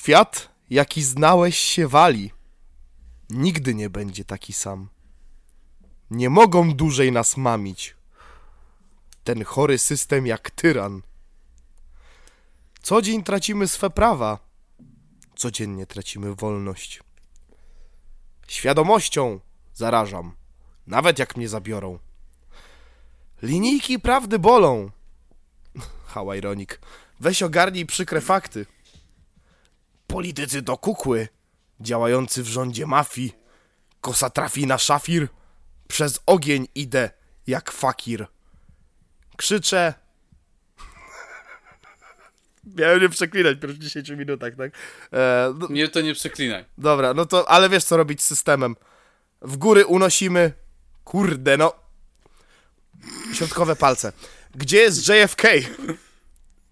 Świat, 0.00 0.48
jaki 0.70 1.02
znałeś, 1.02 1.58
się 1.58 1.88
wali. 1.88 2.32
Nigdy 3.30 3.74
nie 3.74 3.90
będzie 3.90 4.24
taki 4.24 4.52
sam. 4.52 4.88
Nie 6.10 6.30
mogą 6.30 6.74
dłużej 6.74 7.12
nas 7.12 7.36
mamić. 7.36 7.96
Ten 9.24 9.44
chory 9.44 9.78
system 9.78 10.26
jak 10.26 10.50
tyran. 10.50 11.02
Co 12.82 13.02
dzień 13.02 13.22
tracimy 13.22 13.68
swe 13.68 13.90
prawa. 13.90 14.38
Codziennie 15.36 15.86
tracimy 15.86 16.34
wolność. 16.34 17.00
Świadomością 18.48 19.40
zarażam, 19.74 20.34
nawet 20.86 21.18
jak 21.18 21.36
mnie 21.36 21.48
zabiorą. 21.48 21.98
Linijki 23.42 23.98
prawdy 23.98 24.38
bolą. 24.38 24.90
How 26.14 26.34
ironic. 26.34 26.70
Weź 27.20 27.42
ogarnij 27.42 27.86
przykre 27.86 28.20
fakty. 28.20 28.66
Politycy 30.12 30.62
to 30.62 30.76
kukły, 30.76 31.28
działający 31.80 32.42
w 32.42 32.46
rządzie 32.46 32.86
mafii. 32.86 33.32
Kosa 34.00 34.30
trafi 34.30 34.66
na 34.66 34.78
szafir, 34.78 35.28
przez 35.88 36.20
ogień 36.26 36.68
idę 36.74 37.10
jak 37.46 37.70
fakir. 37.72 38.26
Krzyczę. 39.36 39.94
Miałem 42.78 43.00
nie 43.00 43.08
przeklinać 43.08 43.56
w 43.56 43.60
pierwszych 43.60 43.80
10 43.80 44.08
minutach, 44.10 44.52
tak? 44.56 44.72
E, 45.12 45.54
no, 45.58 45.66
Nie, 45.70 45.88
to 45.88 46.00
nie 46.00 46.14
przeklinaj. 46.14 46.64
dobra, 46.78 47.14
no 47.14 47.26
to, 47.26 47.50
ale 47.50 47.68
wiesz 47.68 47.84
co 47.84 47.96
robić 47.96 48.22
z 48.22 48.26
systemem. 48.26 48.76
W 49.42 49.56
góry 49.56 49.86
unosimy. 49.86 50.52
Kurde, 51.04 51.56
no. 51.56 51.72
Środkowe 53.34 53.76
palce. 53.76 54.12
Gdzie 54.54 54.76
jest 54.78 55.08
JFK? 55.08 55.42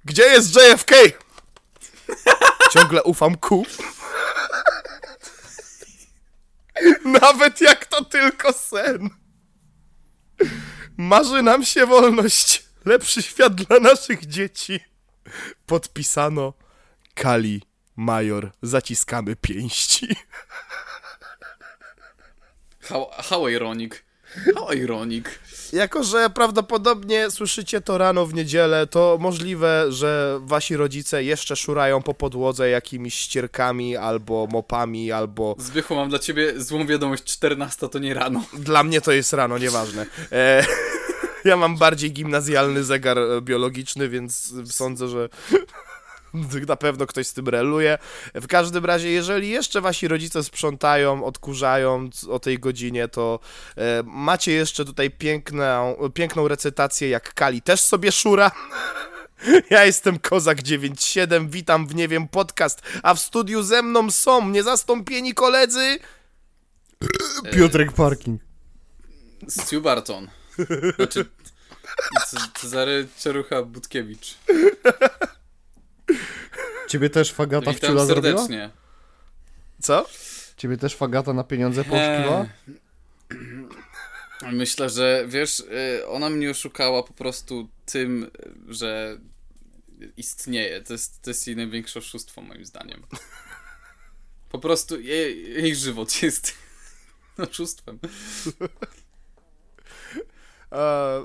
Gdzie 0.04 0.22
jest 0.22 0.56
JFK? 0.56 0.92
Ciągle 2.72 3.02
ufam 3.02 3.36
ku. 3.36 3.66
Nawet 7.04 7.60
jak 7.60 7.86
to 7.86 8.04
tylko 8.04 8.52
sen. 8.52 9.10
Marzy 10.96 11.42
nam 11.42 11.64
się 11.64 11.86
wolność. 11.86 12.64
Lepszy 12.84 13.22
świat 13.22 13.54
dla 13.54 13.80
naszych 13.80 14.26
dzieci. 14.26 14.80
Podpisano 15.66 16.52
Kali 17.14 17.62
Major. 17.96 18.50
Zaciskamy 18.62 19.36
pięści. 19.36 20.16
How, 22.80 23.10
how 23.10 23.48
ironic. 23.48 23.94
How 24.54 24.72
ironic. 24.72 25.38
Jako, 25.72 26.04
że 26.04 26.30
prawdopodobnie 26.30 27.30
słyszycie 27.30 27.80
to 27.80 27.98
rano 27.98 28.26
w 28.26 28.34
niedzielę, 28.34 28.86
to 28.86 29.16
możliwe, 29.20 29.86
że 29.88 30.40
wasi 30.42 30.76
rodzice 30.76 31.24
jeszcze 31.24 31.56
szurają 31.56 32.02
po 32.02 32.14
podłodze 32.14 32.70
jakimiś 32.70 33.14
ścierkami, 33.14 33.96
albo 33.96 34.46
mopami, 34.50 35.12
albo... 35.12 35.56
Zbychu, 35.58 35.94
mam 35.94 36.08
dla 36.08 36.18
ciebie 36.18 36.60
złą 36.60 36.86
wiadomość. 36.86 37.24
14 37.24 37.88
to 37.88 37.98
nie 37.98 38.14
rano. 38.14 38.44
Dla 38.58 38.82
mnie 38.82 39.00
to 39.00 39.12
jest 39.12 39.32
rano, 39.32 39.58
nieważne. 39.58 40.06
E, 40.32 40.64
ja 41.44 41.56
mam 41.56 41.76
bardziej 41.76 42.12
gimnazjalny 42.12 42.84
zegar 42.84 43.18
biologiczny, 43.42 44.08
więc 44.08 44.52
sądzę, 44.70 45.08
że 45.08 45.28
na 46.68 46.76
pewno 46.76 47.06
ktoś 47.06 47.26
z 47.26 47.32
tym 47.32 47.48
reluje. 47.48 47.98
W 48.34 48.46
każdym 48.46 48.84
razie, 48.84 49.10
jeżeli 49.10 49.48
jeszcze 49.48 49.80
wasi 49.80 50.08
rodzice 50.08 50.44
sprzątają, 50.44 51.24
odkurzają 51.24 52.10
o 52.30 52.38
tej 52.38 52.58
godzinie, 52.58 53.08
to 53.08 53.40
e, 53.76 54.02
macie 54.06 54.52
jeszcze 54.52 54.84
tutaj 54.84 55.10
piękną, 55.10 55.96
piękną 56.14 56.48
recytację, 56.48 57.08
jak 57.08 57.34
Kali 57.34 57.62
też 57.62 57.80
sobie 57.80 58.12
szura. 58.12 58.50
Ja 59.70 59.84
jestem 59.84 60.16
Kozak97, 60.16 61.50
witam 61.50 61.86
w 61.86 61.94
Nie 61.94 62.08
wiem 62.08 62.28
podcast, 62.28 62.82
a 63.02 63.14
w 63.14 63.20
studiu 63.20 63.62
ze 63.62 63.82
mną 63.82 64.10
są 64.10 64.48
niezastąpieni 64.48 65.34
koledzy. 65.34 65.98
Piotrek 67.52 67.92
Parking. 67.92 68.40
Stu 69.48 69.80
Barton. 69.80 70.28
Znaczy, 70.96 71.24
Cezary 72.60 73.08
Czerucha 73.18 73.62
Budkiewicz. 73.62 74.34
Ciebie 76.88 77.10
też 77.10 77.32
Fagata 77.32 77.72
Witam 77.72 77.74
wciula 77.90 78.06
zrobiła? 78.06 78.36
serdecznie. 78.38 78.70
Co? 79.82 80.08
Ciebie 80.56 80.76
też 80.76 80.94
Fagata 80.96 81.32
na 81.32 81.44
pieniądze 81.44 81.84
poszkiła? 81.84 82.46
Eee, 83.30 84.52
Myślę, 84.52 84.90
że 84.90 85.24
wiesz, 85.28 85.60
y, 85.60 86.06
ona 86.08 86.30
mnie 86.30 86.50
oszukała 86.50 87.02
po 87.02 87.12
prostu 87.12 87.68
tym, 87.86 88.30
że 88.68 89.18
istnieje. 90.16 90.82
To 90.82 90.92
jest, 90.92 91.22
to 91.22 91.30
jest 91.30 91.46
jej 91.46 91.56
największe 91.56 91.98
oszustwo, 91.98 92.40
moim 92.42 92.64
zdaniem. 92.66 93.02
Po 94.50 94.58
prostu 94.58 95.00
jej, 95.00 95.52
jej 95.52 95.76
żywot 95.76 96.22
jest 96.22 96.54
oszustwem. 97.50 97.98
E, 100.72 101.22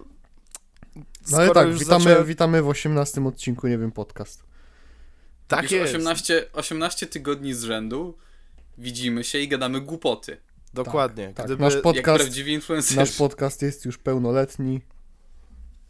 No 1.32 1.38
ale 1.38 1.50
tak, 1.52 1.74
witamy, 1.74 2.04
zacząłem- 2.04 2.26
witamy 2.26 2.62
w 2.62 2.68
18 2.68 3.26
odcinku, 3.28 3.68
nie 3.68 3.78
wiem, 3.78 3.92
podcast. 3.92 4.44
Tak 5.48 5.64
Już 5.64 5.72
jest. 5.72 5.96
18, 5.96 6.46
18 6.54 7.08
tygodni 7.08 7.54
z 7.54 7.64
rzędu 7.64 8.18
widzimy 8.78 9.24
się 9.24 9.38
i 9.38 9.48
gadamy 9.48 9.82
głupoty. 9.82 10.38
Dokładnie. 10.74 11.34
Tak, 11.36 11.46
Gdyby... 11.46 11.64
nasz 11.64 11.76
podcast, 11.76 12.96
nasz 12.96 13.12
podcast 13.12 13.62
jest 13.62 13.86
już 13.86 13.98
pełnoletni. 13.98 14.82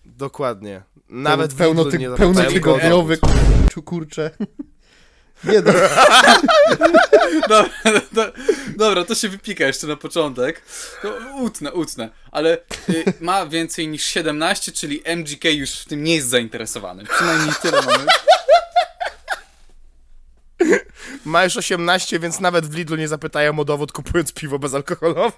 Dokładnie. 0.06 0.82
Nawet 1.10 1.54
pełno, 1.54 1.86
ty, 1.86 2.00
pełnotygodniowy, 2.18 3.18
go. 3.18 3.28
ku- 3.74 3.84
kurczę. 3.84 4.32
Nie 5.44 5.62
no, 5.62 5.72
Dobra, 7.50 7.70
do, 8.12 8.34
dobra, 8.78 9.06
to 9.06 9.16
się 9.16 9.30
wypika 9.30 9.66
jeszcze 9.66 9.88
na 9.88 9.96
początek. 9.96 10.62
To 11.02 11.20
utnę, 11.42 11.74
utnę. 11.74 12.10
Ale 12.32 12.58
y, 12.90 13.04
ma 13.20 13.46
więcej 13.46 13.88
niż 13.88 14.04
17, 14.04 14.72
czyli 14.72 15.04
MGK 15.06 15.44
już 15.44 15.72
w 15.72 15.86
tym 15.86 16.04
nie 16.04 16.16
jest 16.16 16.28
zainteresowany. 16.28 17.04
Przynajmniej 17.06 17.56
tyle 17.62 17.82
mamy. 17.82 18.06
Ma 21.26 21.44
już 21.44 21.58
18, 21.58 22.20
więc 22.20 22.40
nawet 22.40 22.66
w 22.68 22.76
Lidlu 22.76 22.96
nie 22.96 23.08
zapytają 23.08 23.60
o 23.60 23.66
dowód 23.66 23.92
kupując 23.92 24.34
piwo 24.34 24.60
bezalkoholowe. 24.60 25.32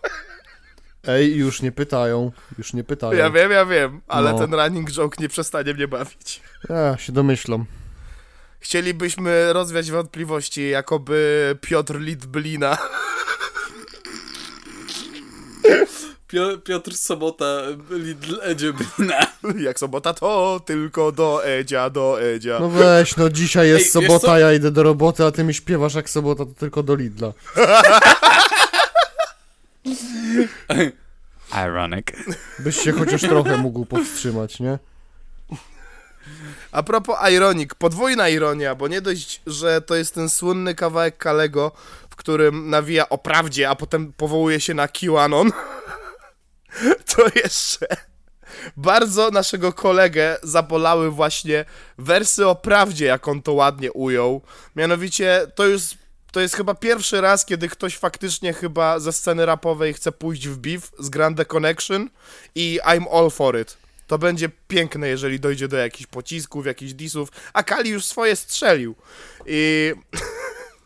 ej, 1.08 1.36
już 1.36 1.62
nie 1.62 1.72
pytają, 1.72 2.32
już 2.58 2.74
nie 2.74 2.84
pytają. 2.84 3.14
Ja 3.14 3.30
wiem, 3.30 3.52
ja 3.52 3.66
wiem, 3.66 4.02
ale 4.08 4.32
No. 4.34 4.40
ten 4.40 4.54
running 4.54 4.92
joke 4.92 5.18
nie 5.20 5.30
przestanie 5.30 5.74
mnie 5.74 5.88
bawić. 5.88 6.42
Ja, 6.70 6.98
się 6.98 7.12
domyślam. 7.12 7.66
Chcielibyśmy 8.60 9.54
rozwiać 9.54 9.92
wątpliwości, 9.92 10.70
jakoby 10.70 11.58
Piotr 11.62 12.00
Litblina 12.00 12.78
Pio, 15.64 15.86
Piotr 16.64 16.94
Sobota, 16.94 17.62
Lidl 17.90 18.40
Edzie 18.42 18.74
Brina. 18.74 19.28
jak 19.68 19.80
sobota 19.80 20.14
to 20.14 20.62
tylko 20.66 21.12
do 21.12 21.46
Edzia, 21.46 21.90
do 21.90 22.22
Edzia. 22.22 22.60
No 22.60 22.70
weź, 22.70 23.18
no 23.18 23.30
dzisiaj 23.30 23.70
jest 23.70 23.86
Ej, 23.86 23.92
sobota, 23.92 24.40
ja 24.40 24.54
idę 24.54 24.72
do 24.72 24.84
roboty, 24.84 25.26
a 25.26 25.32
ty 25.32 25.44
mi 25.44 25.54
śpiewasz 25.54 25.94
jak 25.94 26.10
sobota, 26.10 26.46
to 26.46 26.52
tylko 26.52 26.84
do 26.84 26.96
Lidla. 26.96 27.34
Ironic. 31.66 32.08
Byś 32.60 32.82
się 32.82 32.92
chociaż 32.92 33.22
trochę 33.22 33.58
mógł 33.58 33.86
powstrzymać, 33.86 34.60
nie? 34.60 34.80
A 36.72 36.84
propos 36.84 37.16
Ironic, 37.32 37.74
podwójna 37.74 38.30
ironia, 38.30 38.76
bo 38.76 38.88
nie 38.88 39.02
dość, 39.02 39.42
że 39.48 39.82
to 39.82 39.96
jest 39.96 40.16
ten 40.16 40.30
słynny 40.30 40.76
kawałek 40.76 41.18
Kalego, 41.18 41.72
w 42.10 42.16
którym 42.16 42.70
nawija 42.70 43.10
o 43.10 43.18
prawdzie, 43.18 43.70
a 43.70 43.76
potem 43.76 44.14
powołuje 44.14 44.60
się 44.60 44.74
na 44.74 44.88
QAnon, 44.88 45.52
to 47.16 47.26
jeszcze 47.36 47.88
bardzo 48.78 49.32
naszego 49.32 49.74
kolegę 49.74 50.38
zabolały 50.44 51.12
właśnie 51.12 51.66
wersy 51.98 52.48
o 52.48 52.56
prawdzie, 52.56 53.06
jak 53.06 53.28
on 53.28 53.42
to 53.42 53.54
ładnie 53.54 53.92
ujął. 53.92 54.42
Mianowicie 54.76 55.48
to 55.56 55.66
już 55.68 55.84
to 56.32 56.40
jest 56.40 56.56
chyba 56.56 56.74
pierwszy 56.74 57.22
raz, 57.22 57.46
kiedy 57.46 57.70
ktoś 57.70 57.98
faktycznie 57.98 58.54
chyba 58.54 59.00
ze 59.00 59.14
sceny 59.14 59.46
rapowej 59.46 59.94
chce 59.94 60.12
pójść 60.12 60.48
w 60.48 60.58
beef 60.58 60.92
z 61.00 61.10
Grande 61.10 61.46
Connection 61.46 62.10
i 62.56 62.80
I'm 62.86 63.06
all 63.12 63.30
for 63.30 63.60
it. 63.60 63.78
To 64.08 64.18
będzie 64.18 64.50
piękne, 64.68 65.08
jeżeli 65.08 65.40
dojdzie 65.40 65.68
do 65.68 65.78
jakichś 65.78 66.08
pocisków, 66.08 66.66
jakichś 66.66 66.94
disów, 66.94 67.30
a 67.54 67.64
Kali 67.64 67.90
już 67.90 68.06
swoje 68.06 68.36
strzelił. 68.36 68.96
I 69.46 69.94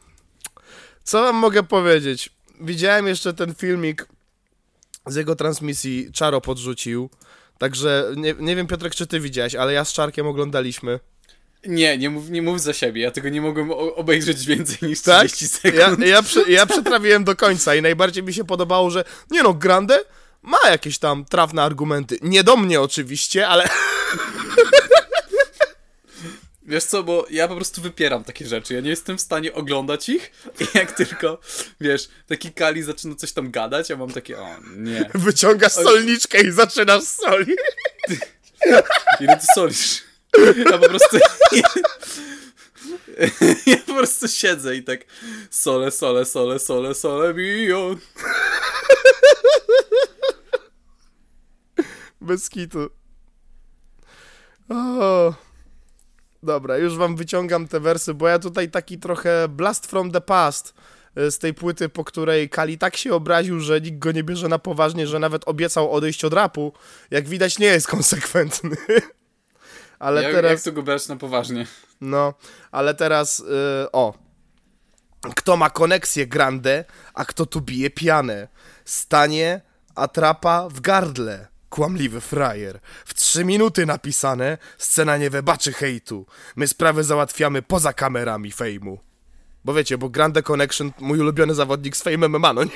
co 1.03 1.23
wam 1.23 1.35
mogę 1.35 1.63
powiedzieć? 1.63 2.29
Widziałem 2.61 3.07
jeszcze 3.07 3.33
ten 3.33 3.55
filmik 3.55 4.07
z 5.07 5.15
jego 5.15 5.35
transmisji, 5.35 6.09
Czaro 6.13 6.41
podrzucił. 6.41 7.09
Także 7.57 8.11
nie, 8.15 8.35
nie 8.39 8.55
wiem, 8.55 8.67
Piotrek, 8.67 8.95
czy 8.95 9.07
ty 9.07 9.19
widziałeś, 9.19 9.55
ale 9.55 9.73
ja 9.73 9.85
z 9.85 9.93
Czarkiem 9.93 10.27
oglądaliśmy. 10.27 10.99
Nie, 11.65 11.97
nie 11.97 12.09
mów, 12.09 12.29
nie 12.29 12.41
mów 12.41 12.61
za 12.61 12.73
siebie. 12.73 13.01
Ja 13.01 13.11
tego 13.11 13.29
nie 13.29 13.41
mogłem 13.41 13.71
obejrzeć 13.71 14.45
więcej 14.45 14.77
niż 14.89 15.01
Tak? 15.01 15.27
30 15.27 15.45
Ja, 15.63 15.85
sekund. 15.85 16.07
ja, 16.07 16.23
prze, 16.23 16.51
ja 16.51 16.65
przetrawiłem 16.65 17.23
do 17.23 17.35
końca 17.35 17.75
i 17.75 17.81
najbardziej 17.81 18.23
mi 18.23 18.33
się 18.33 18.43
podobało, 18.43 18.91
że 18.91 19.03
nie 19.31 19.43
no, 19.43 19.53
Grande 19.53 19.99
ma 20.41 20.57
jakieś 20.69 20.99
tam 20.99 21.25
trafne 21.25 21.63
argumenty. 21.63 22.17
Nie 22.21 22.43
do 22.43 22.57
mnie 22.57 22.81
oczywiście, 22.81 23.47
ale 23.47 23.69
Wiesz 26.69 26.83
co, 26.83 27.03
bo 27.03 27.25
ja 27.29 27.47
po 27.47 27.55
prostu 27.55 27.81
wypieram 27.81 28.23
takie 28.23 28.47
rzeczy. 28.47 28.73
Ja 28.73 28.81
nie 28.81 28.89
jestem 28.89 29.17
w 29.17 29.21
stanie 29.21 29.53
oglądać 29.53 30.09
ich 30.09 30.31
i 30.59 30.77
jak 30.77 30.91
tylko, 30.91 31.39
wiesz, 31.81 32.09
taki 32.27 32.53
Kali 32.53 32.83
zaczyna 32.83 33.15
coś 33.15 33.31
tam 33.31 33.51
gadać, 33.51 33.89
ja 33.89 33.97
mam 33.97 34.11
takie, 34.11 34.39
o 34.39 34.47
nie. 34.75 35.09
Wyciągasz 35.13 35.71
solniczkę 35.71 36.41
i 36.41 36.51
zaczynasz 36.51 37.03
solić. 37.03 37.59
Ile 39.19 39.37
ty 39.37 39.45
solisz? 39.55 40.03
Ja 40.65 40.77
po 40.77 40.89
prostu... 40.89 41.17
Ja 43.65 43.77
po 43.77 43.93
prostu 43.93 44.27
siedzę 44.27 44.75
i 44.75 44.83
tak 44.83 44.99
sole, 45.49 45.91
sole, 45.91 46.25
sole, 46.25 46.59
sole, 46.59 46.95
sole, 46.95 47.33
mio. 47.33 47.95
Bez 52.21 52.49
kitu. 52.49 52.89
O. 54.69 55.48
Dobra, 56.43 56.77
już 56.77 56.97
wam 56.97 57.15
wyciągam 57.15 57.67
te 57.67 57.79
wersy, 57.79 58.13
bo 58.13 58.27
ja 58.27 58.39
tutaj 58.39 58.71
taki 58.71 58.99
trochę 58.99 59.47
blast 59.47 59.87
from 59.87 60.11
the 60.11 60.21
past 60.21 60.73
y, 61.17 61.31
z 61.31 61.39
tej 61.39 61.53
płyty, 61.53 61.89
po 61.89 62.03
której 62.03 62.49
Kali 62.49 62.77
tak 62.77 62.97
się 62.97 63.13
obraził, 63.13 63.59
że 63.59 63.81
nikt 63.81 63.99
go 63.99 64.11
nie 64.11 64.23
bierze 64.23 64.47
na 64.47 64.59
poważnie, 64.59 65.07
że 65.07 65.19
nawet 65.19 65.47
obiecał 65.47 65.91
odejść 65.91 66.25
od 66.25 66.33
rapu. 66.33 66.73
Jak 67.11 67.27
widać, 67.27 67.59
nie 67.59 67.67
jest 67.67 67.87
konsekwentny. 67.87 68.77
Ale 69.99 70.23
jak, 70.23 70.33
teraz. 70.33 70.51
jak 70.51 70.61
to 70.61 70.71
go 70.71 70.83
brać 70.83 71.07
na 71.07 71.15
poważnie? 71.15 71.67
No, 72.01 72.33
ale 72.71 72.93
teraz. 72.93 73.39
y, 73.39 73.43
o. 73.91 74.13
Kto 75.35 75.57
ma 75.57 75.69
koneksję 75.69 76.27
grande, 76.27 76.85
a 77.13 77.25
kto 77.25 77.45
tu 77.45 77.61
bije 77.61 77.89
pianę? 77.89 78.47
Stanie, 78.85 79.61
atrapa 79.95 80.69
w 80.69 80.81
gardle. 80.81 81.47
Kłamliwy 81.69 82.21
frajer. 82.21 82.79
W 83.05 83.13
trzy 83.13 83.45
minuty 83.45 83.85
napisane, 83.85 84.57
scena 84.77 85.17
nie 85.17 85.29
wybaczy 85.29 85.73
hejtu. 85.73 86.25
My 86.55 86.67
sprawę 86.67 87.03
załatwiamy 87.03 87.61
poza 87.61 87.93
kamerami 87.93 88.51
fejmu. 88.51 88.99
Bo 89.65 89.73
wiecie, 89.73 89.97
bo 89.97 90.09
Grande 90.09 90.43
Connection, 90.43 90.91
mój 90.99 91.19
ulubiony 91.19 91.55
zawodnik 91.55 91.97
z 91.97 92.01
Fame 92.01 92.27
MMA, 92.29 92.53
no 92.53 92.63
nie? 92.63 92.71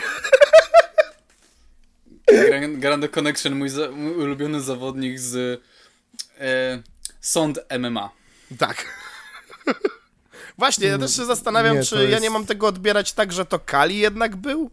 Grand- 2.31 2.80
Grande 2.80 3.10
Connection, 3.10 3.56
mój, 3.56 3.69
za, 3.69 3.92
mój 3.92 4.13
ulubiony 4.16 4.62
zawodnik 4.62 5.19
z 5.19 5.62
e, 6.39 6.84
Sąd 7.22 7.60
MMA. 7.80 8.10
Tak. 8.60 8.86
Właśnie, 10.57 10.88
ja 10.88 10.98
też 10.98 11.16
się 11.16 11.25
zastanawiam, 11.25 11.75
nie, 11.78 11.84
czy 11.84 11.96
to 11.96 12.04
ja 12.04 12.10
jest- 12.10 12.24
nie 12.24 12.30
mam 12.30 12.46
tego 12.46 12.68
odbierać 12.68 13.13
tak, 13.13 13.31
że 13.34 13.46
to 13.46 13.60
Kali 13.60 13.98
jednak 13.98 14.36
był? 14.36 14.72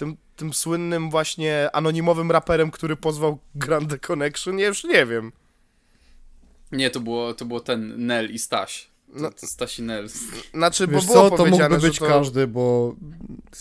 Tym, 0.00 0.16
tym 0.36 0.52
słynnym 0.54 1.10
właśnie 1.10 1.68
anonimowym 1.72 2.30
raperem, 2.30 2.70
który 2.70 2.96
pozwał 2.96 3.38
Grande 3.54 3.98
Connection? 3.98 4.58
Ja 4.58 4.66
już 4.66 4.84
nie 4.84 5.06
wiem. 5.06 5.32
Nie, 6.72 6.90
to 6.90 7.00
było, 7.00 7.34
to 7.34 7.44
było 7.44 7.60
ten 7.60 8.06
Nel 8.06 8.30
i 8.30 8.38
Staś. 8.38 8.90
To, 9.12 9.20
No. 9.20 9.30
to 9.30 9.46
Staś 9.46 9.78
i 9.78 9.82
Nel. 9.82 10.08
Znaczy, 10.54 10.86
bo 10.86 10.92
Wiesz 10.92 11.06
było 11.06 11.30
co, 11.30 11.36
to 11.36 11.46
mógłby 11.46 11.78
być 11.78 11.98
to... 11.98 12.06
każdy, 12.06 12.46
bo 12.46 12.94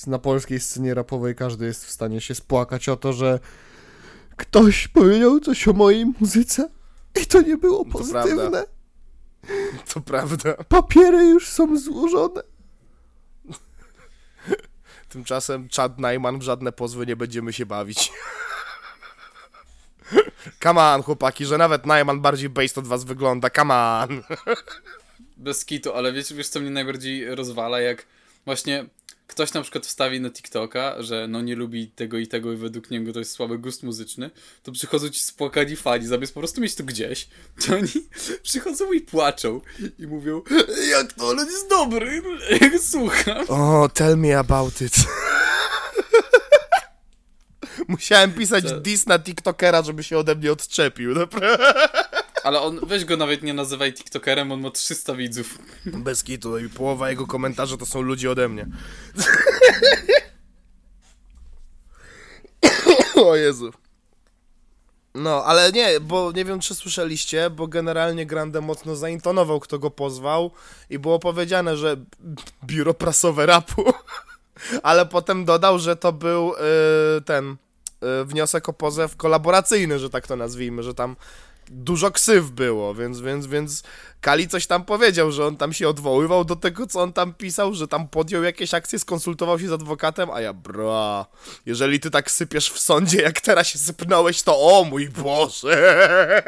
na 0.07 0.19
polskiej 0.19 0.59
scenie 0.59 0.93
rapowej 0.93 1.35
każdy 1.35 1.65
jest 1.65 1.85
w 1.85 1.91
stanie 1.91 2.21
się 2.21 2.35
spłakać 2.35 2.89
o 2.89 2.95
to, 2.97 3.13
że 3.13 3.39
ktoś 4.35 4.87
powiedział 4.87 5.39
coś 5.39 5.67
o 5.67 5.73
mojej 5.73 6.05
muzyce 6.19 6.69
i 7.21 7.25
to 7.25 7.41
nie 7.41 7.57
było 7.57 7.85
To 7.85 7.91
pozytywne. 7.91 8.35
prawda. 8.35 8.63
To 9.93 10.01
prawda. 10.01 10.53
Papiery 10.53 11.25
już 11.25 11.47
są 11.47 11.77
złożone. 11.79 12.41
Tymczasem 15.09 15.67
Chad 15.75 15.99
Najman 15.99 16.39
w 16.39 16.41
żadne 16.41 16.71
pozwy 16.71 17.05
nie 17.05 17.15
będziemy 17.15 17.53
się 17.53 17.65
bawić. 17.65 18.11
Come 20.63 20.81
on, 20.81 21.03
chłopaki, 21.03 21.45
że 21.45 21.57
nawet 21.57 21.85
Najman 21.85 22.21
bardziej 22.21 22.49
based 22.49 22.77
od 22.77 22.87
was 22.87 23.03
wygląda. 23.03 23.49
Come 23.49 23.73
on. 23.73 24.23
Bez 25.37 25.65
kitu, 25.65 25.93
ale 25.93 26.13
wiesz, 26.13 26.33
wiesz 26.33 26.47
co 26.47 26.59
mnie 26.59 26.69
najbardziej 26.69 27.35
rozwala, 27.35 27.79
jak 27.79 28.05
właśnie 28.45 28.85
ktoś 29.29 29.53
na 29.53 29.61
przykład 29.61 29.85
wstawi 29.85 30.21
na 30.21 30.29
TikToka, 30.29 30.95
że 30.99 31.27
no 31.27 31.41
nie 31.41 31.55
lubi 31.55 31.87
tego 31.87 32.17
i 32.17 32.27
tego 32.27 32.53
i 32.53 32.55
według 32.55 32.91
niego 32.91 33.13
to 33.13 33.19
jest 33.19 33.31
słaby 33.31 33.57
gust 33.57 33.83
muzyczny, 33.83 34.29
to 34.63 34.71
przychodzą 34.71 35.09
ci 35.09 35.19
spłakani 35.19 35.75
fani, 35.75 36.07
zamiast 36.07 36.33
po 36.33 36.39
prostu 36.39 36.61
mieć 36.61 36.75
to 36.75 36.83
gdzieś, 36.83 37.27
to 37.65 37.75
oni 37.75 38.07
przychodzą 38.43 38.93
i 38.93 39.01
płaczą 39.01 39.61
i 39.99 40.07
mówią, 40.07 40.41
jak 40.89 41.13
to, 41.13 41.29
ale 41.29 41.45
jest 41.45 41.69
dobry, 41.69 42.21
jak 42.61 42.79
słucham. 42.91 43.45
O, 43.47 43.89
tell 43.93 44.17
me 44.17 44.39
about 44.39 44.81
it. 44.81 44.95
Musiałem 47.87 48.33
pisać 48.33 48.69
Co? 48.69 48.79
diss 48.79 49.05
na 49.05 49.19
TikTokera, 49.19 49.81
żeby 49.81 50.03
się 50.03 50.17
ode 50.17 50.35
mnie 50.35 50.51
odczepił. 50.51 51.13
Naprawdę. 51.13 51.73
Ale 52.49 52.61
on, 52.61 52.79
weź 52.83 53.05
go 53.05 53.17
nawet 53.17 53.43
nie 53.43 53.53
nazywaj 53.53 53.93
TikTokerem, 53.93 54.51
on 54.51 54.61
ma 54.61 54.71
300 54.71 55.15
widzów. 55.15 55.57
Bez 55.85 56.23
kitu 56.23 56.57
i 56.57 56.69
połowa 56.69 57.09
jego 57.09 57.27
komentarzy 57.27 57.77
to 57.77 57.85
są 57.85 58.01
ludzie 58.01 58.31
ode 58.31 58.49
mnie. 58.49 58.67
o 63.25 63.35
Jezu. 63.35 63.71
No, 65.15 65.43
ale 65.45 65.71
nie, 65.71 65.99
bo 65.99 66.31
nie 66.31 66.45
wiem, 66.45 66.59
czy 66.59 66.75
słyszeliście, 66.75 67.49
bo 67.49 67.67
generalnie 67.67 68.25
Grande 68.25 68.61
mocno 68.61 68.95
zaintonował, 68.95 69.59
kto 69.59 69.79
go 69.79 69.91
pozwał 69.91 70.51
i 70.89 70.99
było 70.99 71.19
powiedziane, 71.19 71.77
że 71.77 71.97
biuro 72.65 72.93
prasowe 72.93 73.45
rapu, 73.45 73.93
ale 74.83 75.05
potem 75.05 75.45
dodał, 75.45 75.79
że 75.79 75.95
to 75.95 76.13
był 76.13 76.53
y, 76.53 77.21
ten 77.21 77.51
y, 78.21 78.25
wniosek 78.25 78.69
o 78.69 78.73
pozew 78.73 79.15
kolaboracyjny, 79.15 79.99
że 79.99 80.09
tak 80.09 80.27
to 80.27 80.35
nazwijmy, 80.35 80.83
że 80.83 80.93
tam 80.93 81.15
dużo 81.69 82.11
ksyw 82.11 82.51
było, 82.51 82.95
więc, 82.95 83.19
więc, 83.19 83.47
więc 83.47 83.83
Kali 84.21 84.47
coś 84.47 84.67
tam 84.67 84.85
powiedział, 84.85 85.31
że 85.31 85.45
on 85.45 85.57
tam 85.57 85.73
się 85.73 85.89
odwoływał 85.89 86.45
do 86.45 86.55
tego, 86.55 86.87
co 86.87 87.01
on 87.01 87.13
tam 87.13 87.33
pisał, 87.33 87.73
że 87.73 87.87
tam 87.87 88.07
podjął 88.07 88.43
jakieś 88.43 88.73
akcje, 88.73 88.99
skonsultował 88.99 89.59
się 89.59 89.67
z 89.67 89.71
adwokatem, 89.71 90.29
a 90.31 90.41
ja 90.41 90.53
bra, 90.53 91.25
jeżeli 91.65 91.99
ty 91.99 92.11
tak 92.11 92.31
sypiesz 92.31 92.69
w 92.69 92.79
sądzie, 92.79 93.21
jak 93.21 93.41
teraz 93.41 93.67
się 93.67 93.79
sypnąłeś, 93.79 94.43
to 94.43 94.59
o 94.59 94.83
mój 94.83 95.09
Boże. 95.09 96.43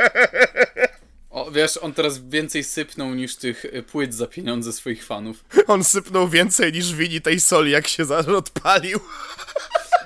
O, 1.29 1.51
wiesz, 1.51 1.77
on 1.77 1.93
teraz 1.93 2.29
więcej 2.29 2.63
sypnął 2.63 3.13
niż 3.13 3.35
tych 3.35 3.65
y, 3.65 3.83
płyt 3.83 4.13
za 4.13 4.27
pieniądze 4.27 4.73
swoich 4.73 5.05
fanów. 5.05 5.45
On 5.67 5.83
sypnął 5.83 6.29
więcej 6.29 6.73
niż 6.73 6.93
wini 6.93 7.21
tej 7.21 7.39
soli, 7.39 7.71
jak 7.71 7.87
się 7.87 8.07
odpalił. 8.37 8.99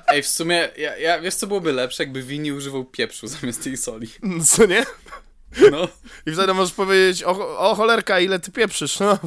Ej, 0.08 0.24
w 0.24 0.28
sumie, 0.28 0.70
ja, 0.78 0.98
ja, 0.98 1.20
wiesz 1.22 1.36
co 1.36 1.48
byłoby 1.48 1.74
lepsze, 1.74 2.04
jakby 2.04 2.24
Wini 2.24 2.52
używał 2.52 2.86
pieprzu 2.86 3.28
zamiast 3.28 3.64
tej 3.64 3.78
soli. 3.78 4.08
Co 4.48 4.66
nie? 4.66 4.86
No. 5.72 5.88
I 6.26 6.32
wtedy 6.32 6.54
możesz 6.54 6.74
powiedzieć, 6.74 7.24
o, 7.24 7.58
o 7.60 7.76
cholerka, 7.76 8.20
ile 8.20 8.40
ty 8.40 8.52
pieprzysz, 8.52 9.00
no. 9.00 9.20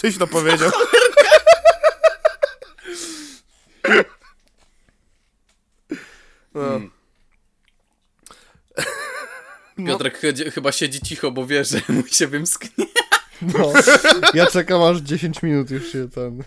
Tyś 0.00 0.18
to 0.18 0.26
powiedział. 0.26 0.70
No. 9.78 9.86
Piotrek 9.86 10.20
chodzi- 10.20 10.50
chyba 10.50 10.72
siedzi 10.72 11.00
cicho, 11.00 11.30
bo 11.30 11.46
wie, 11.46 11.64
że 11.64 11.80
mu 11.88 12.06
się 12.06 12.26
wymsknie. 12.26 12.86
No. 13.42 13.72
Ja 14.34 14.46
czekam 14.46 14.82
aż 14.82 14.98
10 14.98 15.42
minut 15.42 15.70
już 15.70 15.92
się 15.92 16.08
ten... 16.08 16.44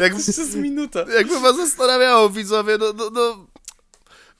Jak, 0.00 0.12
Jeszcze 0.16 0.32
z 0.44 0.54
minuta. 0.54 1.04
jakby 1.16 1.40
was 1.40 1.56
zastanawiało, 1.56 2.30
widzowie, 2.30 2.78
no, 2.78 2.92
no, 2.92 3.10
no 3.10 3.46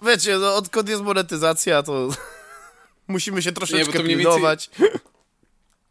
wiecie, 0.07 0.39
no, 0.39 0.57
odkąd 0.57 0.89
jest 0.89 1.03
monetyzacja, 1.03 1.83
to 1.83 2.09
musimy 3.09 3.43
się 3.43 3.51
Nie, 3.51 3.57
troszeczkę 3.57 4.03
mniej 4.03 4.17
pilnować. 4.17 4.71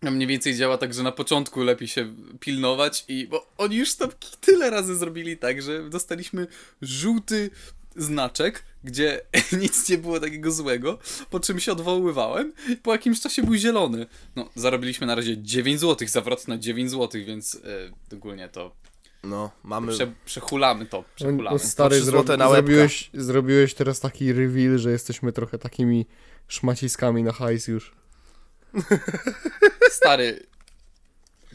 No 0.02 0.12
mniej 0.12 0.28
więcej 0.28 0.56
działa 0.56 0.78
tak, 0.78 0.94
że 0.94 1.04
na 1.04 1.12
początku 1.12 1.64
lepiej 1.64 1.88
się 1.88 2.14
pilnować 2.40 3.06
i... 3.08 3.28
Bo 3.28 3.48
oni 3.58 3.76
już 3.76 3.96
tam 3.96 4.10
tyle 4.42 4.70
razy 4.70 4.96
zrobili 4.96 5.38
tak, 5.38 5.62
że 5.62 5.90
dostaliśmy 5.90 6.48
żółty 6.82 7.50
znaczek, 7.96 8.64
gdzie 8.84 9.22
nic 9.62 9.90
nie 9.90 9.98
było 9.98 10.20
takiego 10.20 10.52
złego, 10.52 11.00
po 11.30 11.40
czym 11.40 11.60
się 11.60 11.72
odwoływałem 11.72 12.54
i 12.70 12.78
po 12.78 12.92
jakimś 12.92 13.22
czasie 13.22 13.44
był 13.44 13.56
zielony. 13.56 14.06
No, 14.36 14.50
zarobiliśmy 14.56 15.08
na 15.08 15.16
razie 15.16 15.38
9 15.38 15.80
zł, 15.80 16.08
zawrot 16.08 16.48
na 16.48 16.58
9 16.58 16.92
zł, 16.92 17.22
więc 17.26 17.54
yy, 17.54 18.18
ogólnie 18.18 18.50
to 18.50 18.76
No, 19.24 19.52
mamy... 19.64 19.92
prze, 19.92 20.14
przechulamy 20.26 20.86
to, 20.86 20.98
No, 20.98 21.04
przechulamy. 21.16 21.60
stary, 21.60 21.96
trzy 21.96 22.06
zro... 22.06 22.18
złote 22.20 22.38
na 22.38 22.48
łebka. 22.48 22.68
zrobiłeś, 22.68 23.10
zrobiłeś 23.14 23.74
teraz 23.74 24.00
taki 24.00 24.34
reveal, 24.34 24.78
że 24.78 24.92
jesteśmy 24.92 25.32
trochę 25.32 25.58
takimi 25.58 26.06
szmaciskami 26.48 27.24
na 27.24 27.32
hajs 27.32 27.68
już. 27.68 27.96
Stary, 29.92 30.46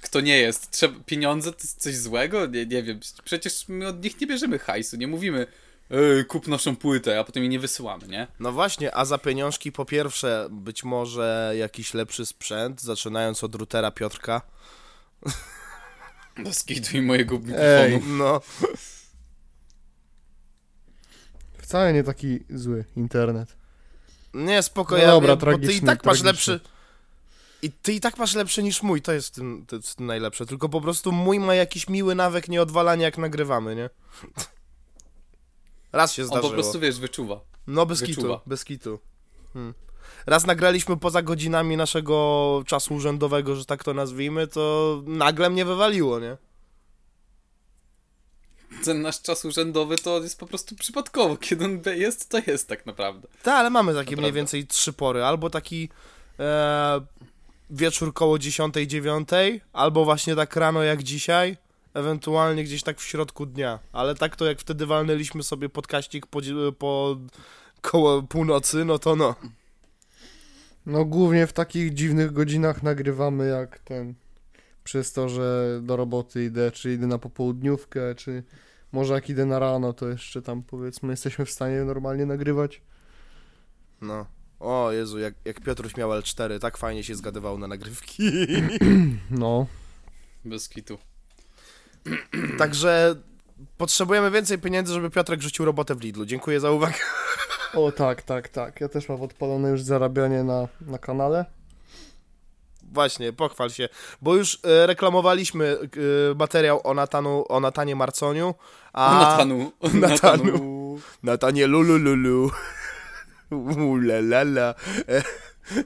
kto 0.02 0.20
nie 0.20 0.38
jest? 0.38 0.70
Trzeba, 0.70 1.00
pieniądze 1.06 1.52
to 1.52 1.58
jest 1.58 1.82
coś 1.82 1.96
złego? 1.96 2.46
Nie, 2.46 2.66
nie 2.66 2.82
wiem. 2.82 3.00
Przecież 3.25 3.68
my 3.68 3.87
od 3.87 4.04
nich 4.04 4.20
nie 4.20 4.26
bierzemy 4.26 4.58
hajsu, 4.58 4.96
nie 4.96 5.06
mówimy 5.06 5.46
Ej, 5.90 6.25
kup 6.25 6.49
naszą 6.49 6.76
płytę, 6.76 7.20
a 7.20 7.25
potem 7.25 7.42
jej 7.42 7.50
nie 7.50 7.58
wysyłamy, 7.58 8.08
nie? 8.08 8.26
No 8.40 8.52
właśnie, 8.52 8.94
a 8.94 9.04
za 9.04 9.18
pieniążki 9.18 9.73
po 9.73 9.85
pierwsze 9.85 10.49
być 10.50 10.85
może 10.85 11.54
jakiś 11.58 11.94
lepszy 11.94 12.26
sprzęt, 12.26 12.82
zaczynając 12.82 13.44
od 13.44 13.54
routera 13.54 13.90
Piotrka. 13.90 14.42
Do 16.45 16.52
skitu 16.55 16.97
i 16.97 17.02
mojego 17.02 17.35
Ej. 17.59 17.93
mikrofonu. 17.93 18.16
No, 18.19 18.40
Wcale 21.59 21.93
nie 21.93 22.05
taki 22.05 22.40
zły 22.50 22.85
internet. 22.97 23.57
Nie, 24.35 24.62
spoko, 24.62 24.95
No 24.97 25.02
ja, 25.02 25.07
dobra, 25.07 25.31
ja, 25.31 25.37
bo 25.37 25.40
ty 25.47 25.52
i 25.52 25.59
tragiczny, 25.59 25.87
tak 25.87 26.05
masz 26.05 26.21
tragiczny. 26.23 26.52
lepszy... 26.52 26.69
I 27.62 27.73
ty 27.73 27.93
i 27.93 28.00
tak 28.00 28.19
masz 28.19 28.35
lepszy 28.35 28.62
niż 28.62 28.83
mój, 28.83 29.02
to 29.02 29.12
jest, 29.12 29.35
tym, 29.35 29.64
to 29.69 29.76
jest 29.76 29.95
tym 29.97 30.07
najlepsze. 30.07 30.47
Tylko 30.47 30.69
po 30.69 30.81
prostu 30.81 31.12
mój 31.12 31.40
ma 31.40 31.55
jakiś 31.55 31.88
miły 31.88 32.14
nawyk 32.14 32.49
nieodwalania 32.49 33.05
jak 33.05 33.19
nagrywamy, 33.19 33.76
nie? 33.76 33.90
Raz 35.93 36.12
się 36.12 36.23
On 36.23 36.28
zdarzyło. 36.28 36.49
po 36.50 36.55
prostu, 36.55 36.81
wiesz, 36.81 36.99
wyczuwa. 37.00 37.40
No 37.66 37.87
bez 37.87 38.00
wyczuwa. 38.00 38.37
kitu, 38.37 38.49
bez 38.50 38.64
kitu. 38.64 38.99
Hmm. 39.52 39.75
Raz 40.26 40.47
nagraliśmy 40.47 40.97
poza 40.97 41.23
godzinami 41.23 41.76
naszego 41.76 42.62
czasu 42.66 42.95
urzędowego, 42.95 43.56
że 43.56 43.64
tak 43.64 43.85
to 43.85 43.95
nazwijmy, 43.95 44.47
to 44.47 45.02
nagle 45.06 45.50
mnie 45.50 45.64
wywaliło, 45.64 46.21
nie? 46.21 46.37
Ten 48.85 49.02
nasz 49.02 49.23
czas 49.23 49.45
urzędowy 49.45 49.97
to 49.97 50.23
jest 50.23 50.38
po 50.38 50.47
prostu 50.47 50.76
przypadkowo. 50.76 51.37
Kiedy 51.37 51.64
on 51.64 51.80
jest, 51.97 52.28
to 52.28 52.38
jest 52.47 52.68
tak 52.68 52.87
naprawdę. 52.87 53.28
Tak, 53.42 53.54
ale 53.54 53.71
mamy 53.71 53.92
takie 53.92 53.99
Naprawdę. 53.99 54.23
mniej 54.23 54.33
więcej 54.33 54.66
trzy 54.66 54.92
pory. 54.92 55.25
Albo 55.25 55.50
taki 55.50 55.88
e, 56.40 57.00
wieczór 57.71 58.14
koło 58.14 58.37
10-9, 58.37 59.61
albo 59.73 60.04
właśnie 60.04 60.37
tak 60.37 60.56
rano 60.56 60.83
jak 60.83 61.02
dzisiaj, 61.02 61.56
ewentualnie 61.95 62.64
gdzieś 62.64 62.83
tak 62.83 62.99
w 63.00 63.04
środku 63.04 63.47
dnia. 63.47 63.78
Ale 63.92 64.14
tak 64.14 64.37
to 64.37 64.45
jak 64.45 64.61
wtedy 64.61 64.87
walnęliśmy 64.87 65.42
sobie 65.42 65.68
podkaścik 65.68 66.26
po, 66.26 66.40
po 66.78 67.16
koło 67.80 68.23
północy, 68.23 68.85
no 68.85 68.99
to 68.99 69.16
no. 69.16 69.35
No 70.87 71.05
głównie 71.05 71.47
w 71.47 71.52
takich 71.52 71.95
dziwnych 71.95 72.33
godzinach 72.33 72.83
nagrywamy 72.83 73.49
jak 73.49 73.78
ten. 73.78 74.14
Przez 74.85 75.12
to, 75.12 75.28
że 75.28 75.81
do 75.83 75.97
roboty 75.97 76.45
idę, 76.45 76.71
czy 76.71 76.93
idę 76.93 77.07
na 77.07 77.19
popołudniówkę, 77.19 78.14
czy 78.14 78.43
może 78.93 79.14
jak 79.14 79.31
idę 79.31 79.47
na 79.47 79.59
rano, 79.59 79.93
to 79.93 80.09
jeszcze 80.09 80.43
tam 80.43 80.62
powiedzmy 80.62 81.12
jesteśmy 81.12 81.45
w 81.45 81.50
stanie 81.50 81.85
normalnie 81.85 82.26
nagrywać. 82.26 82.83
No. 84.00 84.26
O 84.61 84.93
Jezu, 84.93 85.19
jak, 85.19 85.35
jak 85.45 85.61
Piotruś 85.61 85.97
miał 85.97 86.11
L4, 86.11 86.59
tak 86.59 86.76
fajnie 86.76 87.05
się 87.05 87.14
zgadywał 87.14 87.59
na 87.59 87.66
nagrywki. 87.66 88.23
No. 89.31 89.66
Bez 90.45 90.69
kitu. 90.69 90.99
Także 92.59 93.23
potrzebujemy 93.76 94.31
więcej 94.31 94.59
pieniędzy, 94.59 94.93
żeby 94.93 95.11
Piotrek 95.11 95.43
rzucił 95.43 95.64
robotę 95.64 95.95
w 95.95 96.00
Lidlu. 96.00 96.26
Dziękuję 96.26 96.61
za 96.61 96.71
uwagę. 96.71 96.99
O 97.76 97.92
tak, 97.92 98.23
tak, 98.23 98.49
tak. 98.49 98.80
Ja 98.80 98.88
też 98.88 99.09
mam 99.09 99.23
odpalone 99.23 99.71
już 99.71 99.83
zarabianie 99.83 100.45
na, 100.45 100.68
na 100.80 100.99
kanale. 100.99 101.45
Właśnie, 102.92 103.33
pochwal 103.33 103.71
się, 103.71 103.88
bo 104.23 104.35
już 104.35 104.59
e, 104.64 104.87
reklamowaliśmy 104.87 105.66
e, 105.66 106.35
materiał 106.35 106.80
o, 106.85 106.95
Natanu, 106.95 107.45
o 107.49 107.61
Natanie 107.61 107.97
Marconiu, 107.97 108.54
a... 108.92 109.06
O 109.11 109.21
Natanu. 109.30 109.73
O 109.80 109.88
Natanu. 109.88 110.45
Natanu. 110.45 110.99
Natanie 111.23 111.66
lulululu. 111.66 112.50
Ulalala. 113.76 114.75
E, 115.09 115.23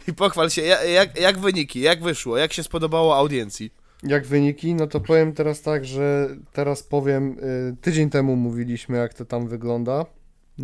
I 0.08 0.12
pochwal 0.12 0.50
się, 0.50 0.62
ja- 0.62 0.84
jak, 0.84 1.20
jak 1.20 1.38
wyniki, 1.38 1.80
jak 1.80 2.02
wyszło, 2.02 2.36
jak 2.38 2.52
się 2.52 2.62
spodobało 2.62 3.16
audiencji? 3.16 3.72
Jak 4.02 4.26
wyniki, 4.26 4.74
no 4.74 4.86
to 4.86 5.00
powiem 5.00 5.32
teraz 5.32 5.62
tak, 5.62 5.84
że 5.84 6.28
teraz 6.52 6.82
powiem, 6.82 7.36
y, 7.72 7.76
tydzień 7.80 8.10
temu 8.10 8.36
mówiliśmy 8.36 8.96
jak 8.98 9.14
to 9.14 9.24
tam 9.24 9.48
wygląda, 9.48 10.06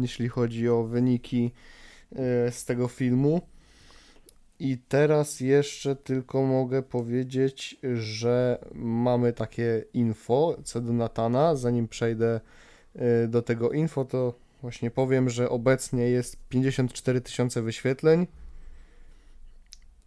jeśli 0.03 0.29
chodzi 0.29 0.69
o 0.69 0.85
wyniki 0.85 1.53
y, 2.13 2.17
z 2.51 2.65
tego 2.65 2.89
filmu. 2.89 3.41
I 4.59 4.79
teraz 4.89 5.41
jeszcze 5.41 5.97
tylko 5.97 6.43
mogę 6.43 6.83
powiedzieć, 6.83 7.77
że 7.95 8.59
mamy 8.75 9.33
takie 9.33 9.85
info 9.95 10.57
co 10.65 10.81
do 10.81 10.93
Natana. 10.93 11.57
Zanim 11.57 11.89
przejdę 11.89 12.41
y, 13.25 13.29
do 13.29 13.43
tego 13.43 13.71
info, 13.71 14.05
to 14.05 14.35
właśnie 14.63 14.91
powiem, 14.91 15.31
że 15.31 15.51
obecnie 15.51 16.11
jest 16.11 16.37
54 16.49 17.21
tysiące 17.21 17.63
wyświetleń 17.63 18.27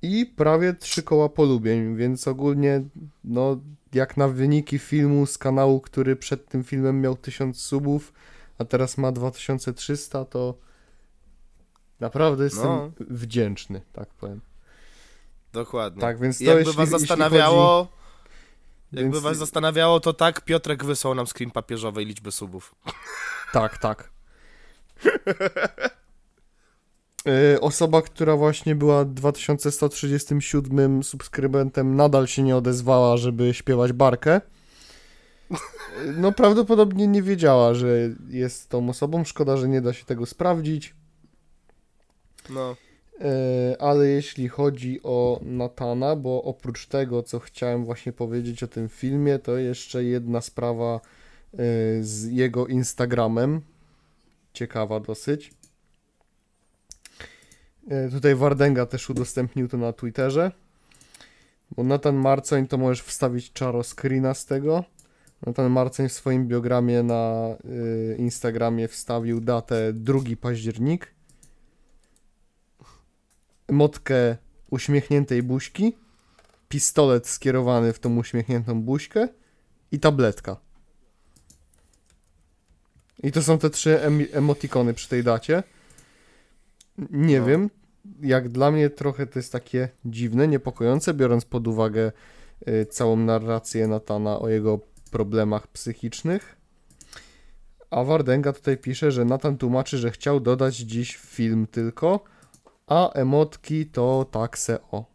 i 0.02 0.26
prawie 0.26 0.74
3 0.74 1.04
koła 1.04 1.30
polubień, 1.30 1.96
więc 1.96 2.28
ogólnie 2.28 2.84
no 3.24 3.62
jak 3.94 4.18
na 4.18 4.28
wyniki 4.28 4.80
filmu 4.80 5.26
z 5.26 5.38
kanału, 5.38 5.82
który 5.82 6.16
przed 6.16 6.48
tym 6.48 6.64
filmem 6.64 7.02
miał 7.02 7.18
1000 7.18 7.62
subów, 7.62 8.14
a 8.60 8.66
teraz 8.66 8.98
ma 8.98 9.12
2300, 9.12 10.26
to 10.26 10.58
naprawdę 12.00 12.44
jestem 12.44 12.66
No. 12.66 12.92
wdzięczny, 13.00 13.82
tak 13.94 14.10
powiem. 14.10 14.42
Dokładnie. 15.54 16.02
Tak, 16.02 16.20
więc 16.20 16.38
to 16.38 16.44
Jakby 16.44 16.60
jeśli, 16.60 16.76
was 16.76 16.90
zastanawiało, 16.90 17.88
jakby 18.92 19.12
Więc- 19.12 19.24
was 19.24 19.38
zastanawiało, 19.38 20.00
to 20.00 20.14
tak, 20.14 20.42
Piotrek 20.46 20.86
wysłał 20.86 21.16
nam 21.16 21.28
screen 21.28 21.52
papieżowej 21.52 22.06
liczby 22.06 22.32
subów. 22.32 22.76
Tak, 23.54 23.78
tak. 23.78 24.10
Y, 27.56 27.62
Osoba, 27.62 28.02
która 28.02 28.36
właśnie 28.36 28.76
była 28.76 29.06
2137 29.06 31.04
subskrybentem, 31.04 31.96
nadal 31.96 32.28
się 32.28 32.44
nie 32.44 32.56
odezwała, 32.56 33.18
żeby 33.18 33.54
śpiewać 33.54 33.94
barkę. 33.94 34.42
No, 36.18 36.32
prawdopodobnie 36.32 37.08
nie 37.08 37.22
wiedziała, 37.22 37.74
że 37.74 38.10
jest 38.30 38.70
tą 38.70 38.90
osobą. 38.90 39.24
Szkoda, 39.24 39.58
że 39.58 39.68
nie 39.68 39.82
da 39.82 39.94
się 39.94 40.06
tego 40.06 40.26
sprawdzić. 40.26 40.96
No, 42.50 42.76
E, 43.22 43.82
ale 43.82 44.08
jeśli 44.08 44.48
chodzi 44.48 45.00
o 45.04 45.40
Natana, 45.44 46.16
bo 46.16 46.44
oprócz 46.44 46.88
tego, 46.88 47.24
co 47.24 47.40
chciałem 47.40 47.86
właśnie 47.86 48.12
powiedzieć 48.14 48.64
o 48.64 48.68
tym 48.68 48.90
filmie, 48.90 49.40
to 49.40 49.58
jeszcze 49.58 50.04
jedna 50.04 50.42
sprawa 50.42 50.96
e, 50.96 51.58
z 52.02 52.26
jego 52.32 52.68
Instagramem. 52.68 53.62
Ciekawa 54.54 55.00
dosyć. 55.00 55.52
E, 57.90 58.10
Tutaj 58.10 58.36
Wardenga 58.36 58.86
też 58.86 59.10
udostępnił 59.10 59.68
to 59.68 59.78
na 59.78 59.94
Twitterze. 59.94 60.52
Bo 61.72 61.84
Natan 61.84 62.16
Marcoń 62.16 62.68
to 62.68 62.78
możesz 62.78 63.02
wstawić 63.02 63.54
czaro 63.54 63.84
screena 63.84 64.34
z 64.34 64.46
tego. 64.46 64.84
Natan 65.46 65.72
Marcoń 65.72 66.10
w 66.10 66.14
swoim 66.14 66.48
biogramie 66.48 67.04
na 67.04 67.46
y, 67.66 68.16
Instagramie 68.20 68.88
wstawił 68.88 69.42
datę 69.42 69.94
2 69.94 70.20
październik 70.42 71.14
motkę 73.72 74.38
uśmiechniętej 74.70 75.44
buźki, 75.44 75.98
pistolet 76.70 77.28
skierowany 77.28 77.94
w 77.94 78.00
tą 78.00 78.18
uśmiechniętą 78.18 78.82
buźkę 78.82 79.28
i 79.92 80.00
tabletka. 80.00 80.58
I 83.24 83.32
to 83.32 83.44
są 83.44 83.58
te 83.58 83.70
trzy 83.70 84.02
em 84.02 84.26
emotikony 84.34 84.94
przy 84.94 85.10
tej 85.10 85.24
dacie. 85.24 85.64
Nie 87.12 87.40
No. 87.40 87.46
wiem, 87.46 87.70
jak 88.22 88.50
dla 88.50 88.72
mnie 88.72 88.90
trochę 88.90 89.28
to 89.28 89.40
jest 89.40 89.52
takie 89.52 89.90
dziwne, 90.06 90.48
niepokojące, 90.48 91.14
biorąc 91.14 91.46
pod 91.46 91.68
uwagę 91.68 92.12
y, 92.68 92.86
całą 92.86 93.16
narrację 93.16 93.88
Natana 93.88 94.40
o 94.40 94.50
jego 94.50 94.78
problemach 95.10 95.68
psychicznych. 95.68 96.56
A 97.92 98.04
Wardenga 98.04 98.54
tutaj 98.54 98.78
pisze, 98.78 99.12
że 99.12 99.26
Natan 99.26 99.58
tłumaczy, 99.58 99.98
że 99.98 100.12
chciał 100.12 100.40
dodać 100.40 100.76
dziś 100.76 101.16
film 101.18 101.68
tylko, 101.68 102.24
a 102.88 103.12
emotki 103.12 103.86
to 103.86 104.26
takse 104.32 104.80
o. 104.92 105.06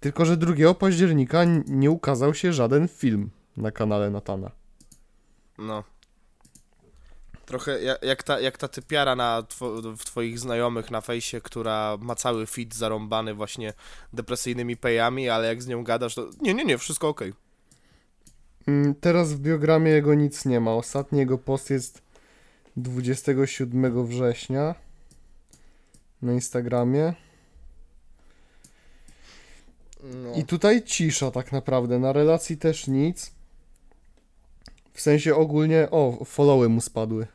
Tylko, 0.00 0.24
że 0.24 0.36
2 0.36 0.74
października 0.74 1.44
nie 1.66 1.90
ukazał 1.90 2.34
się 2.34 2.52
żaden 2.52 2.88
film 2.88 3.30
na 3.56 3.70
kanale 3.70 4.10
Natana. 4.10 4.50
no. 5.58 5.84
Trochę 7.46 7.78
jak, 8.02 8.22
ta, 8.22 8.40
jak 8.40 8.58
ta 8.58 8.68
typiara 8.68 9.16
na 9.16 9.42
two, 9.42 9.82
w 9.96 10.04
twoich 10.04 10.38
znajomych 10.38 10.90
na 10.90 11.00
fejsie, 11.00 11.40
która 11.40 11.96
ma 12.00 12.14
cały 12.14 12.46
feed 12.46 12.74
zarąbany 12.74 13.34
właśnie 13.34 13.72
depresyjnymi 14.12 14.76
pejami, 14.76 15.28
ale 15.28 15.46
jak 15.48 15.62
z 15.62 15.66
nią 15.66 15.84
gadasz, 15.84 16.14
to 16.14 16.30
nie, 16.40 16.54
nie, 16.54 16.64
nie, 16.64 16.78
wszystko 16.78 17.08
okej. 17.08 17.28
Mm, 17.28 17.36
Teraz 19.00 19.32
w 19.32 19.40
biogramie 19.40 19.90
jego 19.90 20.14
nic 20.14 20.44
nie 20.44 20.60
ma. 20.60 20.74
Ostatni 20.74 21.18
jego 21.18 21.38
post 21.38 21.70
jest 21.70 22.02
27 22.76 24.06
września 24.06 24.74
na 26.22 26.32
Instagramie. 26.32 27.14
No. 30.02 30.34
I 30.34 30.44
tutaj 30.44 30.82
cisza 30.82 31.30
tak 31.30 31.52
naprawdę. 31.52 31.98
Na 31.98 32.12
relacji 32.12 32.56
też 32.56 32.86
nic. 32.88 33.32
W 34.92 35.00
sensie 35.00 35.34
ogólnie, 35.34 35.88
o, 35.90 36.24
followy 36.24 36.68
mu 36.68 36.80
spadły. 36.80 37.26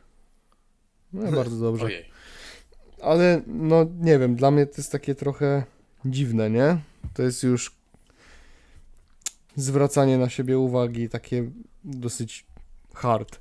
No 1.14 1.32
bardzo 1.32 1.58
dobrze. 1.60 1.86
Ojej. 1.86 2.06
Ale 3.02 3.42
no 3.48 3.86
nie 4.00 4.20
wiem, 4.20 4.36
dla 4.36 4.52
mnie 4.52 4.66
to 4.66 4.74
jest 4.78 4.92
takie 4.92 5.16
trochę 5.16 5.64
dziwne, 6.06 6.50
nie? 6.50 6.78
To 7.14 7.24
jest 7.24 7.44
już 7.44 7.77
zwracanie 9.58 10.18
na 10.18 10.30
siebie 10.30 10.60
uwagi 10.60 11.10
takie 11.10 11.52
dosyć 11.84 12.46
hard. 12.94 13.40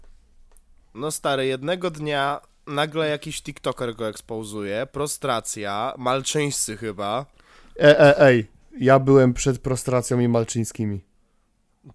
No 0.94 1.10
stary, 1.10 1.46
jednego 1.46 1.90
dnia 1.90 2.40
nagle 2.66 3.08
jakiś 3.08 3.42
TikToker 3.42 3.94
go 3.94 4.08
ekspozuje, 4.08 4.86
prostracja, 4.92 5.94
malczyńscy 5.98 6.76
chyba, 6.76 7.26
E, 7.80 8.00
e, 8.00 8.20
ej, 8.20 8.46
ja 8.80 8.98
byłem 8.98 9.34
przed 9.34 9.58
prostracją 9.58 10.20
i 10.20 10.28
malczyńskimi. 10.28 11.00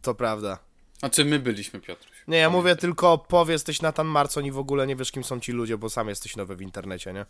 to 0.01 0.15
prawda. 0.15 0.57
Znaczy 0.99 1.25
my 1.25 1.39
byliśmy, 1.39 1.79
Piotruś. 1.79 2.11
Nie, 2.27 2.37
ja 2.37 2.49
mówię 2.49 2.75
tylko, 2.75 3.17
powie, 3.17 3.53
jesteś 3.53 3.81
Natan 3.81 4.07
Marcon 4.07 4.45
i 4.45 4.51
w 4.51 4.57
ogóle 4.57 4.87
nie 4.87 4.95
wiesz, 4.95 5.11
kim 5.11 5.23
są 5.23 5.39
ci 5.39 5.51
ludzie, 5.51 5.77
bo 5.77 5.89
sam 5.89 6.09
jesteś 6.09 6.35
nowy 6.35 6.55
w 6.55 6.61
internecie, 6.61 7.13
nie? 7.13 7.25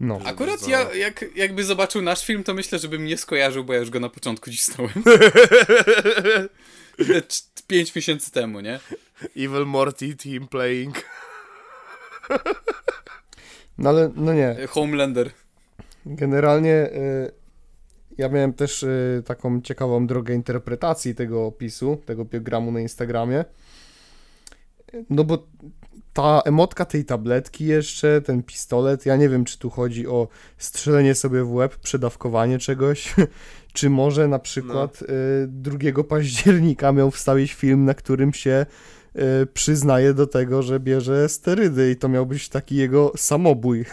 No. 0.00 0.20
Akurat 0.24 0.54
Bardzo. 0.54 0.70
ja, 0.70 0.94
jak, 0.94 1.24
jakby 1.36 1.64
zobaczył 1.64 2.02
nasz 2.02 2.26
film, 2.26 2.44
to 2.44 2.54
myślę, 2.54 2.78
żebym 2.78 3.04
nie 3.04 3.16
skojarzył, 3.16 3.64
bo 3.64 3.72
ja 3.72 3.78
już 3.78 3.90
go 3.90 4.00
na 4.00 4.08
początku 4.08 4.50
cisnąłem. 4.50 4.92
5 7.66 7.94
miesięcy 7.94 8.30
temu, 8.32 8.60
nie? 8.60 8.80
Evil 9.36 9.66
Morty 9.66 10.16
team 10.16 10.48
playing. 10.48 11.04
No 13.78 13.90
ale, 13.90 14.10
no 14.14 14.32
nie, 14.32 14.56
Homelander. 14.68 15.30
Generalnie 16.06 16.72
y, 16.72 17.32
ja 18.18 18.28
miałem 18.28 18.52
też 18.52 18.82
y, 18.82 19.22
taką 19.26 19.60
ciekawą 19.60 20.06
drogę 20.06 20.34
interpretacji 20.34 21.14
tego 21.14 21.46
opisu, 21.46 22.02
tego 22.06 22.24
biogramu 22.24 22.72
na 22.72 22.80
Instagramie. 22.80 23.44
No 25.10 25.24
bo 25.24 25.46
ta 26.14 26.42
emotka 26.44 26.84
tej 26.84 27.04
tabletki 27.04 27.64
jeszcze, 27.64 28.20
ten 28.20 28.42
pistolet, 28.42 29.06
ja 29.06 29.16
nie 29.16 29.28
wiem, 29.28 29.44
czy 29.44 29.58
tu 29.58 29.70
chodzi 29.70 30.06
o 30.06 30.28
strzelenie 30.58 31.14
sobie 31.14 31.42
w 31.42 31.52
łeb, 31.52 31.76
przedawkowanie 31.76 32.58
czegoś, 32.58 33.14
czy 33.72 33.90
może 33.90 34.28
na 34.28 34.38
przykład 34.38 35.02
y, 35.02 35.06
2 35.48 36.04
października 36.08 36.92
miał 36.92 37.10
wstawić 37.10 37.52
film, 37.52 37.84
na 37.84 37.94
którym 37.94 38.32
się 38.32 38.66
y, 39.42 39.46
przyznaje 39.46 40.14
do 40.14 40.26
tego, 40.26 40.62
że 40.62 40.80
bierze 40.80 41.28
sterydy 41.28 41.90
i 41.90 41.96
to 41.96 42.08
miał 42.08 42.26
być 42.26 42.48
taki 42.48 42.76
jego 42.76 43.12
samobój 43.16 43.84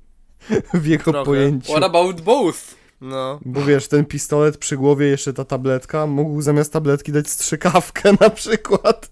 w 0.74 0.86
jego 0.86 1.12
Trochę. 1.12 1.24
pojęciu. 1.24 1.72
What 1.72 1.84
about 1.84 2.20
both? 2.20 2.78
No. 3.00 3.40
Bo 3.44 3.62
wiesz, 3.64 3.88
ten 3.88 4.04
pistolet 4.04 4.58
przy 4.58 4.76
głowie, 4.76 5.06
jeszcze 5.06 5.32
ta 5.32 5.44
tabletka, 5.44 6.06
mógł 6.06 6.42
zamiast 6.42 6.72
tabletki 6.72 7.12
dać 7.12 7.28
strzykawkę 7.28 8.12
na 8.20 8.30
przykład. 8.30 9.10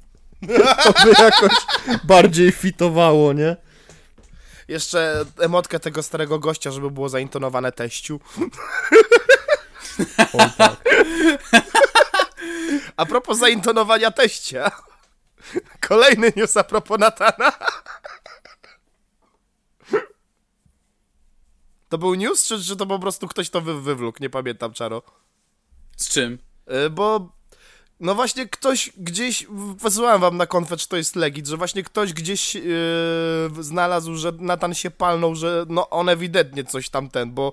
To 0.85 0.93
by 1.05 1.11
jakoś 1.23 1.53
bardziej 2.05 2.53
fitowało, 2.53 3.33
nie? 3.33 3.57
Jeszcze 4.69 5.25
emotkę 5.41 5.81
tego 5.81 6.03
starego 6.03 6.39
gościa, 6.39 6.71
żeby 6.71 6.91
było 6.91 7.09
zaintonowane 7.09 7.73
teściu. 7.73 8.21
Tak. 10.59 10.77
A 12.97 13.07
propos 13.07 13.39
zaintonowania 13.39 14.11
teścia. 14.11 14.71
Kolejny 15.89 16.33
news 16.37 16.57
a 16.57 16.65
propos 16.65 16.99
Natana. 16.99 17.53
To 21.89 21.99
był 21.99 22.15
news, 22.15 22.45
czy, 22.45 22.65
czy 22.65 22.77
to 22.77 22.87
po 22.87 22.99
prostu 22.99 23.29
ktoś 23.29 23.51
to 23.51 23.61
wy, 23.61 23.81
wywlókł? 23.83 24.19
Nie 24.23 24.31
pamiętam, 24.31 24.73
Czaro. 24.73 25.03
Z 25.97 26.09
czym? 26.09 26.39
Y, 26.87 26.91
Bo 26.91 27.36
no 28.01 28.15
właśnie 28.15 28.49
ktoś 28.49 28.93
gdzieś, 28.97 29.47
wysyłałem 29.83 30.21
wam 30.21 30.37
na 30.37 30.47
konfet, 30.47 30.81
że 30.81 30.87
to 30.87 30.97
jest 30.97 31.17
legit, 31.17 31.47
że 31.47 31.57
właśnie 31.57 31.83
ktoś 31.83 32.13
gdzieś 32.13 32.55
yy, 32.55 32.63
znalazł, 33.61 34.15
że 34.15 34.33
Natan 34.39 34.75
się 34.75 34.91
palnął, 34.91 35.35
że 35.35 35.67
no 35.69 35.91
on 35.91 36.09
ewidentnie 36.09 36.65
coś 36.65 36.89
tam 36.89 37.11
ten, 37.11 37.33
bo 37.33 37.53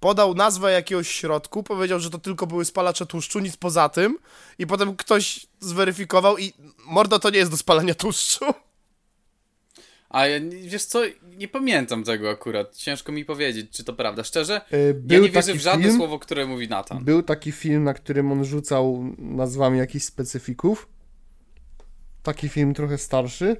podał 0.00 0.34
nazwę 0.34 0.72
jakiegoś 0.72 1.08
środku, 1.08 1.62
powiedział, 1.62 2.00
że 2.00 2.10
to 2.10 2.18
tylko 2.18 2.46
były 2.46 2.64
spalacze 2.64 3.06
tłuszczu, 3.06 3.38
nic 3.38 3.56
poza 3.56 3.88
tym 3.88 4.18
i 4.58 4.66
potem 4.66 4.96
ktoś 4.96 5.46
zweryfikował 5.60 6.38
i 6.38 6.52
mordo 6.84 7.18
to 7.18 7.30
nie 7.30 7.38
jest 7.38 7.50
do 7.50 7.56
spalania 7.56 7.94
tłuszczu. 7.94 8.44
A 10.10 10.26
ja, 10.26 10.40
wiesz 10.62 10.84
co, 10.84 11.02
nie 11.36 11.48
pamiętam 11.48 12.04
tego 12.04 12.30
akurat. 12.30 12.76
Ciężko 12.76 13.12
mi 13.12 13.24
powiedzieć, 13.24 13.70
czy 13.70 13.84
to 13.84 13.92
prawda. 13.92 14.24
Szczerze, 14.24 14.60
Y, 14.72 14.86
ja 14.86 14.94
Był 14.94 15.22
nie 15.22 15.30
wierzę 15.30 15.54
w 15.54 15.60
żadne 15.60 15.84
film, 15.84 15.96
słowo, 15.96 16.18
które 16.18 16.46
mówi 16.46 16.68
Nathan. 16.68 17.04
Był 17.04 17.22
taki 17.22 17.52
film, 17.52 17.84
na 17.84 17.94
którym 17.94 18.32
on 18.32 18.44
rzucał 18.44 19.04
nazwami 19.18 19.78
jakichś 19.78 20.04
specyfików. 20.04 20.88
Taki 22.22 22.48
film 22.48 22.74
trochę 22.74 22.98
starszy. 22.98 23.56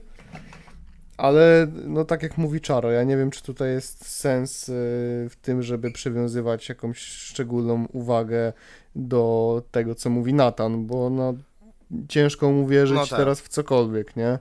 Ale, 1.17 1.67
no 1.85 2.05
tak 2.05 2.23
jak 2.23 2.39
mówi 2.39 2.61
Czaro, 2.61 2.91
ja 2.91 3.05
nie 3.05 3.17
wiem, 3.17 3.31
czy 3.31 3.43
tutaj 3.43 3.71
jest 3.71 4.07
sens 4.07 4.69
y, 4.69 4.73
w 5.31 5.37
tym, 5.43 5.63
żeby 5.63 5.91
przywiązywać 5.91 6.69
jakąś 6.69 6.99
szczególną 6.99 7.87
uwagę 7.93 8.53
do 8.97 9.63
tego, 9.71 9.95
co 9.95 10.11
mówi 10.11 10.35
Natan, 10.35 10.87
bo 10.87 11.11
no, 11.11 11.35
ciężko 12.09 12.51
mu 12.51 12.67
wierzyć 12.67 12.97
No 12.97 13.07
tak. 13.07 13.19
teraz 13.19 13.41
w 13.41 13.49
cokolwiek, 13.49 14.17
nie? 14.17 14.39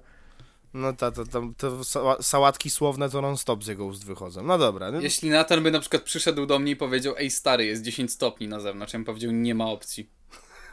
No 0.74 0.94
ta, 0.94 1.12
ta, 1.12 1.26
ta, 1.26 1.40
te 1.58 1.84
sała- 1.84 2.22
sałatki 2.22 2.70
słowne 2.70 3.10
to 3.10 3.22
non-stop 3.22 3.64
z 3.64 3.68
jego 3.68 3.86
ust 3.86 4.06
wychodzą. 4.06 4.44
No 4.44 4.58
dobra. 4.58 4.92
No, 4.92 5.02
Jeśli 5.02 5.30
Nathan 5.30 5.64
by 5.64 5.72
na 5.72 5.80
przykład 5.80 6.04
przyszedł 6.04 6.46
do 6.46 6.60
mnie 6.60 6.72
i 6.72 6.76
powiedział, 6.76 7.14
ej 7.18 7.32
stary, 7.32 7.66
jest 7.66 7.82
10 7.84 8.12
stopni 8.14 8.48
na 8.48 8.60
zewnątrz, 8.60 8.94
ja 8.94 9.00
bym 9.00 9.06
powiedział, 9.06 9.32
nie 9.32 9.56
ma 9.56 9.66
opcji. 9.66 10.10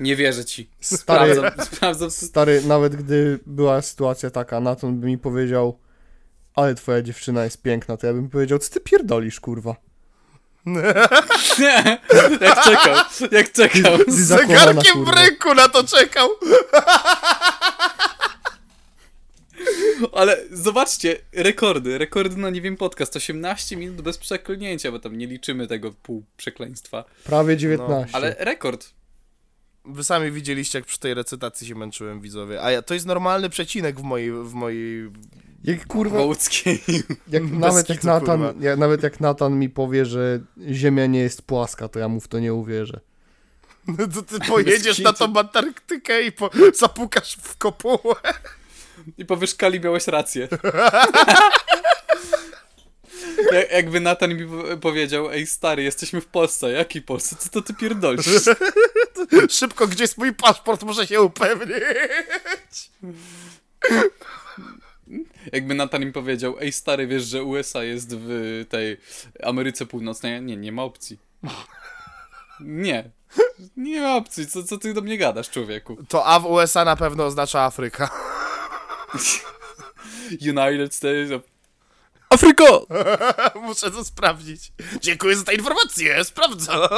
Nie 0.00 0.16
wierzę 0.16 0.44
ci. 0.44 0.70
Stary, 0.80 1.34
Sprawdzam, 1.34 1.64
sprawdzam. 1.74 2.10
stary, 2.10 2.62
nawet 2.66 2.96
gdy 2.96 3.38
była 3.46 3.82
sytuacja 3.82 4.30
taka, 4.30 4.60
Natan 4.60 5.00
by 5.00 5.06
mi 5.06 5.18
powiedział, 5.18 5.78
ale 6.54 6.74
twoja 6.74 7.02
dziewczyna 7.02 7.44
jest 7.44 7.62
piękna, 7.62 7.96
to 7.96 8.06
ja 8.06 8.12
bym 8.12 8.28
powiedział, 8.30 8.58
co 8.58 8.70
ty 8.70 8.80
pierdolisz, 8.80 9.40
kurwa? 9.40 9.76
Nie, 10.66 10.84
jak 12.40 12.62
czekał, 12.64 12.96
jak 13.30 13.52
czekał. 13.52 13.98
Z 14.08 14.18
zakochana, 14.20 14.58
zegarkiem 14.66 15.04
w 15.04 15.08
ręku 15.08 15.54
na 15.54 15.68
to 15.68 15.84
czekał. 15.84 16.28
Ale 20.12 20.36
zobaczcie, 20.52 21.16
rekordy, 21.32 21.98
rekordy 21.98 22.36
na 22.36 22.50
nie 22.50 22.60
wiem 22.60 22.76
podcast, 22.76 23.16
18 23.16 23.76
minut 23.76 24.00
bez 24.00 24.18
przeklęcia, 24.18 24.92
bo 24.92 24.98
tam 24.98 25.18
nie 25.18 25.26
liczymy 25.26 25.66
tego 25.66 25.92
pół 25.92 26.24
przekleństwa. 26.36 27.04
Prawie 27.24 27.56
19. 27.56 27.94
No, 28.12 28.18
Ale 28.18 28.36
rekord. 28.38 28.90
Wy 29.84 30.04
sami 30.04 30.30
widzieliście, 30.30 30.78
jak 30.78 30.86
przy 30.86 30.98
tej 30.98 31.14
recytacji 31.14 31.66
się 31.66 31.74
męczyłem, 31.74 32.20
widzowie. 32.20 32.62
A 32.62 32.70
ja, 32.70 32.82
to 32.82 32.94
jest 32.94 33.06
normalny 33.06 33.50
przecinek 33.50 34.00
w 34.00 34.02
mojej, 34.02 34.32
w 34.32 34.52
mojej... 34.52 35.10
Jak 35.64 35.86
kurwa, 35.86 36.18
Wołockiej. 36.18 36.82
jak, 37.28 37.42
nawet, 37.68 37.88
jak 37.88 38.00
kurwa. 38.00 38.54
jak, 38.60 38.78
nawet 38.78 39.02
jak 39.02 39.20
Natan 39.20 39.58
mi 39.58 39.68
powie, 39.68 40.06
że 40.06 40.40
ziemia 40.70 41.06
nie 41.06 41.20
jest 41.20 41.42
płaska, 41.42 41.88
to 41.88 41.98
ja 41.98 42.08
mu 42.08 42.20
w 42.20 42.28
to 42.28 42.38
nie 42.38 42.54
uwierzę. 42.54 43.00
To 44.14 44.22
ty 44.22 44.38
pojedziesz 44.48 44.98
na 44.98 45.12
tą 45.12 45.38
Antarktykę 45.38 46.22
i 46.22 46.32
po, 46.32 46.50
zapukasz 46.74 47.36
w 47.42 47.56
kopułę. 47.56 48.14
I 49.18 49.24
powiesz, 49.24 49.54
Kali, 49.54 49.80
miałeś 49.80 50.06
rację. 50.06 50.48
Jak, 53.52 53.70
jakby 53.72 54.00
Nathan 54.00 54.34
mi 54.34 54.46
po- 54.46 54.76
powiedział, 54.76 55.30
ej 55.30 55.46
stary, 55.46 55.82
jesteśmy 55.82 56.20
w 56.20 56.26
Polsce. 56.26 56.70
Jaki 56.72 57.02
Polsce? 57.02 57.36
Co 57.38 57.48
to 57.48 57.62
ty 57.62 57.74
pierdolisz? 57.74 58.26
Szybko, 59.50 59.86
gdzie 59.86 60.04
jest 60.04 60.18
mój 60.18 60.34
paszport, 60.34 60.82
muszę 60.82 61.06
się 61.06 61.20
upewnić. 61.22 62.90
Jakby 65.52 65.74
Nathan 65.74 66.04
mi 66.04 66.12
powiedział, 66.12 66.56
ej 66.60 66.72
stary, 66.72 67.06
wiesz, 67.06 67.22
że 67.24 67.44
USA 67.44 67.84
jest 67.84 68.16
w 68.16 68.28
tej 68.68 68.96
Ameryce 69.42 69.86
Północnej? 69.86 70.42
Nie, 70.42 70.56
nie 70.56 70.72
ma 70.72 70.82
opcji. 70.82 71.18
Nie. 72.60 73.10
Nie 73.76 74.00
ma 74.00 74.16
opcji. 74.16 74.46
Co, 74.46 74.62
co 74.62 74.78
ty 74.78 74.94
do 74.94 75.00
mnie 75.00 75.18
gadasz, 75.18 75.50
człowieku? 75.50 75.96
To 76.08 76.26
A 76.26 76.40
w 76.40 76.46
USA 76.46 76.84
na 76.84 76.96
pewno 76.96 77.24
oznacza 77.26 77.60
Afryka. 77.62 78.10
United 80.52 80.94
States 80.94 81.32
of... 81.32 81.42
Afryko! 82.30 82.86
Muszę 83.66 83.90
to 83.90 84.04
sprawdzić. 84.04 84.72
Dziękuję 85.00 85.36
za 85.36 85.44
tę 85.44 85.54
informację, 85.54 86.24
sprawdzę. 86.24 86.72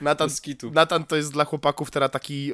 Natan. 0.00 0.30
Natan 0.72 1.04
to 1.04 1.16
jest 1.16 1.32
dla 1.32 1.44
chłopaków 1.44 1.90
teraz 1.90 2.10
taki 2.10 2.52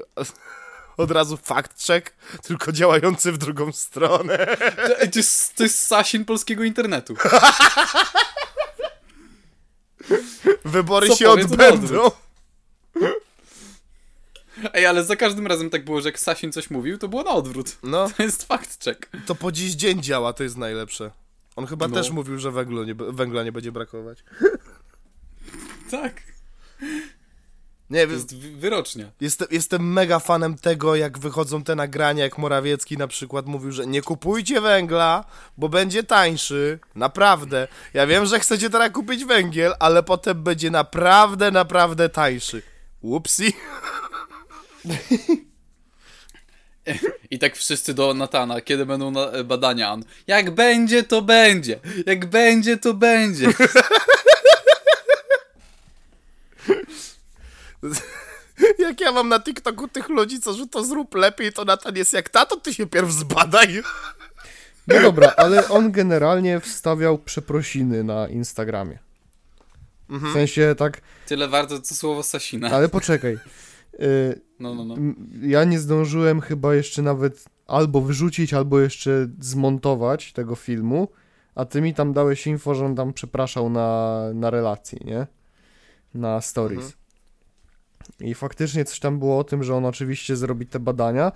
od 0.96 1.11
razu 1.11 1.37
fact 1.37 1.87
check, 1.87 2.14
tylko 2.42 2.72
działający 2.72 3.32
w 3.32 3.38
drugą 3.38 3.72
stronę. 3.72 4.56
To, 4.76 5.06
to, 5.06 5.18
jest, 5.18 5.54
to 5.54 5.62
jest 5.62 5.87
Sasin 5.87 6.24
polskiego 6.24 6.64
internetu. 6.64 7.14
Wybory 10.64 11.09
Co 11.09 11.16
się 11.16 11.30
odbędą. 11.30 12.11
Ej, 14.75 14.87
ale 14.87 15.05
za 15.05 15.16
każdym 15.16 15.47
razem 15.47 15.71
tak 15.71 15.85
było, 15.85 16.01
że 16.01 16.09
jak 16.09 16.19
Sasin 16.19 16.53
coś 16.53 16.71
mówił, 16.71 16.99
to 16.99 17.09
było 17.09 17.23
na 17.23 17.31
odwrót. 17.31 17.77
No, 17.83 18.09
To 18.16 18.23
jest 18.23 18.42
fact 18.45 18.85
check. 18.85 19.09
to 19.27 19.35
po 19.35 19.53
dziś 19.53 19.73
dzień 19.75 20.03
działa, 20.03 20.33
to 20.33 20.42
jest 20.42 20.57
najlepsze. 20.57 21.11
On 21.57 21.66
chyba 21.66 21.88
No. 21.88 21.95
też 21.95 22.11
mówił, 22.11 22.38
że 22.38 22.51
węglu 22.51 22.85
nie, 22.85 22.95
węgla 22.95 23.42
nie 23.45 23.53
będzie 23.53 23.73
brakować. 23.73 24.25
Tak. 25.90 26.23
Nie 27.90 28.01
To 28.03 28.09
wiem, 28.09 28.11
jest 28.19 28.37
wy- 28.37 28.57
wyrocznia. 28.57 29.11
Jestem, 29.21 29.49
jestem 29.51 29.92
mega 29.92 30.19
fanem 30.19 30.59
tego, 30.59 30.97
jak 30.97 31.19
wychodzą 31.19 31.62
te 31.64 31.75
nagrania, 31.75 32.25
jak 32.25 32.38
Morawiecki 32.38 32.97
na 32.99 33.07
przykład 33.09 33.47
mówił, 33.47 33.73
że 33.73 33.87
nie 33.87 34.03
kupujcie 34.03 34.61
węgla, 34.61 35.25
bo 35.57 35.69
będzie 35.69 36.03
tańszy. 36.03 36.79
Naprawdę. 36.95 37.69
Ja 37.95 38.07
wiem, 38.07 38.27
że 38.27 38.40
chcecie 38.40 38.71
teraz 38.71 38.90
kupić 38.92 39.25
węgiel, 39.25 39.75
ale 39.81 40.03
potem 40.03 40.42
będzie 40.42 40.71
naprawdę, 40.71 41.51
naprawdę 41.51 42.09
tańszy. 42.09 42.62
Upsi. 43.01 43.53
I 47.31 47.38
tak 47.38 47.57
wszyscy 47.57 47.94
do 47.94 48.14
Natana, 48.14 48.61
kiedy 48.61 48.87
będą 48.87 49.11
na, 49.11 49.20
e, 49.31 49.44
badania, 49.44 49.92
on, 49.92 50.05
jak 50.27 50.51
będzie, 50.51 51.03
to 51.03 51.22
będzie. 51.22 51.81
Jak 52.07 52.27
będzie, 52.27 52.77
to 52.77 52.94
będzie. 52.94 53.46
Jak 58.79 59.01
ja 59.01 59.12
mam 59.12 59.29
na 59.29 59.40
TikToku 59.40 59.88
tych 59.88 60.09
ludzi, 60.09 60.40
co 60.40 60.55
że 60.55 60.66
to 60.66 60.85
zrób 60.85 61.14
lepiej, 61.14 61.53
to 61.53 61.64
Natan 61.64 61.96
jest 61.96 62.12
jak 62.12 62.29
tato, 62.29 62.57
ty 62.57 62.75
się 62.75 62.87
pierw 62.87 63.11
zbadaj. 63.12 63.83
No 64.87 65.01
dobra, 65.01 65.33
ale 65.37 65.68
on 65.68 65.92
generalnie 65.92 66.61
wstawiał 66.61 67.18
przeprosiny 67.18 68.05
na 68.05 68.29
Instagramie. 68.29 68.99
W 70.09 70.14
Mhm. 70.14 70.33
sensie 70.35 70.75
tak, 70.79 71.01
Tyle 71.27 71.49
warto 71.49 71.81
co 71.81 71.94
słowo 71.94 72.22
Sasina. 72.22 72.70
ale 72.70 72.88
poczekaj. 72.88 73.38
Y, 74.00 74.40
No, 74.61 74.74
no, 74.74 74.85
no. 74.85 74.96
ja 75.42 75.64
nie 75.64 75.80
zdążyłem 75.80 76.40
chyba 76.40 76.74
jeszcze 76.74 77.02
nawet 77.02 77.44
albo 77.66 78.00
wyrzucić, 78.00 78.54
albo 78.54 78.80
jeszcze 78.80 79.28
zmontować 79.40 80.32
tego 80.32 80.54
filmu, 80.54 81.09
a 81.54 81.64
ty 81.64 81.80
mi 81.80 81.94
tam 81.94 82.12
dałeś 82.12 82.46
info, 82.46 82.74
że 82.74 82.87
on 82.87 82.94
tam 82.94 83.12
przepraszał 83.12 83.70
na, 83.70 84.20
na 84.35 84.50
relacji, 84.50 84.98
nie? 85.04 85.26
Na 86.14 86.40
stories. 86.40 86.85
Mhm. 86.85 86.96
I 88.20 88.35
faktycznie 88.35 88.85
coś 88.85 88.98
tam 89.00 89.18
było 89.18 89.38
o 89.38 89.44
tym, 89.44 89.62
że 89.64 89.74
on 89.74 89.85
oczywiście 89.85 90.37
zrobi 90.37 90.66
te 90.66 90.80
badania. 90.80 91.32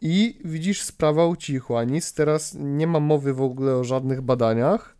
I 0.00 0.40
widzisz, 0.44 0.82
sprawa 0.82 1.26
ucichła. 1.26 1.84
Nic 1.84 2.12
teraz 2.12 2.56
nie 2.58 2.86
ma 2.86 3.00
mowy 3.00 3.34
w 3.34 3.42
ogóle 3.42 3.76
o 3.76 3.84
żadnych 3.84 4.20
badaniach. 4.20 4.96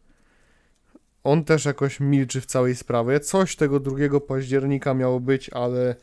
On 1.24 1.44
też 1.44 1.64
jakoś 1.64 2.00
milczy 2.00 2.40
w 2.40 2.46
całej 2.46 2.76
sprawie. 2.76 3.20
Coś 3.20 3.56
tego 3.56 3.80
2 3.80 4.20
października 4.20 4.94
miało 4.94 5.20
być, 5.20 5.50
ale, 5.50 5.96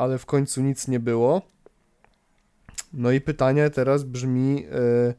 ale 0.00 0.18
w 0.18 0.26
końcu 0.26 0.60
nic 0.62 0.88
nie 0.88 1.00
było. 1.00 1.42
No 2.92 3.10
i 3.10 3.20
pytanie 3.20 3.70
teraz 3.70 4.04
brzmi, 4.04 4.66
e, 4.66 5.14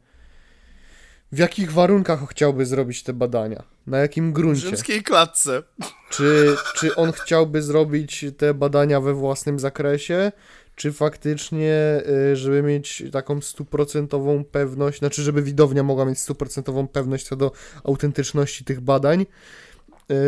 w 1.32 1.38
jakich 1.38 1.72
warunkach 1.72 2.28
chciałby 2.30 2.66
zrobić 2.66 3.02
te 3.02 3.12
badania? 3.12 3.62
Na 3.86 3.98
jakim 3.98 4.30
W 4.30 4.32
gruncie? 4.34 4.60
rzymskiej 4.60 5.02
klatce. 5.02 5.62
Czy, 6.10 6.56
czy 6.74 6.96
on 6.96 7.12
chciałby 7.12 7.62
zrobić 7.62 8.24
te 8.38 8.54
badania 8.54 9.00
we 9.00 9.14
własnym 9.14 9.58
zakresie? 9.58 10.32
Czy 10.76 10.92
faktycznie, 10.92 12.02
y, 12.32 12.36
żeby 12.36 12.62
mieć 12.62 13.02
taką 13.12 13.40
stuprocentową 13.40 14.44
pewność, 14.44 14.98
znaczy, 14.98 15.22
żeby 15.22 15.42
widownia 15.42 15.82
mogła 15.82 16.04
mieć 16.04 16.18
stuprocentową 16.18 16.88
pewność 16.88 17.26
co 17.26 17.36
do 17.36 17.52
autentyczności 17.84 18.64
tych 18.64 18.80
badań, 18.80 19.26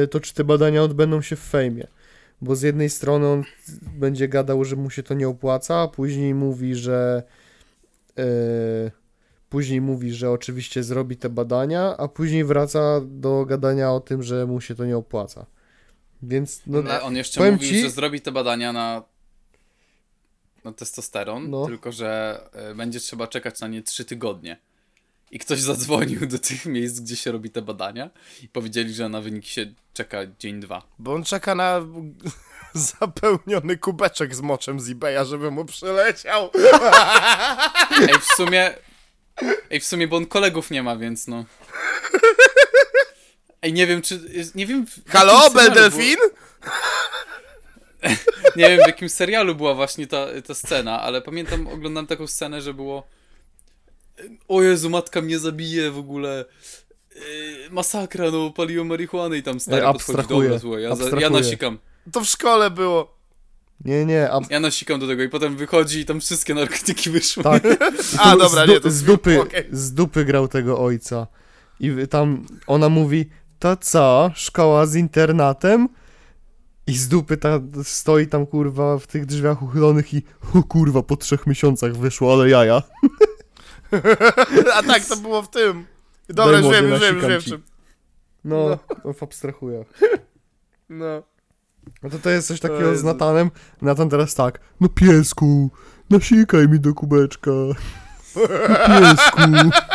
y, 0.03 0.09
to 0.09 0.21
czy 0.21 0.35
te 0.35 0.45
badania 0.45 0.83
odbędą 0.83 1.23
się 1.23 1.37
w 1.37 1.41
fejmie? 1.41 1.87
Bo 2.41 2.57
z 2.57 2.63
jednej 2.63 2.91
strony 2.91 3.27
on 3.29 3.45
będzie 3.99 4.29
gadał, 4.29 4.65
że 4.65 4.77
mu 4.77 4.91
się 4.91 5.03
to 5.03 5.15
nie 5.15 5.29
opłaca, 5.29 5.81
a 5.81 5.89
później 5.89 6.35
mówi, 6.35 6.75
że 6.75 7.23
y, 8.19 8.23
później 9.51 9.81
mówi, 9.81 10.13
że 10.15 10.31
oczywiście 10.31 10.83
zrobi 10.83 11.17
te 11.17 11.29
badania, 11.29 11.97
a 11.97 12.09
później 12.09 12.45
wraca 12.45 13.01
do 13.05 13.45
gadania 13.45 13.93
o 13.93 14.01
tym, 14.01 14.23
że 14.23 14.47
mu 14.47 14.61
się 14.61 14.75
to 14.75 14.85
nie 14.85 14.97
opłaca. 14.97 15.47
Więc 16.23 16.63
no, 16.67 16.79
Ale 16.79 17.03
on 17.03 17.17
jeszcze 17.17 17.53
mówi, 17.53 17.69
ci- 17.69 17.81
że 17.83 17.91
zrobi 17.91 18.21
te 18.21 18.33
badania 18.33 18.73
na, 18.73 19.03
na 20.65 20.73
testosteron, 20.73 21.51
No. 21.51 21.67
tylko 21.67 21.93
że 21.93 22.41
y, 22.73 22.75
będzie 22.75 23.01
trzeba 23.01 23.27
czekać 23.27 23.61
na 23.61 23.69
nie 23.69 23.83
3 23.83 24.05
tygodnie. 24.05 24.57
I 25.35 25.39
ktoś 25.39 25.61
zadzwonił 25.61 26.27
do 26.27 26.39
tych 26.39 26.67
miejsc, 26.67 27.01
gdzie 27.01 27.17
się 27.17 27.33
robi 27.33 27.51
te 27.51 27.63
badania 27.63 28.11
i 28.43 28.49
powiedzieli, 28.49 28.95
że 28.95 29.09
na 29.09 29.21
wyniki 29.21 29.51
się 29.51 29.67
czeka 29.95 30.19
dzień, 30.39 30.61
dwa. 30.61 30.83
Bo 30.99 31.15
on 31.15 31.25
czeka 31.25 31.55
na 31.55 31.81
zapełniony 32.75 33.79
kubeczek 33.79 34.35
z 34.35 34.41
moczem 34.41 34.81
z 34.81 34.91
eBaya, 34.91 35.25
żeby 35.25 35.51
mu 35.51 35.65
przyleciał. 35.65 36.51
Ej, 38.09 38.21
w 38.21 38.25
sumie... 38.37 38.75
Ej, 39.71 39.81
w 39.81 39.85
sumie, 39.85 40.09
bo 40.09 40.17
on 40.17 40.27
kolegów 40.27 40.71
nie 40.71 40.83
ma, 40.83 40.97
więc 40.97 41.27
no... 41.27 41.45
Ej, 43.63 43.73
nie 43.73 43.87
wiem, 43.87 44.03
czy... 44.03 44.21
Nie 44.55 44.67
wiem... 44.67 44.87
Halo, 45.09 45.33
serialu 45.33 45.55
Bel 45.55 45.71
było- 45.71 45.75
Delfin? 45.75 46.17
Nie 48.57 48.69
wiem, 48.69 48.81
w 48.85 48.87
jakim 48.87 49.09
serialu 49.09 49.55
była 49.55 49.75
właśnie 49.75 50.07
ta, 50.07 50.27
ta 50.47 50.55
scena, 50.55 51.03
ale 51.03 51.23
pamiętam, 51.23 51.69
oglądam 51.69 52.07
taką 52.07 52.27
scenę, 52.27 52.63
że 52.63 52.75
było 52.75 53.07
o 54.49 54.63
Jezu, 54.63 54.91
matka 54.91 55.21
mnie 55.23 55.39
zabije 55.39 55.91
w 55.91 55.99
ogóle. 55.99 56.45
Yy, 57.15 57.21
masakra, 57.71 58.31
no, 58.31 58.51
paliło 58.51 58.85
marihuanę 58.85 59.39
i 59.39 59.43
tam 59.43 59.61
stary 59.61 59.87
Ej, 59.87 59.93
podchodzi, 59.93 60.19
abstrahuję, 60.19 60.49
dobra, 60.49 60.61
słuchaj, 60.61 60.83
ja, 60.83 61.21
ja 61.21 61.31
nasikam. 61.31 61.79
To 62.13 62.21
w 62.21 62.27
szkole 62.27 62.71
było. 62.71 63.15
nie, 63.85 64.05
nie, 64.07 64.33
a 64.33 64.41
Ja 64.51 64.61
nasikam 64.61 65.01
do 65.01 65.07
tego 65.07 65.23
i 65.23 65.29
potem 65.29 65.57
wychodzi 65.57 66.01
i 66.01 66.05
tam 66.05 66.21
wszystkie 66.21 66.55
narkotyki 66.55 67.11
wyszły. 67.11 67.43
tak. 67.43 67.63
A, 68.19 68.37
dobra, 68.37 68.67
nie, 68.67 68.81
to 68.81 68.91
z 68.91 69.03
dupy, 69.03 69.41
okej. 69.41 69.65
z 69.73 69.93
dupy 69.93 70.25
grał 70.25 70.49
tego 70.49 70.79
ojca. 70.79 71.27
I 71.81 71.93
tam 72.11 72.47
ona 72.67 72.89
mówi, 72.89 73.31
to 73.59 73.77
co, 73.77 74.31
szkoła 74.35 74.87
z 74.87 74.95
internatem? 74.95 75.89
I 76.87 76.97
z 76.97 77.09
dupy 77.09 77.37
ta 77.37 77.61
stoi 77.83 78.27
tam 78.27 78.47
kurwa 78.47 78.99
w 78.99 79.07
tych 79.07 79.27
drzwiach 79.27 79.63
uchylonych 79.63 80.15
i 80.15 80.23
o 80.55 80.63
kurwa 80.63 81.03
po 81.03 81.17
trzech 81.17 81.47
miesiącach 81.47 81.97
wyszło, 81.97 82.33
ale 82.33 82.51
jaja. 82.51 82.83
A 84.77 84.83
tak, 84.83 85.05
to 85.05 85.17
było 85.17 85.43
w 85.43 85.51
tym. 85.51 85.87
Dobra, 86.29 86.59
już 86.59 86.73
wiem, 86.73 86.89
już 86.89 87.01
wiem, 87.01 87.17
już 87.17 87.27
wiem. 87.27 87.41
ci. 87.41 87.53
No, 88.45 88.79
no. 89.05 89.13
w 89.13 89.23
abstrahujach. 89.23 89.87
No. 90.89 91.23
No 92.03 92.11
to 92.11 92.19
to 92.19 92.31
jest 92.31 92.49
coś 92.49 92.61
takiego 92.61 92.91
jest- 92.91 93.01
z 93.01 93.05
Natanem. 93.05 93.51
Natan 93.83 94.11
teraz 94.11 94.35
tak, 94.35 94.61
no 94.81 94.89
piesku, 94.89 95.71
nasikaj 96.11 96.69
mi 96.69 96.81
do 96.81 96.95
kubeczka. 96.95 97.51
No 98.37 98.87
piesku. 98.87 99.41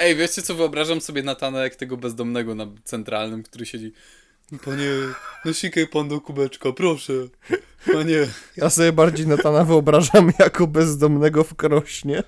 Ej, 0.00 0.16
wiecie 0.16 0.42
co, 0.42 0.54
wyobrażam 0.54 1.00
sobie 1.00 1.22
Natana 1.22 1.62
jak 1.62 1.76
tego 1.76 1.96
bezdomnego 1.96 2.54
na 2.54 2.66
centralnym, 2.84 3.42
który 3.42 3.66
siedzi 3.66 3.92
Panie, 4.64 4.90
nasikaj 5.44 5.86
pan 5.86 6.08
do 6.08 6.20
kubeczka, 6.20 6.72
proszę. 6.72 7.12
Panie. 7.92 8.26
Ja 8.56 8.70
sobie 8.70 8.92
bardziej 8.92 9.26
Natana 9.26 9.64
wyobrażam 9.64 10.32
jako 10.38 10.66
bezdomnego 10.66 11.44
w 11.44 11.54
krośnie. 11.54 12.22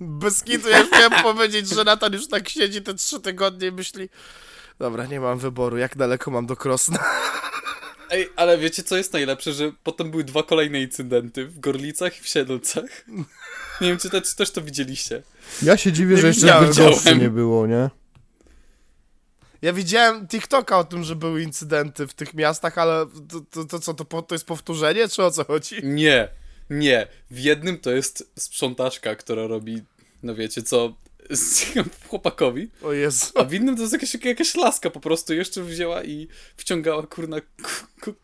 Bez 0.00 0.42
kitu, 0.42 0.68
ja 0.68 0.80
już 0.80 0.90
miałem 0.92 1.22
powiedzieć, 1.22 1.68
że 1.68 1.84
Natan 1.84 2.12
już 2.12 2.28
tak 2.28 2.48
siedzi 2.48 2.82
te 2.82 2.94
trzy 2.94 3.20
tygodnie 3.20 3.68
i 3.68 3.72
myśli 3.72 4.08
dobra, 4.82 5.06
nie 5.06 5.20
mam 5.20 5.38
wyboru, 5.38 5.78
jak 5.78 5.96
daleko 5.96 6.30
mam 6.30 6.46
do 6.46 6.56
Krosna? 6.56 6.98
Ej, 8.10 8.28
ale 8.36 8.58
wiecie 8.58 8.82
co 8.82 8.96
jest 8.96 9.12
najlepsze, 9.12 9.52
że 9.52 9.72
potem 9.82 10.10
były 10.10 10.24
dwa 10.24 10.42
kolejne 10.42 10.80
incydenty 10.80 11.46
w 11.46 11.60
Gorlicach 11.60 12.18
i 12.18 12.22
w 12.22 12.28
Siedlcach. 12.28 13.04
Nie 13.80 13.88
wiem, 13.88 13.98
czy, 13.98 14.10
te, 14.10 14.22
czy 14.22 14.36
też 14.36 14.50
to 14.50 14.60
widzieliście. 14.60 15.22
Ja 15.62 15.76
się 15.76 15.92
dziwię, 15.92 16.14
Nie 16.14 16.20
że 16.20 16.26
jeszcze 16.26 16.60
w 16.60 16.66
Bydgoszczy 16.66 17.16
nie 17.16 17.30
było, 17.30 17.66
nie? 17.66 17.90
Ja 19.62 19.72
widziałem 19.72 20.28
TikToka 20.28 20.78
o 20.78 20.84
tym, 20.84 21.04
że 21.04 21.16
były 21.16 21.42
incydenty 21.42 22.06
w 22.06 22.14
tych 22.14 22.34
miastach, 22.34 22.78
ale 22.78 23.06
to, 23.28 23.40
to, 23.50 23.64
to 23.64 23.78
co, 23.78 23.94
to, 23.94 24.04
po- 24.04 24.22
to 24.22 24.34
jest 24.34 24.44
powtórzenie, 24.46 25.08
czy 25.08 25.24
o 25.24 25.30
co 25.30 25.44
chodzi? 25.44 25.74
Nie, 25.82 26.28
nie. 26.70 27.06
W 27.30 27.38
jednym 27.38 27.78
to 27.78 27.90
jest 27.90 28.30
sprzątaczka, 28.38 29.14
która 29.16 29.46
robi, 29.46 29.82
no 30.22 30.34
wiecie 30.34 30.62
co, 30.62 30.94
z 31.30 31.64
chłopakowi, 32.08 32.70
O 32.82 32.92
Jezu. 32.92 33.26
a 33.34 33.44
w 33.44 33.54
innym 33.54 33.76
to 33.76 33.82
jest 33.82 33.92
jakaś, 33.92 34.14
jakaś 34.24 34.54
laska 34.54 34.90
po 34.90 35.00
prostu 35.00 35.34
jeszcze 35.34 35.62
wzięła 35.62 36.02
i 36.04 36.28
wciągała 36.56 37.06
kurna... 37.06 37.40
Ku, 37.40 37.46
ku... 38.00 38.14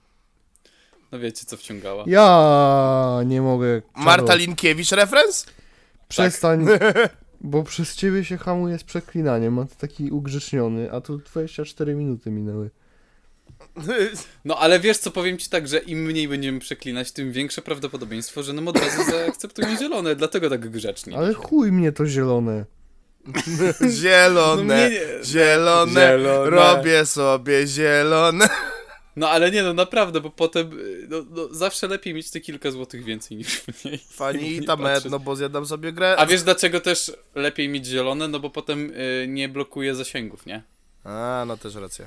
No 1.12 1.18
wiecie 1.18 1.44
co 1.46 1.57
wciągała. 1.57 2.05
Ja 2.07 3.20
nie 3.27 3.42
mogę. 3.42 3.83
Marta 3.96 4.35
Linkiewicz 4.35 4.90
referenc? 4.90 5.46
Przestań, 6.09 6.66
bo 7.40 7.62
przez 7.62 7.96
ciebie 7.96 8.24
się 8.24 8.37
hamuje 8.38 8.79
z 8.79 8.85
przeklinaniem, 8.85 9.59
a 9.59 9.64
ty 9.64 9.77
taki 9.77 10.11
ugrzeczniony, 10.11 10.92
a 10.92 11.01
tu 11.01 11.18
24 11.18 11.94
minuty 11.94 12.31
minęły. 12.31 12.70
No 14.44 14.59
ale 14.59 14.81
wiesz 14.81 14.98
co, 14.98 15.11
powiem 15.11 15.38
ci 15.38 15.51
tak, 15.51 15.68
że 15.68 15.79
im 15.79 15.98
mniej 16.05 16.29
będziemy 16.29 16.61
przeklinać, 16.61 17.12
tym 17.12 17.33
większe 17.33 17.62
prawdopodobieństwo, 17.62 18.42
że 18.42 18.53
nam 18.53 18.68
od 18.68 18.79
razu 18.79 19.11
zaakceptują 19.11 19.77
zielone, 19.77 20.16
dlatego 20.16 20.51
tak 20.51 20.70
grzecznie. 20.70 21.16
Ale 21.18 21.35
chuj 21.35 21.72
mnie 21.72 21.92
to 21.92 22.07
zielone. 22.07 22.64
Zielone, 24.01 24.64
No 24.64 24.74
mnie 24.74 24.90
zielone, 25.24 26.01
Zielone. 26.18 26.51
robię 26.51 27.07
sobie 27.07 27.66
zielone. 27.66 28.48
No 29.18 29.28
ale 29.31 29.50
nie, 29.50 29.62
no 29.62 29.74
naprawdę, 29.74 30.20
bo 30.20 30.31
potem 30.31 30.78
y, 30.78 31.07
no, 31.09 31.24
no, 31.31 31.48
zawsze 31.54 31.88
lepiej 31.88 32.14
mieć 32.14 32.31
te 32.31 32.40
kilka 32.40 32.70
złotych 32.70 33.04
więcej 33.04 33.37
niż 33.37 33.62
mniej. 33.85 33.98
Fani 34.11 34.64
tam 34.64 34.78
patrzeć. 34.83 35.12
no 35.12 35.18
bo 35.18 35.37
zjadam 35.37 35.66
sobie 35.66 35.92
grę. 35.92 36.14
A 36.18 36.26
wiesz 36.26 36.42
dlaczego 36.42 36.81
też 36.81 37.12
lepiej 37.35 37.68
mieć 37.68 37.87
zielone? 37.87 38.28
No 38.28 38.40
bo 38.40 38.50
potem 38.50 38.90
y, 38.90 39.26
nie 39.28 39.48
blokuje 39.48 39.94
zasięgów, 39.94 40.46
nie? 40.46 40.62
A, 41.04 41.44
no 41.46 41.57
też 41.57 41.74
racja. 41.74 42.07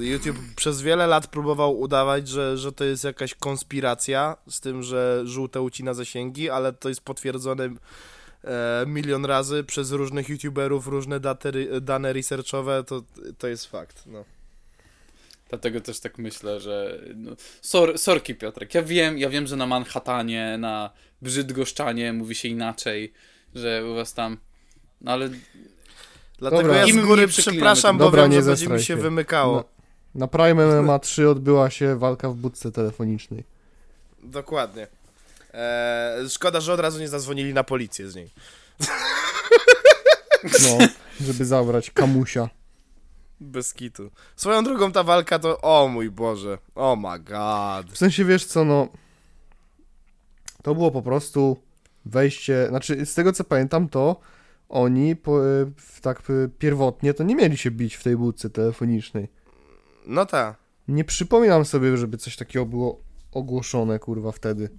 YouTube 0.00 0.38
przez 0.56 0.82
wiele 0.82 1.06
lat 1.06 1.26
próbował 1.26 1.80
udawać, 1.80 2.28
że, 2.28 2.58
że 2.58 2.72
to 2.72 2.84
jest 2.84 3.04
jakaś 3.04 3.34
konspiracja 3.34 4.36
z 4.48 4.60
tym, 4.60 4.82
że 4.82 5.22
żółte 5.24 5.60
ucina 5.60 5.94
zasięgi, 5.94 6.50
ale 6.50 6.72
to 6.72 6.88
jest 6.88 7.00
potwierdzone 7.00 7.70
milion 8.86 9.24
razy 9.24 9.64
przez 9.64 9.90
różnych 9.92 10.28
YouTuberów, 10.28 10.86
różne 10.86 11.20
daty, 11.20 11.80
dane 11.80 12.12
researchowe, 12.12 12.84
to, 12.84 13.02
to 13.38 13.48
jest 13.48 13.66
fakt. 13.66 14.02
No. 14.06 14.24
Dlatego 15.48 15.80
też 15.80 16.00
tak 16.00 16.18
myślę, 16.18 16.60
że. 16.60 17.00
No, 17.14 17.30
sor, 17.60 17.98
sorki 17.98 18.34
Piotrek, 18.34 18.74
ja 18.74 18.82
wiem, 18.82 19.18
ja 19.18 19.30
wiem, 19.30 19.46
że 19.46 19.56
na 19.56 19.66
Manhattanie, 19.66 20.56
na 20.58 20.90
Brzydgoszczanie 21.22 22.12
mówi 22.12 22.34
się 22.34 22.48
inaczej, 22.48 23.12
że 23.54 23.86
u 23.90 23.94
was 23.94 24.14
tam. 24.14 24.36
No 25.00 25.12
ale 25.12 25.30
Dlatego 26.40 26.62
Dobra. 26.62 26.86
ja 26.86 26.94
z 26.94 27.06
góry 27.06 27.28
przepraszam, 27.28 27.98
bo 27.98 28.04
Dobra, 28.04 28.22
wiem, 28.22 28.30
nie 28.32 28.42
że 28.42 28.50
będzie 28.50 28.68
mi 28.68 28.78
się 28.78 28.84
się. 28.84 28.96
wymykało. 28.96 29.56
No. 29.56 29.64
Na 30.14 30.26
Prime 30.28 30.82
MMA 30.82 30.98
3 30.98 31.28
odbyła 31.28 31.70
się 31.70 31.98
walka 31.98 32.30
w 32.30 32.34
budce 32.34 32.72
telefonicznej. 32.72 33.44
Dokładnie. 34.22 34.86
Eee, 35.52 36.28
szkoda, 36.28 36.60
że 36.60 36.72
od 36.72 36.80
razu 36.80 37.00
nie 37.00 37.08
zadzwonili 37.08 37.54
na 37.54 37.64
policję 37.64 38.08
z 38.10 38.14
niej. 38.14 38.30
No, 40.44 40.86
żeby 41.20 41.44
zabrać 41.44 41.90
kamusia. 41.90 42.48
Bez 43.40 43.74
kitu. 43.74 44.10
Swoją 44.36 44.64
drugą 44.64 44.92
ta 44.92 45.02
walka 45.02 45.38
to, 45.38 45.60
o 45.60 45.88
mój 45.88 46.10
Boże, 46.10 46.58
oh 46.74 46.96
my 46.96 47.18
god. 47.20 47.92
W 47.92 47.98
sensie, 47.98 48.24
wiesz 48.24 48.44
co, 48.44 48.64
no... 48.64 48.88
To 50.62 50.74
było 50.74 50.90
po 50.90 51.02
prostu 51.02 51.56
wejście... 52.04 52.66
Znaczy, 52.68 53.06
z 53.06 53.14
tego 53.14 53.32
co 53.32 53.44
pamiętam, 53.44 53.88
to 53.88 54.20
oni 54.68 55.16
po, 55.16 55.40
w- 55.76 56.00
tak 56.00 56.22
e, 56.30 56.48
pierwotnie 56.58 57.14
to 57.14 57.24
nie 57.24 57.36
mieli 57.36 57.56
się 57.56 57.70
bić 57.70 57.94
w 57.94 58.02
tej 58.02 58.16
budce 58.16 58.50
telefonicznej. 58.50 59.28
No 60.06 60.26
ta. 60.26 60.56
Nie 60.88 61.04
przypominam 61.04 61.64
sobie, 61.64 61.96
żeby 61.96 62.16
coś 62.18 62.36
takiego 62.36 62.66
było 62.66 63.00
ogłoszone, 63.32 63.98
kurwa, 63.98 64.32
wtedy. 64.32 64.70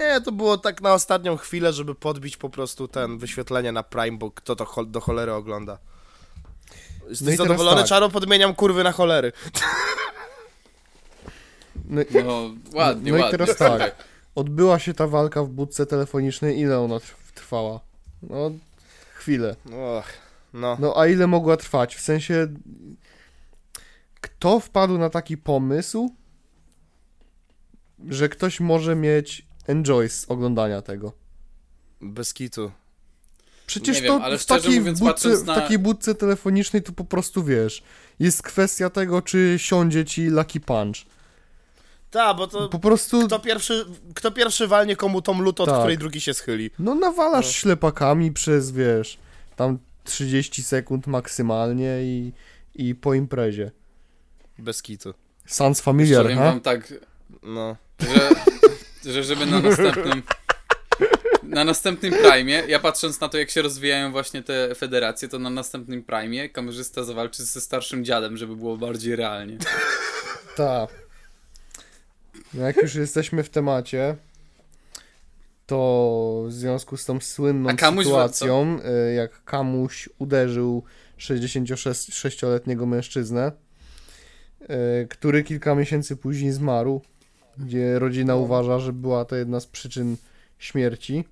Nie, 0.00 0.20
to 0.20 0.32
było 0.32 0.58
tak 0.58 0.80
na 0.82 0.94
ostatnią 0.94 1.36
chwilę, 1.36 1.72
żeby 1.72 1.94
podbić 1.94 2.36
po 2.36 2.50
prostu 2.50 2.88
ten 2.88 3.18
wyświetlenie 3.18 3.72
na 3.72 3.82
Prime, 3.82 4.18
bo 4.18 4.30
kto 4.30 4.56
to 4.56 4.64
chol- 4.64 4.90
do 4.90 5.00
cholery 5.00 5.32
ogląda. 5.32 5.78
Jesteś 7.08 7.26
No 7.26 7.32
i 7.32 7.36
zadowolony, 7.36 7.76
tak. 7.80 7.86
Czaro? 7.88 8.08
Podmieniam 8.08 8.54
kurwy 8.54 8.84
na 8.84 8.92
cholery. 8.92 9.32
No, 11.84 12.02
No, 12.24 12.50
ładnie, 12.74 13.12
no 13.12 13.18
i 13.18 13.20
ładnie. 13.20 13.38
teraz 13.38 13.56
tak. 13.56 13.94
Odbyła 14.34 14.78
się 14.78 14.94
ta 14.94 15.06
walka 15.06 15.42
w 15.44 15.48
budce 15.48 15.86
telefonicznej. 15.86 16.58
Ile 16.60 16.78
ona 16.80 16.94
trw- 16.96 17.14
trwała? 17.34 17.80
No, 18.22 18.50
chwilę. 19.14 19.56
Och, 19.98 20.04
no. 20.54 20.76
No, 20.80 20.94
a 21.00 21.06
ile 21.06 21.26
mogła 21.26 21.56
trwać? 21.56 21.96
W 21.96 22.00
sensie, 22.00 22.46
kto 24.20 24.60
wpadł 24.60 24.98
na 24.98 25.10
taki 25.10 25.36
pomysł, 25.36 26.14
że 28.08 28.28
ktoś 28.28 28.60
może 28.60 28.96
mieć 28.96 29.47
enjoy 29.68 30.08
z 30.08 30.24
oglądania 30.28 30.82
tego? 30.82 31.12
Bez 32.00 32.34
kitu. 32.34 32.70
Przecież 33.66 34.00
wiem, 34.00 34.18
to 34.18 34.24
ale 34.24 34.38
w, 34.38 34.46
takiej 34.46 34.78
mówiąc, 34.80 34.98
budce, 34.98 35.12
patrząc 35.14 35.42
w 35.42 35.46
na- 35.46 35.54
takiej 35.54 35.78
budce 35.78 36.14
telefonicznej 36.14 36.82
to 36.82 36.92
po 36.92 37.04
prostu 37.04 37.44
wiesz. 37.44 37.82
Jest 38.18 38.42
kwestia 38.42 38.90
tego, 38.90 39.22
czy 39.22 39.54
siądzie 39.56 40.04
ci 40.04 40.26
Lucky 40.26 40.60
Punch. 40.60 40.96
Ta, 42.10 42.34
bo 42.34 42.46
to 42.46 42.68
Po 42.68 42.78
prostu, 42.78 43.26
kto 43.26 43.38
pierwszy, 43.38 43.84
kto 44.14 44.30
pierwszy 44.30 44.66
walnie 44.68 44.96
komu 44.96 45.22
tą 45.22 45.40
lutę, 45.42 45.62
od 45.62 45.68
Tak. 45.68 45.78
której 45.78 45.98
drugi 45.98 46.20
się 46.20 46.34
schyli. 46.34 46.70
no 46.78 46.94
nawalasz 46.94 47.46
No. 47.46 47.52
ślepakami 47.52 48.32
przez, 48.32 48.70
wiesz, 48.70 49.18
tam 49.56 49.78
30 50.04 50.62
sekund 50.62 51.06
maksymalnie 51.06 51.98
i, 52.02 52.32
i 52.74 52.94
po 52.94 53.14
imprezie. 53.14 53.70
Bez 54.58 54.82
kitu. 54.82 55.14
Sans 55.46 55.80
familiar, 55.80 56.22
Powiem 56.22 56.38
ha? 56.38 56.44
wam 56.44 56.60
tak, 56.60 56.94
No. 57.42 57.76
że, 58.00 58.30
że 59.12 59.24
żeby 59.24 59.46
na 59.46 59.60
następnym 59.60 60.22
na 61.42 61.64
następnym 61.64 62.12
Prime, 62.12 62.50
ja 62.50 62.78
patrząc 62.78 63.20
na 63.20 63.28
to, 63.28 63.38
jak 63.38 63.50
się 63.50 63.62
rozwijają 63.62 64.12
właśnie 64.12 64.42
te 64.42 64.74
federacje, 64.74 65.28
to 65.28 65.38
na 65.38 65.50
następnym 65.50 66.02
Prime 66.02 66.48
kamerzysta 66.48 67.04
zawalczy 67.04 67.44
ze 67.44 67.60
starszym 67.60 68.04
dziadem, 68.04 68.36
żeby 68.36 68.56
było 68.56 68.76
bardziej 68.76 69.16
realnie. 69.16 69.58
Tak. 70.56 70.90
No 72.54 72.66
jak 72.66 72.76
już 72.76 72.94
jesteśmy 72.94 73.42
w 73.42 73.50
temacie, 73.50 74.16
to 75.66 76.44
w 76.48 76.52
związku 76.52 76.96
z 76.96 77.04
tą 77.04 77.20
słynną 77.20 77.70
sytuacją, 77.70 78.78
y, 79.10 79.14
jak 79.14 79.44
Kamuś 79.44 80.08
uderzył 80.18 80.84
66-letniego 81.18 82.86
mężczyznę, 82.86 83.52
y, 84.62 84.66
który 85.08 85.42
kilka 85.42 85.74
miesięcy 85.74 86.16
później 86.16 86.52
zmarł, 86.52 87.02
gdzie 87.58 87.98
rodzina 87.98 88.36
uważa, 88.36 88.78
że 88.78 88.92
była 88.92 89.24
to 89.24 89.36
jedna 89.36 89.60
z 89.60 89.66
przyczyn 89.66 90.16
śmierci, 90.58 91.24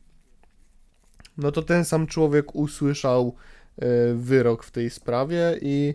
no 1.38 1.52
to 1.52 1.62
ten 1.62 1.84
sam 1.84 2.06
człowiek 2.06 2.54
usłyszał 2.54 3.34
y, 3.78 4.14
wyrok 4.14 4.64
w 4.64 4.70
tej 4.70 4.90
sprawie 4.90 5.58
i 5.62 5.94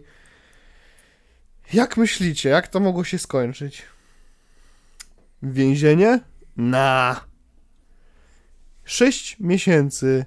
jak 1.73 1.97
myślicie, 1.97 2.49
jak 2.49 2.67
to 2.67 2.79
mogło 2.79 3.03
się 3.03 3.19
skończyć? 3.19 3.83
Więzienie? 5.43 6.19
Na. 6.57 7.21
6 8.83 9.39
miesięcy 9.39 10.25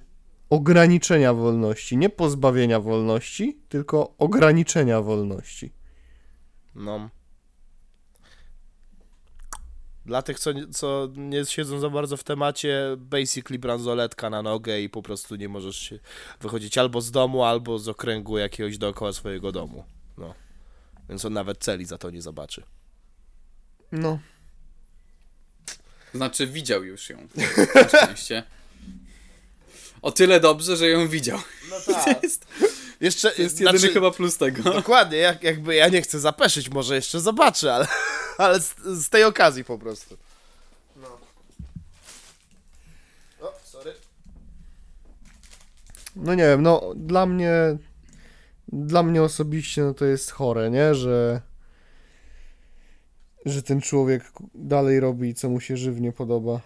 ograniczenia 0.50 1.34
wolności. 1.34 1.96
Nie 1.96 2.10
pozbawienia 2.10 2.80
wolności, 2.80 3.58
tylko 3.68 4.14
ograniczenia 4.18 5.00
wolności. 5.00 5.72
No. 6.74 7.10
Dla 10.06 10.22
tych, 10.22 10.40
co, 10.40 10.52
nie- 10.52 10.68
co 10.68 11.08
nie 11.16 11.44
siedzą 11.46 11.78
za 11.80 11.90
bardzo 11.90 12.16
w 12.16 12.24
temacie, 12.24 12.80
basically 12.98 13.58
bransoletka 13.58 14.30
na 14.30 14.42
nogę 14.42 14.80
i 14.80 14.88
po 14.88 15.02
prostu 15.02 15.36
nie 15.36 15.48
możesz 15.48 15.76
się 15.76 15.98
wychodzić 16.40 16.78
albo 16.78 17.00
z 17.00 17.10
domu, 17.10 17.44
albo 17.44 17.78
z 17.78 17.88
okręgu 17.88 18.38
jakiegoś 18.38 18.78
dookoła 18.78 19.12
swojego 19.12 19.52
domu. 19.52 19.84
No. 20.18 20.34
Więc 21.08 21.24
on 21.24 21.32
nawet 21.32 21.58
celi 21.58 21.84
za 21.84 21.98
to 21.98 22.10
nie 22.10 22.22
zobaczy. 22.22 22.62
No. 23.92 24.18
Znaczy 26.14 26.46
widział 26.46 26.84
już 26.84 27.10
ją. 27.10 27.18
Na 27.74 27.88
szczęście. 27.88 28.42
O 30.02 30.12
tyle 30.12 30.40
dobrze, 30.40 30.76
że 30.76 30.88
ją 30.88 31.08
widział. 31.08 31.38
No 31.70 31.94
tak. 31.94 32.22
jest, 32.22 32.46
Jeszcze, 33.04 33.30
to 33.30 33.42
jest 33.42 33.60
jedyny 33.60 33.78
znaczy, 33.78 33.94
chyba 33.94 34.10
plus 34.10 34.36
tego. 34.36 34.62
Dokładnie, 34.62 35.18
jak, 35.18 35.42
jakby 35.42 35.74
ja 35.74 35.88
nie 35.88 36.02
chcę 36.02 36.20
zapeszyć, 36.20 36.70
może 36.70 36.94
jeszcze 36.94 37.20
zobaczę, 37.20 37.74
ale, 37.74 37.86
ale 38.38 38.60
z, 38.60 38.74
z 38.84 39.08
tej 39.08 39.24
okazji 39.24 39.64
po 39.64 39.78
prostu. 39.78 40.16
No. 40.96 41.18
O, 43.40 43.52
sorry. 43.64 43.92
No 46.16 46.34
nie 46.34 46.42
wiem, 46.42 46.62
no 46.62 46.92
dla 46.96 47.26
mnie 47.26 47.52
dla 48.68 49.02
mnie 49.02 49.22
osobiście 49.22 49.82
no 49.82 49.94
to 49.94 50.04
jest 50.04 50.30
chore, 50.30 50.70
nie, 50.70 50.94
że 50.94 51.40
że 53.44 53.62
ten 53.62 53.80
człowiek 53.80 54.32
dalej 54.54 55.00
robi 55.00 55.34
co 55.34 55.48
mu 55.48 55.60
się 55.60 55.76
żywnie 55.76 56.12
podoba. 56.12 56.60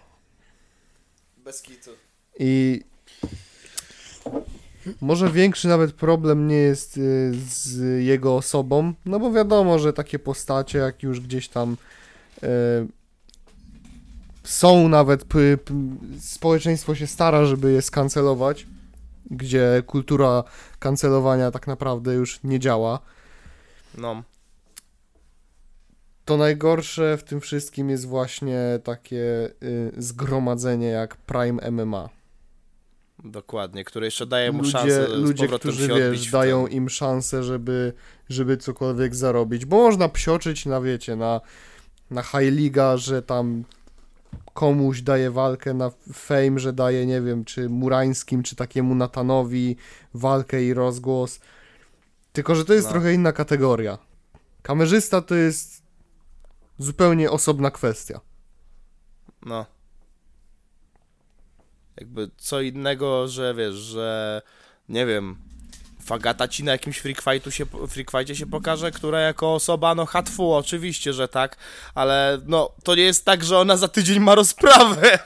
Bez 1.37 1.62
kitu. 1.62 1.90
I 2.38 2.83
może 5.01 5.31
większy 5.31 5.68
nawet 5.68 5.92
problem 5.92 6.48
nie 6.48 6.57
jest 6.57 6.96
y, 6.96 7.33
z 7.48 7.81
jego 8.05 8.37
osobą, 8.37 8.92
no 9.05 9.20
bo 9.20 9.33
wiadomo, 9.33 9.79
że 9.79 9.92
takie 9.92 10.18
postacie, 10.18 10.79
jak 10.79 11.03
już 11.03 11.20
gdzieś 11.20 11.48
tam 11.48 11.77
y, 12.42 12.46
są 14.44 14.88
nawet, 14.88 15.24
społeczeństwo 16.20 16.94
się 16.94 17.07
stara, 17.07 17.44
żeby 17.44 17.72
je 17.72 17.83
skancelować, 17.83 18.66
gdzie 19.31 19.83
kultura 19.87 20.44
kancelowania 20.79 21.51
tak 21.51 21.66
naprawdę 21.66 22.14
już 22.14 22.40
nie 22.44 22.61
działa. 22.61 23.01
No. 23.98 24.22
To 26.24 26.37
najgorsze 26.37 27.16
w 27.16 27.24
tym 27.24 27.40
wszystkim 27.40 27.90
jest 27.90 28.07
właśnie 28.07 28.59
takie 28.85 29.51
y, 29.62 29.92
zgromadzenie 29.96 30.87
jak 30.87 31.16
Prime 31.16 31.70
MMA. 31.70 32.17
Dokładnie, 33.24 33.85
który 33.85 34.07
jeszcze 34.07 34.26
daje 34.26 34.52
mu 34.52 34.59
ludzie, 34.59 34.70
szansę 34.70 35.09
ludzie 35.09 35.48
którzy 35.48 35.88
wiesz, 35.88 36.31
dają 36.31 36.66
im 36.66 36.88
szansę, 36.88 37.42
żeby, 37.42 37.92
żeby 38.28 38.57
cokolwiek 38.57 39.14
zarobić. 39.14 39.64
Bo 39.64 39.76
można 39.76 40.09
psioczyć 40.09 40.66
na 40.66 40.81
wiecie, 40.81 41.16
na, 41.16 41.40
na 42.11 42.22
High 42.22 42.52
Liga, 42.52 42.96
że 42.96 43.22
tam 43.22 43.64
komuś 44.54 45.02
daje 45.02 45.31
walkę 45.31 45.74
na 45.74 45.90
fame, 46.12 46.59
że 46.59 46.72
daje, 46.72 47.07
nie 47.07 47.20
wiem, 47.20 47.44
czy 47.44 47.68
Murańskim, 47.68 48.42
czy 48.42 48.57
takiemu 48.57 48.94
Natanowi 48.94 49.76
walkę 50.14 50.64
i 50.64 50.74
rozgłos. 50.74 51.40
Tylko, 52.33 52.54
że 52.54 52.64
to 52.64 52.74
jest 52.74 52.87
No. 52.87 52.92
trochę 52.92 53.14
inna 53.14 53.33
kategoria. 53.33 53.98
Kamerzysta 54.62 55.22
to 55.22 55.35
jest 55.35 55.83
zupełnie 56.78 57.31
osobna 57.31 57.70
kwestia. 57.70 58.20
No. 59.46 59.66
Jakby 62.00 62.30
co 62.37 62.61
innego, 62.61 63.28
że 63.28 63.54
wiesz, 63.54 63.74
że 63.74 64.42
nie 64.88 65.06
wiem, 65.06 65.37
Fagata 66.04 66.48
ci 66.48 66.64
na 66.64 66.72
jakimś 66.72 66.98
freak, 66.98 67.22
fightu 67.22 67.50
się, 67.50 67.66
freak 67.88 68.37
się 68.37 68.46
pokaże, 68.46 68.90
która 68.90 69.20
jako 69.20 69.54
osoba, 69.54 69.94
no 69.94 70.06
hatfu, 70.06 70.52
oczywiście, 70.52 71.12
że 71.12 71.28
tak, 71.28 71.56
ale 71.94 72.40
no, 72.46 72.72
to 72.84 72.94
nie 72.94 73.02
jest 73.02 73.24
tak, 73.24 73.44
że 73.44 73.58
ona 73.58 73.76
za 73.76 73.88
tydzień 73.88 74.20
ma 74.20 74.34
rozprawę. 74.34 75.18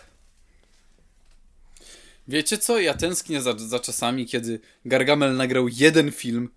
Wiecie 2.28 2.58
co? 2.58 2.80
Ja 2.80 2.94
tęsknię 2.94 3.42
za, 3.42 3.58
za 3.58 3.80
czasami, 3.80 4.26
kiedy 4.26 4.60
Gargamel 4.84 5.36
nagrał 5.36 5.68
jeden 5.68 6.12
film 6.12 6.48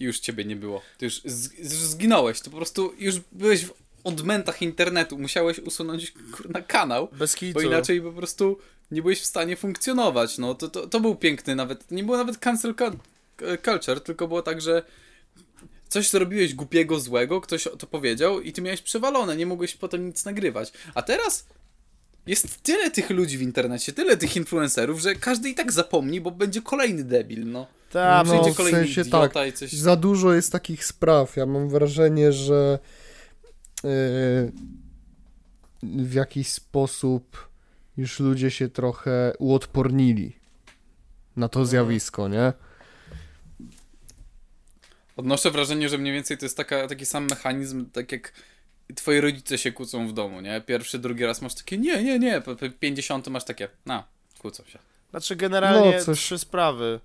i 0.00 0.04
już 0.04 0.20
ciebie 0.20 0.44
nie 0.44 0.56
było. 0.56 0.82
Ty 0.98 1.04
już 1.04 1.22
z, 1.24 1.58
już 1.58 1.68
zginąłeś. 1.68 2.40
To 2.40 2.50
po 2.50 2.56
prostu 2.56 2.94
już 2.98 3.14
byłeś 3.32 3.64
w 3.64 3.72
odmętach 4.04 4.62
internetu. 4.62 5.18
Musiałeś 5.18 5.58
usunąć 5.58 6.12
kurna 6.36 6.62
kanał, 6.62 7.08
Bez 7.12 7.34
kitu. 7.34 7.54
bo 7.54 7.60
inaczej 7.60 8.02
po 8.02 8.12
prostu 8.12 8.58
nie 8.90 9.02
byłeś 9.02 9.20
w 9.20 9.24
stanie 9.26 9.56
funkcjonować. 9.56 10.38
No 10.38 10.54
to, 10.54 10.68
to, 10.68 10.86
to 10.86 11.00
był 11.00 11.14
piękny 11.14 11.54
nawet. 11.54 11.90
Nie 11.90 12.04
było 12.04 12.16
nawet 12.16 12.38
cancel 12.38 12.74
cu- 12.74 12.98
culture, 13.64 14.00
tylko 14.00 14.28
było 14.28 14.42
tak, 14.42 14.60
że 14.60 14.82
coś 15.88 16.08
zrobiłeś 16.10 16.54
głupiego, 16.54 17.00
złego, 17.00 17.40
ktoś 17.40 17.68
to 17.78 17.86
powiedział 17.86 18.40
i 18.40 18.52
ty 18.52 18.62
miałeś 18.62 18.82
przewalone, 18.82 19.36
nie 19.36 19.46
mogłeś 19.46 19.74
potem 19.74 20.06
nic 20.06 20.24
nagrywać. 20.24 20.72
A 20.94 21.02
teraz 21.02 21.46
jest 22.26 22.62
tyle 22.62 22.90
tych 22.90 23.10
ludzi 23.10 23.38
w 23.38 23.42
internecie, 23.42 23.92
tyle 23.92 24.16
tych 24.16 24.36
influencerów, 24.36 25.00
że 25.00 25.14
każdy 25.14 25.50
i 25.50 25.54
tak 25.54 25.72
zapomni, 25.72 26.20
bo 26.20 26.30
będzie 26.30 26.62
kolejny 26.62 27.04
debil, 27.04 27.46
no. 27.46 27.66
Tak, 27.92 28.26
No, 28.26 28.42
w 28.42 28.56
sensie 28.70 29.04
tak. 29.04 29.32
coś... 29.54 29.72
Za 29.72 29.96
dużo 29.96 30.34
jest 30.34 30.52
takich 30.52 30.84
spraw. 30.84 31.36
Ja 31.36 31.46
mam 31.46 31.68
wrażenie, 31.68 32.32
że 32.32 32.78
w 35.82 36.12
jakiś 36.14 36.48
sposób 36.48 37.48
już 37.96 38.20
ludzie 38.20 38.50
się 38.50 38.68
trochę 38.68 39.32
uodpornili 39.38 40.36
na 41.36 41.48
to 41.48 41.64
zjawisko, 41.66 42.28
nie? 42.28 42.52
Odnoszę 45.16 45.50
wrażenie, 45.50 45.88
że 45.88 45.98
mniej 45.98 46.14
więcej 46.14 46.38
to 46.38 46.44
jest 46.44 46.56
taka, 46.56 46.88
taki 46.88 47.06
sam 47.06 47.26
mechanizm, 47.30 47.90
tak 47.90 48.12
jak 48.12 48.32
twoi 48.94 49.20
rodzice 49.20 49.58
się 49.58 49.72
kłócą 49.72 50.08
w 50.08 50.12
domu, 50.12 50.40
nie? 50.40 50.60
Pierwszy, 50.60 50.98
drugi 50.98 51.24
raz 51.26 51.42
masz 51.42 51.54
takie, 51.54 51.78
nie, 51.78 52.02
nie, 52.02 52.18
nie, 52.18 52.40
po 52.40 52.56
po 52.56 52.70
50 52.80 53.28
masz 53.28 53.44
takie, 53.44 53.68
na, 53.86 54.04
kłócą 54.38 54.64
się. 54.64 54.78
Znaczy 55.10 55.36
generalnie 55.36 55.96
No, 55.98 56.04
coś- 56.04 56.18
trzy 56.18 56.38
sprawy. 56.38 57.00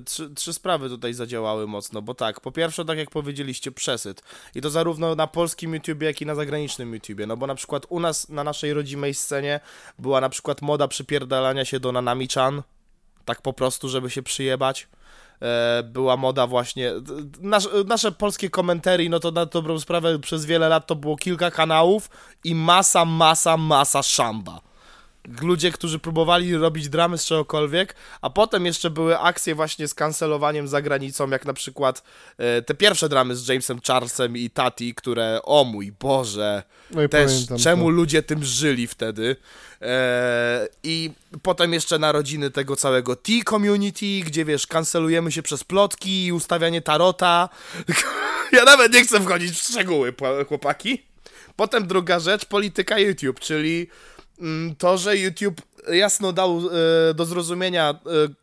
Trzy, 0.00 0.30
trzy 0.30 0.52
sprawy 0.52 0.88
tutaj 0.88 1.14
zadziałały 1.14 1.66
mocno, 1.66 2.02
bo 2.02 2.14
tak, 2.14 2.40
po 2.40 2.52
pierwsze, 2.52 2.84
tak 2.84 2.98
jak 2.98 3.10
powiedzieliście, 3.10 3.72
przesyt. 3.72 4.22
I 4.54 4.60
to 4.60 4.70
zarówno 4.70 5.14
na 5.14 5.26
polskim 5.26 5.74
YouTubie, 5.74 6.06
jak 6.06 6.20
i 6.20 6.26
na 6.26 6.34
zagranicznym 6.34 6.94
YouTubie. 6.94 7.26
No 7.26 7.36
bo 7.36 7.46
na 7.46 7.54
przykład 7.54 7.86
u 7.88 8.00
nas, 8.00 8.28
na 8.28 8.44
naszej 8.44 8.74
rodzimej 8.74 9.14
scenie, 9.14 9.60
była 9.98 10.20
na 10.20 10.28
przykład 10.28 10.62
moda 10.62 10.88
przypierdalania 10.88 11.64
się 11.64 11.80
do 11.80 11.92
Nanami-chan. 11.92 12.62
Tak 13.24 13.42
po 13.42 13.52
prostu, 13.52 13.88
żeby 13.88 14.10
się 14.10 14.22
przyjebać. 14.22 14.88
E, 15.42 15.82
była 15.82 16.16
moda 16.16 16.46
właśnie. 16.46 16.92
nasze 17.86 18.12
polskie 18.12 18.50
komentarii, 18.50 19.10
no 19.10 19.20
to 19.20 19.30
na 19.30 19.46
dobrą 19.46 19.80
sprawę 19.80 20.18
przez 20.18 20.44
wiele 20.44 20.68
lat 20.68 20.86
to 20.86 20.96
było 20.96 21.16
kilka 21.16 21.50
kanałów 21.50 22.10
i 22.44 22.54
masa, 22.54 23.04
masa, 23.04 23.56
masa 23.56 24.02
szamba 24.02 24.71
ludzie, 25.42 25.72
którzy 25.72 25.98
próbowali 25.98 26.56
robić 26.56 26.88
dramy 26.88 27.18
z 27.18 27.24
czegokolwiek, 27.24 27.94
a 28.20 28.30
potem 28.30 28.66
jeszcze 28.66 28.90
były 28.90 29.18
akcje 29.18 29.54
właśnie 29.54 29.88
z 29.88 29.94
kancelowaniem 29.94 30.68
za 30.68 30.82
granicą, 30.82 31.30
jak 31.30 31.44
na 31.44 31.52
przykład 31.52 32.02
e, 32.38 32.62
te 32.62 32.74
pierwsze 32.74 33.08
dramy 33.08 33.36
z 33.36 33.48
Jamesem 33.48 33.80
Charlesem 33.86 34.36
i 34.36 34.50
Tati, 34.50 34.94
które, 34.94 35.40
o 35.42 35.64
mój 35.64 35.92
Boże, 35.92 36.62
No 36.90 37.08
też 37.08 37.32
czemu 37.62 37.84
to. 37.84 37.90
ludzie 37.90 38.22
tym 38.22 38.44
żyli 38.44 38.86
wtedy. 38.86 39.36
E, 39.82 40.68
I 40.82 41.10
potem 41.42 41.72
jeszcze 41.72 41.98
narodziny 41.98 42.50
tego 42.50 42.76
całego 42.76 43.16
T-community, 43.16 44.20
gdzie 44.26 44.44
wiesz, 44.44 44.66
kancelujemy 44.66 45.32
się 45.32 45.42
przez 45.42 45.64
plotki 45.64 46.26
i 46.26 46.32
ustawianie 46.32 46.82
tarota. 46.82 47.48
ja 48.52 48.64
nawet 48.64 48.92
nie 48.92 49.04
chcę 49.04 49.20
wchodzić 49.20 49.50
w 49.50 49.62
szczegóły, 49.68 50.14
chłopaki. 50.48 51.02
Potem 51.56 51.86
druga 51.86 52.20
rzecz, 52.20 52.44
polityka 52.44 52.98
YouTube, 52.98 53.40
czyli 53.40 53.86
to, 54.78 54.98
że 54.98 55.16
YouTube 55.16 55.62
jasno 55.92 56.32
dał 56.32 56.58
e, 57.10 57.14
do 57.14 57.24
zrozumienia 57.24 57.90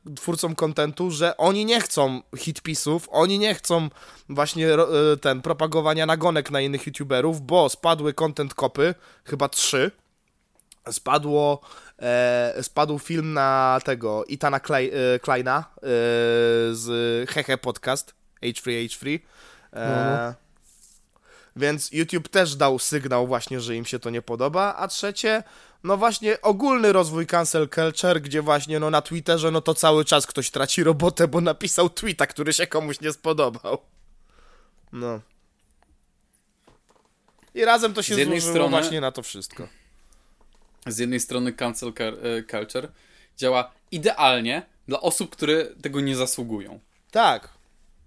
e, 0.08 0.16
twórcom 0.16 0.56
kontentu, 0.56 1.12
że 1.12 1.38
oni 1.38 1.66
nie 1.66 1.82
chcą 1.82 2.22
hitpisów, 2.38 3.08
oni 3.12 3.40
nie 3.40 3.56
chcą 3.56 3.90
właśnie 4.30 4.74
e, 4.74 4.78
ten 5.22 5.42
propagowania 5.42 6.06
nagonek 6.06 6.52
na 6.52 6.62
innych 6.62 6.88
YouTuberów, 6.88 7.42
bo 7.42 7.70
spadły 7.70 8.14
content 8.14 8.54
kopy, 8.54 8.96
chyba 9.26 9.50
trzy. 9.50 9.92
Spadło, 10.92 11.62
e, 12.00 12.54
spadł 12.62 13.00
film 13.00 13.34
na 13.34 13.80
tego 13.86 14.26
Itana 14.26 14.60
Klei, 14.60 14.92
e, 15.16 15.20
Kleina 15.20 15.58
e, 15.78 15.82
z 16.72 16.90
Hehe 17.30 17.58
Podcast, 17.58 18.14
H3 18.44 18.88
H3. 18.88 19.20
E, 19.74 20.34
Więc 21.56 21.92
YouTube 21.92 22.28
też 22.28 22.56
dał 22.56 22.80
sygnał 22.80 23.28
właśnie, 23.28 23.60
że 23.60 23.76
im 23.76 23.86
się 23.86 24.00
to 24.00 24.10
nie 24.10 24.22
podoba. 24.22 24.76
A 24.76 24.88
trzecie, 24.88 25.44
no 25.84 25.98
właśnie 25.98 26.42
ogólny 26.42 26.94
rozwój 26.94 27.28
cancel 27.28 27.70
culture, 27.70 28.22
gdzie 28.22 28.42
właśnie 28.42 28.80
no 28.80 28.90
na 28.90 29.02
Twitterze 29.02 29.52
no 29.52 29.62
to 29.62 29.74
cały 29.74 30.06
czas 30.06 30.28
ktoś 30.28 30.52
traci 30.52 30.84
robotę, 30.84 31.28
bo 31.28 31.42
napisał 31.42 31.90
tweeta, 31.90 32.28
który 32.28 32.54
się 32.54 32.68
komuś 32.68 33.02
nie 33.02 33.14
spodobał. 33.14 33.78
No. 34.92 35.20
I 37.54 37.66
razem 37.66 37.94
to 37.94 38.04
się 38.04 38.16
złożyło 38.16 38.40
strony- 38.42 38.70
właśnie 38.70 39.02
na 39.02 39.12
to 39.12 39.24
wszystko. 39.24 39.68
z 40.88 40.98
jednej 40.98 41.20
strony 41.20 41.54
cancel 41.54 41.94
e, 42.00 42.44
culture 42.44 42.92
działa 43.38 43.72
idealnie 43.92 44.66
dla 44.88 45.02
osób, 45.02 45.30
które 45.36 45.66
tego 45.66 46.02
nie 46.02 46.16
zasługują. 46.16 46.80
Tak. 47.12 47.59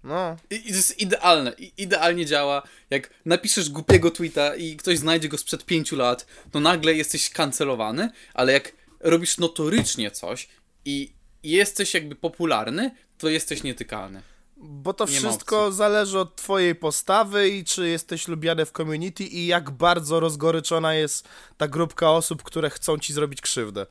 No. 0.03 0.37
I, 0.49 0.55
i 0.55 0.69
to 0.69 0.75
jest 0.75 0.99
idealne. 0.99 1.53
I, 1.57 1.71
idealnie 1.77 2.25
działa. 2.25 2.63
Jak 2.89 3.09
napiszesz 3.25 3.69
głupiego 3.69 4.11
tweeta 4.11 4.55
i 4.55 4.77
ktoś 4.77 4.97
znajdzie 4.97 5.29
go 5.29 5.37
sprzed 5.37 5.65
pięciu 5.65 5.95
lat, 5.95 6.25
to 6.51 6.59
nagle 6.59 6.93
jesteś 6.93 7.29
kancelowany, 7.29 8.09
ale 8.33 8.53
jak 8.53 8.73
robisz 8.99 9.37
notorycznie 9.37 10.11
coś 10.11 10.47
i 10.85 11.13
jesteś 11.43 11.93
jakby 11.93 12.15
popularny, 12.15 12.91
to 13.17 13.29
jesteś 13.29 13.63
nietykalny. 13.63 14.21
Bo 14.57 14.93
to 14.93 15.05
Nie 15.05 15.11
wszystko 15.11 15.71
zależy 15.71 16.19
od 16.19 16.35
twojej 16.35 16.75
postawy 16.75 17.49
i 17.49 17.63
czy 17.63 17.89
jesteś 17.89 18.27
lubiany 18.27 18.65
w 18.65 18.71
community 18.71 19.23
i 19.23 19.47
jak 19.47 19.71
bardzo 19.71 20.19
rozgoryczona 20.19 20.93
jest 20.93 21.27
ta 21.57 21.67
grupka 21.67 22.11
osób, 22.11 22.43
które 22.43 22.69
chcą 22.69 22.97
ci 22.97 23.13
zrobić 23.13 23.41
krzywdę. 23.41 23.85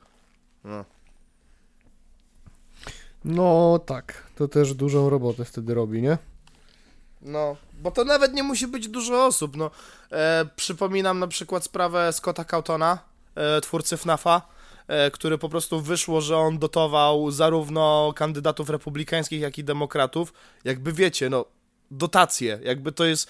No. 0.64 0.84
No 3.24 3.78
tak, 3.86 4.26
to 4.42 4.48
też 4.48 4.74
dużą 4.74 5.10
robotę 5.10 5.44
wtedy 5.44 5.74
robi, 5.74 6.02
nie? 6.02 6.18
No, 7.22 7.56
bo 7.82 7.90
to 7.90 8.04
nawet 8.04 8.34
nie 8.34 8.42
musi 8.42 8.66
być 8.66 8.88
dużo 8.88 9.26
osób, 9.26 9.56
no. 9.56 9.70
E, 10.12 10.46
przypominam 10.56 11.18
na 11.18 11.26
przykład 11.26 11.64
sprawę 11.64 12.12
Scotta 12.12 12.44
Cautona, 12.44 12.98
e, 13.34 13.60
twórcy 13.60 13.96
FNAFa, 13.96 14.42
e, 14.88 15.10
który 15.10 15.38
po 15.38 15.48
prostu 15.48 15.80
wyszło, 15.80 16.20
że 16.20 16.38
on 16.38 16.58
dotował 16.58 17.30
zarówno 17.30 18.12
kandydatów 18.16 18.70
republikańskich, 18.70 19.40
jak 19.40 19.58
i 19.58 19.64
demokratów. 19.64 20.32
Jakby 20.64 20.92
wiecie, 20.92 21.30
no, 21.30 21.44
dotacje, 21.90 22.58
jakby 22.62 22.92
to 22.92 23.04
jest... 23.04 23.28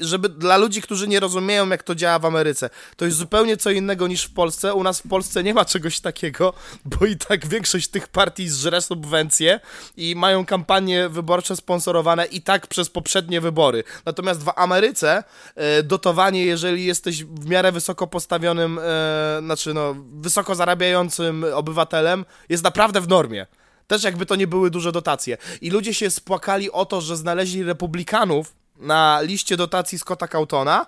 Żeby 0.00 0.28
dla 0.28 0.56
ludzi, 0.56 0.82
którzy 0.82 1.08
nie 1.08 1.20
rozumieją, 1.20 1.68
jak 1.68 1.82
to 1.82 1.94
działa 1.94 2.18
w 2.18 2.24
Ameryce, 2.24 2.70
to 2.96 3.04
jest 3.04 3.16
zupełnie 3.16 3.56
co 3.56 3.70
innego 3.70 4.06
niż 4.06 4.24
w 4.24 4.32
Polsce. 4.32 4.74
U 4.74 4.82
nas 4.82 5.00
w 5.00 5.08
Polsce 5.08 5.42
nie 5.42 5.54
ma 5.54 5.64
czegoś 5.64 6.00
takiego, 6.00 6.52
bo 6.84 7.06
i 7.06 7.16
tak 7.16 7.46
większość 7.46 7.88
tych 7.88 8.08
partii 8.08 8.48
zżre 8.48 8.80
subwencje 8.80 9.60
i 9.96 10.14
mają 10.16 10.46
kampanie 10.46 11.08
wyborcze 11.08 11.56
sponsorowane 11.56 12.26
i 12.26 12.42
tak 12.42 12.66
przez 12.66 12.90
poprzednie 12.90 13.40
wybory. 13.40 13.84
Natomiast 14.06 14.42
w 14.42 14.52
Ameryce 14.56 15.24
e, 15.54 15.82
dotowanie, 15.82 16.44
jeżeli 16.44 16.84
jesteś 16.84 17.24
w 17.24 17.46
miarę 17.46 17.72
wysoko 17.72 18.06
postawionym, 18.06 18.78
e, 18.82 19.38
znaczy 19.42 19.74
no, 19.74 19.96
wysoko 20.12 20.54
zarabiającym 20.54 21.44
obywatelem, 21.54 22.24
jest 22.48 22.64
naprawdę 22.64 23.00
w 23.00 23.08
normie. 23.08 23.46
Też 23.86 24.04
jakby 24.04 24.26
to 24.26 24.36
nie 24.36 24.46
były 24.46 24.70
duże 24.70 24.92
dotacje. 24.92 25.36
I 25.60 25.70
ludzie 25.70 25.94
się 25.94 26.10
spłakali 26.10 26.72
o 26.72 26.86
to, 26.86 27.00
że 27.00 27.16
znaleźli 27.16 27.62
republikanów 27.62 28.63
na 28.76 29.20
liście 29.20 29.56
dotacji 29.56 29.98
Scotta 29.98 30.28
Cautona 30.28 30.86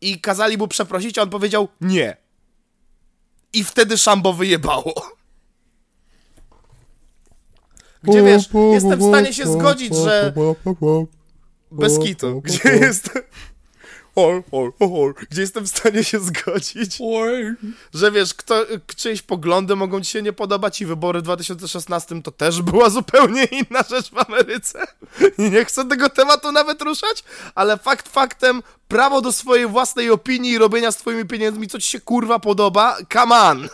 i 0.00 0.20
kazali 0.20 0.58
mu 0.58 0.68
przeprosić, 0.68 1.18
a 1.18 1.22
on 1.22 1.30
powiedział 1.30 1.68
nie. 1.80 2.16
I 3.52 3.64
wtedy 3.64 3.98
szambo 3.98 4.32
wyjebało. 4.32 4.94
Gdzie 8.02 8.22
wiesz, 8.22 8.48
jestem 8.72 8.98
w 8.98 9.08
stanie 9.08 9.32
się 9.32 9.46
zgodzić, 9.46 9.94
że 9.96 10.32
bez 11.70 11.98
kitu, 11.98 12.40
gdzie 12.40 12.68
jest... 12.68 13.10
Hol, 14.18 14.42
hol, 14.50 14.72
hol, 14.78 15.14
gdzie 15.30 15.40
jestem 15.40 15.64
w 15.64 15.68
stanie 15.68 16.04
się 16.04 16.20
zgodzić, 16.20 16.98
że 17.94 18.12
wiesz, 18.12 18.34
kto, 18.34 18.66
czyjeś 18.96 19.22
poglądy 19.22 19.76
mogą 19.76 20.00
ci 20.00 20.10
się 20.10 20.22
nie 20.22 20.32
podobać 20.32 20.80
i 20.80 20.86
wybory 20.86 21.20
w 21.20 21.22
2016 21.22 22.22
to 22.22 22.30
też 22.30 22.62
była 22.62 22.90
zupełnie 22.90 23.44
inna 23.44 23.82
rzecz 23.90 24.10
w 24.10 24.18
Ameryce. 24.18 24.86
I 25.38 25.50
nie 25.50 25.64
chcę 25.64 25.88
tego 25.88 26.08
tematu 26.08 26.52
nawet 26.52 26.82
ruszać, 26.82 27.24
ale 27.54 27.76
fakt 27.76 28.08
faktem, 28.08 28.62
prawo 28.88 29.20
do 29.20 29.32
swojej 29.32 29.66
własnej 29.66 30.10
opinii 30.10 30.52
i 30.52 30.58
robienia 30.58 30.92
z 30.92 30.96
twoimi 30.96 31.24
pieniędzmi, 31.24 31.68
co 31.68 31.78
ci 31.78 31.88
się 31.88 32.00
kurwa 32.00 32.38
podoba, 32.38 32.96
come 33.12 33.36
on! 33.36 33.68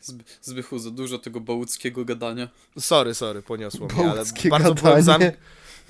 Zby, 0.00 0.24
Zbychu, 0.42 0.78
za 0.78 0.90
dużo 0.90 1.18
tego 1.18 1.40
bałuckiego 1.40 2.04
gadania. 2.04 2.48
Sorry, 2.80 3.14
sorry, 3.14 3.42
poniosło 3.42 3.86
mnie, 3.86 4.10
ale 4.10 4.24
bardzo 4.50 4.74
byłem, 4.74 5.04
gadanie. 5.04 5.36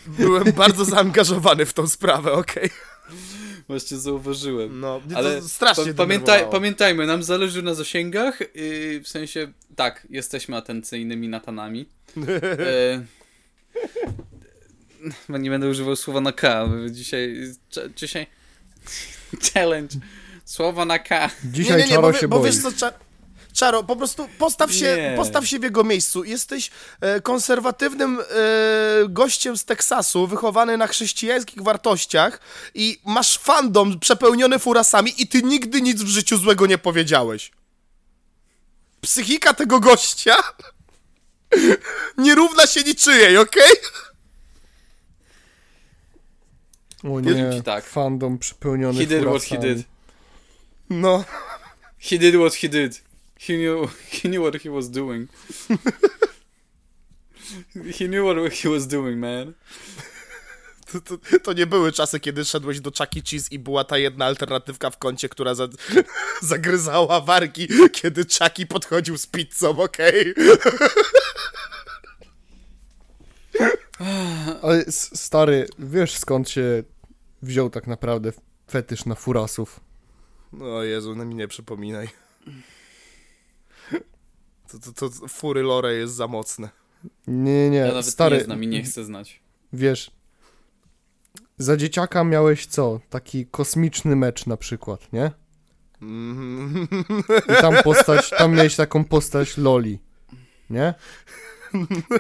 Byłem 0.09 0.53
bardzo 0.53 0.85
zaangażowany 0.85 1.67
w 1.67 1.73
tą 1.73 1.87
sprawę, 1.87 2.33
okej? 2.33 2.71
Właśnie 3.69 3.97
zauważyłem. 3.97 4.81
No, 4.81 5.01
Ale 5.15 5.41
to 5.41 5.49
strasznie 5.49 5.85
pa- 5.85 5.93
pamiętaj, 5.95 6.45
pamiętajmy, 6.51 7.07
nam 7.07 7.23
zależy 7.23 7.63
na 7.63 7.75
zasięgach, 7.75 8.41
yy, 8.41 9.01
w 9.01 9.09
sensie, 9.09 9.53
tak, 9.77 10.07
jesteśmy 10.11 10.57
atencyjnymi 10.57 11.29
natanami. 11.29 11.87
E, 12.17 13.05
no 15.29 15.39
nie 15.39 15.51
będę 15.51 15.69
używał 15.69 15.97
słowa 15.97 16.21
na 16.21 16.33
K, 16.33 16.69
dzisiaj, 16.91 17.37
dzisiaj 17.97 18.27
challenge, 19.55 19.97
słowa 20.45 20.85
na 20.85 20.99
K. 20.99 21.31
Dzisiaj 21.45 21.77
nie, 21.77 21.83
nie, 21.83 21.89
nie, 21.89 21.95
Czaro 21.95 22.13
bo, 22.13 22.19
się 22.19 22.29
bo 22.29 22.39
boi. 22.39 22.47
wiesz 22.51 22.63
co, 22.63 22.73
cza, 22.73 22.93
Czaro, 23.59 23.85
po 23.85 23.97
prostu 23.97 24.29
postaw 24.39 24.73
się, 24.73 24.97
Nie. 24.97 25.13
postaw 25.17 25.47
się 25.47 25.59
w 25.59 25.63
jego 25.63 25.85
miejscu. 25.85 26.25
Jesteś 26.25 26.71
e, 27.01 27.21
konserwatywnym 27.21 28.21
e, 28.21 28.25
gościem 29.09 29.59
z 29.59 29.65
Teksasu, 29.65 30.27
wychowany 30.27 30.77
na 30.77 30.87
chrześcijańskich 30.87 31.63
wartościach 31.63 32.41
i 32.75 33.01
masz 33.05 33.39
fandom 33.39 34.01
przepełniony 34.01 34.59
furasami 34.59 35.23
i 35.23 35.29
ty 35.29 35.43
nigdy 35.43 35.83
nic 35.83 36.03
w 36.03 36.09
życiu 36.09 36.37
złego 36.37 36.67
nie 36.67 36.79
powiedziałeś. 36.79 37.53
Psychika 39.01 39.55
tego 39.55 39.81
gościa 39.81 40.37
nie 42.19 42.35
równa 42.35 42.67
się 42.67 42.83
niczyjej, 42.83 43.39
okej? 43.39 43.73
O 47.05 47.09
Powiem 47.09 47.51
nie, 47.51 47.57
ci 47.57 47.63
tak. 47.63 47.85
fandom 47.85 48.39
przypełniony 48.39 49.01
He 49.01 49.07
did 49.07 49.23
what 49.27 49.43
he 49.43 49.49
furasami. 49.49 49.75
did. 49.75 49.87
No, 50.91 51.25
He 51.99 52.19
did 52.19 52.35
what 52.35 52.55
he 52.55 52.69
did. 52.69 53.08
He 53.39 53.55
knew, 53.55 53.89
he 54.11 54.29
knew 54.29 54.43
what 54.51 54.63
he 54.63 54.71
was 54.71 54.91
doing. 54.91 55.29
he 57.99 58.09
knew 58.09 58.25
what 58.25 58.53
he 58.53 58.69
was 58.69 58.87
doing, 58.87 59.19
man. 59.21 59.55
to, 60.93 61.01
to, 61.01 61.19
to 61.43 61.53
nie 61.53 61.67
były 61.67 61.93
czasy, 61.93 62.21
kiedy 62.21 62.45
szedłeś 62.45 62.81
do 62.81 62.91
Chuck 62.91 63.17
E. 63.17 63.21
Cheese 63.31 63.49
i 63.51 63.59
była 63.59 63.85
ta 63.85 63.99
jedna 63.99 64.25
alternatywka 64.25 64.91
w 64.91 64.99
kącie, 64.99 65.29
która 65.29 65.55
za, 65.55 65.69
zagryzała 66.43 67.21
wargi, 67.21 67.69
kiedy 67.93 68.25
Chucky 68.39 68.67
podchodził 68.67 69.19
z 69.19 69.27
pizzą, 69.27 69.79
okej? 69.83 70.35
Ale 74.63 74.77
s- 74.87 75.21
stary, 75.21 75.69
wiesz 75.79 76.17
skąd 76.17 76.51
się 76.51 76.83
wziął 77.43 77.71
tak 77.71 77.87
naprawdę 77.87 78.33
fetysz 78.71 79.05
na 79.05 79.15
furasów? 79.15 79.81
O 80.61 80.83
Jezu, 80.83 81.15
no 81.17 81.25
mi 81.25 81.35
nie 81.35 81.49
przypominaj. 81.49 82.09
To, 84.71 84.79
to, 84.79 84.93
to 84.93 85.29
fury 85.29 85.63
lore 85.63 85.95
jest 85.95 86.15
za 86.15 86.27
mocne. 86.29 86.69
Nie, 87.27 87.71
nie, 87.71 87.79
Ja 87.79 87.87
nawet 87.87 88.07
stary, 88.07 88.37
nie 88.37 88.45
znam 88.45 88.65
i 88.65 88.67
nie 88.67 88.83
chcę 88.83 89.05
znać. 89.05 89.41
wiesz, 89.73 90.11
za 91.59 91.77
dzieciaka 91.77 92.25
miałeś 92.25 92.67
co? 92.67 93.01
Taki 93.11 93.47
kosmiczny 93.47 94.17
mecz 94.17 94.47
na 94.47 94.57
przykład, 94.57 95.13
nie? 95.13 95.31
Mhm. 96.03 96.89
I 97.59 97.61
tam 97.61 97.75
postać, 97.85 98.31
tam 98.39 98.55
miałeś 98.55 98.77
taką 98.77 99.05
postać 99.05 99.57
Loli, 99.57 99.99
nie? 100.71 100.95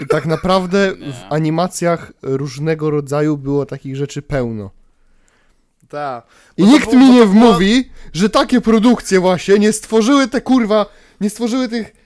I 0.02 0.06
tak 0.06 0.26
naprawdę 0.26 0.92
w 0.94 0.98
Nie. 1.00 1.28
animacjach 1.28 2.12
różnego 2.22 2.90
rodzaju 2.90 3.36
było 3.36 3.66
takich 3.66 3.96
rzeczy 3.96 4.22
pełno. 4.22 4.70
Tak. 5.88 6.26
I 6.56 6.64
nikt 6.64 6.84
było- 6.90 6.96
mi 6.96 7.10
nie 7.10 7.26
wmówi, 7.26 7.90
że 8.12 8.30
takie 8.30 8.60
produkcje 8.60 9.20
właśnie 9.20 9.58
nie 9.58 9.72
stworzyły 9.72 10.28
te 10.28 10.40
kurwa, 10.40 10.86
nie 11.20 11.30
stworzyły 11.30 11.68
tych 11.68 11.97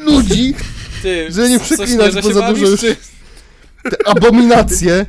ludzi, 0.00 0.54
Ty, 1.02 1.32
Że 1.32 1.48
nie 1.48 1.60
przeklinać, 1.60 2.14
bo 2.22 2.32
za 2.32 2.48
dużo 2.52 2.66
już- 2.66 2.80
czy- 2.80 2.96
te 3.90 4.08
abominacje, 4.08 5.06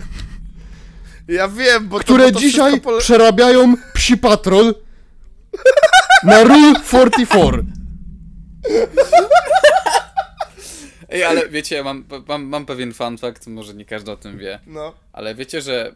Ja 1.28 1.48
wiem, 1.48 1.88
bo 1.88 1.98
to, 1.98 2.04
które 2.04 2.24
bo 2.26 2.32
to 2.32 2.40
dzisiaj 2.40 2.72
wszystko 2.72 2.90
pole- 2.92 3.00
przerabiają 3.00 3.76
Psi 3.94 4.18
Patrol 4.18 4.76
na 6.24 6.44
Rule 6.44 6.74
44. 6.88 7.64
Ej, 11.10 11.24
ale 11.24 11.50
wiecie, 11.50 11.76
ja 11.76 11.84
mam, 11.84 12.06
mam, 12.28 12.44
mam 12.44 12.66
pewien 12.66 12.94
fun 12.94 13.18
fact, 13.18 13.48
może 13.48 13.74
nie 13.74 13.86
każdy 13.86 14.12
o 14.12 14.18
tym 14.18 14.38
wie, 14.38 14.60
No. 14.68 14.94
ale 15.14 15.36
wiecie, 15.36 15.62
że 15.62 15.96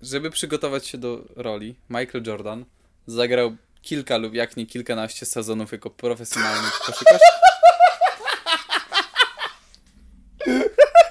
żeby 0.00 0.30
przygotować 0.30 0.86
się 0.86 0.98
do 0.98 1.24
roli, 1.36 1.74
Michael 1.90 2.24
Jordan 2.26 2.64
zagrał 3.06 3.56
kilka 3.82 4.16
lub 4.16 4.34
jak 4.34 4.56
nie 4.56 4.66
kilkanaście 4.66 5.26
sezonów 5.26 5.72
jako 5.72 5.90
profesjonalny 5.90 6.68
koszykarz. 6.86 7.20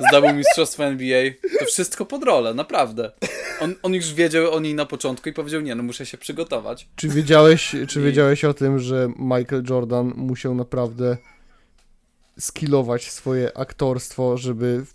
Zdobył 0.09 0.33
mistrzostwo 0.33 0.85
NBA. 0.85 1.23
To 1.59 1.65
wszystko 1.65 2.05
pod 2.05 2.23
rolę, 2.23 2.53
naprawdę. 2.53 3.11
On, 3.59 3.75
on 3.83 3.93
już 3.93 4.13
wiedział 4.13 4.53
o 4.53 4.59
niej 4.59 4.75
na 4.75 4.85
początku 4.85 5.29
i 5.29 5.33
powiedział, 5.33 5.61
nie, 5.61 5.75
no 5.75 5.83
muszę 5.83 6.05
się 6.05 6.17
przygotować. 6.17 6.89
Czy 6.95 7.07
wiedziałeś, 7.09 7.75
czy 7.87 8.01
I- 8.01 8.03
wiedziałeś 8.03 8.45
o 8.45 8.53
tym, 8.53 8.79
że 8.79 9.09
Michael 9.19 9.63
Jordan 9.69 10.13
musiał 10.15 10.55
naprawdę 10.55 11.17
skillować 12.39 13.11
swoje 13.11 13.57
aktorstwo, 13.57 14.37
żeby 14.37 14.85
w, 14.85 14.93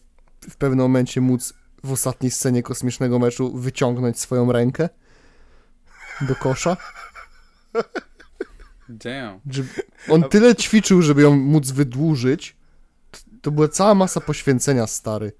w 0.53 0.57
pewnym 0.57 0.78
momencie 0.80 1.20
móc 1.20 1.55
w 1.84 1.93
ostatniej 1.93 2.30
scenie 2.30 2.62
kosmicznego 2.62 3.18
meczu 3.18 3.53
wyciągnąć 3.59 4.20
swoją 4.20 4.53
rękę 4.53 4.89
do 6.20 6.34
kosza? 6.34 6.76
Damn. 8.89 9.41
On 10.09 10.22
tyle 10.22 10.55
ćwiczył, 10.57 11.03
żeby 11.03 11.22
ją 11.22 11.37
móc 11.37 11.70
wydłużyć. 11.70 12.57
To 13.47 13.51
była 13.51 13.68
cała 13.68 13.94
masa 13.94 14.20
poświęcenia, 14.20 14.86
stary. 14.86 15.32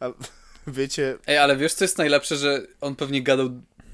A, 0.00 0.06
wiecie, 0.66 1.18
Ej, 1.26 1.38
ale 1.38 1.56
wiesz 1.56 1.74
co 1.74 1.84
jest 1.84 1.98
najlepsze, 1.98 2.36
że 2.36 2.66
on 2.80 2.96
pewnie 2.96 3.22
gadał 3.22 3.50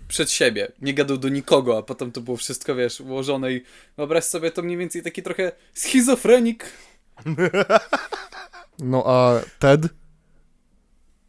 przed 0.09 0.31
siebie, 0.31 0.73
nie 0.83 0.95
gadał 0.95 1.17
do 1.17 1.29
nikogo, 1.29 1.79
a 1.79 1.83
potem 1.83 2.13
to 2.13 2.21
było 2.21 2.37
wszystko, 2.37 2.75
wiesz, 2.75 3.01
ułożone 3.01 3.53
i 3.53 3.63
wyobraź 3.97 4.25
sobie 4.25 4.51
to 4.51 4.63
mniej 4.63 4.77
więcej 4.77 5.03
taki 5.03 5.23
trochę 5.23 5.53
schizofrenik. 5.75 6.65
No 8.79 9.03
a 9.07 9.41
Ted? 9.59 9.83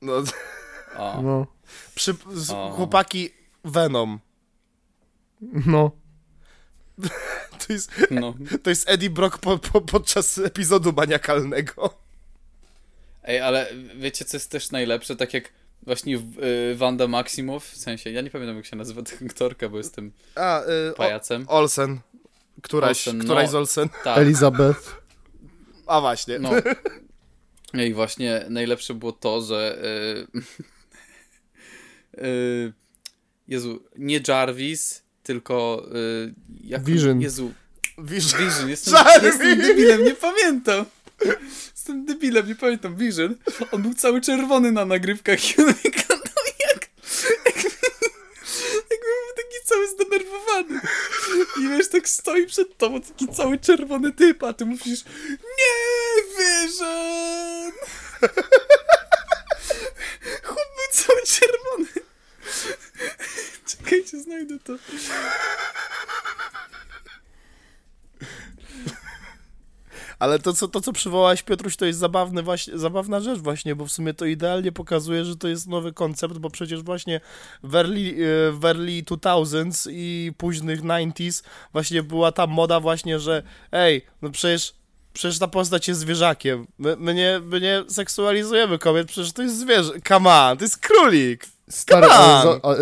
no, 0.02 0.14
O, 0.98 1.22
No, 1.22 1.48
przy, 1.96 2.16
z, 2.34 2.50
O. 2.50 2.70
chłopaki 2.76 3.30
Venom. 3.64 4.20
no. 5.66 5.92
To 7.68 7.74
jest, 7.74 7.92
no. 8.12 8.36
to 8.64 8.70
jest 8.70 8.90
Eddie 8.90 9.10
Brock 9.10 9.38
po, 9.38 9.58
po, 9.58 9.82
podczas 9.82 10.38
epizodu 10.38 10.94
maniakalnego. 10.94 11.94
Ej, 13.24 13.40
ale 13.40 13.68
wiecie 13.96 14.26
co 14.26 14.38
jest 14.38 14.52
też 14.52 14.72
najlepsze? 14.72 15.16
Tak 15.16 15.34
jak 15.34 15.52
właśnie 15.84 16.18
y, 16.72 16.76
Wanda 16.76 17.08
Maximow, 17.08 17.66
w 17.66 17.78
sensie, 17.78 18.12
ja 18.12 18.22
nie 18.22 18.30
pamiętam 18.30 18.56
jak 18.56 18.66
się 18.66 18.76
nazywa 18.76 19.02
ta 19.02 19.12
aktorka, 19.26 19.70
bo 19.70 19.78
jestem 19.78 20.12
A, 20.36 20.62
y, 20.62 20.92
o, 20.94 20.96
pajacem. 20.98 21.46
Olsen. 21.48 22.00
Któraś, 22.62 22.90
Olsen, 22.90 23.18
no. 23.18 23.24
któraś 23.24 23.50
z 23.50 23.56
Olsen. 23.56 23.90
Tak, 24.04 24.18
Elizabeth. 24.18 25.02
A 25.88 26.02
właśnie. 26.02 26.40
no. 26.40 26.50
I 27.86 27.94
właśnie 27.94 28.46
najlepsze 28.50 28.94
było 28.94 29.12
to, 29.12 29.42
że 29.42 29.78
y, 32.18 32.22
y, 32.26 32.74
Jezu, 33.48 33.84
nie 33.98 34.20
Jarvis, 34.28 35.03
tylko 35.24 35.86
y, 35.96 36.34
jak 36.64 36.84
Vision. 36.84 37.22
Jezu, 37.22 37.52
Wiesz, 37.98 38.36
Vision, 38.36 38.70
jestem, 38.70 38.94
jestem 39.24 39.62
debilem, 39.62 40.04
nie 40.04 40.16
pamiętam. 40.16 40.86
Jestem 41.72 42.06
debilem, 42.06 42.48
nie 42.48 42.56
pamiętam. 42.56 42.96
Vision. 42.96 43.36
On 43.72 43.82
był 43.82 43.94
cały 43.94 44.22
czerwony 44.22 44.72
na 44.72 44.86
nagrywkach 44.86 45.50
i 45.50 45.62
on 45.62 45.74
wyglądał 45.84 46.44
jak... 46.60 46.90
Jakby 48.92 49.08
był 49.08 49.36
taki 49.36 49.66
cały 49.66 49.88
zdenerwowany. 49.88 50.80
I 51.60 51.70
wiesz, 51.70 51.90
tak 51.90 52.10
stoi 52.10 52.48
przed 52.48 52.78
tobą 52.78 53.02
taki 53.02 53.28
cały 53.28 53.58
czerwony 53.58 54.12
typ, 54.12 54.44
a 54.44 54.54
ty 54.54 54.66
mówisz 54.66 55.04
Nie, 55.60 56.24
Vision! 56.38 57.72
Chłop 60.44 60.68
był 60.76 60.90
cały 60.92 61.22
czerwony. 61.26 61.93
Czekajcie, 63.78 64.22
znajdę 64.22 64.60
to. 64.60 64.74
Ale 70.20 70.40
to 70.40 70.54
co, 70.54 70.68
to, 70.68 70.82
co 70.82 70.94
przywołałeś, 70.94 71.44
Piotruś, 71.44 71.76
to 71.76 71.86
jest 71.86 72.00
zabawny 72.00 72.44
właśnie, 72.44 72.78
zabawna 72.78 73.20
rzecz 73.20 73.40
właśnie, 73.40 73.76
bo 73.76 73.86
w 73.86 73.92
sumie 73.92 74.14
to 74.14 74.26
idealnie 74.26 74.72
pokazuje, 74.72 75.26
że 75.26 75.38
to 75.38 75.48
jest 75.48 75.68
nowy 75.68 75.94
koncept, 75.94 76.38
bo 76.38 76.50
przecież 76.50 76.84
właśnie 76.84 77.22
w 77.64 77.76
early, 77.76 78.00
e, 78.00 78.52
w 78.52 78.66
early 78.66 79.04
2000s 79.04 79.90
i 79.92 80.32
późnych 80.38 80.82
90s 80.82 81.44
właśnie 81.72 82.04
była 82.04 82.32
ta 82.32 82.48
moda 82.48 82.80
właśnie, 82.80 83.20
że 83.20 83.44
ej, 83.72 84.06
no 84.22 84.30
przecież 84.30 84.74
Przecież 85.14 85.40
ta 85.40 85.48
postać 85.48 85.88
jest 85.88 86.00
zwierzakiem. 86.00 86.68
My, 86.78 86.96
my, 87.00 87.14
nie, 87.14 87.42
my 87.44 87.62
nie 87.62 87.84
seksualizujemy 87.88 88.80
kobiet, 88.80 89.08
przecież 89.08 89.34
to 89.34 89.42
jest 89.42 89.60
zwierzę. 89.60 89.92
Come 90.08 90.30
on, 90.30 90.58
to 90.58 90.64
jest 90.64 90.78
królik. 90.78 91.46
Stary, 91.74 92.08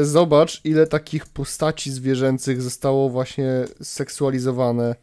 zobacz, 0.02 0.62
ile 0.64 0.88
takich 0.88 1.26
postaci 1.26 1.92
zwierzęcych 1.92 2.62
zostało 2.62 3.10
właśnie 3.10 3.66
seksualizowane 3.84 4.96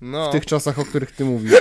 No. 0.00 0.28
w 0.28 0.32
tych 0.32 0.46
czasach, 0.46 0.78
o 0.78 0.84
których 0.84 1.12
ty 1.12 1.24
mówisz. 1.24 1.52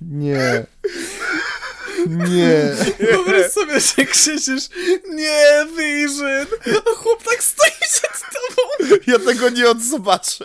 Nie. 0.00 0.66
Nie. 2.06 2.74
Wyobraź 2.98 3.52
sobie, 3.52 3.80
że 3.80 4.04
krzyczysz 4.06 4.68
Nie, 5.10 5.66
Vision! 5.78 6.46
A 6.76 6.94
chłop 6.94 7.22
tak 7.24 7.42
stoi 7.44 7.70
przed 7.80 8.12
tobą. 8.20 8.94
Ja 9.06 9.18
tego 9.18 9.48
nie 9.50 9.70
odzobaczę. 9.70 10.44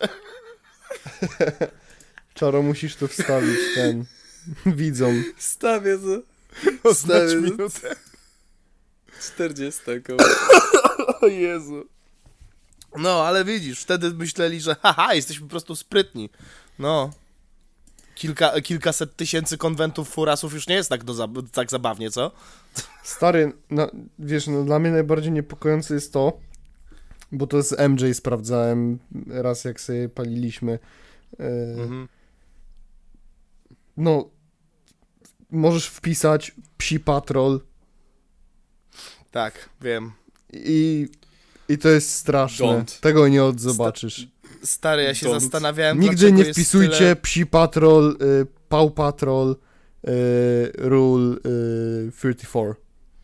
Czaro, 2.33 2.61
musisz 2.61 2.95
to 2.95 3.07
wstawić, 3.07 3.59
ten. 3.75 4.05
Widzom. 4.65 5.23
Stawię 5.37 5.97
to. 5.97 6.21
Oznacz 6.89 7.29
Stary, 7.29 7.41
minutę. 7.41 7.95
40. 9.21 9.81
O 11.21 11.27
Jezu. 11.27 11.85
No, 12.97 13.23
ale 13.25 13.45
widzisz, 13.45 13.79
wtedy 13.81 14.13
myśleli, 14.13 14.61
że 14.61 14.75
haha, 14.75 15.13
jesteśmy 15.13 15.45
po 15.47 15.49
prostu 15.51 15.75
sprytni. 15.75 16.29
No. 16.79 17.11
Kilka, 18.15 18.61
kilkaset 18.61 19.15
tysięcy 19.15 19.57
konwentów 19.57 20.09
furasów 20.09 20.53
już 20.53 20.67
nie 20.67 20.75
jest 20.75 20.89
tak, 20.89 21.03
do, 21.03 21.27
tak 21.51 21.71
zabawnie, 21.71 22.11
co? 22.11 22.31
Stary, 23.03 23.53
no, 23.69 23.91
wiesz, 24.19 24.47
no, 24.47 24.63
dla 24.63 24.79
mnie 24.79 24.91
najbardziej 24.91 25.31
niepokojące 25.31 25.93
jest 25.93 26.13
to, 26.13 26.39
bo 27.31 27.47
to 27.47 27.63
z 27.63 27.79
MJ 27.89 28.13
sprawdzałem 28.13 28.99
raz, 29.27 29.63
jak 29.63 29.81
sobie 29.81 30.09
paliliśmy. 30.09 30.79
E, 31.39 31.43
Mhm. 31.81 32.07
No, 33.97 34.29
możesz 35.53 35.87
wpisać 35.87 36.51
psi 36.77 36.99
patrol 36.99 37.59
Tak, 39.31 39.69
wiem. 39.81 40.11
i, 40.53 41.07
i 41.69 41.77
to 41.77 41.89
jest 41.89 42.11
straszne. 42.11 42.65
Don't. 42.65 42.99
Tego 42.99 43.27
nie 43.27 43.43
odzobaczysz. 43.43 44.27
Stary, 44.63 45.03
ja 45.03 45.13
się 45.15 45.27
Don't. 45.27 45.39
zastanawiałem, 45.39 45.99
Nigdy 45.99 46.31
nie 46.31 46.45
wpisujcie 46.45 46.97
Tyle... 46.97 47.15
psi 47.15 47.45
patrol, 47.45 48.17
y, 48.21 48.45
pał 48.69 48.91
patrol, 48.91 49.55
y, 50.07 50.71
rule 50.77 51.35
y, 52.07 52.11
34. 52.17 52.73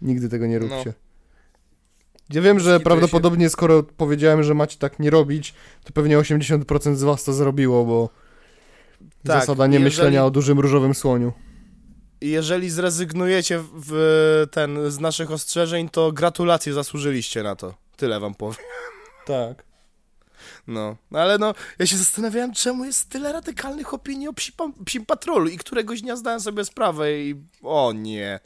Nigdy 0.02 0.30
tego 0.30 0.48
nie 0.48 0.60
No. 0.60 0.68
róbcie. 0.68 0.94
Ja 2.30 2.42
wiem, 2.42 2.60
że 2.60 2.80
prawdopodobnie 2.80 3.50
skoro 3.50 3.84
powiedziałem, 3.84 4.44
że 4.44 4.54
macie 4.54 4.78
tak 4.78 5.00
nie 5.00 5.10
robić, 5.10 5.54
to 5.84 5.94
pewnie 5.94 6.18
80% 6.18 6.96
z 6.96 7.04
was 7.04 7.24
to 7.24 7.34
zrobiło, 7.34 7.86
bo 7.86 8.10
Tak, 9.28 9.40
zasada 9.42 9.68
nie 9.68 9.74
jeżeli- 9.74 9.84
myślenia 9.84 10.26
o 10.26 10.32
dużym 10.32 10.60
różowym 10.60 10.94
słoniu. 10.96 11.34
Jeżeli 12.22 12.70
zrezygnujecie 12.70 13.60
w 13.74 14.48
ten 14.52 14.92
z 14.92 15.00
naszych 15.00 15.32
ostrzeżeń, 15.32 15.90
to 15.90 16.12
gratulacje, 16.12 16.74
zasłużyliście 16.74 17.44
na 17.44 17.56
to. 17.56 17.74
Tyle 17.98 18.20
wam 18.20 18.36
powiem. 18.36 18.56
Tak. 19.26 19.64
No, 20.68 20.96
ale 21.14 21.38
no, 21.38 21.54
ja 21.80 21.86
się 21.86 21.98
zastanawiałem, 21.98 22.54
czemu 22.54 22.86
jest 22.86 23.10
tyle 23.10 23.34
radykalnych 23.34 23.94
opinii 23.94 24.28
o 24.28 24.34
psi, 24.34 24.52
pa- 24.52 24.72
psim 24.86 25.06
patrolu 25.06 25.50
i 25.50 25.58
któregoś 25.58 26.02
dnia 26.02 26.16
zdałem 26.16 26.40
sobie 26.40 26.66
sprawę 26.66 27.20
i 27.20 27.36
o 27.64 27.94
nie, 27.96 28.40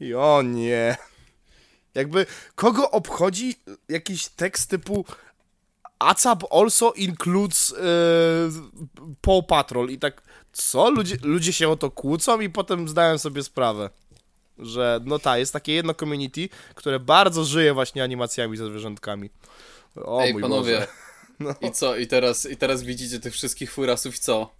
i 0.00 0.14
o 0.14 0.42
nie. 0.42 0.96
Jakby, 1.94 2.26
kogo 2.54 2.90
obchodzi 2.90 3.54
jakiś 3.88 4.28
tekst 4.28 4.70
typu 4.70 5.04
ACAP 5.98 6.44
also 6.52 6.92
includes 6.92 7.70
yy, 7.70 9.14
Paw 9.20 9.46
Patrol 9.46 9.90
i 9.90 9.98
tak, 9.98 10.22
co? 10.56 10.90
Ludzie, 10.90 11.16
ludzie 11.22 11.52
się 11.52 11.68
o 11.68 11.76
to 11.76 11.90
kłócą 11.90 12.40
i 12.40 12.50
potem 12.50 12.88
zdałem 12.88 13.18
sobie 13.18 13.42
sprawę, 13.42 13.90
że 14.58 15.00
no 15.04 15.18
ta, 15.18 15.38
jest 15.38 15.52
takie 15.52 15.72
jedno 15.72 15.94
community, 15.94 16.48
które 16.74 17.00
bardzo 17.00 17.44
żyje 17.44 17.74
właśnie 17.74 18.02
animacjami 18.02 18.56
ze 18.56 18.66
zwierzątkami. 18.66 19.30
O 20.04 20.20
Ej, 20.20 20.32
mój 20.32 20.42
panowie. 20.42 20.74
Boże. 20.74 20.86
No. 21.40 21.54
I 21.60 21.72
co? 21.72 21.96
I 21.96 22.06
teraz, 22.06 22.46
I 22.46 22.56
teraz 22.56 22.82
widzicie 22.82 23.20
tych 23.20 23.32
wszystkich 23.34 23.72
furasów 23.72 24.16
i 24.16 24.18
co? 24.18 24.54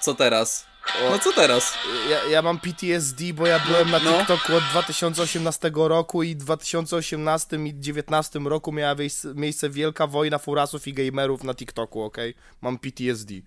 Co 0.00 0.14
teraz? 0.14 0.66
No 1.10 1.18
co 1.18 1.32
teraz? 1.32 1.74
Ja, 2.10 2.24
ja 2.24 2.42
mam 2.42 2.58
PTSD, 2.60 3.24
bo 3.34 3.46
ja 3.46 3.58
byłem 3.58 3.90
na 3.90 3.98
No. 3.98 4.18
TikToku 4.18 4.54
od 4.56 4.64
2018 4.64 5.70
roku 5.74 6.22
i 6.22 6.34
w 6.34 6.38
2018 6.38 7.56
i 7.56 7.74
2019 7.74 8.38
roku 8.38 8.72
miała 8.72 8.94
miejsce, 8.94 9.34
miejsce 9.34 9.70
wielka 9.70 10.06
wojna 10.06 10.38
furasów 10.38 10.88
i 10.88 10.92
gamerów 10.92 11.44
na 11.44 11.54
TikToku, 11.54 12.02
okej? 12.02 12.34
Mam 12.60 12.78
PTSD. 12.78 13.34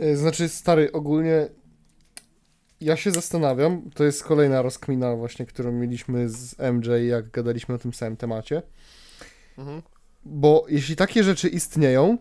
Y, 0.00 0.16
Znaczy, 0.16 0.48
stary, 0.48 0.92
ogólnie 0.92 1.48
ja 2.80 2.96
się 2.96 3.10
zastanawiam, 3.10 3.90
to 3.94 4.04
jest 4.04 4.24
kolejna 4.24 4.62
rozkmina 4.62 5.16
właśnie, 5.16 5.46
którą 5.46 5.72
mieliśmy 5.72 6.28
z 6.28 6.56
MJ, 6.58 7.06
jak 7.08 7.30
gadaliśmy 7.30 7.74
o 7.74 7.78
tym 7.78 7.94
samym 7.94 8.16
temacie. 8.16 8.62
Mhm. 9.58 9.82
Bo 10.24 10.64
jeśli 10.68 10.96
takie 10.96 11.24
rzeczy 11.24 11.48
istnieją, 11.48 12.18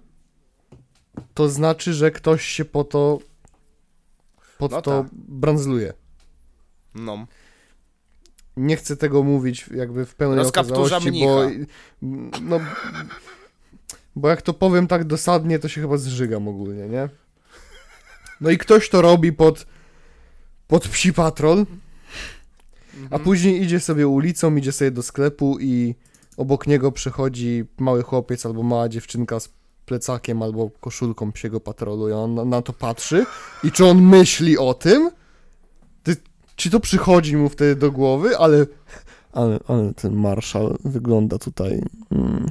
to 1.34 1.50
znaczy, 1.50 1.94
że 1.94 2.12
ktoś 2.12 2.46
się 2.46 2.66
po 2.66 2.84
to 2.84 3.20
pod 4.58 4.72
No 4.72 4.82
to 4.82 5.04
tak. 5.04 5.12
branzluje. 5.14 5.94
No. 6.96 7.28
Nie 8.58 8.76
chcę 8.76 8.98
tego 8.98 9.24
mówić 9.24 9.70
jakby 9.76 10.06
w 10.06 10.16
pełnej 10.16 10.46
okazałości, 10.46 11.12
bo 11.12 11.42
no 12.42 12.60
bo 14.16 14.30
jak 14.30 14.42
to 14.42 14.54
powiem 14.54 14.88
tak 14.88 15.04
dosadnie, 15.04 15.60
to 15.60 15.68
się 15.68 15.82
chyba 15.82 15.98
zżygam 15.98 16.48
ogólnie, 16.48 16.88
nie? 16.88 17.10
No 18.42 18.50
i 18.50 18.58
ktoś 18.58 18.90
to 18.90 19.02
robi 19.02 19.34
pod 19.34 19.66
pod 20.68 20.88
psi 20.88 21.14
patrol, 21.14 21.66
a 22.94 23.04
Mhm. 23.04 23.22
później 23.24 23.62
idzie 23.64 23.80
sobie 23.80 24.08
ulicą, 24.08 24.56
idzie 24.56 24.72
sobie 24.72 24.92
do 24.92 25.04
sklepu 25.04 25.58
i 25.60 25.96
obok 26.38 26.68
niego 26.68 26.92
przechodzi 26.92 27.64
mały 27.80 28.04
chłopiec 28.04 28.46
albo 28.46 28.64
mała 28.64 28.90
dziewczynka 28.90 29.40
z 29.40 29.50
plecakiem 29.86 30.42
albo 30.42 30.70
koszulką 30.70 31.32
psiego 31.32 31.60
patrolu 31.60 32.10
i 32.10 32.12
on 32.12 32.36
na, 32.36 32.46
na 32.46 32.62
to 32.62 32.74
patrzy 32.74 33.26
i 33.64 33.72
czy 33.72 33.86
on 33.86 34.02
myśli 34.02 34.58
o 34.58 34.74
tym? 34.74 35.12
Ty, 36.04 36.16
czy 36.56 36.70
to 36.70 36.80
przychodzi 36.80 37.38
mu 37.38 37.50
wtedy 37.50 37.76
do 37.76 37.92
głowy, 37.92 38.38
ale 38.38 38.66
ale, 39.34 39.60
ale 39.68 39.94
ten 39.94 40.16
marszał 40.16 40.78
wygląda 40.86 41.38
tutaj 41.38 41.82
mm, 42.12 42.46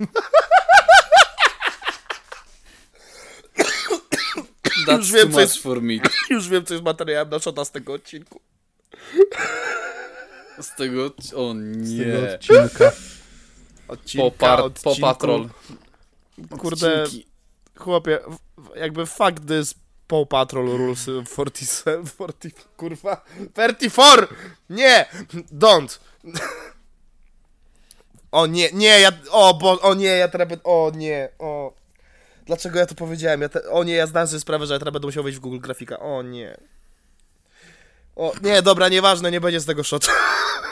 That's 4.86 4.96
Już 4.98 5.12
wiem, 5.12 5.32
co 5.32 5.40
jest- 5.40 5.62
for 5.62 5.82
me. 5.82 5.94
Już 6.30 6.48
wiem, 6.48 6.64
co 6.64 6.74
jest 6.74 6.84
materiałem 6.84 7.28
na 7.28 7.38
szota 7.38 7.64
z 7.64 7.70
tego 7.70 7.92
odcinku. 7.92 8.40
Z 10.60 10.76
tego... 10.76 11.04
O 11.06 11.10
z 11.18 11.30
tego 11.30 11.54
nie. 11.54 12.34
odcinka. 12.34 12.92
Odcinka, 13.88 14.24
Popar, 14.30 14.60
odcinku. 14.60 15.00
popatrol. 15.00 15.48
Kurde, 16.58 17.02
Odcinki. 17.02 17.26
chłopie, 17.78 18.18
jakby 18.76 19.06
fuck 19.06 19.40
this 19.48 19.74
Paw 20.08 20.28
Patrol 20.28 20.66
rules 20.66 21.00
47, 21.32 22.06
40, 22.06 22.50
kurwa, 22.76 23.24
34! 23.54 24.26
Nie! 24.70 25.06
Don't! 25.52 25.98
O 28.32 28.46
nie, 28.46 28.70
nie, 28.72 29.00
ja, 29.00 29.12
o 29.30 29.54
bo, 29.54 29.80
o 29.80 29.94
nie, 29.94 30.06
ja 30.06 30.28
teraz 30.28 30.48
o 30.64 30.92
nie, 30.94 31.28
o. 31.38 31.72
Dlaczego 32.46 32.78
ja 32.78 32.86
to 32.86 32.94
powiedziałem? 32.94 33.40
Ja 33.40 33.48
te, 33.48 33.70
o 33.70 33.84
nie, 33.84 33.94
ja 33.94 34.06
zdałem 34.06 34.28
sobie 34.28 34.40
sprawę, 34.40 34.66
że 34.66 34.74
ja 34.74 34.78
teraz 34.78 34.92
będę 34.92 35.08
musiał 35.08 35.24
wejść 35.24 35.38
w 35.38 35.42
Google 35.42 35.58
Grafika, 35.58 35.98
o 35.98 36.22
nie. 36.22 36.56
O, 38.16 38.32
nie, 38.42 38.62
dobra, 38.62 38.88
nieważne, 38.88 39.30
nie 39.30 39.40
będzie 39.40 39.60
z 39.60 39.66
tego 39.66 39.84
shot. 39.84 40.06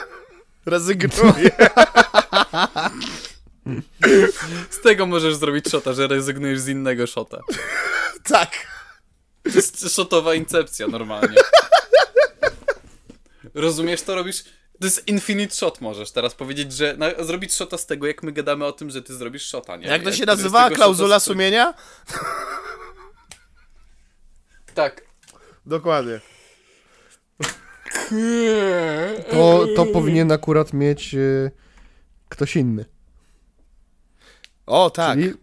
Rezygnuję. 0.65 1.51
Z 4.69 4.81
tego 4.83 5.05
możesz 5.05 5.35
zrobić 5.35 5.67
shota, 5.67 5.93
że 5.93 6.07
rezygnujesz 6.07 6.59
z 6.59 6.67
innego 6.67 7.07
shota. 7.07 7.37
tak. 8.33 8.51
To 9.43 9.49
jest 9.49 9.89
shotowa 9.89 10.35
incepcja 10.35 10.87
normalnie. 10.87 11.37
Rozumiesz, 13.53 14.01
to 14.01 14.15
robisz... 14.15 14.43
To 14.81 14.85
jest 14.87 15.07
infinite 15.07 15.55
shot 15.55 15.81
możesz 15.81 16.11
teraz 16.11 16.35
powiedzieć, 16.35 16.73
że 16.73 16.97
na, 16.97 17.23
zrobić 17.23 17.53
shota 17.53 17.77
z 17.77 17.85
tego, 17.85 18.07
jak 18.07 18.23
my 18.23 18.31
gadamy 18.31 18.65
o 18.65 18.71
tym, 18.71 18.89
że 18.89 19.01
ty 19.01 19.15
zrobisz 19.15 19.47
shota, 19.47 19.75
nie? 19.77 19.87
Jak 19.87 20.03
to 20.03 20.11
się 20.11 20.25
nazywała? 20.25 20.63
tego 20.63 20.75
Klauzula 20.75 21.19
z- 21.19 21.23
sumienia? 21.23 21.73
Tak. 24.73 25.01
Dokładnie. 25.65 26.19
To, 29.31 29.67
to 29.75 29.85
powinien 29.85 30.31
akurat 30.31 30.73
mieć 30.73 31.15
y, 31.15 31.51
ktoś 32.29 32.55
inny. 32.55 32.85
O, 34.65 34.89
tak. 34.89 35.19
Czyli 35.19 35.33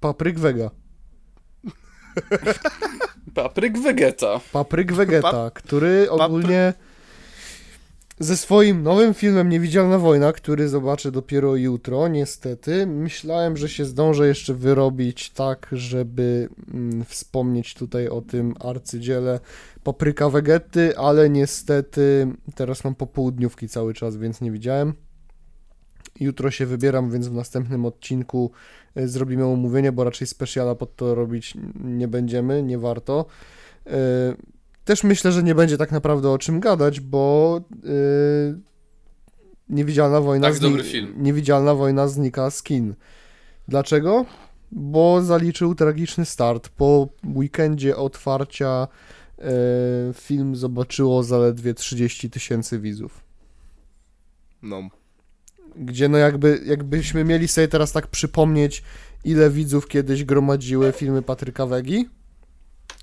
Papryk 0.00 0.38
Vega. 0.38 0.70
Papryk 3.34 3.78
Vegeta. 3.78 4.40
Papryk 4.52 4.92
Vegeta, 4.92 5.50
który 5.54 6.10
ogólnie 6.10 6.74
ze 8.18 8.36
swoim 8.36 8.82
nowym 8.82 9.14
filmem 9.14 9.48
Niewidzialna 9.48 9.98
Wojna, 9.98 10.32
który 10.32 10.68
zobaczę 10.68 11.12
dopiero 11.12 11.56
jutro, 11.56 12.08
niestety, 12.08 12.86
myślałem, 12.86 13.56
że 13.56 13.68
się 13.68 13.84
zdążę 13.84 14.28
jeszcze 14.28 14.54
wyrobić 14.54 15.30
tak, 15.30 15.68
żeby 15.72 16.48
mm, 16.74 17.04
wspomnieć 17.04 17.74
tutaj 17.74 18.08
o 18.08 18.20
tym 18.20 18.54
arcydziele 18.60 19.40
Papryka 19.82 20.30
Vegety, 20.30 20.98
ale 20.98 21.30
niestety 21.30 22.32
teraz 22.54 22.84
mam 22.84 22.94
popołudniówki 22.94 23.68
cały 23.68 23.94
czas, 23.94 24.16
więc 24.16 24.40
nie 24.40 24.52
widziałem. 24.52 24.94
Jutro 26.20 26.50
się 26.50 26.66
wybieram, 26.66 27.10
więc 27.10 27.28
w 27.28 27.32
następnym 27.32 27.84
odcinku 27.84 28.50
y, 28.96 29.08
zrobimy 29.08 29.44
omówienie, 29.44 29.92
bo 29.92 30.04
raczej 30.04 30.26
specjala 30.26 30.74
pod 30.74 30.96
to 30.96 31.14
robić 31.14 31.54
nie 31.84 32.08
będziemy, 32.08 32.62
nie 32.62 32.78
warto. 32.78 33.26
Y, 33.86 33.90
Też 34.86 35.04
myślę, 35.04 35.32
że 35.32 35.42
nie 35.42 35.54
będzie 35.54 35.76
tak 35.76 35.92
naprawdę 35.92 36.30
o 36.30 36.38
czym 36.38 36.60
gadać, 36.60 37.00
bo 37.00 37.60
y, 37.84 38.60
Niewidzialna 39.68 40.20
Wojna 40.20 40.48
Tak, 40.50 40.58
dobry 40.58 40.84
film. 40.84 41.14
Niewidzialna 41.16 41.74
Wojna 41.74 42.08
znika 42.08 42.50
z 42.50 42.62
kin. 42.62 42.94
Dlaczego? 43.68 44.24
Bo 44.72 45.22
zaliczył 45.22 45.74
tragiczny 45.74 46.24
start 46.24 46.68
po 46.68 47.08
weekendzie 47.34 47.96
otwarcia 47.96 48.88
film 50.14 50.56
zobaczyło 50.56 51.22
zaledwie 51.22 51.74
30 51.74 52.30
tysięcy 52.30 52.78
widzów. 52.78 53.20
No. 54.62 54.88
Gdzie 55.76 56.08
no 56.08 56.18
jakby, 56.18 56.60
jakbyśmy 56.66 57.24
mieli 57.24 57.48
sobie 57.48 57.68
teraz 57.68 57.92
tak 57.92 58.06
przypomnieć, 58.06 58.82
ile 59.24 59.50
widzów 59.50 59.88
kiedyś 59.88 60.24
gromadziły 60.24 60.92
filmy 60.92 61.22
Patryka 61.22 61.66
Wegi, 61.66 62.08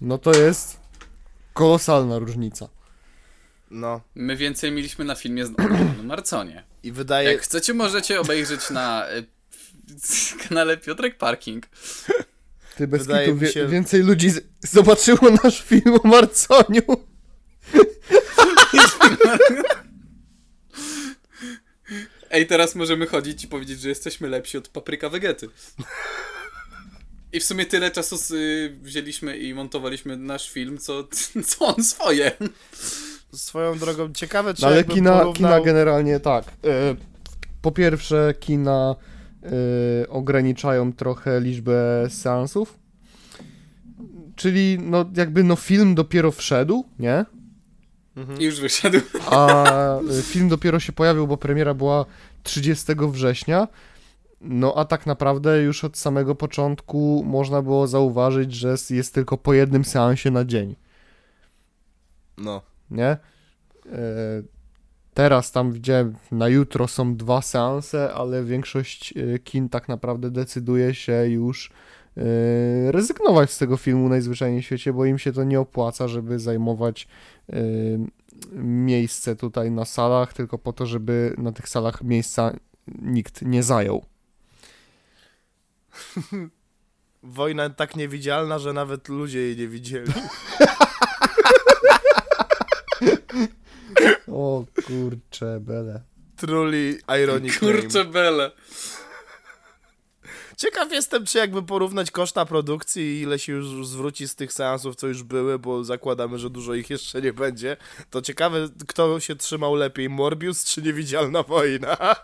no 0.01 0.17
to 0.17 0.33
jest 0.33 0.82
kolosalna 1.53 2.19
różnica. 2.19 2.69
No. 3.71 4.01
My 4.15 4.35
więcej 4.37 4.71
mieliśmy 4.71 5.05
na 5.05 5.15
filmie 5.15 5.45
z 5.45 5.51
na 5.57 6.03
Marconie. 6.03 6.63
I 6.83 6.91
wydaje... 6.91 7.31
Jak 7.31 7.41
chcecie, 7.41 7.73
możecie 7.73 8.19
obejrzeć 8.21 8.69
na 8.69 9.07
y, 9.11 9.25
kanale 10.49 10.77
Piotrek 10.77 11.17
Parking. 11.17 11.65
Ty 12.77 12.87
bez 12.87 13.01
Wydaje 13.07 13.33
kitu, 13.33 13.51
się- 13.51 13.67
więcej 13.67 14.01
ludzi 14.03 14.29
z- 14.29 14.41
zobaczyło 14.61 15.29
nasz 15.43 15.61
film 15.63 15.99
o 16.03 16.07
Marconiu. 16.07 16.81
Ej, 22.31 22.47
teraz 22.47 22.75
możemy 22.75 23.07
chodzić 23.07 23.43
i 23.43 23.47
powiedzieć, 23.47 23.81
że 23.81 23.89
jesteśmy 23.89 24.27
lepsi 24.29 24.57
od 24.57 24.67
Papryka 24.67 25.09
Vegety. 25.09 25.49
I 27.33 27.39
w 27.39 27.43
sumie 27.43 27.65
tyle 27.65 27.91
czasu 27.91 28.35
y, 28.35 28.75
wzięliśmy 28.81 29.37
i 29.37 29.53
montowaliśmy 29.53 30.17
nasz 30.17 30.49
film, 30.49 30.77
co, 30.77 31.07
co 31.47 31.65
on 31.65 31.83
swoje. 31.83 32.31
Swoją 33.33 33.77
drogą 33.77 34.13
ciekawe, 34.13 34.53
czy 34.53 34.61
No 34.61 34.67
ale 34.67 34.83
kina, 34.83 35.11
porównał... 35.11 35.33
kina 35.33 35.61
generalnie 35.61 36.19
tak. 36.19 36.45
E, 36.45 36.95
po 37.61 37.71
pierwsze, 37.71 38.33
kina 38.39 38.95
e, 39.43 40.09
ograniczają 40.09 40.93
trochę 40.93 41.41
liczbę 41.41 42.07
seansów. 42.09 42.79
Czyli 44.35 44.77
no 44.81 45.05
jakby 45.15 45.43
no 45.43 45.55
film 45.55 45.95
dopiero 45.95 46.31
wszedł, 46.31 46.85
nie? 46.99 47.25
I 48.39 48.43
już 48.43 48.59
wyszedł. 48.59 48.99
A 49.25 49.99
e, 49.99 50.21
film 50.21 50.49
dopiero 50.49 50.79
się 50.79 50.91
pojawił, 50.91 51.27
bo 51.27 51.37
premiera 51.37 51.73
była 51.73 52.05
30 52.43 52.85
września. 53.11 53.67
No 54.43 54.73
a 54.75 54.85
tak 54.85 55.05
naprawdę 55.05 55.61
już 55.61 55.83
od 55.83 55.97
samego 55.97 56.35
początku 56.35 57.23
można 57.25 57.61
było 57.61 57.87
zauważyć, 57.87 58.53
że 58.53 58.75
jest 58.89 59.13
tylko 59.13 59.37
po 59.37 59.53
jednym 59.53 59.85
seansie 59.85 60.31
na 60.31 60.45
dzień. 60.45 60.75
No. 62.37 62.61
nie? 62.91 63.05
E, 63.05 63.17
Teraz 65.13 65.51
tam 65.51 65.71
widziałem, 65.71 66.15
na 66.31 66.47
jutro 66.47 66.87
są 66.87 67.15
dwa 67.15 67.41
seanse, 67.41 68.13
ale 68.13 68.43
większość 68.43 69.13
e, 69.17 69.39
kin 69.39 69.69
tak 69.69 69.87
naprawdę 69.89 70.31
decyduje 70.31 70.93
się 70.93 71.13
już 71.27 71.71
e, 72.17 72.91
rezygnować 72.91 73.51
z 73.51 73.57
tego 73.57 73.77
filmu 73.77 74.09
najzwyczajniej 74.09 74.61
w 74.61 74.65
świecie, 74.65 74.93
bo 74.93 75.05
im 75.05 75.19
się 75.19 75.31
to 75.31 75.43
nie 75.43 75.59
opłaca, 75.59 76.07
żeby 76.07 76.39
zajmować 76.39 77.07
miejsce 78.63 79.35
tutaj 79.35 79.71
na 79.71 79.85
salach, 79.85 80.33
tylko 80.33 80.57
po 80.57 80.73
to, 80.73 80.85
żeby 80.85 81.35
na 81.37 81.51
tych 81.51 81.69
salach 81.69 82.03
miejsca 82.03 82.53
nikt 83.01 83.41
nie 83.41 83.63
zajął. 83.63 84.05
Wojna 87.23 87.69
tak 87.69 87.95
niewidzialna, 87.95 88.59
że 88.59 88.73
nawet 88.73 89.09
ludzie 89.09 89.39
jej 89.39 89.57
nie 89.57 89.67
widzieli. 89.67 90.13
O 94.27 94.65
kurcze, 94.87 95.59
bele. 95.59 96.01
Truly 96.35 96.99
ironic 97.21 97.59
Kurczę 97.59 97.97
name. 97.99 98.11
bele. 98.11 98.51
Ciekaw 100.57 100.91
jestem, 100.91 101.25
czy 101.25 101.37
jakby 101.37 101.63
porównać 101.63 102.11
koszta 102.11 102.45
produkcji 102.45 103.03
i 103.03 103.21
ile 103.21 103.39
się 103.39 103.53
już 103.53 103.87
zwróci 103.87 104.27
z 104.27 104.35
tych 104.35 104.53
seansów, 104.53 104.95
co 104.95 105.07
już 105.07 105.23
były, 105.23 105.59
bo 105.59 105.83
zakładamy, 105.83 106.39
że 106.39 106.49
dużo 106.49 106.73
ich 106.73 106.89
jeszcze 106.89 107.21
nie 107.21 107.33
będzie. 107.33 107.77
To 108.09 108.21
ciekawe, 108.21 108.69
kto 108.87 109.19
się 109.19 109.35
trzymał 109.35 109.75
lepiej, 109.75 110.09
Morbius 110.09 110.65
czy 110.65 110.81
Niewidzialna 110.81 111.43
Wojna? 111.43 111.97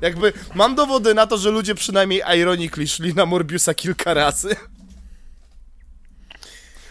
Jakby, 0.00 0.32
mam 0.54 0.74
dowody 0.74 1.14
na 1.14 1.26
to, 1.26 1.38
że 1.38 1.50
ludzie 1.50 1.74
przynajmniej 1.74 2.22
ironically 2.38 2.86
szli 2.88 3.14
na 3.14 3.26
Morbiusa 3.26 3.74
kilka 3.74 4.14
razy. 4.14 4.56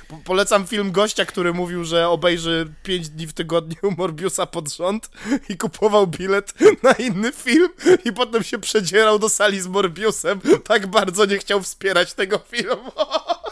Po- 0.07 0.17
Polecam 0.17 0.67
film 0.67 0.91
gościa, 0.91 1.25
który 1.25 1.53
mówił, 1.53 1.83
że 1.85 2.07
obejrzy 2.09 2.73
5 2.83 3.09
dni 3.09 3.27
w 3.27 3.33
tygodniu 3.33 3.91
Morbiusa 3.97 4.45
pod 4.45 4.73
rząd 4.73 5.09
i 5.49 5.57
kupował 5.57 6.07
bilet 6.07 6.53
na 6.83 6.91
inny 6.91 7.31
film 7.31 7.69
i 8.05 8.13
potem 8.13 8.43
się 8.43 8.57
przedzierał 8.59 9.19
do 9.19 9.29
sali 9.29 9.61
z 9.61 9.67
Morbiusem. 9.67 10.41
Tak 10.65 10.87
bardzo 10.87 11.25
nie 11.25 11.37
chciał 11.37 11.61
wspierać 11.63 12.13
tego 12.13 12.39
filmu. 12.39 12.91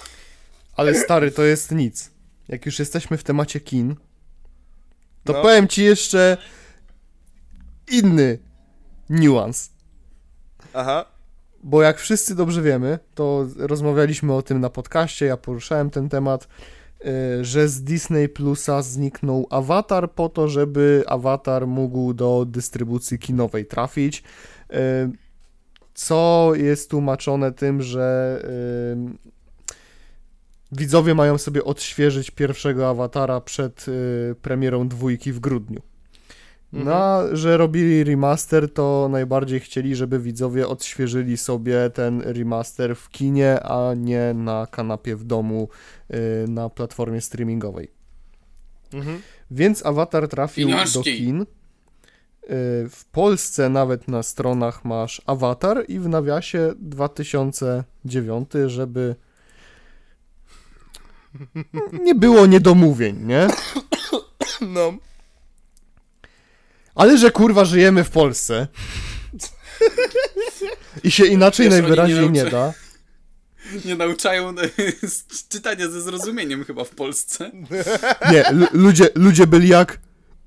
Ale 0.77 0.95
stary, 0.95 1.31
to 1.31 1.43
jest 1.43 1.71
nic. 1.71 2.11
Jak 2.47 2.65
już 2.65 2.79
jesteśmy 2.79 3.17
w 3.17 3.23
temacie 3.23 3.59
kin, 3.59 3.95
to 5.23 5.33
No. 5.33 5.41
powiem 5.41 5.67
ci 5.67 5.83
jeszcze 5.83 6.37
inny 7.91 8.39
niuans. 9.09 9.71
Aha. 10.73 11.05
Bo 11.63 11.81
jak 11.81 11.99
wszyscy 11.99 12.35
dobrze 12.35 12.61
wiemy, 12.61 12.99
to 13.15 13.47
rozmawialiśmy 13.57 14.33
o 14.33 14.41
tym 14.41 14.59
na 14.59 14.69
podcaście, 14.69 15.25
ja 15.25 15.37
poruszałem 15.37 15.89
ten 15.89 16.09
temat, 16.09 16.47
y, 17.05 17.45
że 17.45 17.67
z 17.67 17.83
Disney 17.83 18.29
Plusa 18.29 18.81
zniknął 18.81 19.47
Avatar 19.49 20.11
po 20.11 20.29
to, 20.29 20.47
żeby 20.47 21.03
Avatar 21.07 21.67
mógł 21.67 22.13
do 22.13 22.45
dystrybucji 22.45 23.19
kinowej 23.19 23.65
trafić. 23.65 24.23
Y, 24.73 24.75
Co 25.93 26.51
jest 26.55 26.89
tłumaczone 26.89 27.51
tym, 27.51 27.81
że 27.81 28.39
y, 28.43 29.33
widzowie 30.71 31.15
mają 31.15 31.37
sobie 31.37 31.63
odświeżyć 31.63 32.31
pierwszego 32.31 32.89
Awatara 32.89 33.41
przed 33.41 33.85
premierą 34.41 34.87
dwójki 34.87 35.31
w 35.31 35.39
grudniu. 35.39 35.81
No, 36.73 36.95
a 36.95 37.35
że 37.35 37.57
robili 37.57 38.03
remaster, 38.03 38.73
to 38.73 39.07
najbardziej 39.11 39.59
chcieli, 39.59 39.95
żeby 39.95 40.19
widzowie 40.19 40.67
odświeżyli 40.67 41.37
sobie 41.37 41.89
ten 41.89 42.21
remaster 42.21 42.95
w 42.95 43.09
kinie, 43.09 43.63
a 43.63 43.93
nie 43.93 44.33
na 44.33 44.67
kanapie 44.71 45.15
w 45.15 45.23
domu 45.23 45.69
y, 46.13 46.45
na 46.47 46.69
platformie 46.69 47.21
streamingowej. 47.21 47.91
Mhm. 48.93 49.21
Więc 49.51 49.85
Avatar 49.85 50.27
trafił 50.27 50.69
do 50.93 51.01
kin. 51.03 51.41
Y, 51.41 51.45
W 52.89 53.05
Polsce 53.11 53.69
nawet 53.69 54.07
na 54.07 54.23
stronach 54.23 54.85
masz 54.85 55.21
Avatar 55.25 55.85
i 55.87 55.99
w 55.99 56.09
nawiasie 56.09 56.73
2009, 56.79 58.49
żeby 58.65 59.15
nie 62.05 62.15
było 62.15 62.45
niedomówień, 62.45 63.25
nie? 63.25 63.47
No. 64.61 64.93
Ale 66.95 67.17
że 67.17 67.31
kurwa 67.31 67.65
żyjemy 67.65 68.03
w 68.03 68.09
Polsce. 68.09 68.67
I 71.03 71.11
się 71.11 71.25
inaczej 71.25 71.69
Wiesz, 71.69 71.71
najwyraźniej 71.71 72.29
nie 72.29 72.43
nie 72.43 72.51
da. 72.51 72.73
Nie 73.85 73.95
nauczają 73.95 74.49
e, 74.49 74.53
czytania 75.49 75.89
ze 75.89 76.01
zrozumieniem 76.01 76.65
chyba 76.65 76.83
w 76.83 76.89
Polsce. 76.89 77.51
Nie, 78.31 78.43
lu- 78.51 78.67
ludzie, 78.73 79.09
ludzie 79.15 79.47
byli 79.47 79.67
jak. 79.67 79.99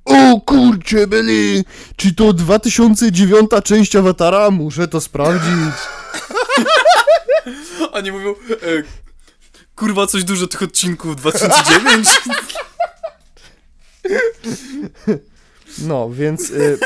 O 0.05 0.40
kurcze, 0.40 1.07
byli! 1.07 1.64
Czy 1.97 2.14
to 2.14 2.32
2009 2.32 3.51
część 3.64 3.97
awatara? 3.97 4.51
Muszę 4.51 4.88
to 4.88 5.01
sprawdzić. 5.01 5.74
Oni 7.92 8.12
mówią, 8.12 8.30
e, 8.30 8.34
kurwa, 9.76 10.07
coś 10.07 10.24
dużo 10.24 10.47
tych 10.47 10.62
odcinków 10.62 11.16
2009. 11.16 12.09
No, 15.79 16.11
więc. 16.11 16.51
Y, 16.51 16.55
y, 16.55 16.79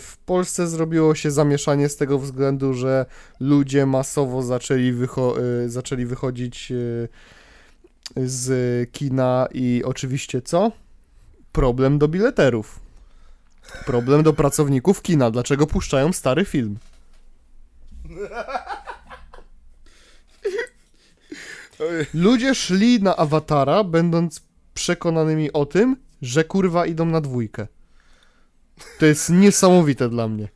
w 0.00 0.16
Polsce 0.26 0.68
zrobiło 0.68 1.14
się 1.14 1.30
zamieszanie 1.30 1.88
z 1.88 1.96
tego 1.96 2.18
względu, 2.18 2.74
że 2.74 3.06
ludzie 3.40 3.86
masowo 3.86 4.42
zaczęli, 4.42 4.92
wycho- 4.92 5.38
y, 5.64 5.70
zaczęli 5.70 6.06
wychodzić 6.06 6.70
y, 6.72 7.08
z 8.16 8.90
kina 8.92 9.48
i 9.54 9.82
oczywiście 9.84 10.42
co? 10.42 10.72
Problem 11.52 11.98
do 11.98 12.08
bileterów. 12.08 12.80
Problem 13.86 14.22
do 14.22 14.32
pracowników 14.32 15.02
kina. 15.02 15.30
Dlaczego 15.30 15.66
puszczają 15.66 16.12
stary 16.12 16.44
film? 16.44 16.78
Ludzie 22.14 22.54
szli 22.54 23.02
na 23.02 23.16
awatara, 23.16 23.84
będąc 23.84 24.42
przekonanymi 24.74 25.52
o 25.52 25.66
tym, 25.66 25.96
że 26.22 26.44
kurwa 26.44 26.86
idą 26.86 27.06
na 27.06 27.20
dwójkę. 27.20 27.66
To 28.98 29.06
jest 29.06 29.30
niesamowite 29.30 30.08
dla 30.08 30.28
mnie. 30.28 30.48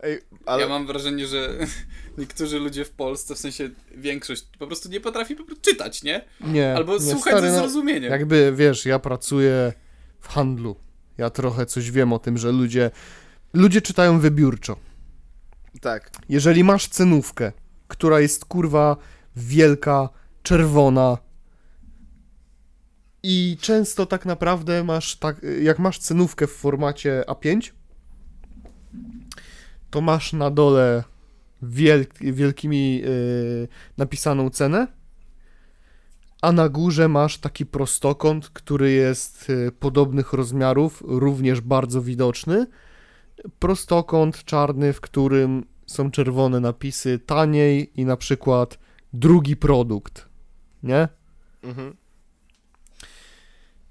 Ej, 0.00 0.20
ale 0.46 0.62
Ja 0.62 0.68
mam 0.68 0.86
wrażenie, 0.86 1.26
że 1.26 1.58
niektórzy 2.18 2.58
ludzie 2.58 2.84
w 2.84 2.90
Polsce, 2.90 3.34
w 3.34 3.38
sensie 3.38 3.70
większość, 3.96 4.44
po 4.58 4.66
prostu 4.66 4.88
nie 4.88 5.00
potrafi 5.00 5.36
po 5.36 5.44
prostu 5.44 5.62
czytać, 5.70 6.02
nie? 6.02 6.24
Nie. 6.40 6.74
Albo 6.74 6.92
nie, 6.92 7.00
słuchać 7.00 7.32
stary, 7.32 7.50
ze 7.50 7.56
no, 7.56 7.62
zrozumieniem. 7.62 8.10
Jakby, 8.12 8.52
wiesz, 8.56 8.86
ja 8.86 8.98
pracuję 8.98 9.72
w 10.20 10.28
handlu. 10.28 10.76
Ja 11.18 11.30
trochę 11.30 11.66
coś 11.66 11.90
wiem 11.90 12.12
o 12.12 12.18
tym, 12.18 12.38
że 12.38 12.52
ludzie 12.52 12.90
ludzie 13.54 13.82
czytają 13.82 14.20
wybiórczo. 14.20 14.76
tak. 15.80 16.10
Jeżeli 16.28 16.64
masz 16.64 16.88
cenówkę, 16.88 17.52
która 17.88 18.20
jest 18.20 18.44
kurwa 18.44 18.96
wielka, 19.36 20.08
czerwona 20.42 21.18
I 23.22 23.56
często 23.60 24.06
tak 24.06 24.26
naprawdę 24.26 24.84
masz 24.84 25.16
tak, 25.16 25.40
jak 25.62 25.78
masz 25.78 25.98
cenówkę 25.98 26.46
w 26.46 26.52
formacie 26.52 27.24
A5, 27.26 27.72
to 29.90 30.00
masz 30.00 30.32
na 30.32 30.50
dole 30.50 31.04
wielk, 31.62 32.14
wielkimi 32.18 32.98
yy, 32.98 33.68
napisaną 33.96 34.50
cenę, 34.50 34.86
a 36.42 36.52
na 36.52 36.68
górze 36.68 37.08
masz 37.08 37.38
taki 37.38 37.66
prostokąt, 37.66 38.48
który 38.48 38.92
jest 38.92 39.48
yy, 39.48 39.72
podobnych 39.72 40.32
rozmiarów, 40.32 41.02
również 41.06 41.60
bardzo 41.60 42.02
widoczny. 42.02 42.66
Prostokąt 43.58 44.44
czarny, 44.44 44.92
w 44.92 45.00
którym 45.00 45.64
są 45.86 46.10
czerwone 46.10 46.60
napisy 46.60 47.18
taniej 47.18 48.00
i 48.00 48.04
na 48.04 48.16
przykład 48.16 48.78
drugi 49.12 49.56
produkt, 49.56 50.28
nie? 50.82 51.08
Mhm. 51.62 51.96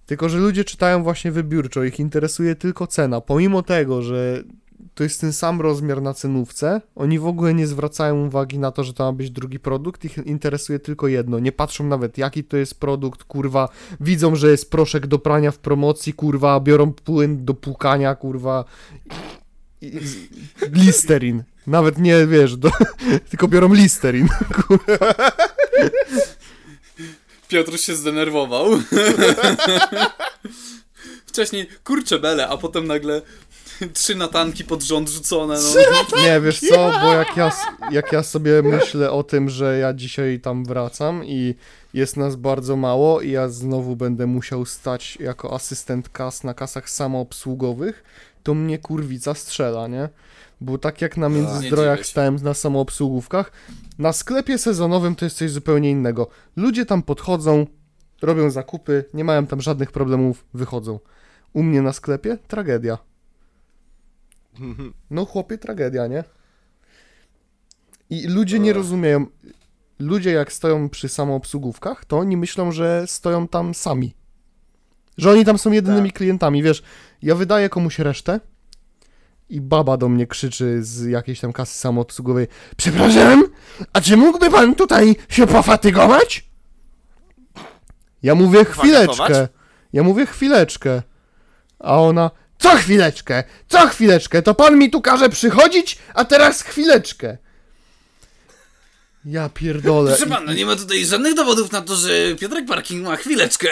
Tylko, 0.06 0.30
że 0.30 0.38
ludzie 0.38 0.64
czytają 0.64 1.04
właśnie 1.04 1.32
wybiórczo, 1.32 1.84
ich 1.84 2.00
interesuje 2.00 2.56
tylko 2.56 2.88
cena. 2.88 3.22
Pomimo 3.22 3.64
tego, 3.64 4.02
że 4.02 4.44
to 4.96 5.04
jest 5.04 5.22
ten 5.22 5.34
sam 5.34 5.62
rozmiar 5.62 6.02
na 6.02 6.14
cenówce, 6.14 6.82
oni 6.96 7.20
w 7.20 7.28
ogóle 7.28 7.54
nie 7.54 7.68
zwracają 7.68 8.28
uwagi 8.28 8.60
na 8.60 8.72
to, 8.72 8.84
że 8.84 8.94
to 8.94 9.04
ma 9.04 9.14
być 9.14 9.32
drugi 9.32 9.60
produkt, 9.60 10.06
ich 10.06 10.18
interesuje 10.18 10.80
tylko 10.80 11.08
jedno. 11.08 11.40
Nie 11.40 11.52
patrzą 11.52 11.88
nawet, 11.88 12.18
jaki 12.18 12.44
to 12.44 12.58
jest 12.58 12.80
produkt, 12.80 13.24
kurwa. 13.24 13.70
Widzą, 14.00 14.36
że 14.36 14.52
jest 14.52 14.72
proszek 14.72 15.08
do 15.08 15.20
prania 15.20 15.52
w 15.52 15.58
promocji, 15.58 16.14
kurwa, 16.14 16.60
biorą 16.60 16.94
płyn 16.94 17.46
do 17.46 17.54
płukania, 17.54 18.16
kurwa. 18.16 18.66
Listerin. 20.72 21.44
Nawet 21.68 21.98
nie, 21.98 22.28
wiesz, 22.28 22.58
do, 22.58 22.72
tylko 23.30 23.48
biorą 23.48 23.74
listerin. 23.74 24.28
Piotr 27.56 27.80
się 27.80 27.96
zdenerwował. 27.96 28.70
Wcześniej 31.26 31.68
kurcze 31.84 32.20
bele, 32.20 32.48
a 32.48 32.58
potem 32.58 32.88
nagle 32.88 33.22
trzy 33.94 34.16
natanki 34.16 34.64
pod 34.64 34.84
rząd 34.84 35.10
rzucone. 35.10 35.56
No. 35.56 36.22
Nie, 36.24 36.42
wiesz 36.42 36.60
co, 36.60 36.92
bo 37.02 37.14
jak 37.14 37.38
ja, 37.38 37.52
jak 37.92 38.12
ja 38.12 38.24
sobie 38.24 38.62
myślę 38.62 39.12
o 39.12 39.24
tym, 39.24 39.50
że 39.50 39.78
ja 39.78 39.94
dzisiaj 39.94 40.40
tam 40.40 40.66
wracam 40.66 41.26
i 41.26 41.56
jest 41.94 42.18
nas 42.18 42.36
bardzo 42.36 42.76
mało 42.76 43.22
i 43.22 43.32
ja 43.32 43.50
znowu 43.50 43.96
będę 43.96 44.28
musiał 44.28 44.66
stać 44.66 45.18
jako 45.20 45.54
asystent 45.54 46.10
kas 46.10 46.44
na 46.44 46.54
kasach 46.54 46.90
samoobsługowych, 46.90 48.04
to 48.44 48.54
mnie 48.54 48.78
kurwica 48.78 49.34
strzela, 49.34 49.88
nie? 49.88 50.10
Bo 50.62 50.78
tak 50.78 51.02
jak 51.02 51.18
na 51.18 51.28
nie 51.28 51.36
Międzyzdrojach 51.36 52.00
się. 52.00 52.06
stałem 52.06 52.36
na 52.36 52.54
samoobsługówkach, 52.54 53.52
na 53.98 54.14
sklepie 54.14 54.58
sezonowym 54.58 55.16
to 55.16 55.26
jest 55.26 55.38
coś 55.38 55.52
zupełnie 55.52 55.92
innego. 55.92 56.28
Ludzie 56.56 56.86
tam 56.86 57.04
podchodzą, 57.04 57.68
robią 58.22 58.50
zakupy, 58.50 59.06
nie 59.14 59.24
mają 59.24 59.48
tam 59.48 59.62
żadnych 59.62 59.92
problemów, 59.92 60.46
wychodzą. 60.54 61.00
U 61.54 61.64
mnie 61.64 61.82
na 61.82 61.94
sklepie 61.94 62.38
tragedia. 62.48 62.98
No 65.10 65.26
chłopie, 65.26 65.58
tragedia, 65.58 66.08
nie? 66.08 66.24
I 68.10 68.28
ludzie 68.28 68.60
nie 68.60 68.74
rozumieją. 68.74 69.26
Ludzie 70.00 70.32
jak 70.32 70.54
stoją 70.54 70.90
przy 70.90 71.10
samoobsługówkach, 71.10 72.06
to 72.06 72.18
oni 72.18 72.38
myślą, 72.38 72.72
że 72.72 73.04
stoją 73.08 73.48
tam 73.48 73.74
sami. 73.74 74.16
Że 75.18 75.32
oni 75.32 75.46
tam 75.46 75.58
są 75.58 75.72
jedynymi 75.72 76.12
klientami, 76.12 76.64
wiesz. 76.64 76.84
Ja 77.22 77.36
wydaję 77.36 77.70
komuś 77.70 78.00
resztę 78.00 78.40
i 79.50 79.62
baba 79.62 79.98
do 79.98 80.10
mnie 80.10 80.28
krzyczy 80.28 80.84
z 80.84 81.06
jakiejś 81.06 81.40
tam 81.40 81.54
kasy 81.54 81.80
samoobsługowej 81.80 82.48
Przepraszam, 82.78 83.44
a 83.94 84.02
czy 84.02 84.18
mógłby 84.18 84.52
pan 84.52 84.76
tutaj 84.76 85.16
się 85.30 85.48
pofatygować? 85.48 86.46
Ja 88.24 88.36
mówię 88.36 88.66
chwileczkę. 88.66 89.48
Ja 89.94 90.04
mówię 90.04 90.26
chwileczkę. 90.26 91.02
A 91.80 92.02
ona 92.02 92.32
co 92.58 92.70
chwileczkę? 92.76 93.44
Co 93.68 93.88
chwileczkę? 93.88 94.42
To 94.42 94.56
pan 94.56 94.78
mi 94.78 94.90
tu 94.90 95.02
każe 95.02 95.30
przychodzić, 95.30 95.98
a 96.14 96.26
teraz 96.26 96.62
chwileczkę. 96.62 97.38
Ja 99.26 99.50
pierdolę. 99.50 100.16
Proszę 100.16 100.30
pana, 100.32 100.54
nie 100.54 100.66
ma 100.66 100.76
tutaj 100.76 101.06
żadnych 101.06 101.34
dowodów 101.34 101.72
na 101.72 101.82
to, 101.82 101.96
że 101.96 102.36
Piotrek 102.40 102.66
Parking 102.66 103.04
ma 103.04 103.16
chwileczkę. 103.16 103.70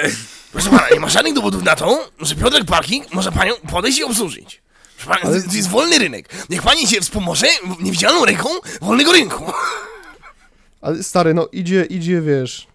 Proszę 0.51 0.69
pana, 0.69 0.89
nie 0.93 0.99
ma 0.99 1.09
żadnych 1.09 1.33
dowodów 1.33 1.63
na 1.63 1.75
to, 1.75 2.09
że 2.19 2.35
Piotrek 2.35 2.65
Parking 2.65 3.13
może 3.13 3.31
panią 3.31 3.53
podejść 3.71 3.99
i 3.99 4.03
obsłużyć. 4.03 4.62
Pana, 5.05 5.21
Ale- 5.23 5.41
to 5.41 5.55
jest 5.55 5.69
wolny 5.69 5.99
rynek. 5.99 6.29
Niech 6.49 6.61
pani 6.61 6.87
się 6.87 7.01
wspomoże 7.01 7.47
niewidzialną 7.81 8.25
ręką 8.25 8.49
wolnego 8.81 9.11
rynku. 9.11 9.43
Ale 10.81 11.03
stary, 11.03 11.33
no 11.33 11.47
idzie, 11.51 11.85
idzie, 11.85 12.21
wiesz, 12.21 12.67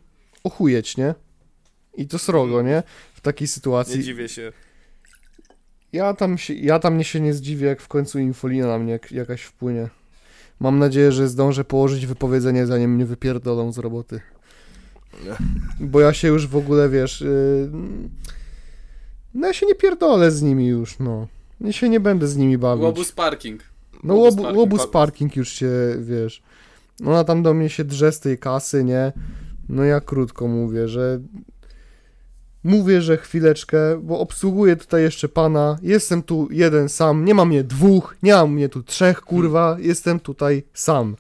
ochujeć, 0.44 0.96
nie? 0.96 1.14
I 1.94 2.08
to 2.08 2.18
srogo, 2.18 2.62
nie? 2.62 2.82
W 3.14 3.20
takiej 3.20 3.48
sytuacji. 3.48 4.02
dziwię 4.02 4.28
się. 4.28 4.52
Ja 5.92 6.14
tam, 6.14 6.38
się, 6.38 6.54
ja 6.54 6.78
tam 6.78 6.98
nie 6.98 7.04
się 7.04 7.20
nie 7.20 7.34
zdziwię, 7.34 7.66
jak 7.66 7.82
w 7.82 7.88
końcu 7.88 8.18
infolina 8.18 8.66
na 8.66 8.78
mnie 8.78 8.92
jak, 8.92 9.12
jakaś 9.12 9.42
wpłynie. 9.42 9.88
Mam 10.60 10.78
nadzieję, 10.78 11.12
że 11.12 11.28
zdążę 11.28 11.64
położyć 11.64 12.06
wypowiedzenie, 12.06 12.66
zanim 12.66 12.94
mnie 12.94 13.06
wypierdolą 13.06 13.72
z 13.72 13.78
roboty. 13.78 14.20
Bo 15.80 16.00
ja 16.00 16.12
się 16.12 16.28
już 16.28 16.46
w 16.46 16.56
ogóle, 16.56 16.88
wiesz... 16.88 17.20
Yy... 17.20 17.70
No 19.34 19.46
ja 19.46 19.52
się 19.52 19.66
nie 19.66 19.74
pierdolę 19.74 20.30
z 20.30 20.42
nimi 20.42 20.66
już, 20.66 20.98
no. 20.98 21.26
Ja 21.60 21.72
się 21.72 21.88
nie 21.88 22.00
będę 22.00 22.28
z 22.28 22.36
nimi 22.36 22.58
bawić. 22.58 22.82
Łobuz 22.82 23.12
Parking. 23.12 23.62
No 24.04 24.14
Łobuz 24.14 24.30
łobu, 24.30 24.42
parking. 24.42 24.58
łobuz 24.58 24.86
parking 24.86 25.36
już 25.36 25.48
się, 25.48 25.70
wiesz... 26.00 26.42
Ona 27.06 27.24
tam 27.24 27.42
do 27.42 27.54
mnie 27.54 27.68
się 27.70 27.84
drze 27.84 28.12
z 28.12 28.20
tej 28.20 28.38
kasy, 28.38 28.84
nie? 28.84 29.12
No 29.68 29.84
ja 29.84 30.00
krótko 30.00 30.48
mówię, 30.48 30.88
że... 30.88 31.20
Mówię, 32.64 33.02
że 33.02 33.16
chwileczkę, 33.16 34.00
bo 34.02 34.18
obsługuję 34.20 34.76
tutaj 34.76 35.02
jeszcze 35.02 35.28
pana. 35.28 35.78
Jestem 35.82 36.22
tu 36.22 36.48
jeden 36.50 36.88
sam, 36.88 37.24
nie 37.24 37.34
mam 37.34 37.48
mnie 37.48 37.64
dwóch, 37.64 38.16
nie 38.22 38.32
mam 38.32 38.52
mnie 38.52 38.68
tu 38.68 38.82
trzech, 38.82 39.20
kurwa. 39.20 39.76
Jestem 39.80 40.20
tutaj 40.20 40.62
sam. 40.74 41.16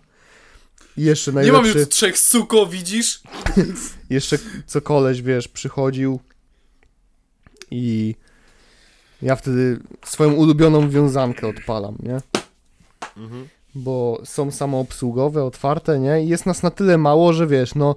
I 0.96 1.02
jeszcze 1.02 1.30
Nie 1.30 1.36
mam 1.36 1.44
najlepszy, 1.44 1.78
już 1.78 1.88
trzech 1.88 2.18
suko, 2.18 2.66
widzisz? 2.66 3.22
jeszcze 4.10 4.38
co 4.66 4.80
koleś, 4.80 5.22
wiesz, 5.22 5.48
przychodził 5.48 6.20
i 7.70 8.14
ja 9.22 9.36
wtedy 9.36 9.80
swoją 10.04 10.32
ulubioną 10.32 10.88
wiązankę 10.90 11.48
odpalam, 11.48 11.96
nie? 12.02 12.20
Bo 13.74 14.20
są 14.24 14.50
samoobsługowe, 14.50 15.44
otwarte, 15.44 15.98
nie? 15.98 16.24
I 16.24 16.28
jest 16.28 16.46
nas 16.46 16.62
na 16.62 16.70
tyle 16.70 16.98
mało, 16.98 17.32
że 17.32 17.46
wiesz, 17.46 17.74
no 17.74 17.96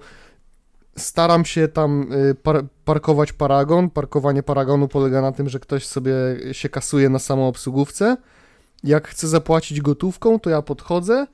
staram 0.97 1.45
się 1.45 1.67
tam 1.67 2.13
y, 2.13 2.36
par 2.36 2.63
parkować 2.86 3.34
paragon. 3.34 3.89
Parkowanie 3.89 4.43
paragonu 4.43 4.88
polega 4.88 5.22
na 5.22 5.32
tym, 5.32 5.49
że 5.49 5.59
ktoś 5.59 5.88
sobie 5.88 6.13
się 6.51 6.69
kasuje 6.69 7.09
na 7.09 7.19
samoobsługówce. 7.19 8.17
Jak 8.84 9.07
chcę 9.07 9.28
zapłacić 9.28 9.82
gotówką, 9.82 10.39
to 10.39 10.49
ja 10.49 10.61
podchodzę, 10.61 11.28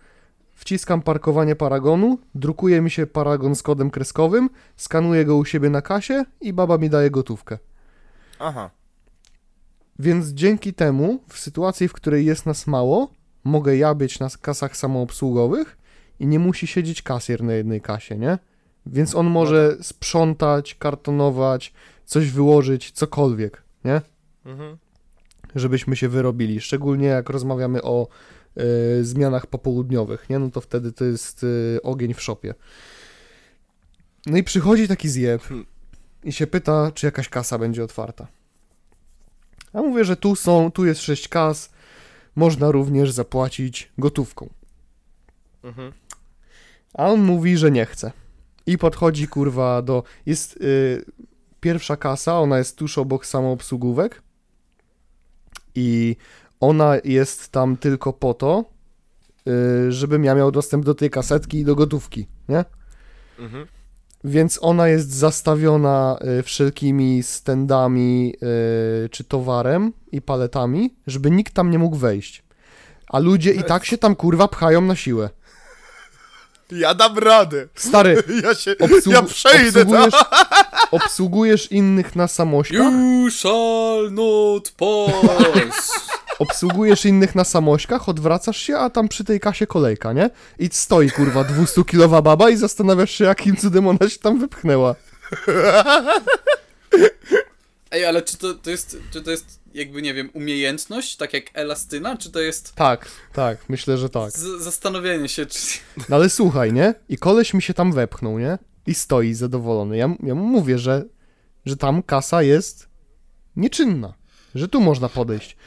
wciskam 0.55 1.01
parkowanie 1.01 1.55
paragonu, 1.55 2.17
drukuje 2.35 2.81
mi 2.81 2.91
się 2.91 3.07
paragon 3.07 3.55
z 3.55 3.63
kodem 3.63 3.91
kreskowym, 3.91 4.49
skanuję 4.75 5.25
go 5.25 5.35
u 5.35 5.45
siebie 5.45 5.69
na 5.69 5.81
kasie 5.81 6.25
i 6.41 6.53
baba 6.53 6.77
mi 6.77 6.89
daje 6.89 7.11
gotówkę. 7.11 7.57
Aha. 8.39 8.69
Więc 9.99 10.27
dzięki 10.27 10.73
temu, 10.73 11.19
w 11.27 11.39
sytuacji, 11.39 11.87
w 11.87 11.93
której 11.93 12.25
jest 12.25 12.45
nas 12.45 12.67
mało, 12.67 13.11
mogę 13.43 13.77
ja 13.77 13.95
być 13.95 14.19
na 14.19 14.27
kasach 14.41 14.77
samoobsługowych 14.77 15.77
i 16.19 16.27
nie 16.27 16.39
musi 16.39 16.67
siedzieć 16.67 17.01
kasjer 17.01 17.43
na 17.43 17.53
jednej 17.53 17.81
kasie, 17.81 18.17
nie? 18.17 18.37
Więc 18.85 19.15
on 19.15 19.27
może 19.27 19.77
sprzątać, 19.81 20.75
kartonować, 20.75 21.73
coś 22.05 22.31
wyłożyć, 22.31 22.91
cokolwiek, 22.91 23.63
nie? 23.85 24.01
Mhm. 24.45 24.77
Żebyśmy 25.55 25.95
się 25.95 26.09
wyrobili. 26.09 26.61
Szczególnie 26.61 27.07
jak 27.07 27.29
rozmawiamy 27.29 27.81
o 27.81 28.07
e, 28.57 28.63
zmianach 29.03 29.47
popołudniowych, 29.47 30.29
nie? 30.29 30.39
No 30.39 30.49
to 30.49 30.61
wtedy 30.61 30.91
to 30.91 31.05
jest 31.05 31.45
e, 31.75 31.81
ogień 31.81 32.13
w 32.13 32.21
szopie. 32.21 32.53
No 34.25 34.37
i 34.37 34.43
przychodzi 34.43 34.87
taki 34.87 35.09
zjeb 35.09 35.41
i 36.23 36.31
się 36.31 36.47
pyta, 36.47 36.91
czy 36.93 37.05
jakaś 37.05 37.29
kasa 37.29 37.57
będzie 37.57 37.83
otwarta. 37.83 38.27
A 39.77 39.81
mówię, 39.81 40.05
że 40.05 40.17
tu 40.17 40.35
są, 40.35 40.71
tu 40.71 40.85
jest 40.85 41.01
sześć 41.01 41.27
kas, 41.27 41.69
można 42.35 42.71
również 42.71 43.11
zapłacić 43.11 43.91
gotówką. 43.97 44.49
Mhm. 45.63 45.91
A 46.93 47.07
on 47.07 47.21
mówi, 47.23 47.57
że 47.57 47.71
nie 47.71 47.85
chce. 47.85 48.11
I 48.65 48.77
podchodzi 48.77 49.27
kurwa 49.27 49.81
do. 49.81 50.03
Jest 50.25 50.57
y, 50.61 51.05
pierwsza 51.59 51.97
kasa, 51.97 52.39
ona 52.39 52.57
jest 52.57 52.77
tuż 52.77 52.97
obok 52.97 53.25
samoobsługówek. 53.25 54.21
I 55.75 56.15
ona 56.59 56.95
jest 57.03 57.51
tam 57.51 57.77
tylko 57.77 58.13
po 58.13 58.33
to, 58.33 58.65
y, 59.87 59.91
żebym 59.91 60.23
ja 60.23 60.35
miał 60.35 60.51
dostęp 60.51 60.85
do 60.85 60.95
tej 60.95 61.09
kasetki 61.09 61.59
i 61.59 61.65
do 61.65 61.75
gotówki, 61.75 62.27
nie? 62.49 62.65
Mhm. 63.39 63.67
Więc 64.23 64.59
ona 64.61 64.87
jest 64.87 65.13
zastawiona 65.13 66.17
y, 66.39 66.43
wszelkimi 66.43 67.23
standami 67.23 68.33
y, 69.05 69.09
czy 69.09 69.23
towarem 69.23 69.93
i 70.11 70.21
paletami, 70.21 70.93
żeby 71.07 71.31
nikt 71.31 71.53
tam 71.53 71.71
nie 71.71 71.79
mógł 71.79 71.95
wejść. 71.97 72.43
A 73.09 73.19
ludzie 73.19 73.51
i 73.51 73.63
tak 73.63 73.85
się 73.85 73.97
tam 73.97 74.15
kurwa 74.15 74.47
pchają 74.47 74.81
na 74.81 74.95
siłę. 74.95 75.29
Ja 76.71 76.93
dam 76.93 77.17
radę. 77.17 77.67
Stary, 77.75 78.23
Ja 78.43 78.55
się. 78.55 78.71
Obsłu- 78.71 79.11
ja 79.11 79.21
przejdę 79.21 79.81
obsługujesz, 79.81 80.13
obsługujesz 80.91 81.71
innych 81.71 82.15
na 82.15 82.27
samośkach, 82.27 82.77
You 82.77 83.29
shall 83.31 84.11
not 84.11 84.71
pass. 84.77 85.91
Obsługujesz 86.39 87.05
innych 87.05 87.35
na 87.35 87.43
samośkach, 87.43 88.09
odwracasz 88.09 88.57
się, 88.57 88.77
a 88.77 88.89
tam 88.89 89.07
przy 89.07 89.23
tej 89.23 89.39
kasie 89.39 89.67
kolejka, 89.67 90.13
nie? 90.13 90.29
I 90.59 90.69
stoi, 90.71 91.11
kurwa, 91.11 91.43
200-kilowa 91.43 92.21
baba 92.21 92.49
i 92.49 92.57
zastanawiasz 92.57 93.11
się, 93.11 93.25
jakim 93.25 93.55
cudem 93.57 93.87
ona 93.87 94.09
się 94.09 94.19
tam 94.19 94.39
wypchnęła. 94.39 94.95
Ej, 97.91 98.05
ale 98.05 98.21
czy 98.21 98.37
to, 98.37 98.53
to 98.53 98.69
jest, 98.69 98.97
czy 99.11 99.21
to 99.21 99.31
jest 99.31 99.59
jakby, 99.73 100.01
nie 100.01 100.13
wiem, 100.13 100.29
umiejętność, 100.33 101.15
tak 101.15 101.33
jak 101.33 101.43
elastyna, 101.53 102.17
czy 102.17 102.31
to 102.31 102.39
jest 102.39 102.75
Tak, 102.75 103.07
tak, 103.33 103.69
myślę, 103.69 103.97
że 103.97 104.09
tak. 104.09 104.31
z- 104.31 104.61
zastanowienie 104.63 105.29
się, 105.29 105.45
czy... 105.45 105.59
No 106.09 106.15
ale 106.15 106.29
słuchaj, 106.29 106.73
nie? 106.73 106.93
I 107.09 107.17
koleś 107.17 107.53
mi 107.53 107.61
się 107.61 107.73
tam 107.73 107.93
wepchnął, 107.93 108.39
nie? 108.39 108.57
I 108.87 108.93
stoi 108.93 109.33
zadowolony. 109.33 109.97
Ja, 109.97 110.09
ja 110.23 110.35
mu 110.35 110.43
mówię, 110.43 110.77
że, 110.79 111.03
że 111.65 111.77
tam 111.77 112.03
kasa 112.03 112.41
jest 112.43 112.87
nieczynna. 113.55 114.13
Że 114.55 114.67
tu 114.67 114.81
można 114.81 115.09
podejść. 115.09 115.57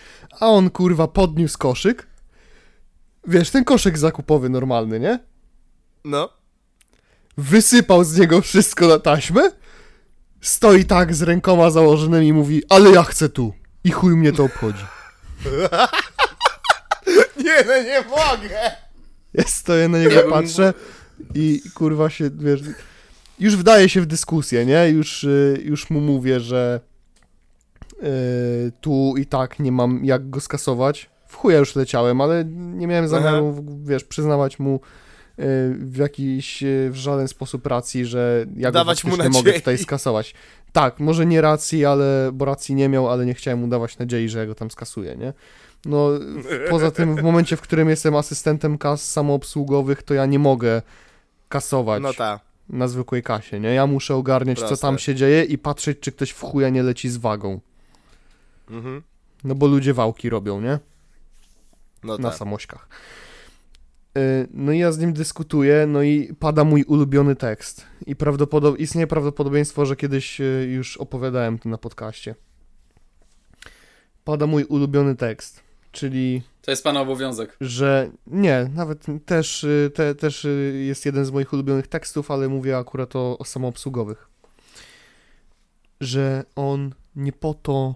A 0.41 0.47
on, 0.47 0.71
kurwa, 0.71 1.09
podniósł 1.09 1.59
koszyk. 1.59 2.07
Wiesz, 3.27 3.51
ten 3.51 3.65
koszyk 3.65 3.99
zakupowy 3.99 4.49
normalny, 4.49 5.01
nie? 5.01 5.19
No. 6.05 6.29
Wysypał 7.37 8.05
z 8.05 8.19
niego 8.19 8.41
wszystko 8.41 8.89
na 8.89 8.99
taśmę. 8.99 9.51
Stoi 10.41 10.85
tak 10.85 11.15
z 11.15 11.23
rękoma 11.23 11.71
założonymi 11.71 12.29
i 12.29 12.33
mówi, 12.33 12.63
ale 12.69 12.91
ja 12.91 13.03
chcę 13.03 13.29
tu. 13.29 13.53
I 13.85 13.91
chuj 13.91 14.17
mnie 14.17 14.33
to 14.33 14.45
obchodzi. 14.45 14.85
Nie, 17.45 17.65
no 17.67 17.83
nie 17.83 18.01
mogę! 18.01 18.71
Ja 19.35 19.45
stoję 19.45 19.89
na 19.89 19.99
niego, 19.99 20.23
patrzę 20.31 20.75
i 21.35 21.63
kurwa 21.75 22.11
się, 22.11 22.31
wiesz, 22.31 22.61
już 23.39 23.57
wdaje 23.57 23.89
się 23.89 24.01
w 24.01 24.07
dyskusję, 24.07 24.67
nie? 24.67 24.89
Już, 24.89 25.25
y, 25.25 25.63
już 25.65 25.91
mu 25.91 26.01
mówię, 26.01 26.41
że 26.41 26.81
tu 28.81 29.15
i 29.17 29.27
tak 29.27 29.59
nie 29.59 29.73
mam 29.73 30.05
jak 30.05 30.31
go 30.31 30.41
skasować. 30.41 31.11
W 31.27 31.37
chuja 31.37 31.59
już 31.59 31.77
leciałem, 31.77 32.21
ale 32.21 32.45
nie 32.55 32.87
miałem 32.87 33.09
zamiaru, 33.09 33.65
wiesz, 33.85 34.05
przyznawać 34.05 34.59
mu 34.59 34.75
y, 34.75 34.81
w 35.79 35.97
jakiś, 35.97 36.63
y, 36.63 36.89
w 36.93 36.97
żaden 36.97 37.29
sposób 37.29 37.67
racji, 37.67 38.07
że 38.07 38.47
ja 38.57 38.69
go 38.69 38.73
Dawać 38.73 39.05
mu 39.05 39.11
faktycznie 39.11 39.39
mogę 39.39 39.53
tutaj 39.53 39.79
skasować. 39.79 40.35
Tak, 40.73 41.01
może 41.01 41.27
nie 41.27 41.41
racji, 41.41 41.85
ale, 41.85 42.31
bo 42.33 42.45
racji 42.45 42.75
nie 42.75 42.89
miał, 42.89 43.09
ale 43.11 43.27
nie 43.27 43.35
chciałem 43.35 43.61
mu 43.61 43.69
dawać 43.69 43.99
nadziei, 43.99 44.29
że 44.29 44.39
ja 44.39 44.47
go 44.47 44.55
tam 44.55 44.71
skasuję, 44.71 45.17
nie? 45.17 45.33
No, 45.85 46.11
poza 46.71 46.91
tym 46.91 47.17
w 47.17 47.23
momencie, 47.23 47.57
w 47.57 47.61
którym 47.61 47.89
jestem 47.89 48.17
asystentem 48.17 48.79
kas 48.79 49.11
samoobsługowych, 49.11 50.03
to 50.03 50.15
ja 50.15 50.27
nie 50.27 50.39
mogę 50.39 50.83
kasować 51.49 52.03
No 52.03 52.15
tak. 52.15 52.41
na 52.69 52.89
zwykłej 52.89 53.23
kasie, 53.23 53.61
nie? 53.61 53.75
Ja 53.75 53.87
muszę 53.87 54.15
ogarniać, 54.15 54.59
co 54.59 54.67
Proste. 54.67 54.87
tam 54.87 54.99
się 54.99 55.15
dzieje 55.15 55.45
i 55.45 55.59
patrzeć, 55.59 55.99
czy 56.01 56.13
ktoś 56.13 56.31
w 56.31 56.41
chuja 56.41 56.69
nie 56.69 56.83
leci 56.83 57.09
z 57.09 57.17
wagą. 57.17 57.61
Mhm. 58.71 59.03
No 59.45 59.55
bo 59.55 59.67
ludzie 59.67 59.95
wałki 59.95 60.31
robią, 60.31 60.61
nie? 60.61 60.79
No 62.05 62.19
Na 62.19 62.29
tak. 62.29 62.39
samośkach. 62.39 62.89
Y, 64.19 64.49
No 64.51 64.73
i 64.73 64.79
ja 64.79 64.93
z 64.93 64.99
nim 64.99 65.13
dyskutuję, 65.13 65.87
no 65.87 66.03
i 66.03 66.35
pada 66.39 66.65
mój 66.65 66.85
ulubiony 66.85 67.37
tekst. 67.37 67.87
I 68.07 68.17
prawdopodob- 68.17 68.77
istnieje 68.81 69.07
prawdopodobieństwo, 69.07 69.87
że 69.87 69.97
kiedyś 69.97 70.41
y, 70.41 70.69
już 70.73 70.97
opowiadałem 70.97 71.59
to 71.59 71.69
na 71.69 71.79
podcaście. 71.79 72.35
Pada 74.25 74.47
mój 74.47 74.65
ulubiony 74.65 75.17
tekst, 75.17 75.63
czyli 75.93 76.43
To 76.63 76.71
jest 76.71 76.85
pana 76.85 77.01
obowiązek. 77.01 77.57
że 77.61 78.11
nie, 78.27 78.71
nawet 78.75 79.07
też, 79.27 79.65
y, 79.65 79.91
te, 79.95 80.15
też 80.15 80.47
jest 80.87 81.07
jeden 81.07 81.25
z 81.25 81.31
moich 81.31 81.53
ulubionych 81.53 81.87
tekstów, 81.89 82.31
ale 82.31 82.49
mówię 82.49 82.77
akurat 82.79 83.17
o, 83.17 83.39
o 83.39 83.45
samoobsługowych. 83.45 84.29
Że 86.01 86.45
on 86.57 86.95
nie 87.17 87.33
po 87.33 87.55
to 87.55 87.95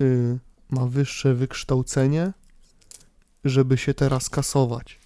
y, 0.00 0.38
ma 0.70 0.86
wyższe 0.86 1.34
wykształcenie, 1.34 2.32
żeby 3.44 3.78
się 3.78 3.94
teraz 3.94 4.30
kasować. 4.30 4.98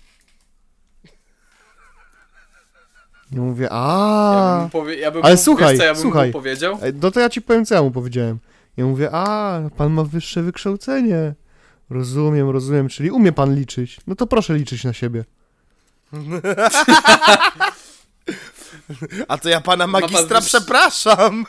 Ja 3.32 3.40
mówię, 3.42 3.64
Ja 3.64 3.70
a, 3.72 4.58
bym, 4.60 4.70
powie, 4.70 4.94
ja 4.96 5.12
Ale 5.22 5.34
mu, 5.34 5.40
słuchaj, 5.42 5.68
wiesz, 5.68 5.78
co 5.78 5.84
ja 5.84 5.92
bym 5.92 6.02
słuchaj. 6.02 6.26
mu 6.28 6.32
powiedział? 6.32 6.78
No 6.94 7.10
to 7.10 7.20
ja 7.20 7.28
ci 7.30 7.42
powiem, 7.42 7.64
co 7.64 7.74
ja 7.74 7.82
mu 7.82 7.90
powiedziałem. 7.90 8.38
Ja 8.76 8.84
mówię, 8.86 9.08
a, 9.12 9.60
pan 9.76 9.92
ma 9.92 10.04
wyższe 10.04 10.42
wykształcenie. 10.42 11.34
Rozumiem, 11.90 12.50
rozumiem, 12.50 12.88
czyli 12.88 13.10
umie 13.10 13.32
pan 13.32 13.54
liczyć. 13.54 14.00
No 14.06 14.14
to 14.14 14.26
proszę 14.26 14.54
liczyć 14.54 14.84
na 14.84 14.92
siebie. 14.92 15.24
A 19.28 19.38
to 19.38 19.48
ja 19.48 19.60
pana 19.60 19.86
Ma 19.86 20.00
pan 20.00 20.10
magistra 20.10 20.40
wyż- 20.40 20.46
przepraszam! 20.46 21.44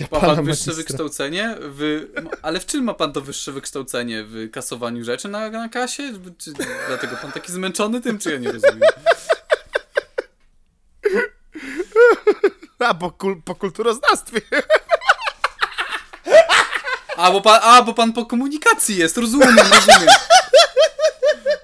Ma 0.00 0.20
pan 0.20 0.20
wyższe 0.20 0.46
magistra. 0.46 0.74
wykształcenie? 0.74 1.56
W... 1.60 2.06
Ale 2.42 2.60
w 2.60 2.66
czym 2.66 2.84
ma 2.84 2.94
pan 2.94 3.12
to 3.12 3.20
wyższe 3.20 3.52
wykształcenie? 3.52 4.24
W 4.24 4.50
kasowaniu 4.50 5.04
rzeczy 5.04 5.28
na, 5.28 5.50
na 5.50 5.68
kasie? 5.68 6.12
Czy 6.38 6.52
dlatego 6.88 7.16
pan 7.16 7.32
taki 7.32 7.52
zmęczony 7.52 8.00
tym, 8.00 8.18
czy 8.18 8.32
ja 8.32 8.38
nie 8.38 8.52
rozumiem? 8.52 8.80
A, 12.78 12.94
po, 12.94 13.10
kul- 13.10 13.42
po 13.44 13.54
kulturoznawstwie. 13.54 14.40
A 17.16 17.30
bo, 17.30 17.40
pan, 17.40 17.60
a, 17.62 17.82
bo 17.82 17.94
pan 17.94 18.12
po 18.12 18.26
komunikacji 18.26 18.96
jest, 18.96 19.16
rozumiem, 19.16 19.58
rozumiem. 19.58 20.08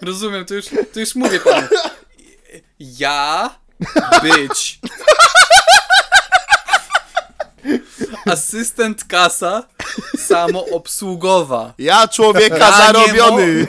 Rozumiem, 0.01 0.45
to 0.45 0.55
już, 0.55 0.67
to 0.93 1.01
już 1.01 1.15
mówię 1.15 1.41
panu. 1.41 1.69
Ja 2.79 3.51
być 4.23 4.79
asystent 8.27 9.05
kasa 9.05 9.63
samoobsługowa. 10.19 11.73
Ja 11.79 12.09
człowieka 12.09 12.57
Ja 12.59 12.87
zarobiony! 12.87 13.67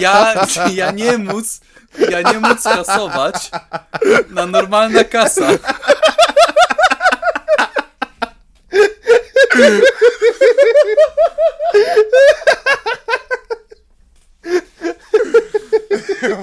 Ja, 0.00 0.46
ja 0.72 0.90
nie 0.90 1.18
móc, 1.18 1.60
ja 2.10 2.32
nie 2.32 2.38
móc 2.40 2.62
kasować 2.62 3.50
na 4.30 4.46
normalna 4.46 5.04
kasa. 5.04 5.48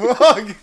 Mogę. 0.01 0.53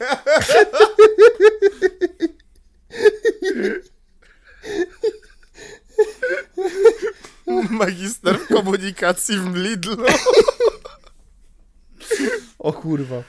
Magister 7.70 8.38
w 8.38 8.48
komunikacji 8.48 9.38
w 9.38 9.56
Lidlu. 9.56 9.96
O 12.58 12.72
kurwa. 12.72 13.22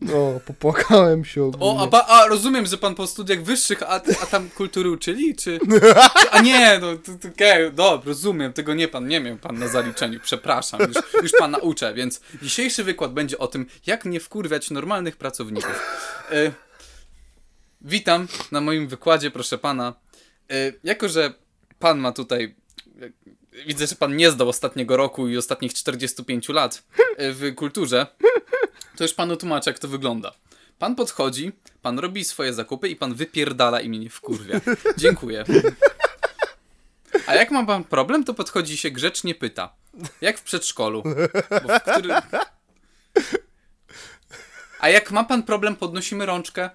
No, 0.00 0.40
popłakałem 0.46 1.24
się 1.24 1.44
ogólnie. 1.44 1.66
O, 1.66 1.82
a, 1.82 1.86
pa, 1.86 2.06
a 2.06 2.26
rozumiem, 2.26 2.66
że 2.66 2.78
pan 2.78 2.94
po 2.94 3.06
studiach 3.06 3.42
wyższych, 3.42 3.82
a, 3.82 4.00
a 4.22 4.26
tam 4.26 4.50
kultury 4.50 4.90
uczyli, 4.90 5.36
czy, 5.36 5.58
czy... 5.58 5.94
A 6.30 6.40
nie, 6.40 6.78
no, 6.78 6.90
okej, 7.32 7.72
dobra, 7.72 8.06
rozumiem, 8.06 8.52
tego 8.52 8.74
nie 8.74 8.88
pan, 8.88 9.08
nie 9.08 9.20
miał 9.20 9.36
pan 9.36 9.58
na 9.58 9.68
zaliczeniu, 9.68 10.20
przepraszam, 10.22 10.80
już, 10.80 11.22
już 11.22 11.32
pan 11.38 11.50
nauczę, 11.50 11.94
więc 11.94 12.20
dzisiejszy 12.42 12.84
wykład 12.84 13.12
będzie 13.12 13.38
o 13.38 13.46
tym, 13.46 13.66
jak 13.86 14.04
nie 14.04 14.20
wkurwiać 14.20 14.70
normalnych 14.70 15.16
pracowników. 15.16 15.80
E, 16.30 16.52
witam 17.80 18.28
na 18.52 18.60
moim 18.60 18.88
wykładzie, 18.88 19.30
proszę 19.30 19.58
pana. 19.58 19.94
E, 20.50 20.72
jako, 20.84 21.08
że 21.08 21.34
pan 21.78 21.98
ma 21.98 22.12
tutaj... 22.12 22.54
Widzę, 23.66 23.86
że 23.86 23.94
pan 23.96 24.16
nie 24.16 24.30
zdał 24.30 24.48
ostatniego 24.48 24.96
roku 24.96 25.28
i 25.28 25.36
ostatnich 25.36 25.74
45 25.74 26.48
lat 26.48 26.82
e, 27.16 27.32
w 27.32 27.54
kulturze. 27.54 28.06
To 28.96 29.04
już 29.04 29.14
panu 29.14 29.36
tłumaczę, 29.36 29.70
jak 29.70 29.78
to 29.78 29.88
wygląda. 29.88 30.32
Pan 30.78 30.94
podchodzi, 30.94 31.52
pan 31.82 31.98
robi 31.98 32.24
swoje 32.24 32.54
zakupy 32.54 32.88
i 32.88 32.96
pan 32.96 33.14
wypierdala 33.14 33.80
i 33.80 33.88
mnie 33.88 33.98
nie 33.98 34.10
wkurwia. 34.10 34.60
Dziękuję. 34.96 35.44
A 37.26 37.34
jak 37.34 37.50
ma 37.50 37.66
pan 37.66 37.84
problem, 37.84 38.24
to 38.24 38.34
podchodzi 38.34 38.76
się 38.76 38.90
grzecznie 38.90 39.34
pyta. 39.34 39.74
Jak 40.20 40.38
w 40.38 40.42
przedszkolu. 40.42 41.02
W 41.02 41.80
który... 41.80 42.14
A 44.80 44.88
jak 44.88 45.10
ma 45.10 45.24
pan 45.24 45.42
problem, 45.42 45.76
podnosimy 45.76 46.26
rączkę. 46.26 46.70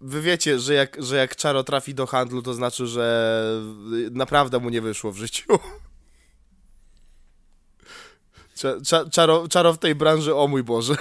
Wy 0.00 0.20
wiecie, 0.20 0.58
że 0.58 0.74
jak, 0.74 1.02
że 1.02 1.16
jak 1.16 1.36
Czaro 1.36 1.64
trafi 1.64 1.94
do 1.94 2.06
handlu, 2.06 2.42
to 2.42 2.54
znaczy, 2.54 2.86
że 2.86 3.44
naprawdę 4.10 4.58
mu 4.58 4.70
nie 4.70 4.80
wyszło 4.80 5.12
w 5.12 5.16
życiu. 5.16 5.44
Cza- 8.56 8.80
cza- 8.80 9.10
Czaro, 9.10 9.48
czaro 9.48 9.72
w 9.72 9.78
tej 9.78 9.94
branży, 9.94 10.34
o 10.34 10.48
mój 10.48 10.62
Boże. 10.62 10.94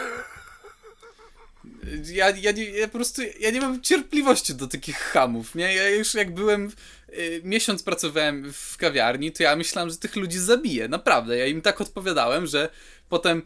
Ja, 2.13 2.30
ja, 2.30 2.51
nie, 2.51 2.63
ja 2.69 2.88
po 2.88 2.93
prostu 2.93 3.21
ja 3.39 3.51
nie 3.51 3.61
mam 3.61 3.82
cierpliwości 3.82 4.55
do 4.55 4.67
takich 4.67 4.97
hamów, 4.97 5.55
nie? 5.55 5.75
Ja 5.75 5.89
już 5.89 6.13
jak 6.13 6.34
byłem, 6.34 6.71
y, 7.09 7.41
miesiąc 7.43 7.84
pracowałem 7.84 8.53
w 8.53 8.77
kawiarni, 8.77 9.32
to 9.32 9.43
ja 9.43 9.55
myślałem, 9.55 9.89
że 9.89 9.97
tych 9.97 10.15
ludzi 10.15 10.39
zabiję, 10.39 10.88
naprawdę. 10.88 11.38
Ja 11.38 11.45
im 11.45 11.61
tak 11.61 11.82
odpowiadałem, 11.82 12.47
że 12.47 12.69
potem 13.09 13.41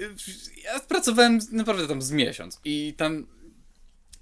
y, 0.00 0.14
ja 0.64 0.80
pracowałem 0.80 1.38
naprawdę 1.52 1.88
tam 1.88 2.02
z 2.02 2.10
miesiąc 2.10 2.60
i 2.64 2.94
tam 2.96 3.26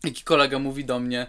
jakiś 0.04 0.24
kolega 0.24 0.58
mówi 0.58 0.84
do 0.84 1.00
mnie 1.00 1.26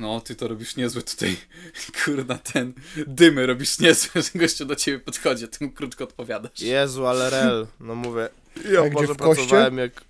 No, 0.00 0.20
ty 0.20 0.36
to 0.36 0.48
robisz 0.48 0.76
niezłe 0.76 1.02
tutaj, 1.02 1.36
kurna, 2.04 2.38
ten 2.38 2.72
dymy 3.06 3.46
robisz 3.46 3.78
niezłe, 3.78 4.22
że 4.22 4.38
gościu 4.38 4.64
do 4.64 4.76
ciebie 4.76 4.98
podchodzi, 4.98 5.44
a 5.44 5.48
ty 5.48 5.64
mu 5.64 5.72
krótko 5.72 6.04
odpowiadasz. 6.04 6.60
Jezu, 6.60 7.06
ale 7.06 7.30
rel, 7.30 7.66
no 7.80 7.94
mówię. 7.94 8.28
Ja 8.72 8.90
może 8.92 9.14
w 9.14 9.16
koście? 9.16 9.42
pracowałem 9.44 9.78
jak... 9.78 10.04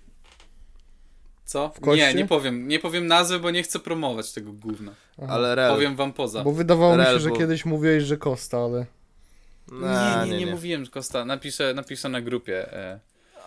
Co? 1.45 1.73
Nie, 1.95 2.13
nie 2.13 2.27
powiem, 2.27 2.67
nie 2.67 2.79
powiem 2.79 3.07
nazwy, 3.07 3.39
bo 3.39 3.51
nie 3.51 3.63
chcę 3.63 3.79
promować 3.79 4.31
tego 4.31 4.53
gówna. 4.53 4.95
Aha. 5.17 5.33
Ale 5.33 5.55
rel. 5.55 5.73
Powiem 5.73 5.95
wam 5.95 6.13
poza. 6.13 6.43
Bo 6.43 6.51
wydawało 6.51 6.97
mi 6.97 7.03
się, 7.03 7.09
Rel, 7.09 7.19
że 7.19 7.29
bo- 7.29 7.35
kiedyś 7.35 7.65
mówiłeś, 7.65 8.03
że 8.03 8.17
Kosta, 8.17 8.57
ale... 8.57 8.85
No, 9.71 10.25
nie, 10.25 10.31
nie, 10.31 10.45
nie, 10.45 10.51
mówiłem, 10.51 10.87
Kosta, 10.87 11.25
napiszę, 11.25 11.73
napiszę 11.73 12.09
na 12.09 12.21
grupie. 12.21 12.73
E. 12.73 12.99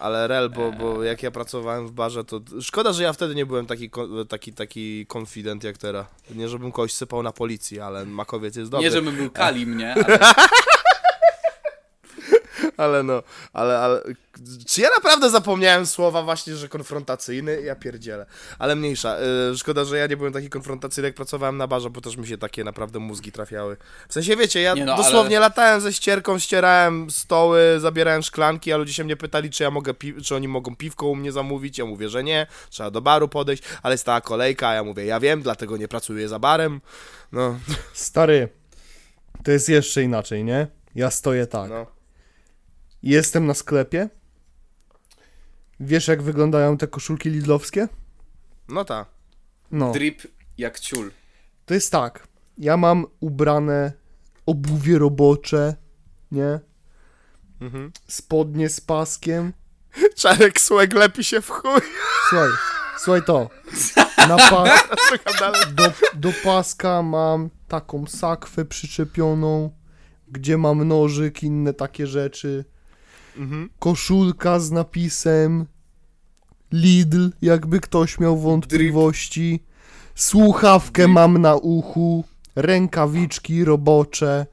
Ale 0.05 0.27
rel, 0.29 0.51
bo, 0.51 0.73
bo 0.73 1.03
jak 1.03 1.23
ja 1.23 1.31
pracowałem 1.31 1.87
w 1.87 1.93
barze, 1.93 2.25
to 2.25 2.41
szkoda, 2.61 2.93
że 2.93 3.03
ja 3.03 3.13
wtedy 3.13 3.35
nie 3.35 3.47
byłem 3.47 3.67
taki, 3.67 3.91
taki, 4.29 4.53
taki 4.53 5.07
confident 5.17 5.65
jak 5.65 5.79
teraz. 5.79 6.07
Nie, 6.31 6.49
żebym 6.49 6.73
kogoś 6.73 6.93
sypał 6.93 7.23
na 7.23 7.33
policji, 7.33 7.81
ale 7.81 8.07
makowiec 8.07 8.57
jest 8.57 8.71
dobry. 8.71 8.87
Nie, 8.87 8.93
żebym 8.93 9.17
był 9.17 9.31
kali 9.43 9.67
mnie, 9.67 9.95
ale 9.95 10.19
Ale 12.77 13.03
no, 13.03 13.23
ale, 13.53 13.79
ale... 13.79 14.03
Czy 14.67 14.81
ja 14.81 14.89
naprawdę 14.97 15.31
zapomniałem 15.31 15.87
słowa 15.87 16.23
właśnie, 16.23 16.57
że 16.57 16.69
konfrontacyjny? 16.69 17.63
Ja 17.63 17.77
pierdzielę. 17.77 18.27
Ale 18.59 18.77
mniejsza. 18.77 19.17
Y, 19.53 19.59
szkoda, 19.59 19.85
że 19.85 19.99
ja 19.99 20.07
nie 20.07 20.17
byłem 20.17 20.33
taki 20.33 20.51
konfrontacyjny, 20.51 21.09
jak 21.09 21.15
pracowałem 21.15 21.57
na 21.57 21.67
barze, 21.67 21.91
bo 21.91 22.01
też 22.01 22.17
mi 22.17 22.27
się 22.27 22.39
takie 22.39 22.65
naprawdę 22.65 22.99
mózgi 22.99 23.33
trafiały. 23.33 23.77
W 24.09 24.13
sensie, 24.13 24.37
wiecie, 24.37 24.61
ja 24.61 24.75
no, 24.75 24.97
dosłownie 24.97 25.37
ale- 25.37 25.47
latałem 25.47 25.81
ze 25.81 25.93
ścierką, 25.93 26.39
ścierałem 26.39 27.11
stoły, 27.11 27.61
zabierałem 27.81 28.23
szklanki, 28.23 28.73
a 28.73 28.77
ludzie 28.77 28.93
się 28.93 29.05
mnie 29.05 29.17
pytali, 29.17 29.51
czy 29.51 29.63
ja 29.63 29.71
mogę, 29.71 29.95
pi- 29.95 30.23
czy 30.23 30.35
oni 30.35 30.49
mogą 30.49 30.77
piwko 30.77 31.07
u 31.07 31.17
mnie 31.17 31.33
zamówić. 31.33 31.79
Ja 31.79 31.85
mówię, 31.85 32.09
że 32.09 32.25
nie, 32.25 32.47
trzeba 32.71 32.91
do 32.91 33.01
baru 33.01 33.29
podejść, 33.29 33.63
ale 33.83 33.99
stała 33.99 34.21
kolejka, 34.21 34.69
a 34.69 34.75
ja 34.75 34.85
mówię, 34.85 35.05
ja 35.05 35.21
wiem, 35.21 35.43
dlatego 35.43 35.77
nie 35.77 35.89
pracuję 35.89 36.29
za 36.29 36.39
barem. 36.39 36.81
No, 37.33 37.59
Stary, 37.93 38.49
to 39.45 39.51
jest 39.51 39.69
jeszcze 39.69 40.03
inaczej, 40.03 40.45
nie? 40.45 40.67
Ja 40.95 41.11
stoję 41.11 41.47
tak. 41.47 41.71
no. 41.71 41.87
Jestem 43.05 43.47
na 43.47 43.55
sklepie. 43.55 44.09
Wiesz, 45.81 46.09
jak 46.09 46.23
wyglądają 46.23 46.77
te 46.77 46.87
koszulki 46.87 47.31
lidlowskie? 47.31 47.89
No 48.69 48.85
tak. 48.85 49.09
No. 49.71 49.93
drip 49.93 50.23
jak 50.59 50.81
ciul. 50.81 51.11
To 51.67 51.75
jest 51.75 51.93
tak. 51.93 52.29
Ja 52.59 52.77
mam 52.77 53.07
ubrane 53.21 53.93
obuwie 54.47 54.99
robocze, 54.99 55.77
nie? 56.33 56.61
Mhm. 57.61 57.93
Spodnie 58.09 58.69
z 58.69 58.81
paskiem. 58.81 59.53
Czarek 60.17 60.61
Słek 60.61 60.95
lepi 60.95 61.25
się 61.25 61.41
w 61.41 61.51
chuj. 61.51 61.81
Słuchaj, 62.29 62.49
słuchaj 62.99 63.23
to. 63.23 63.51
Na 64.29 64.37
pa- 64.37 64.65
do, 65.75 65.93
do 66.15 66.33
paska 66.45 67.03
mam 67.03 67.51
taką 67.69 68.07
sakwę 68.07 68.65
przyczepioną, 68.65 69.71
gdzie 70.29 70.59
mam 70.59 70.89
nożyk, 70.89 71.43
inne 71.43 71.75
takie 71.75 72.07
rzeczy. 72.07 72.65
Mhm. 73.37 73.71
Koszulka 73.79 74.61
z 74.61 74.71
napisem 74.71 75.67
Lidl, 76.73 77.31
jakby 77.43 77.81
ktoś 77.81 78.19
miał 78.19 78.39
wątpliwości. 78.39 79.61
Słuchawkę 80.15 81.09
mam 81.09 81.39
na 81.39 81.55
uchu, 81.55 82.25
rękawiczki 82.57 83.65
robocze, 83.65 84.47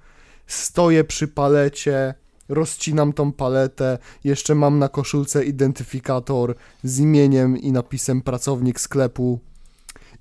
stoję 0.47 1.03
przy 1.03 1.27
palecie, 1.27 2.13
rozcinam 2.49 3.13
tą 3.13 3.32
paletę, 3.32 3.97
jeszcze 4.23 4.55
mam 4.55 4.79
na 4.79 4.89
koszulce 4.89 5.45
identyfikator 5.45 6.55
z 6.84 6.99
imieniem 6.99 7.57
i 7.57 7.71
napisem 7.71 8.21
pracownik 8.21 8.79
sklepu. 8.79 9.39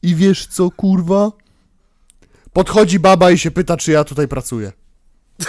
I 0.02 0.14
wiesz 0.14 0.46
co, 0.46 0.70
kurwa? 0.70 1.32
Podchodzi 2.52 2.98
baba 2.98 3.30
i 3.30 3.38
się 3.38 3.50
pyta, 3.50 3.76
czy 3.76 3.92
ja 3.92 4.04
tutaj 4.04 4.28
pracuję. 4.28 4.72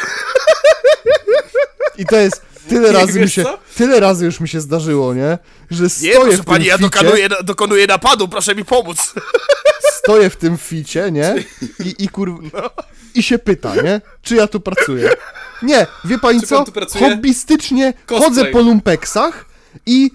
I 1.97 2.05
to 2.05 2.16
jest 2.16 2.51
tyle 2.70 2.88
Nie, 2.91 2.97
razy 2.99 3.20
mi 3.20 3.30
się, 3.30 3.43
co? 3.43 3.57
tyle 3.76 3.99
razy 3.99 4.26
już 4.26 4.39
mi 4.39 4.47
się 4.47 4.62
zdarzyło, 4.62 5.14
nie? 5.14 5.38
Że 5.72 5.84
Nie, 5.84 5.89
stoję 5.89 6.14
proszę 6.16 6.32
w 6.32 6.36
tym 6.36 6.45
pani, 6.45 6.66
ja 6.66 6.78
dokonuję, 6.78 7.30
dokonuję 7.43 7.88
napadu, 7.88 8.28
proszę 8.28 8.55
mi 8.55 8.66
pomóc. 8.66 9.14
stoję 10.03 10.30
w 10.30 10.36
tym 10.36 10.57
ficie, 10.57 11.12
nie? 11.12 11.36
I, 11.86 11.95
i 12.03 12.09
kur... 12.09 12.41
No. 12.53 12.70
I 13.16 13.24
się 13.24 13.39
pyta, 13.39 13.76
nie? 13.76 14.01
Czy 14.22 14.36
ja 14.36 14.47
tu 14.47 14.59
pracuję? 14.59 15.09
Nie, 15.62 15.88
wie 16.05 16.20
pani 16.20 16.41
Czy 16.41 16.47
co? 16.47 16.66
Hobbystycznie 16.99 17.93
Cosplay. 18.05 18.30
chodzę 18.30 18.45
po 18.45 18.59
lumpeksach 18.62 19.45
i 19.86 20.12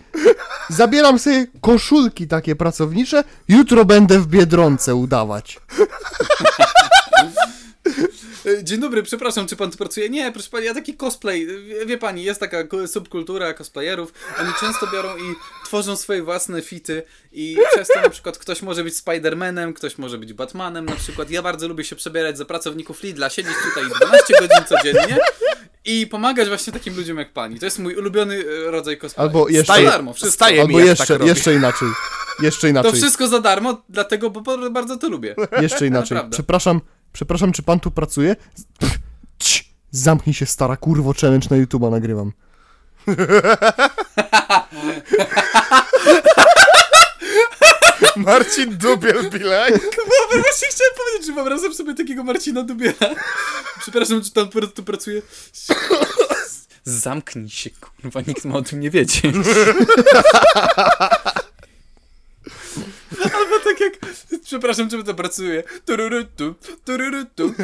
zabieram 0.68 1.18
sobie 1.18 1.47
koszulki 1.61 2.26
takie 2.28 2.57
pracownicze, 2.57 3.24
jutro 3.49 3.84
będę 3.84 4.18
w 4.18 4.26
Biedronce 4.26 4.94
udawać. 4.94 5.59
Dzień 8.62 8.80
dobry, 8.80 9.03
przepraszam, 9.03 9.47
czy 9.47 9.57
pan 9.57 9.70
tu 9.70 9.78
pracuje? 9.78 10.11
Nie, 10.11 10.32
proszę 10.32 10.49
pani, 10.51 10.66
ja 10.66 10.74
taki 10.74 10.95
cosplay. 10.95 11.47
Wie, 11.47 11.87
wie 11.87 11.99
pani, 11.99 12.24
jest 12.24 12.41
taka 12.41 12.57
subkultura 12.87 13.55
cosplayerów. 13.55 14.12
Oni 14.41 14.51
często 14.61 14.87
biorą 14.87 15.16
i 15.16 15.34
tworzą 15.64 15.97
swoje 15.97 16.22
własne 16.22 16.62
fity 16.62 17.03
i 17.32 17.57
przez 17.74 17.89
to 17.89 18.01
na 18.01 18.11
przykład 18.11 18.39
ktoś 18.39 18.62
może 18.62 18.84
być 18.84 18.97
Spidermanem, 18.97 19.74
ktoś 19.74 19.99
może 19.99 20.18
być 20.18 20.32
Batmanem 20.32 20.84
na 20.84 20.97
przykład. 20.97 21.30
Ja 21.30 21.43
bardzo 21.43 21.68
lubię 21.68 21.84
się 21.84 21.97
przebierać 21.97 22.39
za 22.39 22.45
pracowników 22.45 23.03
Lidla, 23.03 23.30
siedzieć 23.30 23.55
tutaj 23.68 23.91
12 24.01 24.34
godzin 24.41 24.64
codziennie 24.68 25.18
i 25.84 26.07
pomagać 26.07 26.49
właśnie 26.49 26.72
takim 26.72 26.97
ludziom 26.97 27.18
jak 27.18 27.32
pani. 27.32 27.59
To 27.59 27.64
jest 27.66 27.78
mój 27.78 27.95
ulubiony 27.97 28.45
e, 28.66 28.70
rodzaj 28.70 28.99
cosplay. 28.99 29.26
Albo 29.26 29.49
jeszcze- 29.49 29.74
Za 29.84 29.91
darmo, 29.91 30.12
wszystko. 30.14 30.34
Staje 30.34 30.55
mi, 30.57 30.61
Albo 30.61 30.80
jeszcze, 30.80 31.18
tak 31.18 31.26
jeszcze 31.28 31.55
inaczej. 31.55 31.89
Jeszcze 32.43 32.61
To 32.61 32.66
inaczej. 32.68 32.93
wszystko 32.93 33.28
za 33.28 33.41
darmo, 33.41 33.82
dlatego, 33.89 34.30
bo 34.30 34.41
bo 34.41 34.70
bardzo 34.70 34.97
to 34.97 35.09
lubię. 35.09 35.34
Jeszcze 35.61 35.87
inaczej. 35.87 36.14
Naprawdę. 36.14 36.34
Przepraszam, 36.34 36.80
przepraszam, 37.16 37.52
czy 37.52 37.62
pan 37.62 37.80
tu 37.80 37.90
pracuje? 37.90 38.36
Pff, 38.78 38.98
cii, 39.38 39.64
Zamknij 39.90 40.34
się, 40.34 40.46
stara 40.46 40.76
kurwo, 40.76 41.12
challenge 41.20 41.46
na 41.50 41.56
YouTube'a 41.56 41.90
nagrywam. 41.90 42.32
Marcin 48.16 48.76
Dubiel 48.76 49.30
Bilek. 49.30 49.82
No 50.34 50.42
właśnie 50.42 50.68
chciałem 50.68 50.92
powiedzieć, 50.96 51.26
że 51.26 51.32
wyobrażam 51.32 51.74
sobie 51.74 51.94
takiego 51.94 52.24
Marcina 52.24 52.62
Dubiela. 52.62 53.14
Przepraszam, 53.80 54.22
czy 54.22 54.30
tam 54.30 54.48
tu 54.74 54.82
pracuje? 54.82 55.22
Zamknij 56.84 57.48
się, 57.48 57.70
kurwa, 57.70 58.20
nikt 58.26 58.44
ma 58.44 58.54
o 58.54 58.62
tym 58.62 58.80
nie 58.80 58.90
wiedzieć. 58.90 59.22
Albo 63.34 63.58
tak 63.64 63.80
jak, 63.80 63.92
przepraszam, 64.47 64.90
czym 64.90 65.05
to 65.05 65.14
pracuje. 65.14 65.62
Tururutu, 65.86 66.55
tururutu, 66.84 67.55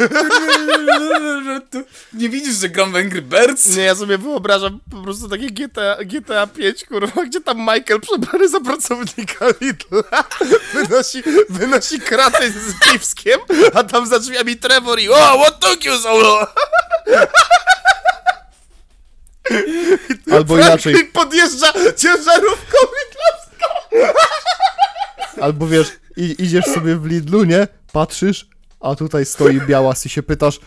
tururutu. 0.99 1.83
Nie 2.12 2.28
widzisz, 2.28 2.55
że 2.55 2.68
gram 2.68 2.93
w 2.93 2.97
Angry 2.97 3.22
Birds? 3.22 3.76
Nie, 3.76 3.83
ja 3.83 3.95
sobie 3.95 4.18
wyobrażam 4.18 4.80
po 4.91 5.03
prostu 5.03 5.28
takie 5.28 5.51
GTA, 5.51 5.97
GTA 6.05 6.47
5, 6.47 6.85
kurwa, 6.85 7.24
gdzie 7.24 7.41
tam 7.41 7.59
Michael 7.59 8.01
przebrany 8.01 8.49
za 8.49 8.61
pracownika 8.61 9.47
Lidla 9.61 10.24
wynosi, 10.74 11.22
wynosi 11.49 12.01
kraty 12.01 12.51
z 12.51 12.74
piwskiem, 12.85 13.41
a 13.74 13.85
tam 13.85 14.07
za 14.07 14.18
drzwiami 14.18 14.57
Trevor 14.57 15.01
i 15.01 15.09
o, 15.09 15.14
what 15.14 15.61
took 15.61 15.85
you 15.85 15.97
so 15.99 16.18
long? 16.18 16.49
Albo 20.33 20.57
inaczej, 20.57 20.95
Franklin 20.95 21.12
podjeżdża 21.12 21.72
ciężarówką 21.72 22.78
Lidlowską. 22.99 23.68
albo 25.41 25.66
wiesz, 25.66 25.89
i, 26.17 26.43
idziesz 26.43 26.65
sobie 26.65 26.97
w 26.97 27.07
Lidlu, 27.07 27.45
nie? 27.45 27.69
Patrzysz, 27.93 28.49
a 28.81 28.95
tutaj 28.95 29.27
stoi 29.27 29.61
Białas 29.61 30.07
i 30.07 30.09
się 30.09 30.23
pytasz, 30.23 30.61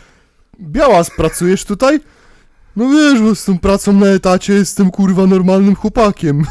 Białas, 0.60 1.10
pracujesz 1.10 1.64
tutaj? 1.64 2.00
No 2.76 2.90
wiesz, 2.90 3.20
bo 3.20 3.34
z 3.34 3.44
tą 3.44 3.58
pracą 3.58 3.92
na 3.92 4.06
etacie 4.06 4.54
jestem 4.54 4.90
kurwa 4.90 5.26
normalnym 5.26 5.74
chłopakiem. 5.74 6.46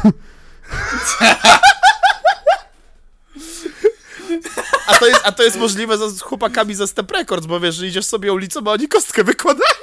A 4.86 4.98
to 4.98 5.06
jest, 5.06 5.20
a 5.24 5.32
to 5.32 5.42
jest 5.42 5.56
możliwe 5.56 6.10
z 6.10 6.20
chłopakami 6.20 6.74
ze 6.74 6.86
Step 6.86 7.10
Records, 7.10 7.46
bo 7.46 7.60
wiesz, 7.60 7.74
że 7.74 7.86
idziesz 7.86 8.06
sobie 8.06 8.32
ulicą, 8.32 8.60
a 8.66 8.70
oni 8.70 8.88
kostkę 8.88 9.24
wykładają. 9.24 9.80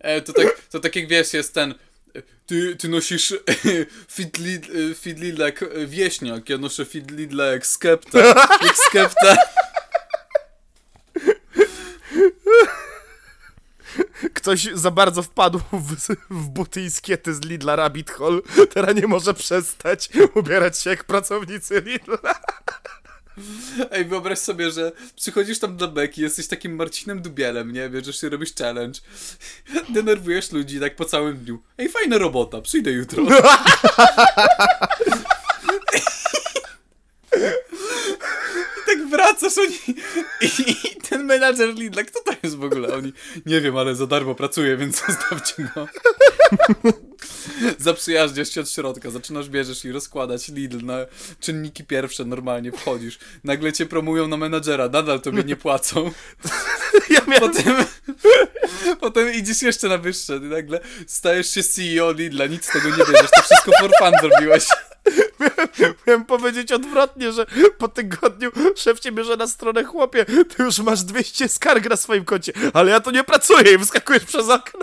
E, 0.00 0.22
to, 0.22 0.32
tak, 0.32 0.46
to 0.70 0.80
tak 0.80 0.96
jak 0.96 1.08
wiesz, 1.08 1.32
jest 1.32 1.54
ten. 1.54 1.74
Ty, 2.46 2.76
ty 2.76 2.88
nosisz 2.88 3.34
Lidla 5.18 5.46
jak 5.46 5.62
e, 5.62 5.86
wieśniak, 5.86 6.48
ja 6.48 6.58
noszę 6.58 6.84
fit 6.84 7.10
Lidla 7.10 7.44
jak 7.44 7.66
skepta. 7.66 8.18
Jak 8.62 8.76
skepta. 8.88 9.36
Ktoś 14.34 14.68
za 14.74 14.90
bardzo 14.90 15.22
wpadł 15.22 15.60
w, 15.72 15.96
w 16.30 16.48
buty 16.48 16.82
i 16.82 16.90
skiety 16.90 17.34
z 17.34 17.40
Lidla 17.40 17.76
Rabbit 17.76 18.10
Hole, 18.10 18.40
teraz 18.74 18.94
nie 18.96 19.06
może 19.06 19.34
przestać 19.34 20.08
ubierać 20.34 20.78
się 20.78 20.90
jak 20.90 21.04
pracownicy 21.04 21.80
Lidla. 21.80 22.18
Ej, 23.90 24.04
wyobraź 24.04 24.38
sobie, 24.38 24.70
że 24.70 24.92
przychodzisz 25.16 25.58
tam 25.58 25.76
do 25.76 25.88
beki, 25.88 26.22
jesteś 26.22 26.46
takim 26.46 26.76
Marcinem 26.76 27.22
Dubielem, 27.22 27.72
nie? 27.72 27.88
Bierzesz 27.88 28.20
się, 28.20 28.28
robisz 28.28 28.54
challenge. 28.54 29.00
Denerwujesz 29.94 30.52
ludzi 30.52 30.80
tak 30.80 30.96
po 30.96 31.04
całym 31.04 31.36
dniu. 31.36 31.62
Ej, 31.78 31.88
fajna 31.88 32.18
robota, 32.18 32.60
przyjdę 32.60 32.90
jutro. 32.90 33.22
I 33.22 33.26
tak 38.86 39.08
wracasz 39.10 39.58
oni... 39.58 39.78
I, 40.40 40.70
I 40.70 40.74
ten 41.08 41.24
menadżer 41.24 41.74
Lidla, 41.74 42.04
kto 42.04 42.20
to 42.24 42.32
jest 42.42 42.56
w 42.56 42.64
ogóle? 42.64 42.94
Oni, 42.94 43.12
nie 43.46 43.60
wiem, 43.60 43.76
ale 43.76 43.94
za 43.94 44.06
darmo 44.06 44.34
pracuje, 44.34 44.76
więc 44.76 45.06
zostawcie 45.06 45.68
go. 45.74 45.88
Zaprzyjaźniasz 47.78 48.50
się 48.50 48.60
od 48.60 48.70
środka, 48.70 49.10
zaczynasz 49.10 49.48
bierzesz 49.48 49.84
i 49.84 49.92
rozkładać 49.92 50.48
Lidl 50.48 50.84
na 50.84 50.98
czynniki 51.40 51.84
pierwsze, 51.84 52.24
normalnie 52.24 52.72
wchodzisz. 52.72 53.18
Nagle 53.44 53.72
cię 53.72 53.86
promują 53.86 54.28
na 54.28 54.36
menadżera, 54.36 54.88
nadal 54.88 55.20
tobie 55.20 55.44
nie 55.44 55.56
płacą. 55.56 56.10
Ja 57.10 57.20
miałem, 57.26 57.40
Potem, 57.40 57.76
potem 59.00 59.34
idziesz 59.34 59.62
jeszcze 59.62 59.88
na 59.88 59.98
wyższe 59.98 60.36
i 60.36 60.40
nagle 60.40 60.80
stajesz 61.06 61.50
się 61.50 61.62
CEO 61.62 62.12
Lidla, 62.12 62.46
nic 62.46 62.64
z 62.64 62.72
tego 62.72 62.88
nie 62.88 62.96
bierzesz, 62.96 63.30
to 63.36 63.42
wszystko 63.42 63.72
for 63.80 63.90
fun 63.98 64.12
zrobiłeś. 64.20 64.66
miałem 66.06 66.24
powiedzieć 66.24 66.72
odwrotnie, 66.72 67.32
że 67.32 67.46
po 67.78 67.88
tygodniu 67.88 68.50
szef 68.76 69.00
cię 69.00 69.12
bierze 69.12 69.36
na 69.36 69.46
stronę 69.46 69.84
chłopie, 69.84 70.24
ty 70.24 70.62
już 70.62 70.78
masz 70.78 71.02
200 71.02 71.48
skarg 71.48 71.90
na 71.90 71.96
swoim 71.96 72.24
koncie, 72.24 72.52
ale 72.72 72.90
ja 72.90 73.00
tu 73.00 73.10
nie 73.10 73.24
pracuję 73.24 73.72
i 73.72 73.78
wyskakujesz 73.78 74.24
przez 74.24 74.48
okno. 74.48 74.80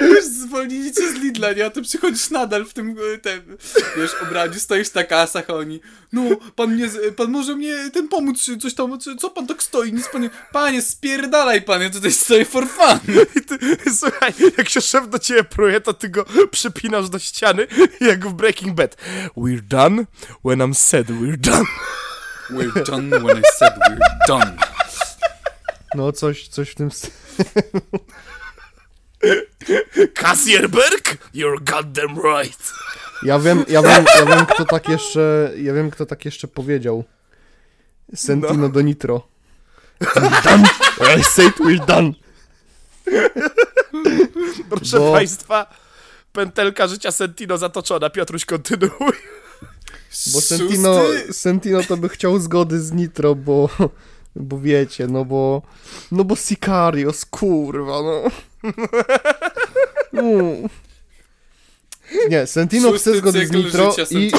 Wiesz, 0.00 0.24
zwolnili 0.24 0.92
cię 0.92 1.12
z 1.12 1.14
Lidla, 1.14 1.52
nie? 1.52 1.66
A 1.66 1.70
ty 1.70 1.82
przychodzisz 1.82 2.30
nadal 2.30 2.64
w 2.64 2.72
tym, 2.74 2.96
e, 3.14 3.18
tym 3.18 3.56
wiesz, 3.96 4.10
obrazie, 4.22 4.60
stoisz 4.60 4.94
na 4.94 5.04
kasach, 5.04 5.50
a 5.50 5.54
oni, 5.54 5.80
no, 6.12 6.22
pan 6.56 6.70
mnie, 6.74 6.88
z- 6.88 7.14
pan 7.16 7.30
może 7.30 7.56
mnie 7.56 7.90
ten 7.92 8.08
pomóc, 8.08 8.50
coś 8.62 8.74
tam, 8.74 8.98
co 9.20 9.30
pan 9.30 9.46
tak 9.46 9.62
stoi, 9.62 9.92
nic 9.92 10.08
pan 10.08 10.22
nie, 10.22 10.30
panie, 10.52 10.82
spierdalaj 10.82 11.62
pan, 11.62 11.82
ja 11.82 11.90
tutaj 11.90 12.12
stoję 12.12 12.44
for 12.44 12.68
fun. 12.68 12.98
I 13.36 13.40
ty, 13.40 13.58
słuchaj, 13.98 14.32
jak 14.58 14.68
się 14.68 14.80
szef 14.80 15.08
do 15.08 15.18
ciebie 15.18 15.44
pruje, 15.44 15.80
to 15.80 15.94
ty 15.94 16.08
go 16.08 16.24
przypinasz 16.50 17.08
do 17.08 17.18
ściany, 17.18 17.66
jak 18.00 18.26
w 18.28 18.32
Breaking 18.32 18.74
Bad. 18.76 18.96
We're 19.36 19.60
done 19.62 20.04
when 20.44 20.58
I'm 20.58 20.74
said 20.74 21.06
we're 21.06 21.36
done. 21.36 21.64
We're 22.50 22.84
done 22.84 23.10
when 23.10 23.38
I 23.38 23.42
said 23.58 23.72
we're 23.88 23.98
done. 24.28 24.56
No 25.94 26.12
coś, 26.12 26.48
coś 26.48 26.70
w 26.70 26.74
tym 26.74 26.90
stylu. 26.90 27.12
Kassierberg? 30.14 31.18
You're 31.34 31.58
goddamn 31.64 32.16
right. 32.16 32.72
Ja 33.22 33.38
wiem, 33.38 33.64
ja 33.68 33.82
wiem, 33.82 34.04
ja 34.18 34.26
wiem 34.26 34.46
kto 34.46 34.64
tak 34.64 34.88
jeszcze, 34.88 35.52
ja 35.56 35.74
wiem 35.74 35.90
kto 35.90 36.06
tak 36.06 36.24
jeszcze 36.24 36.48
powiedział. 36.48 37.04
Sentino 38.14 38.54
No. 38.54 38.68
do 38.68 38.80
Nitro. 38.80 39.28
We're 40.00 40.42
done. 40.44 40.64
I 41.20 41.24
said 41.24 41.54
we're 41.60 41.86
done. 41.86 42.12
Proszę 44.70 44.98
Bo- 44.98 45.12
państwa, 45.12 45.66
pętelka 46.32 46.88
życia 46.88 47.12
Sentino 47.12 47.58
zatoczona. 47.58 48.10
Piotruś, 48.10 48.44
kontynuuj. 48.44 49.12
Bo 50.32 50.40
Sentino, 50.40 51.00
Sentino 51.32 51.82
to 51.82 51.96
by 51.96 52.08
chciał 52.08 52.38
zgody 52.40 52.80
z 52.80 52.92
Nitro, 52.92 53.34
bo, 53.34 53.68
bo 54.36 54.58
wiecie, 54.60 55.06
no 55.06 55.24
bo, 55.24 55.62
no 56.12 56.24
bo 56.24 56.36
Sicarios, 56.36 57.24
kurwa, 57.24 58.02
no. 58.02 58.22
Mm. 60.12 60.68
Nie, 62.30 62.46
Sentino 62.46 62.88
chce 62.92 62.98
Szósty 62.98 63.18
zgody 63.18 63.46
z 63.46 63.50
cykl 63.50 63.56
Nitro 63.56 63.96
i, 64.10 64.32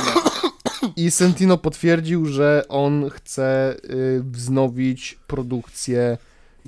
i 0.95 1.11
Sentino 1.11 1.57
potwierdził, 1.57 2.25
że 2.25 2.65
on 2.69 3.09
chce 3.09 3.75
y, 3.89 4.23
wznowić 4.23 5.19
produkcję 5.27 6.17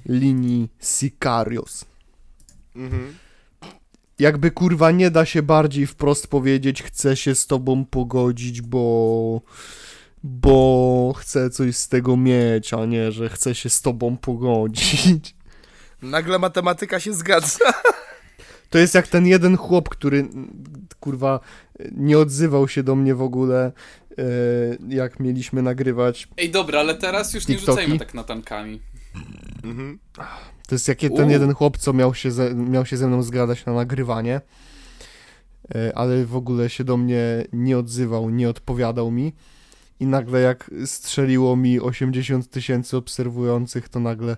linii 0.06 0.70
Sicarios. 0.80 1.86
Mhm. 2.76 3.16
Jakby 4.20 4.52
kurwa 4.52 4.92
nie 4.92 5.12
da 5.12 5.26
się 5.26 5.42
bardziej 5.42 5.88
wprost 5.88 6.28
powiedzieć, 6.28 6.84
chcę 6.84 7.16
się 7.16 7.36
z 7.36 7.48
tobą 7.48 7.86
pogodzić, 7.86 8.62
bo. 8.62 9.42
Bo 10.26 11.14
chcę 11.18 11.50
coś 11.50 11.76
z 11.76 11.88
tego 11.88 12.18
mieć, 12.18 12.74
a 12.74 12.86
nie, 12.86 13.12
że 13.12 13.30
chcę 13.30 13.56
się 13.56 13.70
z 13.70 13.82
tobą 13.82 14.18
pogodzić. 14.18 15.36
Nagle 16.04 16.40
matematyka 16.40 17.00
się 17.00 17.14
zgadza. 17.14 17.60
To 18.70 18.78
jest 18.78 18.96
jak 18.96 19.08
ten 19.08 19.28
jeden 19.28 19.58
chłop, 19.58 19.90
który 19.90 20.28
kurwa 21.00 21.40
nie 21.92 22.18
odzywał 22.18 22.68
się 22.68 22.84
do 22.84 22.96
mnie 22.96 23.16
w 23.16 23.22
ogóle, 23.22 23.72
e, 24.18 24.24
jak 24.90 25.20
mieliśmy 25.20 25.62
nagrywać. 25.62 26.28
Ej, 26.38 26.52
dobra, 26.52 26.80
ale 26.80 26.96
teraz 26.96 27.34
już 27.34 27.48
nie 27.48 27.56
TikToki? 27.56 27.82
rzucajmy 27.82 28.00
tak 28.00 28.14
na 28.14 28.24
tankami. 28.24 28.82
Mhm. 29.64 30.00
To 30.68 30.76
jest 30.76 30.88
jak 30.88 31.00
ten 31.00 31.12
Uuu. 31.12 31.30
jeden 31.30 31.54
chłop, 31.54 31.78
co 31.78 31.94
miał 31.94 32.14
się, 32.16 32.32
ze, 32.32 32.56
miał 32.56 32.86
się 32.86 32.98
ze 32.98 33.08
mną 33.08 33.24
zgadać 33.24 33.66
na 33.66 33.74
nagrywanie, 33.74 34.42
e, 35.76 35.98
ale 35.98 36.26
w 36.26 36.36
ogóle 36.36 36.70
się 36.70 36.84
do 36.84 36.98
mnie 36.98 37.46
nie 37.54 37.78
odzywał, 37.78 38.30
nie 38.30 38.50
odpowiadał 38.50 39.12
mi. 39.12 39.34
I 40.00 40.06
nagle 40.06 40.42
jak 40.42 40.72
strzeliło 40.86 41.56
mi 41.56 41.80
80 41.80 42.50
tysięcy 42.50 42.98
obserwujących, 42.98 43.90
to 43.90 44.00
nagle 44.00 44.38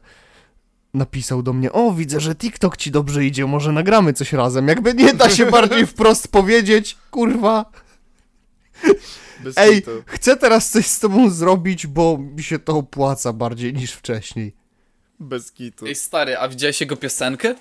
napisał 0.96 1.44
do 1.44 1.54
mnie, 1.54 1.72
o 1.72 1.92
widzę, 1.94 2.20
że 2.20 2.36
TikTok 2.36 2.78
ci 2.78 2.92
dobrze 2.92 3.26
idzie, 3.26 3.46
może 3.46 3.72
nagramy 3.72 4.14
coś 4.14 4.34
razem. 4.34 4.68
Jakby 4.68 4.94
nie 4.94 5.14
da 5.14 5.30
się 5.30 5.46
bardziej 5.46 5.86
wprost 5.88 6.28
powiedzieć, 6.28 6.98
kurwa, 7.12 7.66
Bez 9.40 9.58
ej, 9.58 9.76
kitu. 9.76 10.04
chcę 10.08 10.38
teraz 10.38 10.72
coś 10.72 10.86
z 10.86 11.00
tobą 11.00 11.30
zrobić, 11.30 11.88
bo 11.88 12.18
mi 12.18 12.44
się 12.44 12.60
to 12.60 12.78
opłaca 12.78 13.34
bardziej 13.34 13.74
niż 13.74 13.92
wcześniej. 13.92 14.56
Bez 15.20 15.52
kitu. 15.52 15.86
Ej, 15.88 15.96
stary, 15.96 16.38
a 16.38 16.48
widziałeś 16.48 16.82
jego 16.82 16.96
piosenkę? 16.98 17.56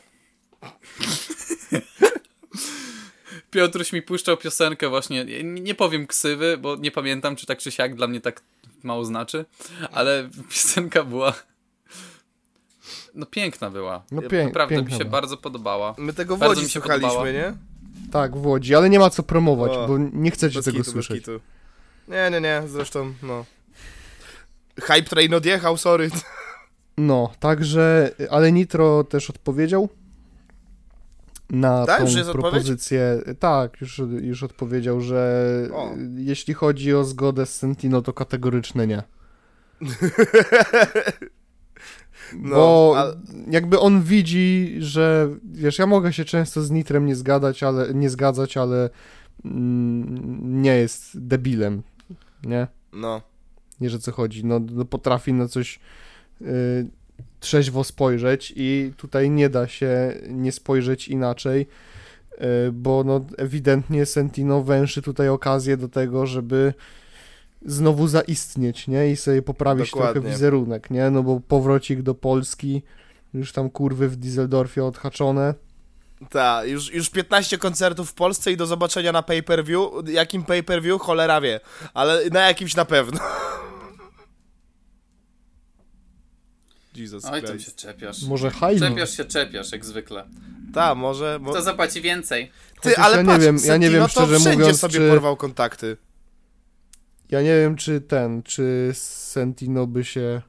Piotruś 3.50 3.92
mi 3.92 4.02
puszczał 4.02 4.36
piosenkę 4.36 4.88
właśnie, 4.88 5.24
nie, 5.24 5.42
nie 5.42 5.74
powiem 5.74 6.06
ksywy, 6.06 6.58
bo 6.58 6.76
nie 6.76 6.90
pamiętam, 6.90 7.36
czy 7.36 7.46
tak 7.46 7.58
czy 7.58 7.70
siak 7.70 7.94
dla 7.94 8.06
mnie 8.06 8.20
tak 8.20 8.42
mało 8.82 9.04
znaczy, 9.04 9.44
ale 9.92 10.30
piosenka 10.50 11.04
była... 11.04 11.34
No 13.14 13.26
piękna 13.26 13.70
była. 13.70 14.02
No 14.10 14.22
pięk, 14.22 14.44
Naprawdę 14.52 14.74
mi 14.74 14.80
piękna 14.80 14.98
się 14.98 15.04
była. 15.04 15.12
bardzo 15.12 15.36
podobała. 15.36 15.94
My 15.98 16.12
tego 16.12 16.36
w 16.36 16.38
Bardzo 16.38 16.50
Łodzi 16.50 16.62
mi 16.62 16.68
się 16.70 16.80
słuchaliśmy, 16.80 17.08
podobała. 17.08 17.30
nie? 17.32 17.54
Tak, 18.12 18.36
w 18.36 18.46
Łodzi, 18.46 18.74
ale 18.74 18.90
nie 18.90 18.98
ma 18.98 19.10
co 19.10 19.22
promować, 19.22 19.72
O, 19.72 19.88
bo 19.88 19.98
nie 19.98 20.30
chcecie 20.30 20.62
tego 20.62 20.78
kitu, 20.78 20.90
słyszeć. 20.90 21.26
Nie, 22.08 22.30
nie, 22.30 22.40
nie, 22.40 22.62
zresztą, 22.66 23.12
no. 23.22 23.44
Hype 24.80 25.02
train 25.02 25.34
odjechał, 25.34 25.76
sorry. 25.76 26.10
No, 26.98 27.32
także, 27.40 28.10
ale 28.30 28.52
Nitro 28.52 29.04
też 29.04 29.30
odpowiedział 29.30 29.88
na 31.50 31.86
Tak? 31.86 31.98
tą 31.98 32.04
Już 32.04 32.14
jest 32.14 32.28
odpowiedź? 32.28 32.52
propozycję. 32.52 33.22
Tak, 33.40 33.80
już, 33.80 33.98
już 34.20 34.42
odpowiedział, 34.42 35.00
że 35.00 35.46
O. 35.74 35.90
jeśli 36.16 36.54
chodzi 36.54 36.94
o 36.94 37.04
zgodę 37.04 37.46
z 37.46 37.54
Sentino, 37.56 38.02
to 38.02 38.12
kategoryczne 38.12 38.86
nie. 38.86 39.02
No, 42.32 42.56
Bo 42.56 42.94
a- 42.96 43.14
jakby 43.50 43.78
on 43.80 44.02
widzi, 44.02 44.76
że 44.78 45.28
wiesz, 45.52 45.78
ja 45.78 45.86
mogę 45.86 46.12
się 46.12 46.24
często 46.24 46.62
z 46.62 46.70
Nitrem 46.70 47.06
nie 47.06 47.16
zgadać, 47.16 47.62
ale 47.62 47.94
nie 47.94 48.10
zgadzać, 48.10 48.56
ale 48.56 48.90
mm, 49.44 50.62
nie 50.62 50.76
jest 50.76 51.26
debilem, 51.26 51.82
nie? 52.44 52.66
No. 52.92 53.22
Nie, 53.80 53.90
że 53.90 53.98
co 53.98 54.12
chodzi. 54.12 54.44
No, 54.44 54.60
no 54.72 54.84
potrafi 54.84 55.32
na 55.32 55.48
coś 55.48 55.80
y, 56.42 56.44
trzeźwo 57.40 57.84
spojrzeć 57.84 58.52
i 58.56 58.92
tutaj 58.96 59.30
nie 59.30 59.48
da 59.48 59.68
się 59.68 60.14
nie 60.28 60.52
spojrzeć 60.52 61.08
inaczej, 61.08 61.66
y, 62.68 62.72
bo 62.72 63.04
no 63.04 63.20
ewidentnie 63.38 64.06
Sentino 64.06 64.62
węszy 64.62 65.02
tutaj 65.02 65.28
okazję 65.28 65.76
do 65.76 65.88
tego, 65.88 66.26
żeby 66.26 66.74
znowu 67.64 68.08
zaistnieć, 68.08 68.88
nie? 68.88 69.10
I 69.10 69.16
sobie 69.16 69.42
poprawić 69.42 69.90
trochę 69.90 70.06
Dokładnie. 70.06 70.30
wizerunek, 70.30 70.90
nie? 70.90 71.10
No 71.10 71.22
bo 71.22 71.40
powrocik 71.40 72.02
do 72.02 72.14
Polski, 72.14 72.82
już 73.34 73.52
tam 73.52 73.70
kurwy 73.70 74.08
w 74.08 74.16
Düsseldorfie 74.16 74.80
odhaczone. 74.86 75.54
Tak, 76.30 76.68
już, 76.68 76.92
już 76.94 77.10
15 77.10 77.58
koncertów 77.58 78.10
w 78.10 78.14
Polsce 78.14 78.52
i 78.52 78.56
do 78.56 78.66
zobaczenia 78.66 79.12
na 79.12 79.22
pay-per-view. 79.22 79.90
Jakim 80.08 80.44
pay-per-view? 80.44 81.00
Cholera 81.02 81.40
wie. 81.40 81.60
Ale 81.94 82.30
na 82.30 82.40
jakimś 82.48 82.76
na 82.76 82.84
pewno. 82.84 83.20
Jesus 86.96 87.24
Oj, 87.24 87.42
tam 87.42 87.60
się 87.60 87.72
czepiasz. 87.72 88.22
Może 88.22 88.50
Hajno. 88.50 88.88
Czepiasz 88.88 89.16
się, 89.16 89.24
czepiasz, 89.24 89.72
jak 89.72 89.84
zwykle. 89.84 90.24
Ta, 90.74 90.94
może... 90.94 91.38
Mo... 91.38 91.50
Kto 91.50 91.62
zapłaci 91.62 92.00
więcej? 92.02 92.50
Ty, 92.80 92.88
Chociaż 92.88 92.98
ale 93.04 93.16
ja 93.16 93.22
nie 93.22 93.28
patrz, 93.28 93.44
wiem- 93.44 93.58
ja 93.64 93.76
nie 93.76 93.90
wiem, 93.90 94.02
to 94.02 94.08
szczerze 94.08 94.40
wszędzie 94.40 94.58
mówiąc, 94.58 94.80
sobie 94.80 94.94
czy- 94.94 95.08
porwał 95.08 95.36
kontakty. 95.36 95.96
Ja 97.34 97.42
nie 97.42 97.56
wiem, 97.60 97.76
czy 97.76 98.00
ten, 98.00 98.42
czy 98.42 98.90
Sentino 98.92 99.86
by 99.86 100.04
się 100.04 100.42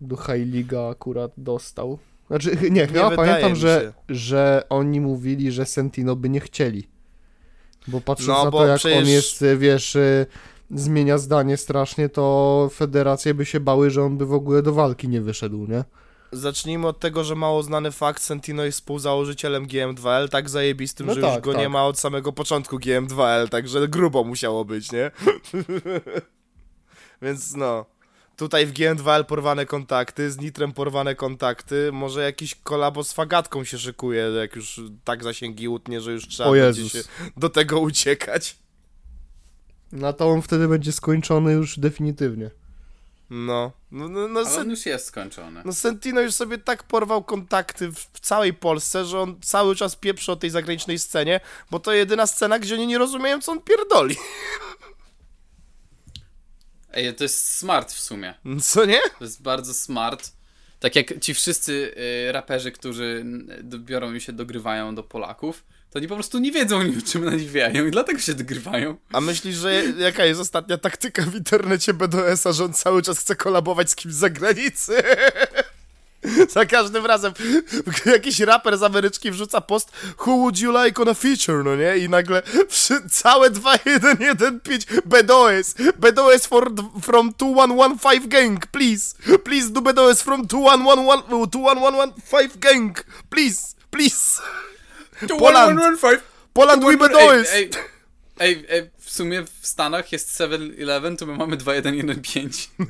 do 0.00 0.16
High 0.16 0.46
Liga 0.52 0.88
akurat 0.90 1.32
dostał. 1.36 1.98
Znaczy, 2.26 2.56
ch- 2.56 2.70
nie, 2.70 2.86
chyba 2.86 3.10
pamiętam, 3.16 3.50
mi 3.50 3.56
że, 3.56 3.92
że 4.08 4.62
oni 4.68 5.00
mówili, 5.00 5.52
że 5.52 5.66
Sentino 5.66 6.16
by 6.16 6.28
nie 6.28 6.40
chcieli. 6.40 6.88
Bo 7.88 8.00
patrząc 8.00 8.28
No, 8.38 8.44
na 8.44 8.50
bo 8.50 8.58
to, 8.58 8.66
jak 8.66 8.78
przecież- 8.78 8.98
on 9.02 9.08
jest, 9.08 9.44
wiesz, 9.58 9.96
y, 9.96 10.26
zmienia 10.70 11.18
zdanie 11.18 11.56
strasznie, 11.56 12.08
to 12.08 12.68
federacje 12.72 13.34
by 13.34 13.44
się 13.44 13.60
bały, 13.60 13.90
że 13.90 14.02
on 14.02 14.18
by 14.18 14.26
w 14.26 14.32
ogóle 14.32 14.62
do 14.62 14.72
walki 14.72 15.08
nie 15.08 15.20
wyszedł, 15.20 15.66
nie? 15.66 15.84
Zacznijmy 16.34 16.86
od 16.86 17.00
tego, 17.00 17.24
że 17.24 17.34
mało 17.34 17.62
znany 17.62 17.92
fakt, 17.92 18.22
Sentino 18.22 18.64
jest 18.64 18.78
współzałożycielem 18.78 19.66
GM2L, 19.66 20.28
tak 20.28 20.50
zajebistym, 20.50 21.06
No 21.06 21.14
że 21.14 21.20
już 21.20 21.30
tak, 21.30 21.44
go 21.44 21.52
tak. 21.52 21.60
nie 21.60 21.68
ma 21.68 21.86
od 21.86 21.98
samego 21.98 22.32
początku 22.32 22.78
GM2L, 22.78 23.48
także 23.48 23.88
grubo 23.88 24.24
musiało 24.24 24.64
być, 24.64 24.92
nie? 24.92 25.10
Więc 27.22 27.56
no, 27.56 27.86
tutaj 28.36 28.66
w 28.66 28.72
GM2L 28.72 29.24
porwane 29.24 29.66
kontakty, 29.66 30.30
z 30.30 30.38
Nitrem 30.38 30.72
porwane 30.72 31.14
kontakty, 31.14 31.90
może 31.92 32.22
jakiś 32.22 32.54
kolabo 32.54 33.04
z 33.04 33.12
Fagatką 33.12 33.64
się 33.64 33.78
szykuje, 33.78 34.22
jak 34.22 34.56
już 34.56 34.80
tak 35.04 35.24
zasięgi 35.24 35.68
utnie, 35.68 36.00
że 36.00 36.12
już 36.12 36.28
trzeba 36.28 36.50
będzie 36.50 36.88
się 36.88 37.02
do 37.36 37.48
tego 37.48 37.80
uciekać. 37.80 38.56
No 39.92 40.12
to 40.12 40.28
on 40.28 40.42
wtedy 40.42 40.68
będzie 40.68 40.92
skończony 40.92 41.52
już 41.52 41.78
definitywnie. 41.78 42.50
No, 43.30 43.72
no, 43.90 44.08
no, 44.08 44.28
no, 44.28 44.44
Sen- 44.44 44.60
on 44.60 44.70
już 44.70 44.86
jest 44.86 45.06
skończony. 45.06 45.62
no 45.64 45.72
Sentino 45.72 46.20
już 46.20 46.34
sobie 46.34 46.58
tak 46.58 46.82
porwał 46.82 47.24
kontakty 47.24 47.88
w, 47.88 47.98
w 47.98 48.20
całej 48.20 48.54
Polsce, 48.54 49.04
że 49.04 49.20
on 49.20 49.40
cały 49.40 49.76
czas 49.76 49.96
pieprzy 49.96 50.32
o 50.32 50.36
tej 50.36 50.50
zagranicznej 50.50 50.98
scenie, 50.98 51.40
bo 51.70 51.80
to 51.80 51.92
jedyna 51.92 52.26
scena, 52.26 52.58
gdzie 52.58 52.74
oni 52.74 52.86
nie 52.86 52.98
rozumieją, 52.98 53.40
co 53.40 53.52
on 53.52 53.60
pierdoli. 53.62 54.16
Ej, 56.92 57.14
to 57.14 57.24
jest 57.24 57.56
smart 57.58 57.92
w 57.92 58.00
sumie. 58.00 58.34
Co 58.62 58.84
nie? 58.84 59.00
To 59.18 59.24
jest 59.24 59.42
bardzo 59.42 59.74
smart. 59.74 60.32
Tak 60.80 60.96
jak 60.96 61.20
ci 61.20 61.34
wszyscy 61.34 61.94
y, 62.28 62.32
raperzy, 62.32 62.72
którzy 62.72 63.24
biorą 63.64 64.14
i 64.14 64.20
się 64.20 64.32
dogrywają 64.32 64.94
do 64.94 65.02
Polaków, 65.02 65.64
to 65.94 65.98
oni 65.98 66.08
po 66.08 66.14
prostu 66.14 66.38
nie 66.38 66.52
wiedzą 66.52 66.80
o 66.80 67.10
czym 67.12 67.24
nadziwiają 67.24 67.86
i 67.86 67.90
dlatego 67.90 68.18
się 68.18 68.34
dogrywają. 68.34 68.96
A 69.12 69.20
myślisz, 69.20 69.56
że 69.56 69.82
jaka 69.98 70.24
jest 70.24 70.40
ostatnia 70.40 70.78
taktyka 70.78 71.22
w 71.22 71.34
internecie 71.34 71.94
BDS-a, 71.94 72.52
że 72.52 72.64
on 72.64 72.72
cały 72.72 73.02
czas 73.02 73.18
chce 73.18 73.36
kolabować 73.36 73.90
z 73.90 73.96
kimś 73.96 74.14
z 74.14 74.18
zagranicy? 74.18 74.92
Za 76.54 76.66
każdym 76.66 77.06
razem 77.06 77.32
jakiś 78.06 78.40
raper 78.40 78.78
z 78.78 78.82
Ameryczki 78.82 79.30
wrzuca 79.30 79.60
post 79.60 79.92
Who 80.26 80.36
would 80.36 80.58
you 80.58 80.84
like 80.84 81.02
on 81.02 81.08
a 81.08 81.14
feature, 81.14 81.64
no 81.64 81.76
nie? 81.76 81.98
I 81.98 82.08
nagle 82.08 82.42
przy, 82.68 83.08
całe 83.10 83.50
2115 83.50 85.02
BDOS 85.04 85.74
BDOS 85.98 86.46
for, 86.46 86.72
from 87.02 87.32
2115 87.32 88.28
gang, 88.28 88.66
please 88.66 89.14
Please 89.44 89.70
do 89.70 89.80
BDOS 89.80 90.22
from 90.22 90.46
2111 90.46 91.28
2115 91.28 92.60
gang 92.60 93.04
Please, 93.30 93.74
please 93.90 94.40
Poland. 95.38 96.00
Poland 96.52 96.84
we 96.84 96.96
Ej, 97.18 97.44
ej, 97.52 97.70
ej, 98.38 98.66
ej, 98.68 98.90
w 98.98 99.10
sumie 99.10 99.42
w 99.60 99.66
Stanach 99.66 100.12
jest 100.12 100.40
7-Eleven, 100.40 101.16
to 101.16 101.26
my 101.26 101.36
mamy 101.36 101.56
2115. 101.56 102.68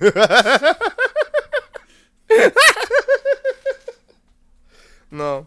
No, 5.14 5.46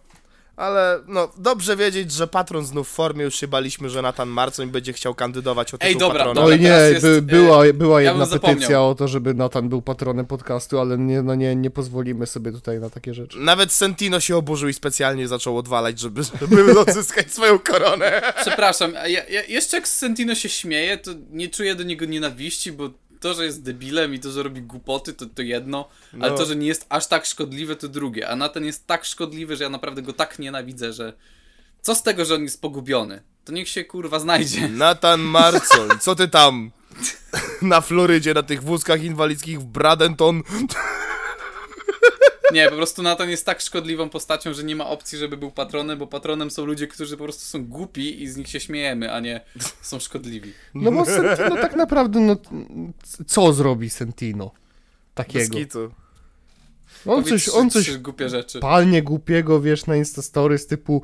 ale 0.58 1.00
no, 1.08 1.32
dobrze 1.38 1.76
wiedzieć, 1.76 2.12
że 2.12 2.28
patron 2.28 2.66
znów 2.66 2.90
w 2.90 2.92
formie, 2.92 3.24
już 3.24 3.36
się 3.36 3.48
baliśmy, 3.48 3.90
że 3.90 4.02
Natan 4.02 4.30
Marcoń 4.30 4.70
będzie 4.70 4.94
chciał 4.94 5.16
kandydować 5.16 5.74
o 5.74 5.78
tytuł 5.78 5.90
Ej, 5.90 5.98
dobra, 5.98 6.18
patrona. 6.18 6.42
dobra. 6.42 6.56
Oj 6.56 6.60
nie, 6.60 6.68
jest, 6.68 7.02
by, 7.02 7.22
była, 7.22 7.74
była 7.74 8.02
ja 8.02 8.12
jedna 8.12 8.40
petycja 8.40 8.82
o 8.82 8.96
to, 8.96 9.08
żeby 9.08 9.34
Nathan 9.34 9.70
był 9.70 9.82
patronem 9.82 10.26
podcastu, 10.26 10.80
ale 10.80 10.98
nie, 10.98 11.22
no 11.22 11.36
nie, 11.36 11.56
nie 11.56 11.70
pozwolimy 11.70 12.28
sobie 12.28 12.52
tutaj 12.52 12.80
na 12.80 12.90
takie 12.90 13.14
rzeczy. 13.14 13.40
Nawet 13.40 13.72
Sentino 13.72 14.20
się 14.20 14.38
oburzył 14.38 14.70
i 14.70 14.74
specjalnie 14.74 15.28
zaczął 15.28 15.58
odwalać, 15.58 16.00
żeby, 16.00 16.22
żeby 16.24 16.80
odzyskać 16.80 17.34
swoją 17.34 17.60
koronę. 17.60 18.22
Przepraszam, 18.42 18.94
a 18.98 19.08
ja, 19.08 19.26
ja, 19.26 19.44
jeszcze 19.44 19.78
jak 19.78 19.88
Sentino 19.88 20.36
się 20.36 20.50
śmieje, 20.50 20.98
to 20.98 21.12
nie 21.30 21.48
czuję 21.48 21.76
do 21.76 21.84
niego 21.84 22.06
nienawiści, 22.06 22.72
bo 22.72 22.90
to, 23.20 23.34
że 23.34 23.46
jest 23.46 23.64
debilem 23.64 24.14
i 24.14 24.20
to, 24.20 24.32
że 24.32 24.44
robi 24.44 24.62
głupoty, 24.62 25.14
to, 25.14 25.26
to 25.26 25.42
jedno, 25.42 25.88
ale 26.22 26.32
No. 26.32 26.38
to, 26.38 26.46
że 26.46 26.56
nie 26.56 26.68
jest 26.68 26.86
aż 26.90 27.08
tak 27.08 27.26
szkodliwy, 27.26 27.76
to 27.76 27.88
drugie. 27.88 28.30
A 28.30 28.36
Nathan 28.36 28.66
jest 28.66 28.88
tak 28.88 29.06
szkodliwy, 29.06 29.56
że 29.56 29.64
ja 29.64 29.70
naprawdę 29.70 30.02
go 30.02 30.14
tak 30.14 30.40
nienawidzę, 30.40 30.94
że 30.94 31.14
co 31.82 31.96
z 31.96 32.04
tego, 32.04 32.26
że 32.26 32.36
on 32.36 32.44
jest 32.44 32.62
pogubiony? 32.62 33.22
To 33.46 33.52
niech 33.54 33.70
się 33.70 33.84
kurwa 33.84 34.20
znajdzie. 34.20 34.68
Natan 34.70 35.22
Marcoń, 35.38 35.90
co 36.02 36.16
ty 36.16 36.28
tam? 36.28 36.72
Na 37.62 37.82
Florydzie, 37.82 38.34
na 38.34 38.44
tych 38.44 38.64
wózkach 38.64 39.04
inwalidzkich 39.04 39.60
w 39.60 39.64
Bradenton. 39.66 40.44
Nie, 42.54 42.70
po 42.70 42.76
prostu 42.76 43.04
Nathan 43.04 43.30
jest 43.30 43.46
tak 43.46 43.62
szkodliwą 43.62 44.10
postacią, 44.10 44.54
że 44.54 44.64
nie 44.64 44.76
ma 44.76 44.88
opcji, 44.88 45.18
żeby 45.18 45.38
był 45.38 45.52
patronem, 45.52 46.00
bo 46.00 46.08
patronem 46.08 46.52
są 46.52 46.66
ludzie, 46.66 46.88
którzy 46.88 47.18
po 47.18 47.24
prostu 47.24 47.46
są 47.46 47.66
głupi 47.66 48.24
i 48.24 48.28
z 48.28 48.38
nich 48.38 48.48
się 48.48 48.60
śmiejemy, 48.60 49.14
a 49.14 49.20
nie 49.20 49.42
są 49.82 50.00
szkodliwi. 50.00 50.54
No 50.74 50.92
bo 50.92 51.06
Sentino 51.06 51.56
tak 51.56 51.76
naprawdę, 51.76 52.20
no 52.20 52.38
co 53.28 53.54
zrobi 53.54 53.90
Sentino? 53.90 54.52
Takiego. 55.14 55.58
On 57.06 57.24
Powiedz 57.24 57.30
coś, 57.30 57.50
on 57.50 57.70
coś 57.70 57.98
głupie 57.98 58.30
rzeczy. 58.30 58.60
palnie 58.60 59.04
głupiego, 59.04 59.62
wiesz, 59.62 59.86
na 59.86 59.96
Instastories 59.96 60.68
typu 60.68 61.02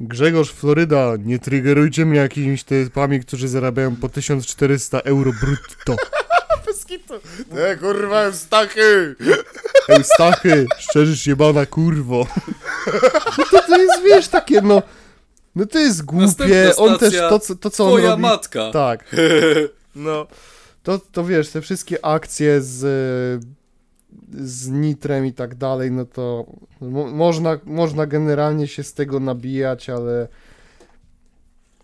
Grzegorz 0.00 0.52
Floryda, 0.52 1.16
nie 1.18 1.38
triggerujcie 1.38 2.06
mnie 2.06 2.18
jakimiś 2.18 2.64
typami, 2.64 3.20
którzy 3.20 3.48
zarabiają 3.48 3.96
po 3.96 4.08
1400 4.08 5.00
euro 5.00 5.32
brutto. 5.40 5.96
Kitu. 6.92 7.14
Te 7.54 7.76
kurwa 7.76 8.22
Eustachy. 8.22 9.16
Eustachy, 9.88 10.66
szczerzysz 10.78 11.26
jebana 11.26 11.66
kurwo. 11.66 12.26
No 13.38 13.44
to, 13.50 13.62
to 13.66 13.76
jest, 13.82 14.02
wiesz, 14.04 14.28
takie 14.28 14.60
no... 14.60 14.82
No 15.54 15.66
to 15.66 15.78
jest 15.78 16.04
głupie, 16.04 16.76
on 16.76 16.98
też 16.98 17.14
to, 17.16 17.38
co- 17.38 17.56
to 17.56 17.70
co 17.70 17.84
on 17.84 17.90
Twoja 17.90 18.10
robi... 18.10 18.22
matka. 18.22 18.70
Tak, 18.70 19.16
No. 19.94 20.26
to, 20.82 20.98
to 20.98 21.24
wiesz, 21.24 21.48
te 21.48 21.60
wszystkie 21.60 22.04
akcje 22.04 22.60
z, 22.60 23.44
z 24.34 24.68
nitrem 24.68 25.26
i 25.26 25.32
tak 25.32 25.54
dalej, 25.54 25.90
no 25.90 26.04
to 26.04 26.46
mo, 26.80 27.06
można, 27.06 27.58
można 27.64 28.06
generalnie 28.06 28.68
się 28.68 28.82
z 28.82 28.94
tego 28.94 29.20
nabijać, 29.20 29.90
ale 29.90 30.28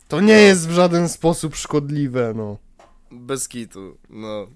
to 0.08 0.20
nie 0.20 0.40
jest 0.40 0.68
w 0.68 0.72
żaden 0.72 1.08
sposób 1.08 1.56
szkodliwe, 1.56 2.32
no. 2.36 2.56
Bez 3.10 3.48
kitu, 3.48 3.96
no. 4.10 4.46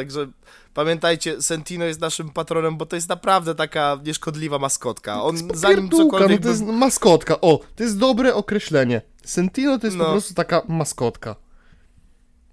Także 0.00 0.28
pamiętajcie, 0.74 1.42
Sentino 1.42 1.84
jest 1.84 2.00
naszym 2.00 2.30
patronem, 2.30 2.76
bo 2.76 2.86
to 2.86 2.96
jest 2.96 3.08
naprawdę 3.08 3.54
taka 3.54 3.98
nieszkodliwa 4.04 4.58
maskotka. 4.58 5.22
On 5.22 5.36
zanim 5.54 5.78
Pierdółka, 5.78 6.04
no 6.04 6.10
cokolwiek... 6.12 6.42
to 6.42 6.48
jest 6.48 6.62
maskotka, 6.62 7.40
o, 7.40 7.60
to 7.76 7.82
jest 7.82 7.98
dobre 7.98 8.34
określenie. 8.34 9.02
Sentino 9.24 9.78
to 9.78 9.86
jest 9.86 9.96
No. 9.96 10.04
po 10.04 10.10
prostu 10.10 10.34
taka 10.34 10.62
maskotka. 10.68 11.36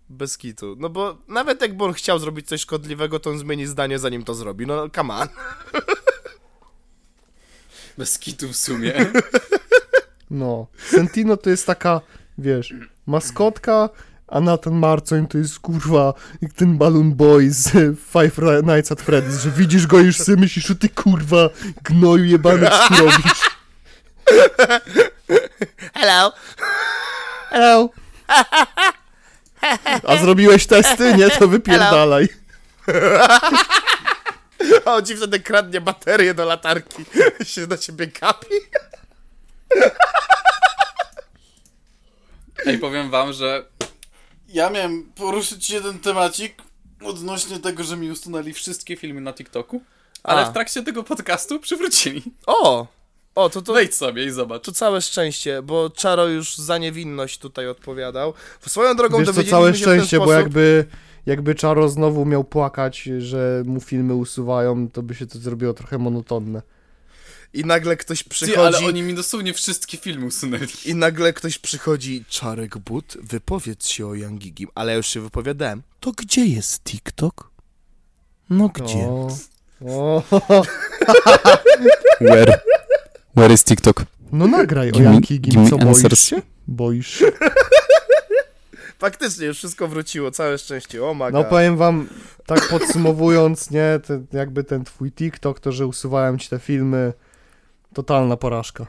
Bez 0.10 0.38
kitu. 0.38 0.76
No 0.80 0.90
bo 0.90 1.18
nawet 1.28 1.62
jakby 1.62 1.84
on 1.84 1.94
chciał 1.94 2.20
zrobić 2.20 2.48
coś 2.48 2.62
szkodliwego, 2.62 3.20
to 3.20 3.30
on 3.30 3.40
zmieni 3.40 3.68
zdanie 3.68 4.00
zanim 4.00 4.24
to 4.24 4.34
zrobi. 4.36 4.68
No 4.68 4.90
come 4.90 5.14
on. 5.14 5.28
Bez 7.98 8.20
kitu 8.20 8.48
w 8.48 8.56
sumie. 8.56 8.94
No, 10.30 10.68
Sentino 10.90 11.38
to 11.38 11.50
jest 11.50 11.66
taka, 11.66 12.02
wiesz, 12.38 12.74
maskotka, 13.06 13.90
a 14.28 14.40
Nathan 14.40 14.74
Marcoń 14.74 15.28
to 15.28 15.38
jest 15.38 15.60
kurwa 15.60 16.14
jak 16.42 16.54
ten 16.54 16.78
Balloon 16.78 17.16
Boy 17.16 17.52
z 17.52 17.72
Five 18.12 18.38
Nights 18.64 18.92
at 18.92 19.02
Freddy's, 19.02 19.44
że 19.44 19.52
widzisz 19.52 19.88
go 19.88 20.00
już 20.00 20.18
sobie 20.18 20.38
myślisz, 20.38 20.66
że 20.68 20.76
ty 20.76 20.90
kurwa 20.90 21.50
gnoju 21.84 22.26
jebany 22.26 22.70
co 22.70 22.96
robisz. 22.96 23.50
Hello. 25.94 26.34
Hello. 27.50 27.90
A 30.08 30.18
zrobiłeś 30.18 30.68
testy? 30.68 31.14
Nie, 31.14 31.30
to 31.30 31.48
wypierdalaj. 31.48 32.30
A 34.86 34.94
on 34.94 35.06
ci 35.06 35.16
wtedy 35.16 35.40
kradnie 35.40 35.82
baterię 35.82 36.34
do 36.34 36.46
latarki. 36.46 37.06
się 37.52 37.68
na 37.68 37.78
ciebie 37.78 38.08
kapi. 38.08 38.56
Ej, 42.66 42.78
powiem 42.78 43.10
wam, 43.10 43.34
że 43.34 43.66
ja 44.50 44.70
miałem 44.70 45.04
poruszyć 45.16 45.70
jeden 45.70 46.00
temacik 46.00 46.54
odnośnie 47.04 47.60
tego, 47.60 47.84
że 47.84 47.98
mi 47.98 48.12
usunęli 48.12 48.54
wszystkie 48.54 48.96
filmy 48.96 49.22
na 49.22 49.34
TikToku, 49.34 49.82
ale 50.24 50.42
A. 50.42 50.50
w 50.50 50.54
trakcie 50.54 50.84
tego 50.84 51.04
podcastu 51.04 51.60
przywrócili. 51.60 52.24
O! 52.48 52.88
O, 53.36 53.50
to 53.50 53.62
to... 53.62 53.74
Wejdź 53.74 53.96
sobie 53.96 54.26
i 54.26 54.32
zobacz. 54.32 54.64
To 54.64 54.72
całe 54.72 55.02
szczęście, 55.02 55.62
bo 55.62 55.90
Czaro 55.90 56.28
już 56.28 56.56
za 56.56 56.78
niewinność 56.78 57.38
tutaj 57.38 57.68
odpowiadał. 57.68 58.34
Swoją 58.68 58.96
drogą 58.96 59.18
Wiesz 59.18 59.26
dowiedzieliśmy 59.26 59.58
całe 59.58 59.74
szczęście, 59.74 60.18
bo 60.18 60.24
sposób... 60.24 60.40
jakby, 60.40 60.86
jakby 61.26 61.56
Czaro 61.56 61.90
znowu 61.90 62.26
miał 62.26 62.44
płakać, 62.44 63.10
że 63.20 63.64
mu 63.66 63.80
filmy 63.80 64.14
usuwają, 64.16 64.90
to 64.90 65.04
by 65.04 65.16
się 65.16 65.26
to 65.28 65.40
zrobiło 65.40 65.74
trochę 65.74 65.98
monotonne. 65.98 66.62
I 67.54 67.66
nagle 67.66 67.98
ktoś 67.98 68.24
Ty, 68.24 68.30
przychodzi... 68.30 68.60
ale 68.60 68.78
oni 68.78 69.04
mi 69.04 69.14
dosłownie 69.14 69.54
wszystkie 69.54 69.98
filmy 69.98 70.26
usunęli. 70.26 70.68
I 70.86 70.96
nagle 70.96 71.34
ktoś 71.34 71.58
przychodzi, 71.58 72.26
Czarek 72.30 72.78
But, 72.78 73.18
wypowiedz 73.24 73.88
się 73.88 74.08
o 74.08 74.14
Yangigim, 74.16 74.70
ale 74.76 74.92
ja 74.92 74.98
już 74.98 75.08
się 75.08 75.22
wypowiadałem. 75.22 75.84
To 76.00 76.12
gdzie 76.12 76.46
jest 76.46 76.84
TikTok? 76.84 77.52
No 78.50 78.70
gdzie? 78.70 79.08
O, 79.08 79.32
o, 79.82 80.24
Where? 82.22 82.60
Where 83.36 83.54
is 83.54 83.64
TikTok? 83.64 84.04
no 84.32 84.48
nagraj 84.48 84.90
o 84.90 84.92
Give 84.92 85.06
me- 85.06 85.12
Yankee 85.12 85.40
give 85.40 85.54
Gim, 85.54 85.64
me 85.64 85.70
co 85.70 85.78
boisz 85.78 86.20
się? 86.20 86.42
Boisz 86.68 87.08
się? 87.20 87.26
Faktycznie, 89.00 89.46
już 89.46 89.58
wszystko 89.58 89.88
wróciło, 89.88 90.32
całe 90.32 90.58
szczęście, 90.58 91.06
o 91.06 91.14
my 91.14 91.32
No 91.32 91.44
powiem 91.44 91.78
wam, 91.78 92.10
tak 92.46 92.68
podsumowując, 92.70 93.72
nie, 93.72 94.00
ten, 94.08 94.26
jakby 94.34 94.64
ten 94.64 94.84
twój 94.84 95.12
TikTok, 95.12 95.60
to, 95.60 95.72
że 95.72 95.88
usuwałem 95.88 96.40
ci 96.40 96.50
te 96.50 96.60
filmy, 96.60 97.14
totalna 97.98 98.38
porażka. 98.38 98.86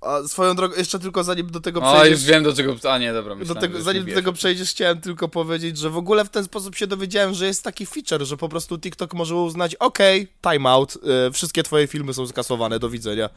A 0.00 0.28
swoją 0.28 0.54
drogą, 0.56 0.76
jeszcze 0.76 0.98
tylko 0.98 1.24
zanim 1.24 1.50
do 1.50 1.60
tego 1.60 1.80
O, 1.80 1.92
przejdziesz... 1.92 2.10
już 2.20 2.28
wiem 2.28 2.42
do 2.42 2.52
czego... 2.52 2.76
A 2.92 2.98
nie, 2.98 3.12
dobra, 3.12 3.34
Do 3.34 3.36
myślałem, 3.36 3.60
tego, 3.60 3.72
że 3.72 3.78
już 3.78 3.84
zanim 3.84 4.06
do 4.06 4.14
tego 4.14 4.32
przejdziesz, 4.32 4.70
chciałem 4.70 5.00
tylko 5.00 5.28
powiedzieć, 5.28 5.78
że 5.78 5.90
w 5.90 5.96
ogóle 5.96 6.24
w 6.24 6.28
ten 6.28 6.44
sposób 6.44 6.76
się 6.76 6.86
dowiedziałem, 6.86 7.34
że 7.34 7.46
jest 7.46 7.62
taki 7.64 7.86
feature, 7.86 8.24
że 8.26 8.36
po 8.36 8.48
prostu 8.48 8.78
TikTok 8.78 9.14
może 9.14 9.34
uznać, 9.34 9.74
okej, 9.74 10.28
timeout, 10.42 10.96
y, 11.28 11.32
wszystkie 11.32 11.62
twoje 11.62 11.86
filmy 11.86 12.14
są 12.14 12.26
skasowane, 12.26 12.78
do 12.78 12.90
widzenia. 12.90 13.30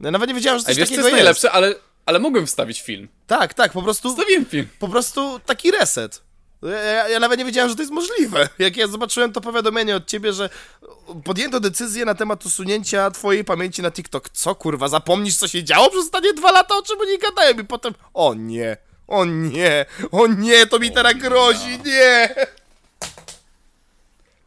Ja 0.00 0.10
nawet 0.10 0.28
nie 0.28 0.34
wiedziałem, 0.34 0.60
że 0.60 0.66
Ej, 0.68 0.74
coś 0.74 0.76
wiesz 0.76 0.88
co 0.88 0.94
takiego 0.94 1.08
jest 1.08 1.16
jest. 1.16 1.24
najlepsze, 1.24 1.50
ale, 1.52 1.74
ale 2.06 2.18
mogłem 2.18 2.46
wstawić 2.46 2.82
film. 2.82 3.08
Tak, 3.26 3.54
tak, 3.54 3.72
po 3.72 3.82
prostu, 3.82 4.10
Wstawiłem 4.10 4.44
film. 4.46 4.66
po 4.78 4.88
prostu 4.88 5.40
taki 5.46 5.70
reset. 5.70 6.22
Ja, 6.62 7.08
ja, 7.08 7.20
nawet 7.20 7.38
nie 7.38 7.44
wiedziałem, 7.44 7.70
że 7.70 7.76
to 7.76 7.82
jest 7.82 7.92
możliwe. 7.92 8.48
Jak 8.58 8.76
ja 8.76 8.86
zobaczyłem 8.86 9.32
to 9.32 9.40
powiadomienie 9.40 9.96
od 9.96 10.06
ciebie, 10.06 10.32
że 10.32 10.50
podjęto 11.24 11.60
decyzję 11.60 12.04
na 12.04 12.14
temat 12.14 12.46
usunięcia 12.46 13.10
twojej 13.10 13.44
pamięci 13.44 13.82
na 13.82 13.90
TikTok. 13.90 14.28
Co 14.28 14.54
kurwa, 14.54 14.88
zapomnisz 14.88 15.36
co 15.36 15.48
się 15.48 15.64
działo 15.64 15.90
przez 15.90 16.04
ostatnie 16.04 16.32
dwa 16.32 16.52
lata, 16.52 16.76
o 16.76 16.82
czym 16.82 17.00
oni 17.00 17.18
gadają 17.18 17.58
i 17.58 17.64
potem, 17.64 17.94
o 18.14 18.34
nie, 18.34 18.76
o 19.06 19.24
nie, 19.24 19.86
o 20.10 20.26
nie, 20.26 20.66
to 20.66 20.78
mi 20.78 20.92
teraz 20.92 21.14
grozi, 21.14 21.78
nie. 21.84 22.34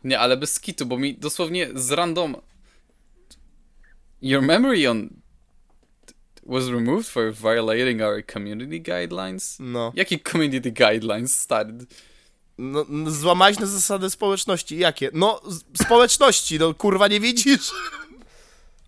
Nie, 0.03 0.19
ale 0.19 0.37
bez 0.37 0.53
skitu, 0.53 0.85
bo 0.85 0.97
mi 0.97 1.15
dosłownie 1.15 1.69
z 1.75 1.91
random... 1.91 2.35
Your 4.21 4.41
memory 4.41 4.89
on... 4.89 5.09
was 6.49 6.69
removed 6.69 7.07
for 7.07 7.31
violating 7.33 8.01
our 8.01 8.23
community 8.33 8.81
guidelines? 8.81 9.57
No, 9.59 9.91
Jakie 9.95 10.19
community 10.31 10.71
guidelines, 10.71 11.37
stary? 11.37 11.73
no, 12.57 12.85
no 12.89 13.11
złamałeś 13.11 13.59
na 13.59 13.65
zasady 13.65 14.09
społeczności. 14.09 14.77
Jakie? 14.77 15.09
No, 15.13 15.41
społeczności, 15.83 16.59
no 16.59 16.73
kurwa, 16.73 17.07
nie 17.07 17.19
widzisz? 17.19 17.71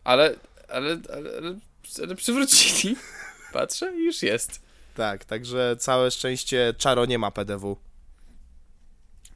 Ale, 0.04 0.36
ale, 0.70 0.98
ale, 1.14 1.30
ale, 1.38 1.56
ale 2.04 2.16
przywrócili. 2.16 2.96
Patrzę 3.54 3.94
i 3.96 4.06
już 4.06 4.24
jest. 4.24 4.62
Tak, 4.96 5.26
także 5.26 5.76
całe 5.80 6.12
szczęście 6.12 6.74
Czaro 6.78 7.06
nie 7.06 7.20
ma 7.20 7.32
PDW. 7.32 7.78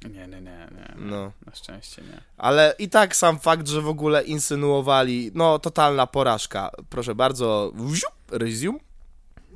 Nie, 0.03 0.27
nie, 0.27 0.41
nie, 0.41 0.41
nie. 0.41 0.95
No. 0.97 1.31
Na 1.45 1.55
szczęście 1.55 2.01
nie. 2.01 2.21
Ale 2.37 2.75
i 2.79 2.89
tak 2.89 3.15
sam 3.15 3.39
fakt, 3.39 3.67
że 3.67 3.81
w 3.81 3.87
ogóle 3.87 4.23
insynuowali, 4.23 5.31
no 5.33 5.59
totalna 5.59 6.07
porażka. 6.07 6.71
Proszę 6.89 7.15
bardzo, 7.15 7.71
wziup, 7.75 8.11
resume. 8.31 8.79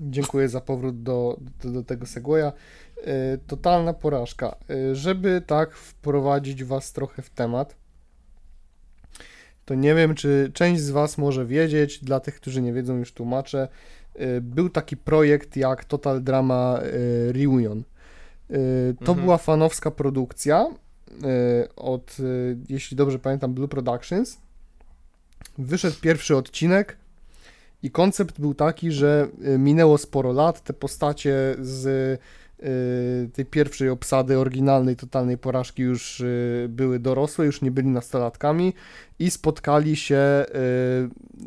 Dziękuję 0.02 0.50
za 0.50 0.62
powrót 0.62 1.04
do, 1.04 1.38
do, 1.64 1.70
do 1.72 1.84
tego 1.84 2.06
Segwaya. 2.06 2.52
E, 3.04 3.38
totalna 3.48 3.94
porażka. 3.94 4.56
E, 4.70 4.96
żeby 4.96 5.42
tak 5.48 5.76
wprowadzić 5.76 6.64
was 6.64 6.94
trochę 6.94 7.22
w 7.22 7.30
temat, 7.30 7.76
to 9.70 9.76
nie 9.76 9.96
wiem, 9.96 10.16
czy 10.16 10.52
część 10.54 10.82
z 10.82 10.90
was 10.90 11.18
może 11.18 11.46
wiedzieć, 11.46 12.04
dla 12.04 12.20
tych, 12.20 12.36
którzy 12.36 12.62
nie 12.62 12.74
wiedzą, 12.74 12.98
już 12.98 13.14
tłumaczę. 13.14 13.68
E, 14.16 14.42
był 14.42 14.70
taki 14.70 14.98
projekt 14.98 15.58
jak 15.58 15.86
Total 15.86 16.24
Drama 16.24 16.80
e, 16.80 17.34
Reunion. 17.34 17.84
E, 18.50 18.94
to 18.94 19.12
Mhm. 19.12 19.20
była 19.22 19.38
fanowska 19.38 19.92
produkcja 19.92 20.68
e, 21.24 21.76
od, 21.76 22.18
e, 22.20 22.24
jeśli 22.70 22.98
dobrze 22.98 23.20
pamiętam, 23.20 23.54
Blue 23.54 23.68
Productions. 23.68 24.38
Wyszedł 25.58 25.96
pierwszy 26.02 26.36
odcinek 26.36 26.98
i 27.84 27.92
koncept 27.92 28.40
był 28.42 28.54
taki, 28.54 28.92
że 28.92 29.28
minęło 29.58 29.98
sporo 29.98 30.32
lat, 30.32 30.64
te 30.64 30.74
postacie 30.74 31.56
z 31.60 32.20
tej 33.34 33.46
pierwszej 33.46 33.90
obsady 33.90 34.38
oryginalnej 34.38 34.96
totalnej 34.96 35.38
porażki 35.38 35.82
już 35.82 36.24
były 36.70 37.00
dorosłe, 37.00 37.46
już 37.46 37.62
nie 37.62 37.72
byli 37.72 37.88
nastolatkami 37.88 38.74
i 39.20 39.32
spotkali 39.32 39.96
się 39.96 40.46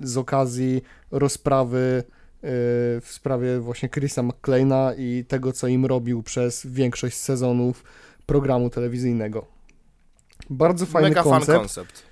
z 0.02 0.16
okazji 0.16 0.82
rozprawy 1.10 2.02
w 2.42 3.06
sprawie 3.08 3.60
właśnie 3.60 3.88
Chrisa 3.88 4.22
McClaina 4.22 4.94
i 4.98 5.24
tego, 5.28 5.52
co 5.52 5.66
im 5.66 5.86
robił 5.86 6.22
przez 6.22 6.66
większość 6.66 7.16
sezonów 7.16 7.84
programu 8.26 8.70
telewizyjnego. 8.70 9.46
Bardzo 10.50 10.86
fajny 10.86 11.08
Mega 11.08 11.22
koncept. 11.22 11.46
fan 11.46 11.60
koncept. 11.60 12.02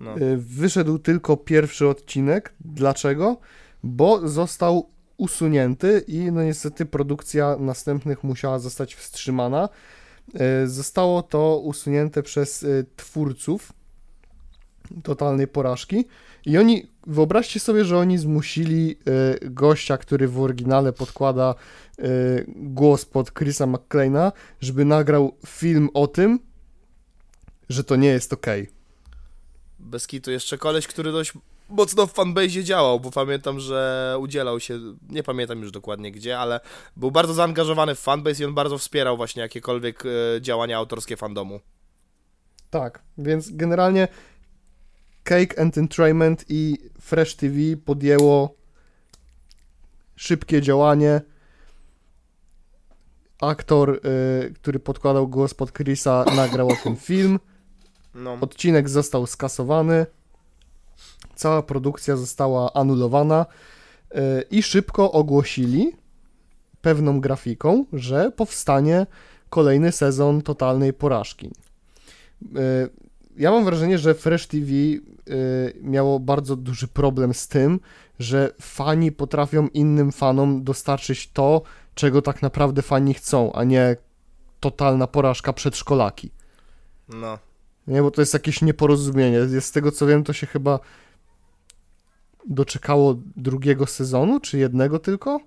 No. 0.00 0.18
Y, 0.18 0.36
Wyszedł 0.36 0.98
tylko 0.98 1.36
pierwszy 1.36 1.88
odcinek. 1.88 2.54
Dlaczego? 2.60 3.36
Bo 3.82 4.28
został 4.28 4.88
usunięty 5.16 6.04
i 6.08 6.32
no 6.32 6.42
niestety 6.42 6.86
produkcja 6.86 7.56
następnych 7.60 8.24
musiała 8.24 8.58
zostać 8.58 8.94
wstrzymana. 8.94 9.68
Y, 10.64 10.68
Zostało 10.68 11.22
to 11.22 11.58
usunięte 11.58 12.22
przez 12.22 12.62
y, 12.62 12.86
twórców 12.96 13.72
totalnej 15.02 15.48
porażki 15.48 16.04
i 16.46 16.58
oni, 16.58 16.86
wyobraźcie 17.06 17.60
sobie, 17.60 17.84
że 17.84 17.98
oni 17.98 18.18
zmusili 18.18 18.96
y, 19.42 19.50
gościa, 19.50 19.98
który 19.98 20.28
w 20.28 20.40
oryginale 20.40 20.92
podkłada 20.92 21.54
y, 21.98 22.44
głos 22.56 23.04
pod 23.04 23.32
Chrisa 23.32 23.66
McClaina, 23.66 24.32
żeby 24.60 24.84
nagrał 24.84 25.36
film 25.46 25.88
o 25.94 26.06
tym, 26.06 26.38
że 27.68 27.84
to 27.84 27.96
nie 27.96 28.08
jest 28.08 28.32
okej. 28.32 28.68
Bez 29.78 30.06
kitu 30.06 30.30
jeszcze 30.30 30.58
koleś, 30.58 30.86
który 30.86 31.12
dość 31.12 31.32
mocno 31.68 32.06
w 32.06 32.12
fanbase 32.12 32.64
działał, 32.64 33.00
bo 33.00 33.10
pamiętam, 33.10 33.60
że 33.60 34.16
udzielał 34.20 34.60
się, 34.60 34.78
nie 35.08 35.22
pamiętam 35.22 35.62
już 35.62 35.70
dokładnie 35.70 36.12
gdzie, 36.12 36.38
ale 36.38 36.60
był 36.96 37.10
bardzo 37.10 37.34
zaangażowany 37.34 37.94
w 37.94 38.00
fanbase 38.00 38.42
i 38.42 38.46
on 38.46 38.54
bardzo 38.54 38.78
wspierał 38.78 39.16
właśnie 39.16 39.42
jakiekolwiek 39.42 40.04
e, 40.06 40.40
działania 40.40 40.76
autorskie 40.76 41.16
fandomu. 41.16 41.60
Tak, 42.70 43.02
więc 43.18 43.50
generalnie 43.50 44.08
Cake 45.28 45.58
Entertainment 45.58 46.44
i 46.48 46.78
Fresh 47.00 47.34
TV 47.34 47.54
podjęło 47.84 48.54
szybkie 50.16 50.62
działanie. 50.62 51.20
Aktor, 53.40 54.00
y, 54.46 54.54
który 54.54 54.78
podkładał 54.78 55.28
głos 55.28 55.54
pod 55.54 55.72
Chrisa, 55.72 56.24
nagrał 56.36 56.68
o 56.68 56.76
tym 56.82 56.96
film. 57.08 57.38
No, 58.14 58.38
Odcinek 58.40 58.88
został 58.88 59.26
skasowany. 59.26 60.06
Cała 61.34 61.62
produkcja 61.62 62.16
została 62.16 62.72
anulowana 62.72 63.46
y, 63.46 64.16
i 64.50 64.62
szybko 64.62 65.12
ogłosili 65.12 65.92
pewną 66.80 67.20
grafiką, 67.20 67.84
że 67.92 68.32
powstanie 68.32 69.06
kolejny 69.50 69.92
sezon 69.92 70.42
totalnej 70.42 70.92
porażki. 70.92 71.50
Y, 72.42 73.07
Ja 73.38 73.50
mam 73.50 73.64
wrażenie, 73.64 73.98
że 73.98 74.14
Fresh 74.14 74.46
TV 74.46 74.72
y, 74.72 75.00
miało 75.82 76.20
bardzo 76.20 76.56
duży 76.56 76.88
problem 76.88 77.34
z 77.34 77.48
tym, 77.48 77.80
że 78.18 78.52
fani 78.60 79.12
potrafią 79.12 79.68
innym 79.68 80.12
fanom 80.12 80.64
dostarczyć 80.64 81.30
to, 81.32 81.62
czego 81.94 82.22
tak 82.22 82.42
naprawdę 82.42 82.82
fani 82.82 83.14
chcą, 83.14 83.52
a 83.52 83.64
nie 83.64 83.96
totalna 84.60 85.06
porażka 85.06 85.52
przedszkolaki. 85.52 86.30
no. 87.08 87.38
Nie, 87.86 88.02
bo 88.02 88.10
to 88.10 88.22
jest 88.22 88.34
jakieś 88.34 88.62
nieporozumienie. 88.62 89.60
Z 89.60 89.72
tego 89.72 89.92
co 89.92 90.06
wiem, 90.06 90.24
to 90.24 90.32
się 90.32 90.46
chyba 90.46 90.80
doczekało 92.46 93.14
drugiego 93.36 93.86
sezonu, 93.86 94.40
czy 94.40 94.58
jednego 94.58 94.98
tylko? 94.98 95.40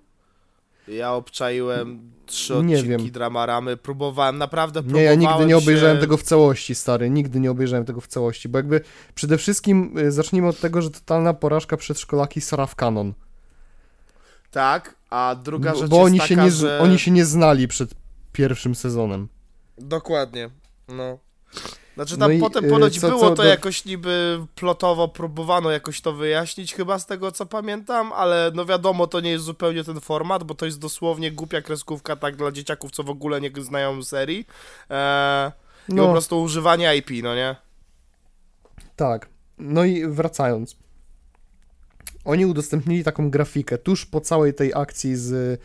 Ja 0.88 1.14
obczaiłem 1.14 2.12
trzy 2.26 2.54
Nie 2.54 2.76
odcinki 2.76 2.90
wiem. 2.90 3.12
Dramaramy, 3.12 3.78
próbowałem, 3.78 4.38
naprawdę 4.38 4.80
Nie, 4.80 4.84
próbowałem 4.84 5.22
ja 5.22 5.30
nigdy 5.30 5.46
nie 5.46 5.58
obejrzałem 5.58 5.98
się... 5.98 6.02
tego 6.02 6.18
w 6.18 6.24
całości, 6.24 6.76
stary. 6.76 7.10
Nigdy 7.10 7.40
nie 7.40 7.52
obejrzałem 7.52 7.86
tego 7.86 8.02
w 8.02 8.08
całości, 8.08 8.50
bo 8.50 8.60
jakby 8.60 8.82
przede 9.16 9.38
wszystkim 9.38 9.98
y, 9.98 10.12
zacznijmy 10.12 10.48
od 10.48 10.60
tego, 10.60 10.82
że 10.82 10.90
totalna 10.90 11.34
porażka 11.34 11.78
przedszkolaki 11.78 12.42
sara 12.42 12.66
w 12.66 12.76
kanon. 12.76 13.14
Tak, 14.52 14.96
a 15.10 15.36
druga 15.44 15.76
rzecz 15.76 15.90
bo 15.90 16.02
oni, 16.02 16.18
taka, 16.18 16.28
się 16.28 16.36
nie, 16.36 16.52
że... 16.52 16.80
oni 16.80 17.00
się 17.00 17.12
nie 17.12 17.26
znali 17.26 17.68
przed 17.68 17.94
pierwszym 18.32 18.76
sezonem. 18.76 19.28
Dokładnie, 19.78 20.50
no. 20.88 21.18
Znaczy 21.96 22.18
No 22.18 22.26
tam 22.26 22.34
i, 22.34 22.40
potem 22.40 22.66
y, 22.66 22.70
ponoć 22.70 23.00
co- 23.00 23.08
było 23.08 23.20
co 23.22 23.30
to 23.30 23.36
do- 23.36 23.44
jakoś 23.44 23.86
niby 23.86 24.46
plotowo 24.56 25.08
próbowano 25.08 25.72
jakoś 25.72 26.02
to 26.02 26.14
wyjaśnić 26.14 26.74
chyba 26.74 27.00
z 27.00 27.06
tego 27.06 27.32
co 27.32 27.46
pamiętam, 27.46 28.14
ale 28.14 28.52
no 28.56 28.66
wiadomo 28.66 29.08
to 29.08 29.20
nie 29.20 29.32
jest 29.32 29.46
zupełnie 29.46 29.84
ten 29.84 30.00
format, 30.00 30.44
bo 30.44 30.56
to 30.56 30.66
jest 30.66 30.80
dosłownie 30.80 31.32
głupia 31.32 31.62
kreskówka 31.62 32.16
tak 32.16 32.36
dla 32.36 32.52
dzieciaków, 32.52 32.92
co 32.92 33.04
w 33.04 33.10
ogóle 33.10 33.42
nie 33.42 33.52
znają 33.62 34.04
serii. 34.04 34.46
Eee, 34.90 35.52
I 35.90 35.92
po 35.92 35.96
No, 35.96 36.12
prostu 36.12 36.42
używanie 36.42 36.96
IP, 36.96 37.10
no 37.24 37.36
nie? 37.36 37.56
tak. 38.96 39.30
No 39.58 39.84
i 39.86 40.08
wracając. 40.08 40.76
Oni 42.26 42.46
udostępnili 42.46 43.04
taką 43.04 43.30
grafikę 43.30 43.78
tuż 43.78 44.06
po 44.06 44.22
całej 44.22 44.54
tej 44.54 44.72
akcji 44.76 45.16
z, 45.16 45.62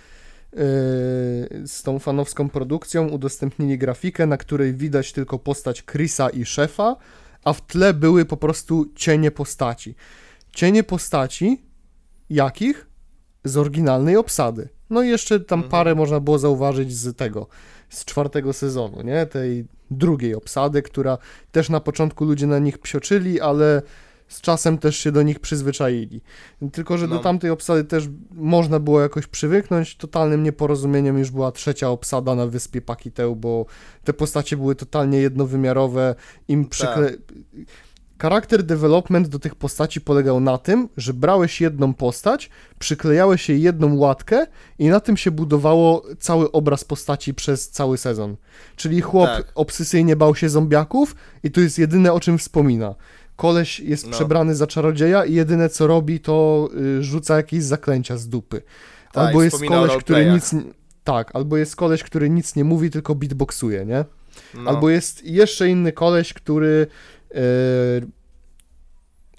z 1.66 1.82
tą 1.82 1.98
fanowską 1.98 2.48
produkcją. 2.48 3.08
Udostępnili 3.08 3.78
grafikę, 3.78 4.26
na 4.26 4.36
której 4.36 4.74
widać 4.74 5.12
tylko 5.12 5.38
postać 5.38 5.84
Chrisa 5.84 6.28
i 6.28 6.44
szefa, 6.44 6.96
a 7.44 7.52
w 7.52 7.66
tle 7.66 7.94
były 7.94 8.24
po 8.24 8.36
prostu 8.36 8.86
cienie 8.94 9.30
postaci. 9.30 9.94
Cienie 10.52 10.82
postaci 10.82 11.62
jakich? 12.30 12.86
Z 13.44 13.56
oryginalnej 13.56 14.16
obsady. 14.16 14.68
No 14.90 15.02
i 15.02 15.08
jeszcze 15.08 15.40
tam 15.40 15.58
Mhm. 15.58 15.70
parę 15.70 15.94
można 15.94 16.20
było 16.20 16.38
zauważyć 16.38 16.92
z 16.96 17.16
tego, 17.16 17.46
z 17.88 18.04
czwartego 18.04 18.52
sezonu, 18.52 19.02
nie? 19.02 19.26
Tej 19.26 19.64
drugiej 19.90 20.34
obsady, 20.34 20.82
która 20.82 21.18
też 21.52 21.68
na 21.68 21.80
początku 21.80 22.24
ludzie 22.24 22.46
na 22.46 22.58
nich 22.58 22.78
psioczyli, 22.78 23.40
ale 23.40 23.82
z 24.28 24.40
czasem 24.40 24.78
też 24.78 24.96
się 24.96 25.12
do 25.12 25.22
nich 25.22 25.40
przyzwyczaili. 25.40 26.20
Tylko, 26.72 26.98
że 26.98 27.08
do 27.08 27.14
No. 27.14 27.20
tamtej 27.20 27.50
obsady 27.50 27.84
też 27.84 28.08
można 28.30 28.80
było 28.80 29.00
jakoś 29.00 29.26
przywyknąć. 29.26 29.96
Totalnym 29.96 30.42
nieporozumieniem 30.42 31.18
już 31.18 31.30
była 31.30 31.52
trzecia 31.52 31.90
obsada 31.90 32.34
na 32.34 32.46
wyspie 32.46 32.80
Pakiteu, 32.82 33.36
bo 33.36 33.66
te 34.04 34.12
postacie 34.12 34.56
były 34.56 34.74
totalnie 34.74 35.18
jednowymiarowe. 35.18 36.14
Im 36.48 36.68
przykle... 36.68 37.12
Charakter 38.18 38.62
development 38.62 39.28
do 39.28 39.38
tych 39.38 39.54
postaci 39.54 40.00
polegał 40.00 40.40
na 40.40 40.58
tym, 40.58 40.88
że 40.96 41.14
brałeś 41.14 41.60
jedną 41.60 41.94
postać, 41.94 42.50
przyklejałeś 42.78 43.48
jej 43.48 43.62
jedną 43.62 43.96
łatkę 43.96 44.46
i 44.78 44.88
na 44.88 45.00
tym 45.00 45.16
się 45.16 45.30
budowało 45.30 46.02
cały 46.18 46.52
obraz 46.52 46.84
postaci 46.84 47.34
przez 47.34 47.70
cały 47.70 47.98
sezon. 47.98 48.36
Czyli 48.76 49.00
chłop 49.00 49.26
Tak. 49.28 49.52
obsesyjnie 49.54 50.16
bał 50.16 50.34
się 50.34 50.48
zombiaków 50.48 51.16
i 51.42 51.50
to 51.50 51.60
jest 51.60 51.78
jedyne 51.78 52.12
o 52.12 52.20
czym 52.20 52.38
wspomina. 52.38 52.94
Koleś 53.36 53.80
jest 53.80 54.06
No. 54.06 54.12
przebrany 54.12 54.54
za 54.54 54.66
czarodzieja 54.66 55.24
i 55.24 55.34
jedyne 55.34 55.68
co 55.68 55.86
robi 55.86 56.20
to 56.20 56.68
y, 56.98 57.02
rzuca 57.02 57.36
jakieś 57.36 57.62
zaklęcia 57.62 58.16
z 58.16 58.28
dupy. 58.28 58.62
Tak, 59.12 59.26
albo 59.26 59.42
jest 59.42 59.64
koleś, 59.68 59.96
który 59.96 60.30
nic... 60.30 60.54
Tak, 61.04 61.30
albo 61.34 61.56
jest 61.56 61.76
koleś, 61.76 62.02
który 62.02 62.30
nic 62.30 62.56
nie 62.56 62.64
mówi, 62.64 62.90
tylko 62.90 63.14
beatboxuje, 63.14 63.84
nie? 63.86 64.04
No. 64.54 64.70
Albo 64.70 64.90
jest 64.90 65.24
jeszcze 65.24 65.68
inny 65.68 65.92
koleś, 65.92 66.32
który 66.32 66.86
e, 67.34 67.40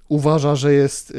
uważa, 0.09 0.55
że 0.55 0.73
jest 0.73 1.11
e, 1.11 1.13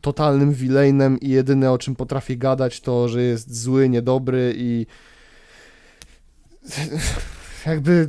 totalnym 0.00 0.52
villainem 0.52 1.20
i 1.20 1.28
jedyne 1.28 1.72
o 1.72 1.78
czym 1.78 1.96
potrafi 1.96 2.38
gadać 2.38 2.80
to, 2.80 3.08
że 3.08 3.22
jest 3.22 3.62
zły, 3.62 3.88
niedobry 3.88 4.54
i 4.56 4.86
jakby 7.66 8.08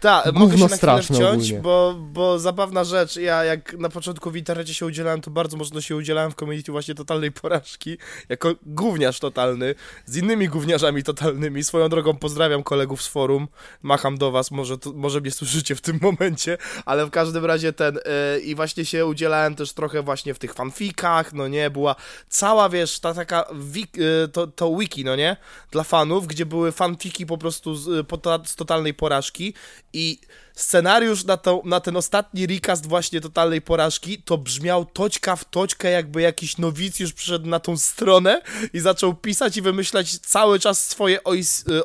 Tak, 0.00 0.32
mogę 0.32 0.58
się 0.58 0.66
na 0.86 1.02
wciąć, 1.02 1.52
bo, 1.52 1.94
bo 1.98 2.38
zabawna 2.38 2.84
rzecz, 2.84 3.16
ja 3.16 3.44
jak 3.44 3.72
na 3.78 3.88
początku 3.88 4.30
w 4.30 4.36
internecie 4.36 4.74
się 4.74 4.86
udzielałem, 4.86 5.20
to 5.20 5.30
bardzo 5.30 5.56
mocno 5.56 5.80
się 5.80 5.96
udzielałem 5.96 6.30
w 6.30 6.34
community 6.34 6.72
właśnie 6.72 6.94
totalnej 6.94 7.32
porażki, 7.32 7.98
jako 8.28 8.54
gówniarz 8.62 9.20
totalny, 9.20 9.74
z 10.06 10.16
innymi 10.16 10.48
gówniarzami 10.48 11.02
totalnymi. 11.02 11.64
Swoją 11.64 11.88
drogą 11.88 12.16
pozdrawiam 12.16 12.62
kolegów 12.62 13.02
z 13.02 13.08
forum, 13.08 13.48
macham 13.82 14.18
do 14.18 14.30
was, 14.30 14.50
może, 14.50 14.78
to, 14.78 14.92
może 14.92 15.20
mnie 15.20 15.30
słyszycie 15.30 15.74
w 15.74 15.80
tym 15.80 15.98
momencie, 16.20 16.58
ale 16.84 17.06
w 17.06 17.10
każdym 17.10 17.44
razie 17.44 17.72
ten, 17.72 17.94
yy, 17.94 18.40
i 18.40 18.54
właśnie 18.54 18.84
się 18.84 19.06
udzielałem 19.06 19.54
też 19.54 19.72
trochę 19.72 20.02
właśnie 20.02 20.34
w 20.34 20.38
tych 20.38 20.54
fanfikach, 20.54 21.32
no 21.32 21.48
nie, 21.48 21.70
była 21.70 21.94
cała, 22.28 22.68
wiesz, 22.68 23.00
ta 23.00 23.14
taka, 23.14 23.44
wik, 23.54 23.96
yy, 23.96 24.28
to, 24.32 24.46
to 24.46 24.76
wiki, 24.76 25.04
no 25.04 25.16
nie, 25.16 25.36
dla 25.70 25.84
fanów, 25.84 26.26
gdzie 26.26 26.46
były 26.46 26.72
fanfiki 26.72 27.26
po 27.26 27.38
prostu 27.38 27.74
z, 27.74 27.88
y, 27.88 28.04
po 28.04 28.18
to, 28.18 28.42
z 28.44 28.56
totalnej 28.56 28.94
porażki 28.94 29.54
i 29.96 30.18
scenariusz 30.54 31.24
na, 31.24 31.36
to, 31.36 31.62
na 31.64 31.80
ten 31.80 31.96
ostatni 31.96 32.46
recast 32.46 32.86
właśnie 32.86 33.20
totalnej 33.20 33.62
porażki 33.62 34.22
to 34.22 34.38
brzmiał 34.38 34.84
toćka 34.84 35.36
w 35.36 35.44
toćkę, 35.44 35.90
jakby 35.90 36.22
jakiś 36.22 36.58
nowicjusz 36.58 37.12
przyszedł 37.12 37.46
na 37.46 37.60
tą 37.60 37.76
stronę 37.76 38.42
i 38.72 38.80
zaczął 38.80 39.14
pisać 39.14 39.56
i 39.56 39.62
wymyślać 39.62 40.18
cały 40.18 40.58
czas 40.58 40.88
swoje 40.88 41.18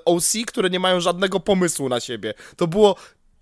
OC, 0.06 0.34
które 0.48 0.70
nie 0.70 0.80
mają 0.80 1.00
żadnego 1.00 1.40
pomysłu 1.40 1.90
na 1.90 2.00
siebie. 2.00 2.34
To 2.56 2.68
było 2.68 2.96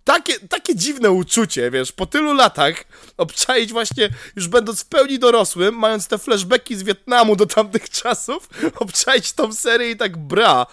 takie, 0.04 0.40
takie 0.40 0.76
dziwne 0.76 1.12
uczucie, 1.12 1.72
wiesz, 1.72 1.92
po 1.92 2.06
tylu 2.06 2.34
latach 2.34 2.84
obczaić 3.18 3.72
właśnie, 3.72 4.10
już 4.36 4.48
będąc 4.48 4.82
w 4.82 4.86
pełni 4.86 5.20
dorosłym, 5.20 5.76
mając 5.76 6.08
te 6.08 6.18
flashbacki 6.18 6.76
z 6.76 6.84
Wietnamu 6.84 7.36
do 7.36 7.46
tamtych 7.46 7.90
czasów, 8.02 8.50
obczaić 8.76 9.34
tą 9.34 9.54
serię 9.54 9.92
i 9.92 9.98
tak 9.98 10.18
bra. 10.18 10.66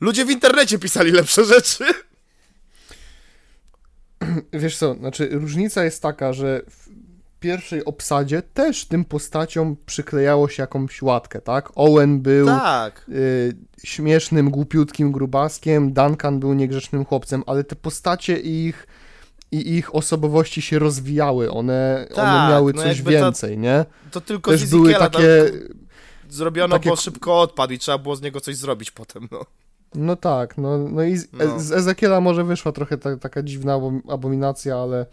Ludzie 0.00 0.24
w 0.24 0.30
internecie 0.30 0.78
pisali 0.78 1.10
lepsze 1.10 1.44
rzeczy. 1.44 2.07
wiesz 4.52 4.76
co, 4.76 4.94
znaczy 4.94 5.28
różnica 5.32 5.84
jest 5.84 6.02
taka, 6.02 6.32
że 6.32 6.62
w 6.70 6.88
pierwszej 7.40 7.84
obsadzie 7.84 8.42
też 8.42 8.84
tym 8.84 9.04
postaciom 9.04 9.76
przyklejało 9.86 10.48
się 10.48 10.62
jakąś 10.62 11.02
łatkę, 11.02 11.40
tak? 11.40 11.70
Owen 11.74 12.20
był 12.20 12.46
Tak. 12.46 13.04
y, 13.08 13.56
śmiesznym, 13.84 14.50
głupiutkim 14.50 15.12
grubaskiem, 15.12 15.92
Duncan 15.92 16.40
był 16.40 16.54
niegrzecznym 16.54 17.04
chłopcem, 17.04 17.42
ale 17.46 17.64
te 17.64 17.76
postacie 17.76 18.40
i 18.40 18.66
ich, 18.66 18.86
i 19.52 19.76
ich 19.76 19.94
osobowości 19.94 20.62
się 20.62 20.78
rozwijały, 20.78 21.50
one, 21.50 22.06
one 22.10 22.14
Tak, 22.14 22.50
miały 22.50 22.72
no 22.72 22.82
coś 22.82 23.02
więcej, 23.02 23.58
nie? 23.58 23.84
To 24.10 24.20
tylko 24.20 24.50
Też 24.50 24.66
były 24.66 24.94
takie, 24.94 25.18
tam 25.18 25.78
zrobiono, 26.28 26.76
takie 26.76 26.90
bo 26.90 26.96
szybko 26.96 27.40
odpadł 27.40 27.72
i 27.72 27.78
trzeba 27.78 27.98
było 27.98 28.16
z 28.16 28.22
niego 28.22 28.40
coś 28.40 28.56
zrobić 28.56 28.90
potem, 28.90 29.28
no. 29.30 29.44
No 29.94 30.16
tak, 30.16 30.58
no, 30.58 30.78
no 30.78 31.02
i 31.02 31.16
z, 31.16 31.28
No. 31.32 31.60
z 31.60 31.72
Ezekiela 31.72 32.20
może 32.20 32.44
wyszła 32.44 32.72
trochę 32.72 32.98
ta, 32.98 33.16
taka 33.16 33.42
dziwna 33.42 33.74
abom- 33.78 34.00
abominacja, 34.12 34.76
ale 34.76 35.06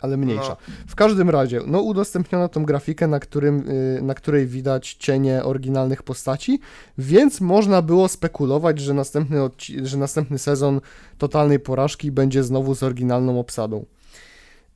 ale 0.00 0.16
mniejsza. 0.16 0.48
No. 0.68 0.74
W 0.88 0.94
każdym 0.94 1.30
razie, 1.30 1.60
no 1.66 1.80
udostępniono 1.80 2.48
tą 2.48 2.64
grafikę, 2.64 3.06
na, 3.06 3.20
którym, 3.20 3.70
y, 3.70 4.00
na 4.02 4.14
której 4.14 4.46
widać 4.46 4.94
cienie 4.94 5.44
oryginalnych 5.44 6.02
postaci, 6.02 6.60
więc 6.98 7.40
można 7.40 7.82
było 7.82 8.08
spekulować, 8.08 8.78
że 8.80 8.94
następny, 8.94 9.38
że 9.82 9.98
następny 9.98 10.38
sezon 10.38 10.80
totalnej 11.18 11.60
porażki 11.60 12.12
będzie 12.12 12.42
znowu 12.44 12.74
z 12.74 12.82
oryginalną 12.82 13.40
obsadą. 13.40 13.84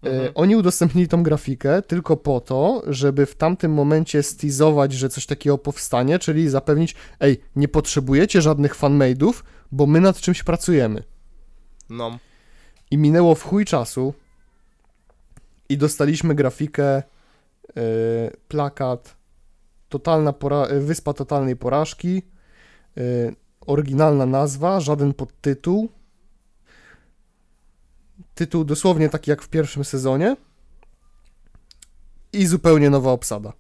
Y, 0.07 0.09
Mhm. 0.11 0.33
Oni 0.35 0.57
udostępnili 0.57 1.09
tą 1.09 1.23
grafikę 1.23 1.83
tylko 1.83 2.17
po 2.17 2.41
to, 2.41 2.83
żeby 2.87 3.27
w 3.27 3.35
tamtym 3.35 3.73
momencie 3.73 4.23
stizować, 4.23 4.93
że 4.93 5.09
coś 5.09 5.27
takiego 5.27 5.59
powstanie, 5.59 6.19
czyli 6.19 6.49
zapewnić, 6.49 6.95
ej, 7.21 7.41
nie 7.57 7.69
potrzebujecie 7.69 8.43
żadnych 8.43 8.77
fanmade'ów, 8.77 9.33
bo 9.73 9.87
my 9.87 10.01
nad 10.01 10.21
czymś 10.21 10.43
pracujemy. 10.43 11.03
No. 11.91 12.19
I 12.91 12.99
minęło 12.99 13.35
w 13.35 13.43
chuj 13.43 13.65
czasu 13.65 14.15
i 15.69 15.79
dostaliśmy 15.79 16.35
grafikę, 16.35 17.03
yy, 17.77 17.83
plakat, 18.49 19.17
totalna 19.89 20.33
pora- 20.33 20.73
y, 20.73 20.81
Wyspa 20.81 21.13
Totalnej 21.13 21.57
Porażki, 21.57 22.23
yy, 22.97 23.35
oryginalna 23.67 24.27
nazwa, 24.27 24.81
żaden 24.81 25.15
podtytuł, 25.15 25.89
tytuł 28.35 28.65
dosłownie 28.65 29.09
taki 29.09 29.31
jak 29.31 29.43
w 29.43 29.49
pierwszym 29.49 29.85
sezonie 29.85 30.37
i 32.33 32.47
zupełnie 32.47 32.91
nowa 32.91 33.11
obsada. 33.11 33.53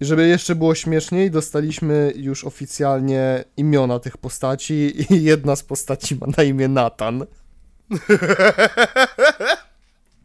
Żeby 0.00 0.28
jeszcze 0.28 0.54
było 0.54 0.74
śmieszniej, 0.74 1.30
dostaliśmy 1.30 2.12
już 2.16 2.44
oficjalnie 2.44 3.44
imiona 3.56 3.98
tych 3.98 4.16
postaci 4.16 5.02
i 5.12 5.22
jedna 5.22 5.56
z 5.56 5.62
postaci 5.62 6.16
ma 6.16 6.26
na 6.36 6.42
imię 6.42 6.68
Nathan. 6.68 7.26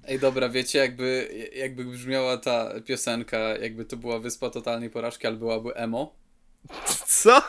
Ej, 0.07 0.19
dobra, 0.19 0.49
wiecie, 0.49 0.79
jakby, 0.79 1.29
jakby 1.55 1.85
brzmiała 1.85 2.37
ta 2.37 2.69
piosenka, 2.85 3.37
jakby 3.37 3.85
to 3.85 3.97
była 3.97 4.19
Wyspa 4.19 4.49
Totalnej 4.49 4.89
Porażki, 4.89 5.27
ale 5.27 5.35
byłaby 5.35 5.75
emo. 5.75 6.15
Co? 7.07 7.41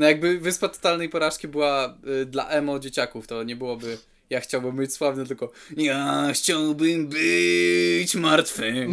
No 0.00 0.06
jakby 0.06 0.38
Wyspa 0.38 0.68
Totalnej 0.68 1.08
Porażki 1.08 1.48
była 1.48 1.94
y, 2.22 2.26
dla 2.26 2.48
emo 2.48 2.78
dzieciaków, 2.78 3.26
to 3.26 3.42
nie 3.42 3.56
byłoby 3.56 3.98
ja 4.30 4.40
chciałbym 4.40 4.76
być 4.76 4.94
sławny, 4.94 5.26
tylko 5.26 5.52
ja 5.76 6.28
chciałbym 6.32 7.06
być 7.08 8.14
martwy. 8.14 8.72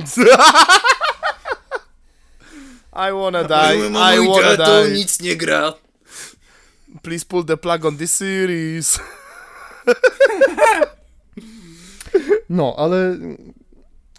I 3.09 3.11
wanna 3.13 3.43
die, 3.43 3.75
I 3.75 3.89
mój 3.89 4.27
wanna 4.27 4.57
die. 4.57 4.91
nic 4.91 5.21
nie 5.21 5.35
gra. 5.35 5.73
Please 7.01 7.25
pull 7.25 7.45
the 7.45 7.57
plug 7.57 7.85
on 7.85 7.97
this 7.97 8.15
series. 8.15 8.99
No, 12.49 12.75
ale 12.77 13.17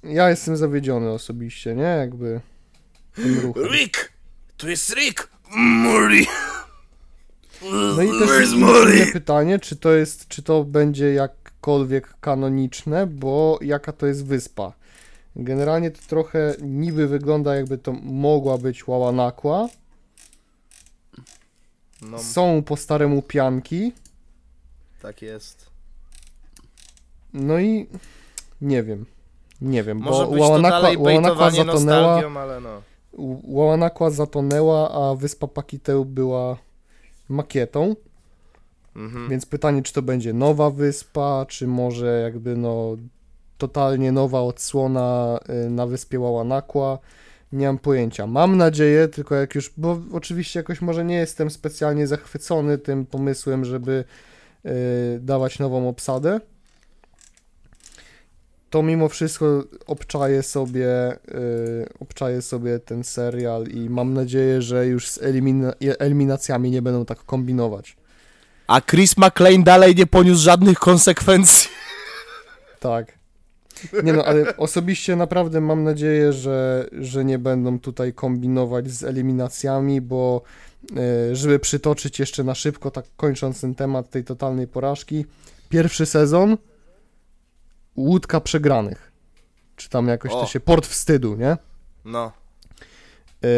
ja 0.04 0.30
jestem 0.30 0.56
zawiedziony 0.56 1.10
osobiście, 1.10 1.74
nie? 1.74 1.82
Jakby 1.82 2.40
tym 3.14 3.40
ruchem. 3.40 3.64
Rick! 3.64 4.12
To 4.56 4.68
jest 4.68 4.94
Rick! 4.94 5.28
Murray! 5.50 6.26
No 7.96 8.02
i 8.02 8.08
też 8.08 8.40
jest 8.40 8.52
inne 8.52 9.06
pytanie, 9.12 9.58
czy 9.58 9.76
to 9.76 9.92
jest, 9.92 10.28
czy 10.28 10.42
to 10.42 10.64
będzie 10.64 11.12
jakkolwiek 11.12 12.14
kanoniczne, 12.20 13.06
bo 13.06 13.58
jaka 13.62 13.92
to 13.92 14.06
jest 14.06 14.26
wyspa? 14.26 14.72
Generalnie 15.36 15.90
to 15.90 15.98
trochę 16.08 16.54
niby 16.62 17.08
wygląda 17.08 17.54
jakby 17.54 17.78
to 17.78 17.92
mogła 18.02 18.58
być 18.58 18.88
Łałanakła. 18.88 19.68
No, 22.02 22.18
Są 22.18 22.62
po 22.62 22.76
staremu 22.76 23.22
pianki, 23.22 23.92
tak 25.02 25.22
jest. 25.22 25.66
no 27.32 27.58
i 27.58 27.86
nie 28.60 28.82
wiem. 28.82 29.06
Nie 29.60 29.84
wiem, 29.84 29.98
Może 29.98 30.26
bo 30.26 30.30
Łałanakła 30.30 31.04
bejtowanie 31.04 31.56
zatonęła, 31.56 32.22
no. 32.60 32.82
Łałanakła 33.44 34.10
zatonęła, 34.10 34.90
a 34.90 35.14
wyspa 35.14 35.46
Pakiteu 35.46 36.04
była 36.04 36.56
makietą. 37.28 37.96
Mhm. 38.96 39.28
Więc 39.28 39.46
pytanie, 39.46 39.82
czy 39.82 39.92
to 39.92 40.02
będzie 40.02 40.32
nowa 40.32 40.70
wyspa, 40.70 41.46
czy 41.48 41.66
może 41.66 42.20
jakby 42.22 42.56
no 42.56 42.96
totalnie 43.58 44.12
nowa 44.12 44.40
odsłona 44.40 45.38
y, 45.66 45.70
na 45.70 45.86
wyspie 45.86 46.20
Łałanakła. 46.20 46.98
Nie 47.52 47.66
mam 47.66 47.78
pojęcia. 47.78 48.26
Mam 48.26 48.56
nadzieję, 48.56 49.08
tylko 49.08 49.34
jak 49.34 49.54
już, 49.54 49.72
bo 49.76 50.00
oczywiście 50.12 50.60
jakoś 50.60 50.80
może 50.80 51.04
nie 51.04 51.16
jestem 51.16 51.50
specjalnie 51.50 52.06
zachwycony 52.06 52.78
tym 52.78 53.06
pomysłem, 53.06 53.64
żeby 53.64 54.04
yy, 54.64 54.72
dawać 55.20 55.58
nową 55.58 55.88
obsadę, 55.88 56.40
to 58.70 58.82
mimo 58.82 59.08
wszystko 59.08 59.64
obczaję 59.86 60.42
sobie, 60.42 61.16
yy, 61.28 61.88
obczaję 62.00 62.42
sobie 62.42 62.78
ten 62.78 63.04
serial 63.04 63.66
i 63.66 63.90
mam 63.90 64.14
nadzieję, 64.14 64.62
że 64.62 64.86
już 64.86 65.08
z 65.08 65.22
elimina 65.22 65.72
eliminacjami 65.98 66.70
nie 66.70 66.82
będą 66.82 67.04
tak 67.04 67.24
kombinować. 67.24 67.96
A 68.66 68.80
Chris 68.80 69.16
McLean 69.16 69.62
dalej 69.62 69.94
nie 69.94 70.06
poniósł 70.06 70.42
żadnych 70.42 70.78
konsekwencji. 70.78 71.68
Tak. 72.80 73.18
Nie 74.02 74.12
no, 74.12 74.24
ale 74.24 74.56
osobiście 74.56 75.16
naprawdę 75.16 75.60
mam 75.60 75.84
nadzieję, 75.84 76.32
że, 76.32 76.88
że 76.92 77.24
nie 77.24 77.38
będą 77.38 77.78
tutaj 77.78 78.12
kombinować 78.12 78.90
z 78.90 79.04
eliminacjami, 79.04 80.00
bo 80.00 80.42
yy, 80.90 81.36
żeby 81.36 81.58
przytoczyć 81.58 82.18
jeszcze 82.18 82.44
na 82.44 82.54
szybko, 82.54 82.90
tak 82.90 83.04
kończąc 83.16 83.60
ten 83.60 83.74
temat 83.74 84.10
tej 84.10 84.24
totalnej 84.24 84.66
porażki, 84.66 85.24
pierwszy 85.68 86.06
sezon 86.06 86.56
Łódka 87.98 88.40
Przegranych. 88.40 89.12
Czy 89.76 89.88
tam 89.88 90.08
jakoś 90.08 90.32
O. 90.32 90.40
to 90.40 90.46
się... 90.46 90.60
Port 90.60 90.86
Wstydu, 90.86 91.36
nie? 91.36 91.56
No. 92.04 92.32
E, 93.44 93.48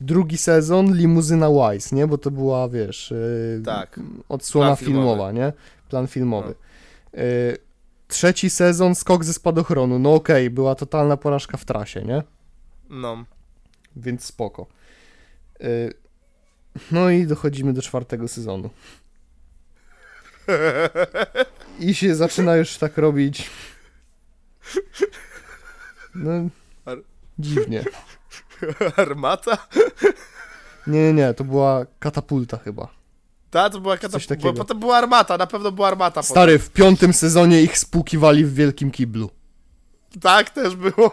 drugi 0.00 0.38
sezon 0.38 0.94
Limuzyna 0.96 1.48
Wise, 1.50 1.96
nie? 1.96 2.06
Bo 2.06 2.18
to 2.18 2.30
była, 2.30 2.68
wiesz, 2.68 3.12
e, 3.12 3.16
Tak. 3.64 4.00
odsłona 4.28 4.76
filmowa, 4.76 5.32
nie? 5.32 5.52
Plan 5.88 6.06
filmowy. 6.06 6.54
E, 7.14 7.20
trzeci 8.08 8.50
sezon 8.50 8.94
Skok 8.94 9.24
ze 9.24 9.32
spadochronu. 9.32 9.98
No 9.98 10.14
okej, 10.14 10.50
była 10.50 10.74
totalna 10.74 11.16
porażka 11.16 11.56
w 11.56 11.64
trasie, 11.64 12.02
nie? 12.02 12.22
No. 12.90 13.24
Więc 13.96 14.24
spoko. 14.24 14.66
No 16.90 17.10
i 17.10 17.26
dochodzimy 17.26 17.72
do 17.72 17.82
czwartego 17.82 18.28
sezonu. 18.28 18.70
I 21.80 21.94
się 21.94 22.14
zaczyna 22.14 22.56
już 22.56 22.78
tak 22.78 22.98
robić. 22.98 23.50
No, 26.14 26.32
dziwnie. 27.38 27.84
Armata? 28.96 29.58
Nie, 30.86 31.00
nie, 31.00 31.12
nie, 31.12 31.34
to 31.34 31.44
była 31.44 31.86
katapulta 31.98 32.56
chyba. 32.58 32.88
Ta, 33.50 33.70
to 33.70 33.80
była 33.80 33.96
katapulta. 33.96 34.28
takiego. 34.28 34.52
Potem 34.52 34.78
była 34.80 34.96
armata, 34.96 35.36
na 35.36 35.46
pewno 35.46 35.72
była 35.72 35.88
armata. 35.88 36.14
potem. 36.14 36.30
Stary, 36.30 36.58
w 36.58 36.70
piątym 36.70 37.12
sezonie 37.12 37.62
ich 37.62 37.78
spłukiwali 37.78 38.44
w 38.44 38.54
wielkim 38.54 38.90
kiblu. 38.90 39.30
Tak 40.20 40.50
też 40.50 40.76
było. 40.76 41.12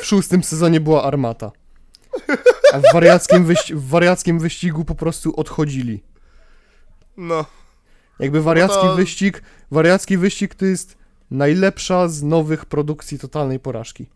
W 0.00 0.04
szóstym 0.04 0.44
sezonie 0.44 0.80
była 0.80 1.04
armata. 1.04 1.50
A 2.72 2.78
w 2.78 2.82
wariackim, 2.92 3.46
wyści- 3.46 3.74
w 3.74 3.88
wariackim 3.88 4.38
wyścigu 4.38 4.84
po 4.84 4.94
prostu 4.94 5.32
odchodzili. 5.36 6.02
No. 7.16 7.44
Jakby 8.18 8.42
wariacki 8.42 8.80
to- 8.80 8.94
wyścig, 8.94 9.42
wariacki 9.70 10.18
wyścig 10.18 10.54
to 10.54 10.64
jest 10.64 10.98
najlepsza 11.30 12.08
z 12.08 12.22
nowych 12.22 12.66
produkcji 12.66 13.18
totalnej 13.18 13.60
porażki. 13.60 14.06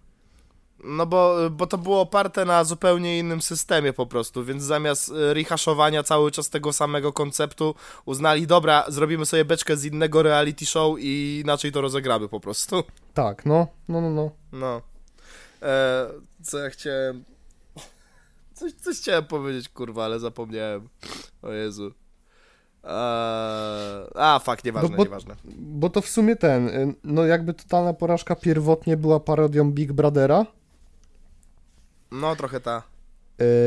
No 0.84 1.06
bo, 1.06 1.36
bo 1.50 1.66
to 1.66 1.78
było 1.78 2.00
oparte 2.00 2.44
na 2.44 2.64
zupełnie 2.64 3.18
innym 3.18 3.42
systemie 3.42 3.92
po 3.92 4.06
prostu, 4.06 4.44
więc 4.44 4.62
zamiast 4.62 5.08
y, 5.08 5.34
rehaszowania 5.34 6.02
cały 6.02 6.30
czas 6.30 6.50
tego 6.50 6.72
samego 6.72 7.12
konceptu 7.12 7.74
uznali, 8.04 8.46
dobra, 8.46 8.84
zrobimy 8.88 9.26
sobie 9.26 9.44
beczkę 9.44 9.76
z 9.76 9.84
innego 9.84 10.22
reality 10.22 10.66
show 10.66 10.96
i 11.00 11.40
inaczej 11.44 11.72
to 11.72 11.80
rozegramy 11.80 12.28
po 12.28 12.40
prostu. 12.40 12.84
Tak, 13.14 13.46
no, 13.46 13.66
no, 13.88 14.00
no, 14.00 14.10
no. 14.10 14.30
No. 14.52 14.82
E, 15.62 16.08
co 16.42 16.58
ja 16.58 16.70
chciałem... 16.70 17.24
Coś, 18.54 18.72
coś 18.72 18.96
chciałem 18.98 19.24
powiedzieć, 19.24 19.68
kurwa, 19.68 20.04
ale 20.04 20.20
zapomniałem. 20.20 20.88
O 21.42 21.50
Jezu. 21.52 21.92
Eee, 22.84 22.90
a, 24.14 24.38
fuck, 24.38 24.64
nieważne, 24.64 24.88
No 24.90 24.96
bo- 24.96 25.04
nieważne. 25.04 25.34
Bo 25.58 25.90
to 25.90 26.00
w 26.00 26.08
sumie 26.08 26.36
ten, 26.36 26.68
y, 26.68 26.94
no 27.04 27.24
jakby 27.26 27.54
totalna 27.54 27.92
porażka 27.92 28.36
pierwotnie 28.36 28.96
była 28.96 29.20
parodią 29.20 29.70
Big 29.72 29.92
Brothera. 29.92 30.46
No, 32.10 32.36
trochę 32.36 32.60
ta. 32.60 32.82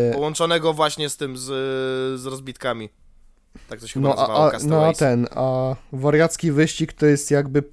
y, 0.10 0.14
Połączonego 0.14 0.74
właśnie 0.74 1.10
z 1.10 1.18
tym, 1.18 1.38
z, 1.38 1.44
z 2.22 2.26
rozbitkami. 2.26 2.90
Tak 3.70 3.80
to 3.80 3.88
się 3.88 3.94
chyba 3.94 4.10
No 4.10 4.52
a, 4.52 4.52
no 4.64 4.86
a 4.86 4.94
ten, 4.94 5.28
a 5.36 5.76
wariacki 5.92 6.52
wyścig 6.52 6.94
to 6.94 7.06
jest 7.06 7.32
jakby 7.32 7.64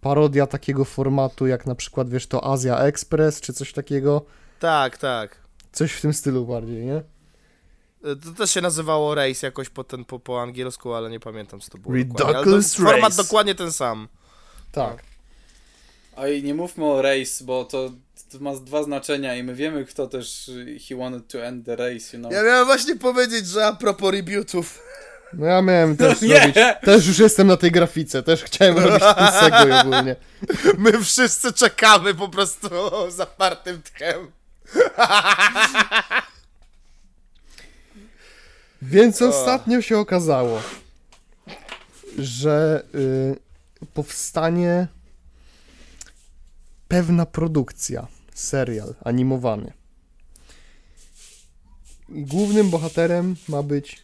parodia 0.00 0.46
takiego 0.46 0.84
formatu 0.84 1.46
jak 1.46 1.66
na 1.66 1.74
przykład, 1.74 2.10
wiesz, 2.10 2.26
to 2.26 2.52
Azja 2.52 2.78
Express 2.78 3.40
czy 3.40 3.52
coś 3.52 3.72
takiego. 3.72 4.22
Tak, 4.60 4.98
tak. 4.98 5.36
Coś 5.72 5.92
w 5.92 6.00
tym 6.00 6.12
stylu 6.12 6.46
bardziej, 6.46 6.86
nie? 6.86 7.02
To 8.02 8.32
też 8.38 8.50
się 8.50 8.60
nazywało 8.60 9.14
Race 9.14 9.46
jakoś 9.46 9.68
po, 9.68 9.84
ten, 9.84 10.04
po, 10.04 10.18
po 10.18 10.42
angielsku, 10.42 10.94
ale 10.94 11.10
nie 11.10 11.20
pamiętam 11.20 11.60
co 11.60 11.70
to 11.70 11.78
było 11.78 11.94
Ridiculous 11.94 12.34
dokładnie. 12.34 12.62
Format 12.62 13.10
Race. 13.12 13.22
dokładnie 13.22 13.54
ten 13.54 13.72
sam. 13.72 14.08
Tak. 14.72 15.02
A 16.16 16.28
i 16.28 16.42
nie 16.42 16.54
mówmy 16.54 16.84
o 16.84 17.02
race, 17.02 17.44
bo 17.44 17.64
to, 17.64 17.90
to 18.32 18.38
ma 18.40 18.54
dwa 18.54 18.82
znaczenia 18.82 19.36
i 19.36 19.42
my 19.42 19.54
wiemy, 19.54 19.84
kto 19.84 20.06
też 20.06 20.50
he 20.88 20.96
wanted 20.96 21.28
to 21.28 21.44
end 21.44 21.66
the 21.66 21.76
race, 21.76 22.16
you 22.16 22.18
know. 22.18 22.32
Ja 22.32 22.42
miałem 22.42 22.66
właśnie 22.66 22.96
powiedzieć, 22.96 23.46
że 23.46 23.66
a 23.66 23.72
propos 23.72 24.12
rebutów. 24.12 24.82
No 25.32 25.46
ja 25.46 25.62
miałem 25.62 25.96
też 25.96 26.20
nie! 26.20 26.40
robić, 26.40 26.54
też 26.84 27.06
już 27.06 27.18
jestem 27.18 27.46
na 27.46 27.56
tej 27.56 27.70
grafice, 27.70 28.22
też 28.22 28.44
chciałem 28.44 28.78
robić 28.78 29.02
ten 29.16 29.32
segway 29.40 29.80
ogólnie. 29.80 30.16
My 30.78 31.04
wszyscy 31.04 31.52
czekamy 31.52 32.14
po 32.14 32.28
prostu 32.28 32.68
zapartym 33.10 33.82
tchem. 33.82 34.30
Więc 38.82 39.22
ostatnio 39.22 39.82
się 39.82 39.98
okazało, 39.98 40.60
że 42.18 42.84
y, 42.94 43.86
powstanie 43.94 44.86
pewna 46.88 47.26
produkcja, 47.26 48.06
serial 48.34 48.94
animowany. 49.04 49.72
Głównym 52.08 52.70
bohaterem 52.70 53.36
ma 53.48 53.62
być 53.62 54.02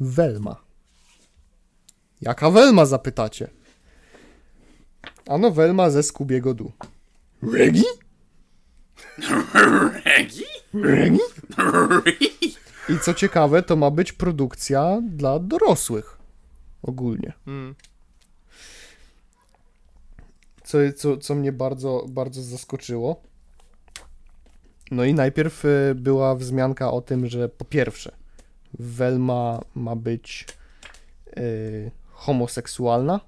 Velma. 0.00 0.56
Jaka 2.20 2.50
Velma 2.50 2.86
zapytacie? 2.86 3.50
Ano 5.28 5.50
Velma 5.50 5.90
ze 5.90 6.02
Scoobiego 6.02 6.54
Doo. 6.54 6.72
Regi? 7.42 7.84
Regi? 10.04 10.44
Regi? 10.74 11.20
I 12.90 12.98
co 12.98 13.14
ciekawe, 13.14 13.62
to 13.62 13.76
ma 13.76 13.90
być 13.90 14.12
produkcja 14.12 15.02
dla 15.08 15.38
dorosłych. 15.38 16.18
Ogólnie. 16.82 17.32
Mm. 17.46 17.74
Co, 20.64 20.78
co, 20.96 21.16
co 21.16 21.34
mnie 21.34 21.52
bardzo, 21.52 22.04
bardzo 22.08 22.42
zaskoczyło. 22.42 23.22
No 24.90 25.04
i 25.04 25.14
najpierw 25.14 25.64
y, 25.64 25.94
była 25.94 26.34
wzmianka 26.34 26.92
o 26.92 27.00
tym, 27.00 27.26
że 27.26 27.48
po 27.48 27.64
pierwsze, 27.64 28.12
Velma 28.78 29.60
ma 29.74 29.96
być 29.96 30.46
y, 31.36 31.90
homoseksualna. 32.10 33.20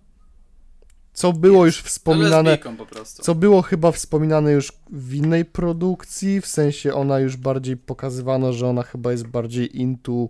Co 1.22 1.32
było 1.32 1.66
już 1.66 1.78
wspominane. 1.82 2.50
Lesbijką 2.50 2.76
po 2.76 2.86
prostu. 2.86 3.22
Co 3.22 3.34
było 3.34 3.62
chyba 3.62 3.92
wspominane 3.92 4.52
już 4.52 4.72
w 4.90 5.14
innej 5.14 5.44
produkcji, 5.44 6.40
w 6.40 6.46
sensie 6.46 6.94
ona 6.94 7.18
już 7.18 7.36
bardziej 7.36 7.76
pokazywano, 7.76 8.52
że 8.52 8.68
ona 8.68 8.82
chyba 8.82 9.12
jest 9.12 9.26
bardziej 9.26 9.80
into 9.80 10.28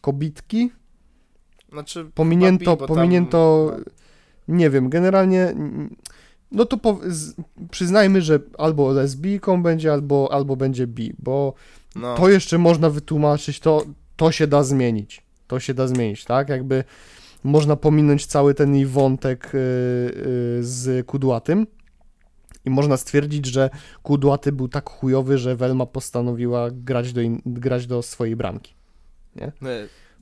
kobitki. 0.00 0.70
Znaczy, 1.72 2.10
Pominięto, 2.14 2.76
bo 2.76 2.86
tam- 2.86 2.96
pominięto, 2.96 3.72
nie 4.48 4.70
wiem, 4.70 4.88
generalnie, 4.90 5.54
no 6.52 6.64
to 6.64 6.76
po, 6.76 6.98
z, 7.06 7.34
przyznajmy, 7.70 8.22
że 8.22 8.40
albo 8.58 8.92
lesbijką 8.92 9.62
będzie, 9.62 9.92
albo, 9.92 10.28
albo 10.32 10.56
będzie 10.56 10.86
bi, 10.86 11.14
bo 11.18 11.54
No. 11.96 12.14
to 12.14 12.28
jeszcze 12.28 12.58
można 12.58 12.90
wytłumaczyć, 12.90 13.60
to, 13.60 13.84
to 14.16 14.32
się 14.32 14.46
da 14.46 14.62
zmienić, 14.64 15.22
to 15.46 15.60
się 15.60 15.74
da 15.74 15.86
zmienić, 15.86 16.24
tak, 16.24 16.48
jakby 16.48 16.84
można 17.44 17.76
pominąć 17.76 18.26
cały 18.26 18.54
ten 18.54 18.74
jej 18.74 18.86
wątek 18.86 19.54
y, 19.54 19.58
y, 19.58 20.58
z 20.60 21.06
Kudłatym 21.06 21.66
i 22.64 22.70
można 22.70 22.96
stwierdzić, 22.96 23.46
że 23.46 23.70
Kudłaty 24.02 24.52
był 24.52 24.68
tak 24.68 24.90
chujowy, 24.90 25.38
że 25.38 25.56
Welma 25.56 25.86
postanowiła 25.86 26.68
grać 26.70 27.12
do, 27.12 27.20
in, 27.20 27.42
grać 27.46 27.86
do 27.86 28.02
swojej 28.02 28.36
bramki. 28.36 28.74
Nie. 29.36 29.52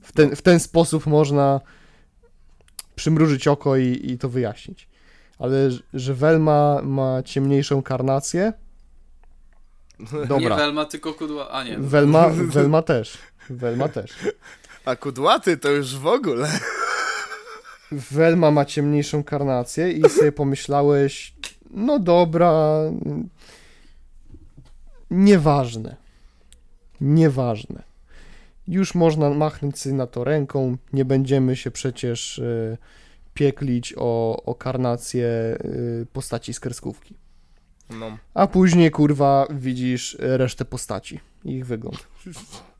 W 0.01 0.13
ten, 0.13 0.37
w 0.37 0.43
ten 0.43 0.61
sposób 0.61 1.07
można 1.07 1.61
przymrużyć 2.95 3.49
oko 3.49 3.77
i, 3.77 4.01
i 4.11 4.19
to 4.19 4.29
wyjaśnić. 4.29 4.89
Ale 5.39 5.71
że 5.95 6.15
Welma 6.15 6.81
ma 6.83 7.23
ciemniejszą 7.23 7.83
karnację. 7.83 8.53
Nie 10.13 10.27
Dobra. 10.27 10.57
Velma, 10.57 10.85
tylko 10.85 11.15
kudła. 11.15 11.51
A 11.51 11.65
nie. 11.65 11.79
Welma, 11.79 12.29
Welma 12.29 12.83
też. 12.93 13.19
Welma 13.51 13.89
też. 13.89 14.13
A 14.85 14.97
kudłaty 14.97 15.57
to 15.57 15.71
już 15.71 15.97
w 15.97 16.07
ogóle. 16.07 16.49
Welma 17.93 18.51
ma 18.51 18.65
ciemniejszą 18.65 19.25
karnację 19.25 19.93
i 19.93 20.09
sobie 20.09 20.33
pomyślałeś, 20.43 21.35
no 21.71 21.99
dobra, 21.99 22.81
nieważne. 25.11 25.97
Nieważne. 27.01 27.83
Już 28.69 28.95
można 28.95 29.31
machnąć 29.31 29.87
na 29.87 30.07
to 30.07 30.25
ręką, 30.25 30.77
nie 30.93 31.05
będziemy 31.05 31.57
się 31.57 31.71
przecież 31.71 32.39
y, 32.39 32.77
pieklić 33.35 33.95
o, 33.97 34.43
o 34.47 34.55
karnację 34.55 35.27
y, 35.65 36.07
postaci 36.13 36.55
z 36.55 36.61
kreskówki. 36.61 37.15
No. 37.91 38.19
A 38.35 38.47
później, 38.47 38.91
kurwa, 38.91 39.47
widzisz 39.51 40.17
resztę 40.21 40.65
postaci 40.65 41.21
ich 41.45 41.67
wygląd. 41.67 42.07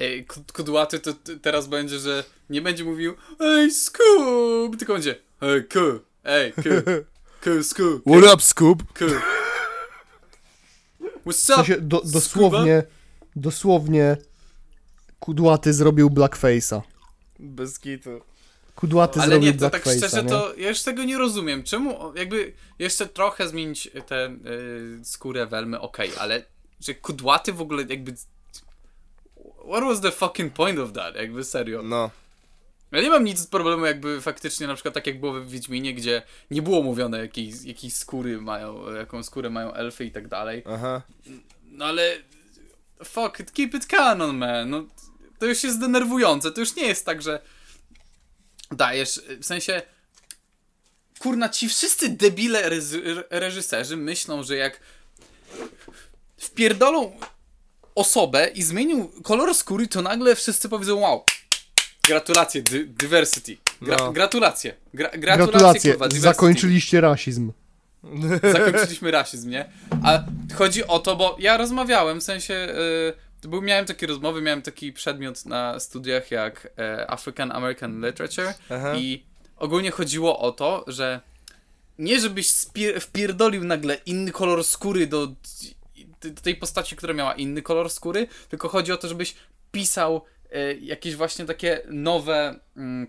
Ej, 0.00 0.26
kud- 0.26 0.52
kudłaty 0.52 1.00
to 1.00 1.10
teraz 1.42 1.66
będzie, 1.66 1.98
że 1.98 2.24
nie 2.50 2.62
będzie 2.62 2.84
mówił 2.84 3.14
Ej, 3.40 3.70
Scoob, 3.70 4.76
tylko 4.78 4.92
będzie 4.92 5.16
Ej, 5.40 5.64
ku, 5.64 5.78
ej, 6.24 6.52
ku, 6.52 6.62
ku, 7.44 7.62
Scoob, 7.62 8.02
What 8.02 8.34
up, 8.34 8.42
Scoop? 8.42 8.82
ku. 8.98 9.04
What's 11.00 11.24
W 11.24 11.26
up? 11.26 11.32
sensie, 11.32 11.80
do, 11.80 12.02
dosłownie, 12.04 12.82
dosłownie 13.36 14.16
kudłaty 15.20 15.72
zrobił 15.72 16.10
blackface'a. 16.10 16.80
Bez 17.38 17.78
kitu. 17.78 18.20
Kudłaty 18.74 19.20
Ale 19.20 19.30
zrobił 19.30 19.52
nie, 19.52 19.58
to 19.58 19.70
tak 19.70 19.82
szczerze, 19.82 20.22
nie? 20.22 20.28
to 20.28 20.54
ja 20.56 20.68
już 20.68 20.82
tego 20.82 21.04
nie 21.04 21.18
rozumiem. 21.18 21.62
Czemu 21.62 22.12
jakby 22.16 22.52
jeszcze 22.78 23.06
trochę 23.06 23.48
zmienić 23.48 23.90
tę 24.06 24.36
y, 25.00 25.04
skórę 25.04 25.46
Welmy, 25.46 25.80
okej, 25.80 26.10
ale 26.18 26.44
że 26.80 26.94
kudłaty 26.94 27.52
w 27.52 27.60
ogóle 27.60 27.84
jakby... 27.88 28.14
What 29.70 29.84
was 29.84 30.00
the 30.00 30.10
fucking 30.10 30.52
point 30.52 30.78
of 30.78 30.92
that? 30.92 31.14
Jakby 31.14 31.44
serio. 31.44 31.82
No. 31.82 32.10
Ja 32.92 33.00
nie 33.00 33.10
mam 33.10 33.24
nic 33.24 33.38
z 33.38 33.46
problemu 33.46 33.86
jakby 33.86 34.20
faktycznie 34.20 34.66
na 34.66 34.74
przykład 34.74 34.94
tak 34.94 35.06
jak 35.06 35.20
było 35.20 35.32
w 35.32 35.50
Wiedźminie, 35.50 35.94
gdzie 35.94 36.22
nie 36.50 36.62
było 36.62 36.82
mówione 36.82 37.18
jakiej, 37.18 37.52
jakiej 37.64 37.90
skóry 37.90 38.40
mają, 38.40 38.94
jaką 38.94 39.22
skórę 39.22 39.50
mają 39.50 39.72
elfy 39.72 40.04
i 40.04 40.10
tak 40.10 40.28
dalej. 40.28 40.62
Aha. 40.66 41.02
No 41.64 41.84
ale 41.84 42.16
fuck 43.04 43.40
it, 43.40 43.52
keep 43.52 43.74
it 43.74 43.86
canon, 43.86 44.36
man. 44.36 44.70
No, 44.70 44.84
to 45.38 45.46
już 45.46 45.64
jest 45.64 45.80
denerwujące. 45.80 46.52
To 46.52 46.60
już 46.60 46.76
nie 46.76 46.86
jest 46.86 47.06
tak, 47.06 47.22
że 47.22 47.40
dajesz, 48.70 49.20
w 49.40 49.44
sensie 49.44 49.82
kurna, 51.18 51.48
ci 51.48 51.68
wszyscy 51.68 52.08
debile 52.08 52.70
reżyserzy 53.30 53.96
myślą, 53.96 54.42
że 54.42 54.56
jak 54.56 54.80
wpierdolą 56.38 57.16
osobę 57.94 58.48
i 58.54 58.62
zmienił 58.62 59.10
kolor 59.22 59.54
skóry, 59.54 59.86
to 59.88 60.02
nagle 60.02 60.34
wszyscy 60.36 60.68
powiedzą 60.68 60.96
wow, 61.00 61.24
gratulacje, 62.06 62.62
dy- 62.62 62.84
diversity. 62.86 63.56
Gra- 63.82 63.96
No. 63.98 64.12
Gratulacje. 64.12 64.70
Gra- 64.94 65.18
gratulacje, 65.18 65.36
Gratulacje, 65.36 65.90
kurwa, 65.92 66.08
diversity 66.08 66.20
zakończyliście 66.34 67.00
rasizm. 67.00 67.52
zakończyliśmy 68.52 69.10
rasizm, 69.10 69.50
nie? 69.50 69.70
A 70.04 70.22
chodzi 70.54 70.86
o 70.86 70.98
to, 70.98 71.16
bo 71.16 71.36
ja 71.38 71.56
rozmawiałem, 71.56 72.20
w 72.20 72.22
sensie, 72.24 72.54
y, 73.44 73.48
był, 73.48 73.62
miałem 73.62 73.86
takie 73.86 74.06
rozmowy, 74.06 74.42
miałem 74.42 74.62
taki 74.62 74.92
przedmiot 74.92 75.46
na 75.46 75.80
studiach 75.80 76.30
jak 76.30 76.68
e, 76.78 77.10
African 77.10 77.52
American 77.52 78.06
Literature 78.06 78.54
Aha. 78.70 78.94
i 78.96 79.24
ogólnie 79.56 79.90
chodziło 79.90 80.38
o 80.38 80.52
to, 80.52 80.84
że 80.86 81.20
nie 81.98 82.20
żebyś 82.20 82.52
wpierdolił 83.00 83.64
nagle 83.64 83.94
inny 84.06 84.30
kolor 84.32 84.64
skóry 84.64 85.06
do, 85.06 85.28
do 86.22 86.40
tej 86.42 86.56
postaci, 86.56 86.96
która 86.96 87.14
miała 87.14 87.34
inny 87.34 87.62
kolor 87.62 87.90
skóry, 87.90 88.26
tylko 88.48 88.68
chodzi 88.68 88.92
o 88.92 88.96
to, 88.96 89.08
żebyś 89.08 89.34
pisał 89.72 90.22
e, 90.50 90.74
jakieś 90.74 91.16
właśnie 91.16 91.44
takie 91.46 91.82
nowe 91.88 92.60
mm, 92.76 93.06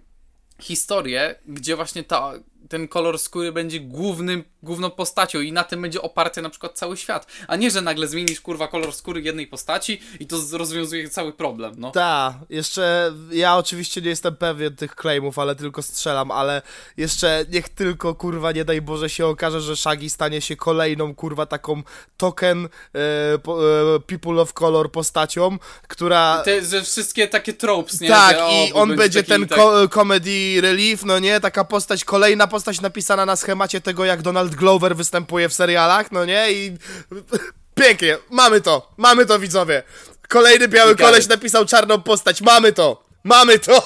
historie, 0.60 1.36
gdzie 1.48 1.76
właśnie 1.76 2.04
ta, 2.04 2.34
ten 2.72 2.88
kolor 2.88 3.20
skóry 3.20 3.52
będzie 3.52 3.80
głównym, 3.80 4.44
główną 4.64 4.90
postacią 4.90 5.40
i 5.40 5.52
na 5.52 5.64
tym 5.64 5.82
będzie 5.82 6.02
oparty 6.02 6.42
na 6.42 6.50
przykład 6.50 6.78
cały 6.78 6.98
świat, 6.98 7.28
a 7.48 7.56
nie, 7.56 7.72
że 7.72 7.82
nagle 7.82 8.08
zmienisz 8.08 8.42
kurwa 8.42 8.68
kolor 8.68 8.94
skóry 8.94 9.22
jednej 9.22 9.48
postaci 9.48 10.02
i 10.20 10.28
to 10.28 10.38
rozwiązuje 10.54 11.10
cały 11.10 11.34
problem, 11.34 11.74
no. 11.78 11.92
Ta, 11.92 12.40
jeszcze 12.50 13.14
ja 13.32 13.58
oczywiście 13.58 14.02
nie 14.02 14.10
jestem 14.10 14.36
pewien 14.36 14.76
tych 14.76 14.96
claimów, 14.96 15.40
ale 15.40 15.56
tylko 15.56 15.82
strzelam, 15.82 16.32
ale 16.32 16.62
jeszcze 16.98 17.46
niech 17.50 17.70
tylko 17.70 18.16
kurwa 18.16 18.52
nie 18.52 18.66
daj 18.66 18.82
Boże 18.82 19.10
się 19.10 19.26
okaże, 19.26 19.62
że 19.62 19.76
Shaggy 19.76 20.10
stanie 20.10 20.42
się 20.42 20.56
kolejną 20.56 21.16
kurwa 21.16 21.46
taką 21.46 21.84
token 22.18 22.66
e, 22.66 23.38
po, 23.38 23.60
e, 23.96 24.00
people 24.00 24.42
of 24.42 24.54
color 24.54 24.92
postacią, 24.92 25.58
która 25.88 26.42
Te, 26.46 26.66
że 26.66 26.82
wszystkie 26.82 27.28
takie 27.28 27.54
tropes, 27.54 28.02
nie? 28.02 28.10
tak 28.10 28.36
że, 28.36 28.46
o, 28.46 28.52
i 28.52 28.74
on 28.74 28.96
będzie 28.96 29.24
taki, 29.24 29.30
ten 29.30 29.48
tak, 29.48 29.60
comedy 29.94 30.62
relief, 30.62 31.06
no 31.06 31.20
nie, 31.20 31.40
taka 31.40 31.64
postać, 31.64 32.06
kolejna 32.06 32.48
postać 32.48 32.61
napisana 32.82 33.26
na 33.26 33.36
schemacie 33.36 33.82
tego 33.82 34.06
jak 34.06 34.22
Donald 34.22 34.56
Glover 34.56 34.96
występuje 34.96 35.50
w 35.50 35.54
serialach, 35.54 36.12
no 36.12 36.26
nie 36.26 36.52
i 36.52 36.78
pięknie, 37.82 38.18
mamy 38.32 38.62
to, 38.62 38.94
mamy 38.98 39.26
to 39.26 39.40
widzowie. 39.40 39.84
Kolejny 40.30 40.68
biały 40.68 40.96
koleś 40.96 41.28
napisał 41.28 41.66
czarną 41.66 42.02
postać, 42.02 42.42
mamy 42.42 42.74
to, 42.74 43.04
mamy 43.24 43.60
to. 43.60 43.82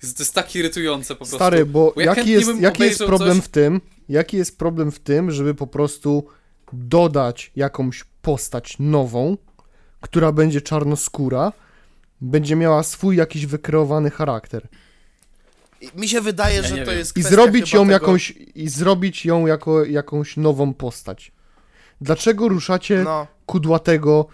To 0.00 0.18
jest 0.18 0.34
tak 0.34 0.54
irytujące 0.54 1.14
po 1.14 1.18
prostu. 1.18 1.36
Stary, 1.36 1.66
bo 1.66 1.92
ja 1.96 2.04
jaki 2.04 2.30
jest, 2.30 2.60
jaki 2.60 2.82
jest 2.82 3.04
problem 3.04 3.36
coś- 3.36 3.46
w 3.46 3.48
tym, 3.48 3.80
jaki 4.08 4.36
jest 4.36 4.58
problem 4.58 4.92
w 4.92 4.98
tym, 4.98 5.30
żeby 5.30 5.54
po 5.54 5.66
prostu 5.66 6.26
dodać 6.72 7.52
jakąś 7.56 8.04
postać 8.22 8.76
nową, 8.78 9.36
która 10.00 10.32
będzie 10.32 10.60
czarnoskóra, 10.60 11.52
będzie 12.20 12.56
miała 12.56 12.82
swój 12.82 13.16
jakiś 13.16 13.46
wykreowany 13.46 14.10
charakter. 14.10 14.68
Mi 15.94 16.08
się 16.08 16.20
wydaje, 16.20 16.56
Ja 16.56 16.62
że 16.62 16.76
to 16.78 16.84
wiem. 16.90 16.98
jest 16.98 17.16
I 17.16 17.22
zrobić 17.22 17.72
ją 17.72 17.80
tego... 17.80 17.92
jakąś 17.92 18.30
i 18.54 18.68
zrobić 18.68 19.24
ją 19.26 19.46
jako 19.46 19.84
jakąś 19.84 20.36
nową 20.36 20.74
postać. 20.74 21.32
Dlaczego 22.00 22.48
ruszacie 22.48 23.02
No, 23.04 23.26
kudłatego 23.46 24.26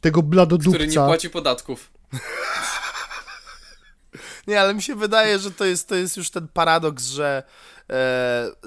tego 0.00 0.20
który 0.20 0.24
nie 0.24 0.30
bladodupca? 0.30 1.06
płaci 1.06 1.30
podatków. 1.30 1.90
nie, 4.48 4.60
ale 4.60 4.74
mi 4.74 4.82
się 4.82 4.94
wydaje, 4.94 5.38
że 5.38 5.50
to 5.50 5.64
jest, 5.64 5.88
to 5.88 5.94
jest 5.94 6.16
już 6.16 6.30
ten 6.30 6.48
paradoks, 6.48 7.04
że 7.04 7.42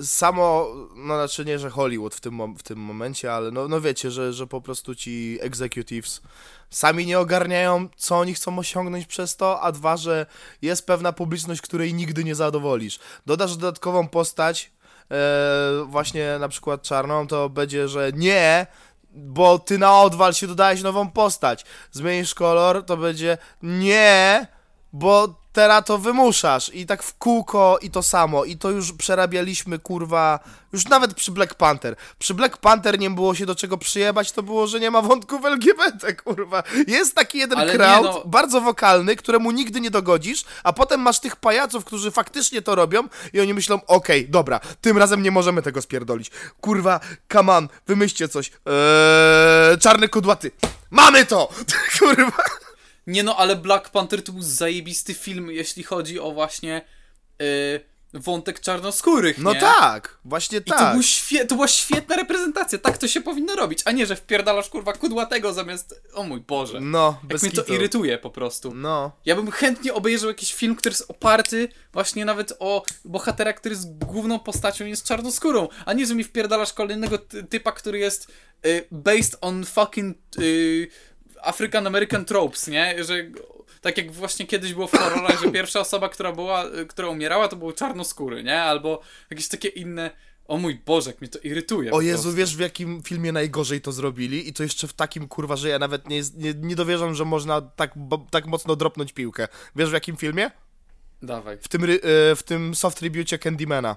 samo, 0.04 0.68
no 0.96 1.16
znaczy 1.16 1.46
nie, 1.46 1.60
że 1.60 1.70
Hollywood 1.70 2.16
w 2.16 2.22
tym, 2.22 2.56
w 2.56 2.64
tym 2.64 2.80
momencie, 2.80 3.34
ale 3.34 3.52
no, 3.52 3.68
no 3.68 3.82
wiecie, 3.82 4.12
że, 4.12 4.34
że 4.34 4.48
po 4.48 4.62
prostu 4.62 4.96
ci 4.96 5.38
executives 5.42 6.22
sami 6.70 7.06
nie 7.06 7.20
ogarniają, 7.20 7.90
co 7.96 8.20
oni 8.20 8.34
chcą 8.34 8.60
osiągnąć 8.60 9.06
przez 9.06 9.36
to, 9.36 9.62
a 9.62 9.72
dwa, 9.72 9.98
że 9.98 10.26
jest 10.62 10.88
pewna 10.88 11.14
publiczność, 11.14 11.62
której 11.62 11.94
nigdy 11.94 12.24
nie 12.24 12.36
zadowolisz. 12.36 13.00
Dodasz 13.26 13.58
dodatkową 13.58 14.08
postać, 14.08 14.72
e, 15.12 15.86
właśnie 15.86 16.40
na 16.40 16.48
przykład 16.48 16.82
czarną, 16.82 17.28
to 17.28 17.50
będzie, 17.50 17.88
że 17.88 18.12
nie, 18.16 18.68
bo 19.12 19.60
ty 19.60 19.78
na 19.78 20.02
odwal 20.02 20.34
się 20.34 20.48
dodałeś 20.48 20.82
nową 20.82 21.12
postać. 21.12 21.66
Zmienisz 21.92 22.36
kolor, 22.36 22.86
to 22.86 22.98
będzie 22.98 23.38
nie, 23.64 24.48
bo 24.96 25.36
teraz 25.54 25.86
to 25.86 25.98
wymuszasz. 25.98 26.72
I 26.74 26.86
tak 26.86 27.04
w 27.04 27.18
kółko 27.18 27.78
i 27.82 27.90
to 27.90 28.04
samo. 28.04 28.46
I 28.46 28.58
to 28.58 28.72
już 28.72 28.94
przerabialiśmy, 28.94 29.80
kurwa, 29.80 30.40
już 30.74 30.86
nawet 30.86 31.14
przy 31.14 31.32
Black 31.32 31.54
Panther. 31.54 31.96
Przy 32.20 32.34
Black 32.34 32.58
Panther 32.58 33.00
nie 33.00 33.10
było 33.10 33.36
się 33.36 33.46
do 33.46 33.56
czego 33.56 33.78
przyjebać, 33.78 34.32
to 34.32 34.44
było, 34.44 34.68
że 34.68 34.80
nie 34.80 34.92
ma 34.92 35.02
wątków 35.02 35.46
LGBT, 35.46 36.14
kurwa. 36.14 36.64
Jest 36.88 37.16
taki 37.16 37.38
jeden 37.38 37.60
Ale 37.60 37.74
crowd, 37.74 38.04
no. 38.04 38.24
bardzo 38.26 38.62
wokalny, 38.62 39.16
któremu 39.16 39.52
nigdy 39.52 39.82
nie 39.82 39.92
dogodzisz, 39.92 40.46
a 40.64 40.74
potem 40.74 41.02
masz 41.02 41.20
tych 41.20 41.36
pajaców, 41.36 41.86
którzy 41.86 42.12
faktycznie 42.12 42.62
to 42.62 42.76
robią 42.76 43.04
i 43.34 43.42
oni 43.42 43.54
myślą, 43.54 43.80
okej, 43.88 44.30
dobra, 44.30 44.60
tym 44.82 44.98
razem 44.98 45.24
nie 45.24 45.32
możemy 45.32 45.62
tego 45.62 45.82
spierdolić. 45.82 46.32
Kurwa, 46.62 47.00
come 47.34 47.54
on, 47.54 47.70
wymyślcie 47.88 48.28
coś. 48.28 48.50
Eee, 48.50 49.78
czarny 49.80 50.10
kudłaty. 50.10 50.52
Mamy 50.92 51.26
to! 51.26 51.50
Kurwa. 52.00 52.65
Nie 53.08 53.24
no, 53.24 53.38
ale 53.38 53.56
Black 53.56 53.90
Panther 53.90 54.24
to 54.24 54.32
był 54.32 54.42
zajebisty 54.42 55.14
film, 55.14 55.52
jeśli 55.52 55.84
chodzi 55.84 56.20
o 56.20 56.32
właśnie 56.32 56.82
y, 57.42 57.80
wątek 58.14 58.60
czarnoskórych, 58.60 59.38
No 59.38 59.54
nie? 59.54 59.60
tak, 59.60 60.18
właśnie 60.26 60.58
I 60.58 60.62
to, 60.64 60.76
tak. 60.78 60.94
był 60.94 61.02
świe- 61.02 61.46
to 61.48 61.56
była 61.56 61.68
świetna 61.68 62.16
reprezentacja, 62.16 62.78
tak 62.80 62.98
to 62.98 63.08
się 63.08 63.22
powinno 63.22 63.56
robić, 63.56 63.80
a 63.86 63.92
nie, 63.92 64.06
że 64.06 64.16
wpierdalasz 64.16 64.70
kurwa 64.70 64.94
kudłatego 64.94 65.54
zamiast... 65.54 66.02
O 66.14 66.24
mój 66.24 66.40
Boże. 66.40 66.80
No, 66.82 67.18
Jak 67.24 67.28
bez 67.32 67.44
mnie 67.44 67.52
to 67.52 67.62
kitu. 67.62 67.74
irytuje 67.74 68.18
po 68.18 68.30
prostu. 68.30 68.74
No. 68.76 69.12
Ja 69.26 69.36
bym 69.36 69.52
chętnie 69.52 69.94
obejrzał 69.94 70.30
jakiś 70.30 70.54
film, 70.54 70.76
który 70.76 70.94
jest 70.94 71.12
oparty 71.12 71.68
właśnie 71.94 72.26
nawet 72.26 72.54
o 72.60 72.84
bohatera, 73.06 73.54
który 73.54 73.76
jest 73.76 73.98
główną 73.98 74.40
postacią 74.40 74.86
i 74.86 74.90
jest 74.90 75.06
czarnoskórą, 75.08 75.68
a 75.86 75.94
nie, 75.94 76.06
że 76.06 76.16
mi 76.16 76.24
wpierdalasz 76.24 76.74
kolejnego 76.74 77.18
ty- 77.18 77.44
typa, 77.44 77.72
który 77.72 78.00
jest 78.00 78.28
y, 78.66 78.88
based 78.92 79.38
on 79.42 79.66
fucking 79.66 80.18
y, 80.40 80.88
African 81.46 81.88
American 81.88 82.26
tropes, 82.26 82.68
nie? 82.68 83.04
Że 83.04 83.14
tak 83.82 83.98
jak 83.98 84.12
właśnie 84.12 84.48
kiedyś 84.48 84.74
było 84.74 84.88
w 84.88 84.92
horrorach, 84.92 85.42
że 85.42 85.52
pierwsza 85.52 85.80
osoba, 85.80 86.10
która 86.10 86.32
była, 86.32 86.66
y, 86.66 86.86
która 86.86 87.08
umierała, 87.08 87.48
to 87.48 87.56
był 87.56 87.72
czarnoskóry, 87.72 88.44
nie? 88.44 88.62
Albo 88.62 89.02
jakieś 89.30 89.48
takie 89.48 89.68
inne... 89.68 90.12
O 90.48 90.58
mój 90.58 90.82
Boże, 90.86 91.10
jak 91.10 91.22
mnie 91.22 91.30
to 91.30 91.40
irytuje. 91.40 91.92
O 91.92 92.02
Jezu, 92.02 92.34
wiesz 92.34 92.56
w 92.56 92.60
jakim 92.60 93.04
filmie 93.04 93.32
najgorzej 93.32 93.82
to 93.82 93.92
zrobili? 93.92 94.50
I 94.50 94.54
to 94.54 94.64
jeszcze 94.64 94.88
w 94.88 94.94
takim 94.94 95.28
kurwa, 95.28 95.56
że 95.56 95.70
ja 95.70 95.80
nawet 95.80 96.10
nie, 96.10 96.22
nie, 96.38 96.54
nie 96.54 96.76
dowierzam, 96.76 97.16
że 97.16 97.26
można 97.26 97.62
tak, 97.62 97.92
bo, 97.96 98.18
tak 98.32 98.46
mocno 98.46 98.76
dropnąć 98.76 99.14
piłkę. 99.14 99.48
Wiesz 99.76 99.90
w 99.90 99.94
jakim 99.94 100.18
filmie? 100.18 100.52
Dawaj. 101.22 101.58
w 101.62 101.68
tym, 101.68 101.84
e, 101.84 101.88
w 102.36 102.44
tym 102.46 102.76
soft 102.76 103.02
rebucie 103.02 103.40
Candymana. 103.40 103.96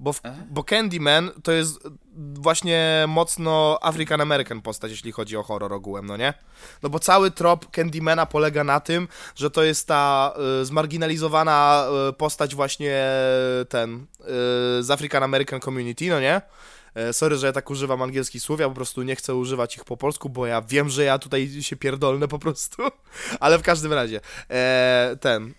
Bo, 0.00 0.12
w, 0.12 0.20
bo 0.50 0.64
Candyman 0.64 1.30
to 1.42 1.52
jest 1.52 1.88
właśnie 2.34 3.04
mocno 3.08 3.78
African 3.82 4.20
American 4.20 4.62
postać, 4.62 4.90
jeśli 4.90 5.12
chodzi 5.12 5.36
o 5.36 5.42
horror 5.42 5.72
ogółem, 5.72 6.06
no 6.06 6.16
nie? 6.16 6.34
No 6.82 6.88
bo 6.88 6.98
cały 6.98 7.30
trop 7.30 7.70
Candymana 7.70 8.26
polega 8.26 8.64
na 8.64 8.80
tym, 8.80 9.08
że 9.34 9.50
to 9.50 9.62
jest 9.62 9.86
ta 9.86 10.34
y, 10.62 10.64
zmarginalizowana 10.64 11.86
y, 12.08 12.12
postać 12.12 12.54
właśnie 12.54 13.04
ten 13.68 14.06
y, 14.20 14.24
z 14.82 14.90
African 14.90 15.22
American 15.22 15.60
Community, 15.60 16.08
no 16.08 16.20
nie? 16.20 16.40
E, 16.94 17.12
Sorry, 17.12 17.36
że 17.36 17.46
ja 17.46 17.52
tak 17.52 17.70
używam 17.70 18.02
angielskich 18.02 18.42
słów, 18.42 18.60
ja 18.60 18.68
po 18.68 18.74
prostu 18.74 19.02
nie 19.02 19.16
chcę 19.16 19.34
używać 19.34 19.76
ich 19.76 19.84
po 19.84 19.96
polsku, 19.96 20.28
bo 20.28 20.46
ja 20.46 20.62
wiem, 20.62 20.88
że 20.88 21.04
ja 21.04 21.18
tutaj 21.18 21.48
się 21.60 21.76
pierdolnę 21.76 22.28
po 22.28 22.38
prostu, 22.38 22.82
ale 23.40 23.58
w 23.58 23.62
każdym 23.62 23.92
razie, 23.92 24.20
e, 24.50 25.16
ten, 25.20 25.54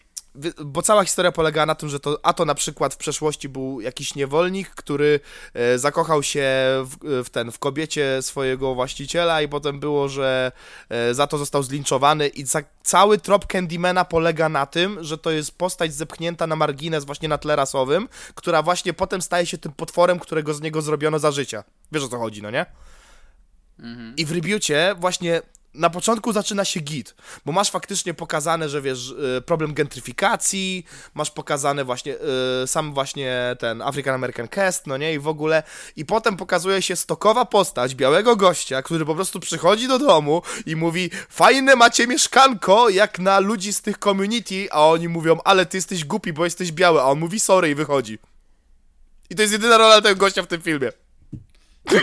bo 0.66 0.82
cała 0.82 1.04
historia 1.04 1.32
polega 1.32 1.66
na 1.66 1.76
tym, 1.76 1.90
że 1.90 2.00
to, 2.00 2.20
a 2.24 2.34
to 2.34 2.46
na 2.46 2.56
przykład 2.56 2.94
w 2.94 2.98
przeszłości 2.98 3.50
był 3.50 3.82
jakiś 3.82 4.16
niewolnik, 4.16 4.70
który 4.70 5.20
e, 5.54 5.80
zakochał 5.80 6.24
się 6.24 6.46
w, 6.84 7.24
w 7.26 7.30
ten, 7.30 7.52
w 7.52 7.60
kobiecie 7.60 8.22
swojego 8.22 8.76
właściciela 8.76 9.42
i 9.42 9.48
potem 9.48 9.80
było, 9.80 10.10
że 10.10 10.52
e, 10.90 11.14
za 11.14 11.28
to 11.28 11.38
został 11.38 11.64
zlinczowany 11.64 12.28
i 12.28 12.46
za, 12.46 12.62
cały 12.84 13.18
trop 13.18 13.48
Candymana 13.48 14.06
polega 14.06 14.50
na 14.50 14.66
tym, 14.66 15.04
że 15.04 15.18
to 15.18 15.32
jest 15.32 15.58
postać 15.58 15.94
zepchnięta 15.94 16.48
na 16.48 16.56
margines 16.56 17.06
właśnie 17.06 17.30
na 17.30 17.38
tle 17.38 17.56
rasowym, 17.56 18.08
która 18.36 18.62
właśnie 18.62 18.94
potem 18.94 19.22
staje 19.22 19.46
się 19.46 19.58
tym 19.58 19.72
potworem, 19.72 20.20
którego 20.20 20.54
z 20.54 20.62
niego 20.62 20.82
zrobiono 20.82 21.20
za 21.20 21.32
życia. 21.32 21.64
Wiesz 21.92 22.04
o 22.04 22.08
co 22.08 22.18
chodzi, 22.18 22.42
no 22.42 22.52
nie? 22.52 22.66
Mhm. 23.80 24.14
I 24.18 24.26
w 24.26 24.32
rebucie 24.32 24.96
właśnie 24.98 25.42
na 25.74 25.90
początku 25.90 26.34
zaczyna 26.34 26.66
się 26.66 26.80
git, 26.80 27.16
bo 27.46 27.52
masz 27.52 27.72
faktycznie 27.72 28.14
pokazane, 28.14 28.70
że 28.70 28.82
wiesz, 28.82 29.10
y, 29.38 29.42
problem 29.42 29.74
gentryfikacji, 29.74 30.86
masz 31.14 31.32
pokazane 31.32 31.86
właśnie 31.86 32.16
y, 32.64 32.68
sam 32.68 32.94
właśnie 32.94 33.56
ten 33.60 33.82
African 33.82 34.16
American 34.16 34.48
Cast, 34.48 34.88
no 34.88 34.98
nie, 34.98 35.14
i 35.14 35.20
w 35.20 35.28
ogóle, 35.28 35.64
i 35.96 36.06
potem 36.06 36.38
pokazuje 36.38 36.82
się 36.82 36.96
stokowa 36.96 37.46
postać 37.46 37.96
białego 37.96 38.36
gościa, 38.36 38.82
który 38.82 39.06
po 39.06 39.16
prostu 39.16 39.40
przychodzi 39.40 39.88
do 39.88 40.00
domu 40.00 40.42
i 40.66 40.76
mówi, 40.76 41.10
fajne 41.30 41.76
macie 41.76 42.08
mieszkanko, 42.08 42.90
jak 42.90 43.20
na 43.20 43.40
ludzi 43.40 43.74
z 43.74 43.82
tych 43.82 43.98
community, 43.98 44.68
a 44.72 44.88
oni 44.88 45.08
mówią, 45.08 45.40
ale 45.44 45.66
ty 45.66 45.78
jesteś 45.78 46.06
głupi, 46.06 46.34
bo 46.34 46.46
jesteś 46.46 46.72
biały, 46.72 47.02
a 47.02 47.04
on 47.04 47.20
mówi 47.20 47.40
sorry 47.40 47.70
i 47.70 47.76
wychodzi. 47.76 48.20
I 49.30 49.36
to 49.36 49.42
jest 49.42 49.54
jedyna 49.54 49.78
rola 49.78 50.02
tego 50.02 50.16
gościa 50.16 50.44
w 50.44 50.48
tym 50.48 50.62
filmie. 50.62 50.92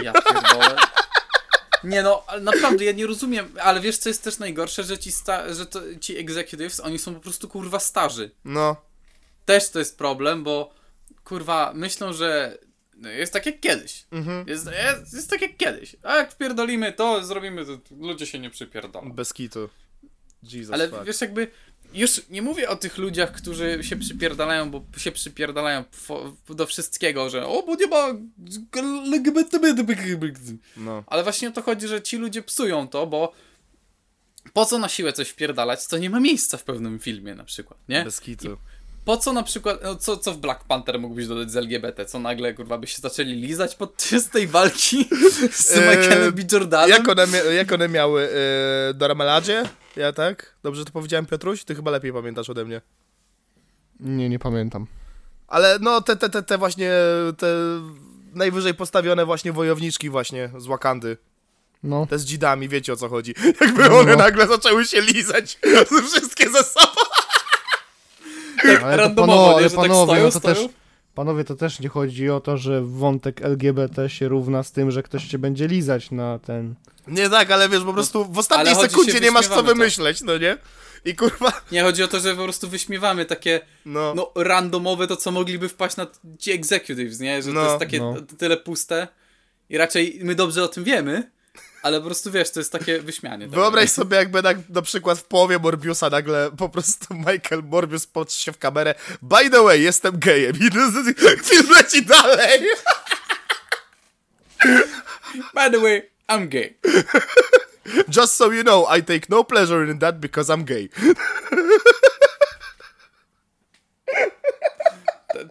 Ja. 0.02 0.12
Nie 1.87 2.03
no, 2.03 2.25
naprawdę 2.41 2.85
ja 2.85 2.93
nie 2.93 3.07
rozumiem, 3.07 3.53
ale 3.63 3.81
wiesz 3.81 3.99
co 3.99 4.09
jest 4.09 4.25
też 4.25 4.39
najgorsze, 4.39 4.85
że 4.85 4.99
ci, 4.99 5.13
sta- 5.13 5.55
że 5.55 5.67
to, 5.67 5.81
ci 6.01 6.17
executives, 6.19 6.81
oni 6.81 6.99
są 6.99 7.15
po 7.15 7.21
prostu 7.21 7.49
kurwa 7.49 7.79
starzy. 7.81 8.31
No, 8.45 8.77
Też 9.45 9.71
to 9.71 9.79
jest 9.79 9.99
problem, 9.99 10.45
bo 10.45 10.75
kurwa 11.25 11.73
myślą, 11.75 12.13
że 12.13 12.59
no, 12.97 13.09
jest 13.09 13.33
tak 13.33 13.47
jak 13.47 13.61
kiedyś. 13.61 14.07
Mhm. 14.13 14.49
Jest, 14.49 14.67
jest, 14.67 15.15
jest 15.15 15.31
tak 15.31 15.43
jak 15.43 15.57
kiedyś. 15.57 15.97
A 16.03 16.17
jak 16.17 16.33
wpierdolimy 16.33 16.93
to, 16.93 17.25
zrobimy 17.25 17.67
to, 17.67 17.79
ludzie 18.01 18.27
się 18.27 18.39
nie 18.39 18.51
przypierdolą. 18.51 19.13
bez 19.13 19.33
kitu. 19.33 19.69
Jesus 20.43 20.75
Ale 20.75 20.89
fuck. 20.89 21.05
wiesz 21.05 21.21
jakby, 21.21 21.49
już 21.95 22.23
nie 22.31 22.43
mówię 22.43 22.69
o 22.69 22.77
tych 22.77 22.99
ludziach, 22.99 23.33
którzy 23.33 23.79
się 23.83 23.97
przypierdalają, 23.97 24.71
bo 24.71 24.85
się 24.97 25.13
przypierdalają 25.13 25.85
do 26.49 26.67
wszystkiego, 26.67 27.31
że 27.31 27.47
o, 27.47 27.63
bo 27.63 27.75
nie 27.75 27.87
ma 27.87 28.07
LGBT. 29.13 29.59
No. 30.77 31.05
Ale 31.07 31.23
właśnie 31.23 31.49
o 31.49 31.53
to 31.53 31.63
chodzi, 31.63 31.89
że 31.89 32.03
ci 32.03 32.17
ludzie 32.17 32.43
psują 32.43 32.89
to, 32.89 33.07
bo 33.07 33.33
po 34.53 34.67
co 34.67 34.79
na 34.79 34.89
siłę 34.89 35.13
coś 35.13 35.29
wpierdalać, 35.29 35.85
co 35.85 35.99
nie 35.99 36.11
ma 36.11 36.21
miejsca 36.21 36.57
w 36.57 36.65
pewnym 36.65 36.99
filmie 36.99 37.35
na 37.35 37.45
przykład, 37.45 37.79
nie? 37.89 38.05
Bez 38.05 38.21
kitu. 38.21 38.59
Po 39.07 39.16
co 39.16 39.33
na 39.33 39.43
przykład, 39.43 39.81
no 39.83 39.97
co, 39.97 40.16
co 40.16 40.33
w 40.33 40.39
Black 40.39 40.65
Panther 40.65 41.01
mógłbyś 41.01 41.27
dodać 41.27 41.51
z 41.51 41.57
LGBT? 41.57 42.07
Co 42.07 42.19
nagle, 42.19 42.55
kurwa, 42.55 42.78
by 42.78 42.87
się 42.87 43.03
zaczęli 43.03 43.33
lizać 43.33 43.74
podczas 43.74 44.28
tej 44.31 44.47
walki 44.47 45.09
z 45.53 45.77
Eee, 45.77 45.99
Michaelem 45.99 46.35
B. 46.35 46.43
Jordanem? 46.53 46.91
Jak 46.91 47.09
one, 47.09 47.27
jak 47.55 47.73
one 47.73 47.89
miały? 47.89 48.23
Yy, 48.89 48.95
do 48.95 49.09
Rameladzie? 49.09 49.69
Ja 49.97 50.12
tak? 50.12 50.55
Dobrze 50.62 50.85
to 50.85 50.93
powiedziałem, 50.93 51.27
Piotruś? 51.27 51.65
Ty 51.65 51.74
chyba 51.74 51.91
lepiej 51.91 52.12
pamiętasz 52.12 52.51
ode 52.51 52.65
mnie. 52.65 52.81
Nie, 54.01 54.28
nie 54.28 54.39
pamiętam. 54.39 54.87
Ale 55.49 55.78
no, 55.81 56.01
te, 56.01 56.16
te, 56.16 56.31
te, 56.31 56.43
te 56.43 56.59
właśnie, 56.59 56.91
te 57.39 57.47
najwyżej 58.35 58.74
postawione 58.74 59.24
właśnie 59.27 59.53
wojowniczki 59.53 60.11
właśnie 60.11 60.51
z 60.59 60.66
Wakandy. 60.66 61.16
No. 61.83 62.07
Te 62.07 62.19
z 62.19 62.24
dzidami, 62.24 62.69
wiecie 62.69 62.93
o 62.93 62.97
co 62.97 63.09
chodzi. 63.09 63.35
Jakby 63.61 63.91
one 63.91 64.16
nagle 64.16 64.47
zaczęły 64.47 64.85
się 64.85 65.01
lizać 65.01 65.59
wszystkie 66.11 66.51
ze 66.51 66.62
sobą. 66.62 67.06
tak 68.74 68.82
Ale 68.82 68.97
randomowo, 68.97 69.60
nie? 69.60 69.70
panowie, 69.70 69.70
tak 69.76 69.88
no 69.88 70.05
stoją, 70.05 70.30
to 70.30 70.38
stoją. 70.38 70.55
też- 70.55 70.68
Panowie, 71.14 71.44
to 71.44 71.55
też 71.55 71.80
nie 71.80 71.88
chodzi 71.88 72.30
o 72.30 72.40
to, 72.40 72.56
że 72.56 72.82
wątek 72.82 73.43
LGBT 73.43 74.09
się 74.10 74.28
równa 74.28 74.62
z 74.62 74.72
tym, 74.72 74.90
że 74.90 75.02
ktoś 75.02 75.24
cię 75.26 75.38
będzie 75.38 75.66
lizać 75.68 76.10
na 76.10 76.38
ten... 76.38 76.74
Nie 77.06 77.30
tak, 77.30 77.51
ale 77.51 77.68
wiesz, 77.68 77.82
po 77.84 77.93
prostu 77.93 78.24
w 78.24 78.38
ostatniej 78.38 78.68
ale 78.68 78.76
chodzi 78.76 78.90
sekundzie 78.90 79.20
nie 79.20 79.30
masz 79.30 79.43
co 79.44 79.48
wyśmiewamy 79.48 79.68
to. 79.68 79.74
wymyśleć, 79.74 80.20
no 80.22 80.38
nie? 80.38 80.56
I 81.05 81.14
kurwa, 81.14 81.52
Nie, 81.72 81.82
chodzi 81.82 82.02
o 82.02 82.09
to, 82.09 82.20
że 82.20 82.36
po 82.36 82.43
prostu 82.44 82.68
wyśmiewamy 82.68 83.24
takie 83.24 83.60
no. 83.86 84.14
no, 84.16 84.32
randomowe 84.44 85.06
to, 85.06 85.16
co 85.16 85.30
mogliby 85.30 85.68
wpaść 85.68 85.97
na 85.97 86.06
ci 86.38 86.52
executives, 86.52 87.20
nie? 87.20 87.43
Że 87.43 87.52
No, 87.52 87.60
to 87.60 87.66
jest 87.66 87.78
takie 87.78 87.98
no. 87.98 88.14
t- 88.20 88.36
tyle 88.36 88.56
puste 88.56 89.09
i 89.70 89.78
raczej 89.78 90.20
my 90.22 90.34
dobrze 90.34 90.64
o 90.64 90.68
tym 90.68 90.84
wiemy, 90.84 91.30
ale 91.87 91.99
po 91.99 92.07
prostu 92.07 92.31
wiesz, 92.31 92.51
to 92.51 92.61
jest 92.61 92.73
takie 92.73 93.01
wyśmianie. 93.01 93.49
Wyobraź 93.49 93.91
sobie, 93.91 94.17
jakby 94.17 94.43
na, 94.43 94.51
na 94.69 94.83
przykład 94.83 95.19
w 95.19 95.25
połowie 95.25 95.59
Morbiusa 95.59 96.11
nagle 96.11 96.51
po 96.59 96.69
prostu 96.69 97.15
Michael 97.15 97.63
Morbius 97.63 98.07
patrzy 98.07 98.41
się 98.41 98.53
w 98.53 98.59
kamerę 98.59 98.95
By 99.23 99.51
the 99.51 99.63
way, 99.63 99.83
jestem 99.83 100.19
gejem 100.19 100.57
i 100.57 100.71
film 101.45 101.71
leci 101.71 102.07
dalej. 102.07 102.61
By 105.55 105.71
the 105.71 105.81
way, 105.81 106.11
I'm 106.29 106.49
gay. 106.49 106.75
Just 108.17 108.33
so 108.33 108.53
you 108.53 108.63
know, 108.63 108.99
I 108.99 109.03
take 109.03 109.29
no 109.29 109.45
pleasure 109.45 109.91
in 109.91 109.99
that 109.99 110.21
because 110.21 110.53
I'm 110.53 110.65
gay. 110.65 110.89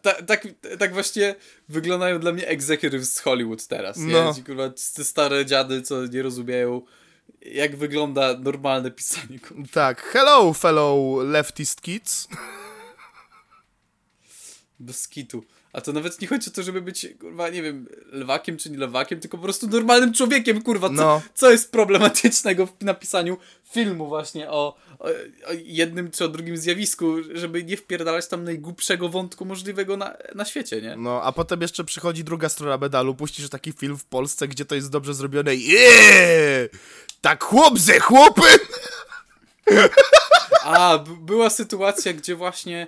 Ta, 0.06 0.22
tak, 0.22 0.48
tak 0.80 0.94
właśnie 0.94 1.36
wyglądają 1.70 2.20
dla 2.20 2.32
mnie 2.32 2.48
executives 2.48 3.14
z 3.14 3.20
Hollywood 3.20 3.68
teraz, 3.68 3.98
nie? 3.98 4.14
No. 4.14 4.34
Ci, 4.34 4.44
kurwa, 4.44 4.70
te 4.96 5.04
stare 5.04 5.46
dziady, 5.46 5.82
co 5.82 6.06
nie 6.06 6.22
rozumieją, 6.22 6.82
jak 7.42 7.76
wygląda 7.76 8.38
normalne 8.38 8.92
pisanie. 8.92 9.40
kurwa. 9.40 9.68
Tak, 9.74 10.02
hello 10.02 10.54
fellow 10.54 11.24
leftist 11.24 11.82
kids. 11.82 12.28
Bez 14.80 15.08
kitu. 15.08 15.44
A 15.76 15.82
to 15.82 15.94
nawet 15.94 16.22
nie 16.22 16.28
chodzi 16.28 16.50
o 16.50 16.54
to, 16.54 16.64
żeby 16.64 16.82
być, 16.82 17.08
kurwa, 17.20 17.50
nie 17.50 17.62
wiem, 17.64 17.88
lewakiem 18.12 18.58
czy 18.58 18.70
nie 18.70 18.78
lewakiem, 18.78 19.20
tylko 19.20 19.38
po 19.38 19.44
prostu 19.44 19.68
normalnym 19.68 20.14
człowiekiem, 20.14 20.62
kurwa. 20.62 20.88
Co, 20.88 20.94
No. 20.94 21.22
co 21.34 21.52
jest 21.52 21.72
problematycznego 21.72 22.66
w 22.66 22.74
napisaniu 22.82 23.38
filmu 23.72 24.08
właśnie 24.08 24.50
o, 24.50 24.76
o, 25.00 25.06
o 25.48 25.54
jednym 25.64 26.12
czy 26.12 26.26
o 26.26 26.28
drugim 26.28 26.58
zjawisku, 26.58 27.16
żeby 27.34 27.64
nie 27.64 27.78
wpierdalać 27.78 28.28
tam 28.28 28.44
najgłupszego 28.44 29.10
wątku 29.10 29.46
możliwego 29.46 29.98
na, 29.98 30.18
na 30.36 30.46
świecie, 30.46 30.82
nie? 30.82 30.96
No, 30.96 31.22
a 31.24 31.32
potem 31.32 31.62
jeszcze 31.62 31.84
przychodzi 31.84 32.24
druga 32.24 32.50
strona 32.50 32.78
medalu, 32.78 33.16
puścisz 33.16 33.50
taki 33.50 33.72
film 33.72 33.98
w 33.98 34.06
Polsce, 34.06 34.48
gdzie 34.48 34.66
to 34.66 34.76
jest 34.76 34.90
dobrze 34.92 35.14
zrobione 35.14 35.56
i 35.56 35.64
yeah! 35.70 36.70
Tak 37.22 37.44
chłop 37.44 37.80
ze 37.80 38.00
chłopem! 38.00 38.60
A, 40.64 41.00
była 41.22 41.50
sytuacja, 41.50 42.14
gdzie 42.14 42.36
właśnie 42.36 42.88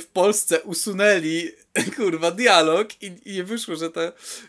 w 0.00 0.06
Polsce 0.12 0.62
usunęli, 0.62 1.48
kurwa, 1.96 2.30
dialog 2.30 3.02
i, 3.02 3.12
i 3.24 3.32
nie 3.32 3.44
wyszło, 3.44 3.76
że 3.76 3.90
ta 3.90 4.00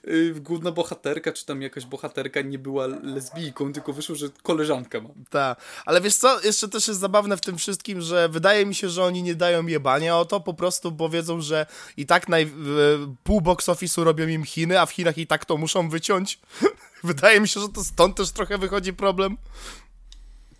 y, 0.08 0.34
główna 0.40 0.72
bohaterka, 0.72 1.32
czy 1.32 1.46
tam 1.46 1.62
jakaś 1.62 1.86
bohaterka 1.86 2.42
nie 2.42 2.60
była 2.60 2.88
lesbijką, 2.88 3.74
tylko 3.74 3.94
wyszło, 3.94 4.16
że 4.16 4.30
koleżanka 4.44 5.02
ma. 5.02 5.10
Tak, 5.30 5.60
ale 5.86 6.02
wiesz 6.02 6.16
co, 6.16 6.42
jeszcze 6.42 6.68
też 6.68 6.88
jest 6.88 7.00
zabawne 7.00 7.38
w 7.38 7.42
tym 7.42 7.58
wszystkim, 7.58 8.02
że 8.02 8.30
wydaje 8.30 8.66
mi 8.66 8.76
się, 8.76 8.90
że 8.90 9.04
oni 9.04 9.24
nie 9.24 9.36
dają 9.36 9.68
jebania 9.68 10.18
o 10.18 10.26
to, 10.26 10.40
po 10.40 10.54
prostu 10.54 10.92
bo 10.92 11.10
wiedzą, 11.10 11.42
że 11.42 11.66
i 11.98 12.06
tak 12.06 12.30
naj, 12.30 12.46
w- 12.46 13.08
pół 13.24 13.42
box 13.42 13.66
office'u 13.68 14.04
robią 14.04 14.28
im 14.28 14.44
Chiny, 14.44 14.80
a 14.80 14.86
w 14.86 14.92
Chinach 14.92 15.18
i 15.18 15.28
tak 15.28 15.46
to 15.46 15.58
muszą 15.58 15.90
wyciąć. 15.90 16.40
wydaje 17.04 17.42
mi 17.42 17.48
się, 17.48 17.60
że 17.60 17.70
to 17.70 17.84
stąd 17.84 18.18
też 18.18 18.32
trochę 18.32 18.58
wychodzi 18.58 18.94
problem. 18.94 19.38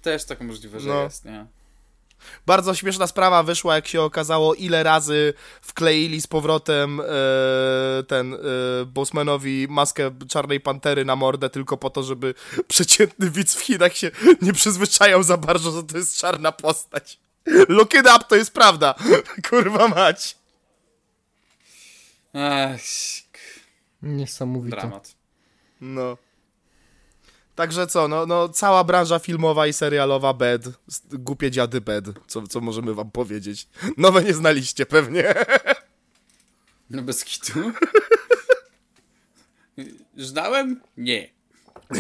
Też 0.02 0.26
tak 0.26 0.42
możliwe, 0.42 0.80
że 0.80 0.90
No. 0.90 1.04
jest, 1.04 1.26
nie? 1.26 1.46
Bardzo 2.46 2.76
śmieszna 2.76 3.08
sprawa 3.08 3.44
wyszła, 3.44 3.76
jak 3.76 3.88
się 3.88 4.02
okazało, 4.02 4.56
ile 4.56 4.84
razy 4.84 5.34
wkleili 5.62 6.22
z 6.22 6.28
powrotem 6.28 7.00
e, 7.00 7.04
ten 8.04 8.34
e, 8.34 8.38
Bosmanowi 8.86 9.68
maskę 9.70 10.12
Czarnej 10.30 10.60
Pantery 10.60 11.06
na 11.06 11.16
mordę 11.16 11.50
tylko 11.50 11.78
po 11.78 11.90
to, 11.90 12.04
żeby 12.04 12.34
przeciętny 12.68 13.30
widz 13.30 13.56
w 13.56 13.62
Chinach 13.62 13.96
się 13.98 14.12
nie 14.42 14.54
przyzwyczajał 14.54 15.24
za 15.24 15.38
bardzo, 15.38 15.72
że 15.72 15.84
to 15.84 15.98
jest 15.98 16.18
czarna 16.18 16.52
postać. 16.52 17.20
Look 17.46 17.94
it 17.94 18.08
up, 18.16 18.20
to 18.30 18.36
jest 18.36 18.54
prawda. 18.54 18.96
Kurwa 19.50 19.88
mać. 19.88 20.38
Ech, 22.34 22.82
Niesamowite. 24.02 24.78
dramat. 24.78 25.16
No. 25.82 26.18
Także 27.62 27.88
co, 27.88 28.08
no, 28.08 28.26
no 28.26 28.50
cała 28.50 28.84
branża 28.84 29.20
filmowa 29.20 29.68
i 29.68 29.74
serialowa 29.74 30.34
bed, 30.34 30.64
głupie 31.12 31.52
dziady 31.52 31.82
bed, 31.82 32.06
co, 32.28 32.48
co 32.48 32.62
możemy 32.62 32.94
wam 32.94 33.12
powiedzieć. 33.12 33.68
Nowe 33.98 34.24
nie 34.24 34.34
znaliście 34.34 34.86
pewnie. 34.86 35.34
No 36.90 37.02
bez 37.02 37.24
kitu. 37.24 37.72
Znałem? 40.18 40.82
Nie. 40.98 41.30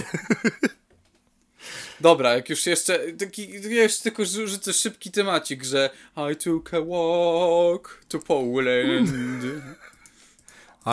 Dobra, 2.01 2.33
jak 2.33 2.49
już 2.49 2.65
jeszcze, 2.65 3.13
taki, 3.13 3.49
jeszcze 3.69 4.03
tylko 4.03 4.23
rzu- 4.23 4.47
rzucę 4.47 4.73
szybki 4.73 5.11
temacik, 5.11 5.63
że 5.63 5.89
I 6.31 6.35
took 6.35 6.73
a 6.73 6.81
walk 6.81 8.01
to 8.07 8.19
Poland. 8.19 9.09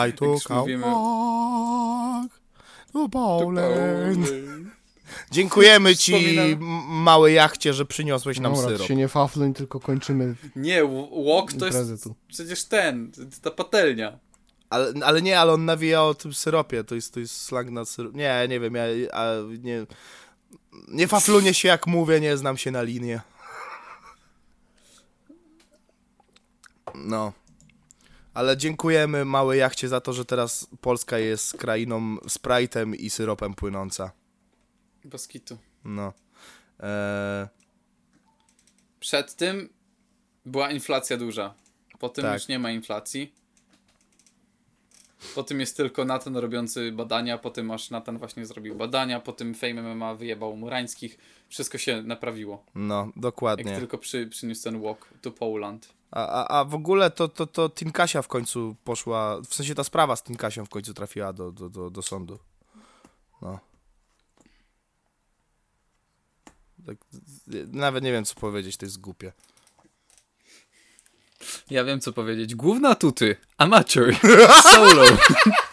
I 0.09 0.13
took 0.13 0.51
a 0.51 0.55
mówimy. 0.55 0.85
walk 0.85 2.38
to. 2.93 3.09
Poland. 3.09 4.27
Dziękujemy 5.31 5.95
ci, 5.95 6.11
Wspominam- 6.13 6.51
m- 6.53 7.01
małe 7.03 7.31
jachcie, 7.31 7.73
że 7.73 7.85
przyniosłeś 7.85 8.39
nam 8.39 8.53
Dobra, 8.53 8.69
syrop. 8.69 8.87
się 8.87 8.95
nie 8.95 9.07
fafluń, 9.07 9.53
tylko 9.53 9.79
kończymy 9.79 10.35
Nie, 10.55 10.81
walk 11.25 11.53
to 11.53 11.65
jest 11.65 12.03
tu. 12.03 12.15
przecież 12.27 12.63
ten, 12.65 13.11
ta 13.41 13.51
patelnia. 13.51 14.19
Ale, 14.69 14.93
ale 15.05 15.21
nie, 15.21 15.39
ale 15.39 15.53
on 15.53 15.65
nawija 15.65 16.03
o 16.03 16.13
tym 16.13 16.33
syropie, 16.33 16.83
to 16.83 16.95
jest, 16.95 17.13
to 17.13 17.19
jest 17.19 17.41
slang 17.41 17.69
na 17.69 17.85
syrop. 17.85 18.13
Nie, 18.15 18.45
nie 18.49 18.59
wiem, 18.59 18.75
ja 18.75 18.83
a, 19.13 19.25
nie... 19.63 19.85
Nie 20.87 21.07
faflunie 21.07 21.53
się 21.53 21.67
jak 21.67 21.87
mówię, 21.87 22.19
nie 22.19 22.37
znam 22.37 22.57
się 22.57 22.71
na 22.71 22.81
linie. 22.81 23.21
No. 26.95 27.33
Ale 28.39 28.57
dziękujemy 28.57 29.25
małej 29.25 29.59
jachcie 29.59 29.87
za 29.87 30.01
to, 30.01 30.13
że 30.13 30.25
teraz 30.25 30.67
Polska 30.81 31.17
jest 31.17 31.57
krainą 31.57 32.15
Sprite'em 32.15 32.95
i 32.95 33.09
syropem 33.09 33.53
płynąca. 33.53 34.11
Bez 35.05 35.27
kitu. 35.27 35.57
No. 35.83 36.13
Eee, 36.79 37.47
Przed 38.99 39.35
tym 39.35 39.69
była 40.45 40.71
inflacja 40.71 41.17
duża. 41.17 41.53
Po 41.99 42.09
tym 42.09 42.23
Tak. 42.23 42.33
już 42.33 42.47
nie 42.47 42.59
ma 42.59 42.71
inflacji. 42.71 43.33
Po 45.35 45.43
tym 45.43 45.59
jest 45.59 45.77
tylko 45.77 46.05
Nathan 46.05 46.37
robiący 46.37 46.91
badania, 46.91 47.37
po 47.37 47.49
tym 47.49 47.71
aż 47.71 47.89
Nathan 47.89 48.17
właśnie 48.17 48.45
zrobił 48.45 48.75
badania, 48.75 49.19
po 49.19 49.33
tym 49.33 49.53
Fame 49.55 49.95
MMA 49.95 50.15
wyjebał 50.15 50.55
Murańskich. 50.55 51.17
Wszystko 51.49 51.77
się 51.77 52.01
naprawiło. 52.01 52.63
no, 52.75 53.05
Jak 53.05 53.21
dokładnie. 53.21 53.77
tylko 53.77 53.97
przy, 53.97 54.27
przyniósł 54.27 54.63
ten 54.63 54.81
walk 54.81 55.07
to 55.21 55.31
Poland. 55.31 55.89
A, 56.11 56.27
a, 56.27 56.59
a 56.59 56.65
w 56.65 56.73
ogóle 56.75 57.11
to, 57.11 57.27
to, 57.27 57.47
to 57.47 57.69
Tinkasia 57.69 58.21
w 58.21 58.27
końcu 58.27 58.75
poszła, 58.83 59.41
w 59.41 59.53
sensie 59.53 59.75
ta 59.75 59.83
sprawa 59.83 60.15
z 60.15 60.23
Tinkasią 60.23 60.65
w 60.65 60.69
końcu 60.69 60.93
trafiła 60.93 61.33
do, 61.33 61.51
do, 61.51 61.69
do, 61.69 61.89
do 61.89 62.01
sądu. 62.01 62.39
No. 63.41 63.59
Tak, 66.85 66.97
nawet 67.67 68.03
nie 68.03 68.11
wiem 68.11 68.25
co 68.25 68.35
powiedzieć, 68.35 68.77
to 68.77 68.85
jest 68.85 69.01
głupie. 69.01 69.33
Ja 71.69 71.83
wiem 71.83 71.99
co 71.99 72.13
powiedzieć. 72.13 72.55
Główna 72.55 72.95
tuty. 72.95 73.35
Amateur. 73.57 74.15
Solo. 74.73 75.03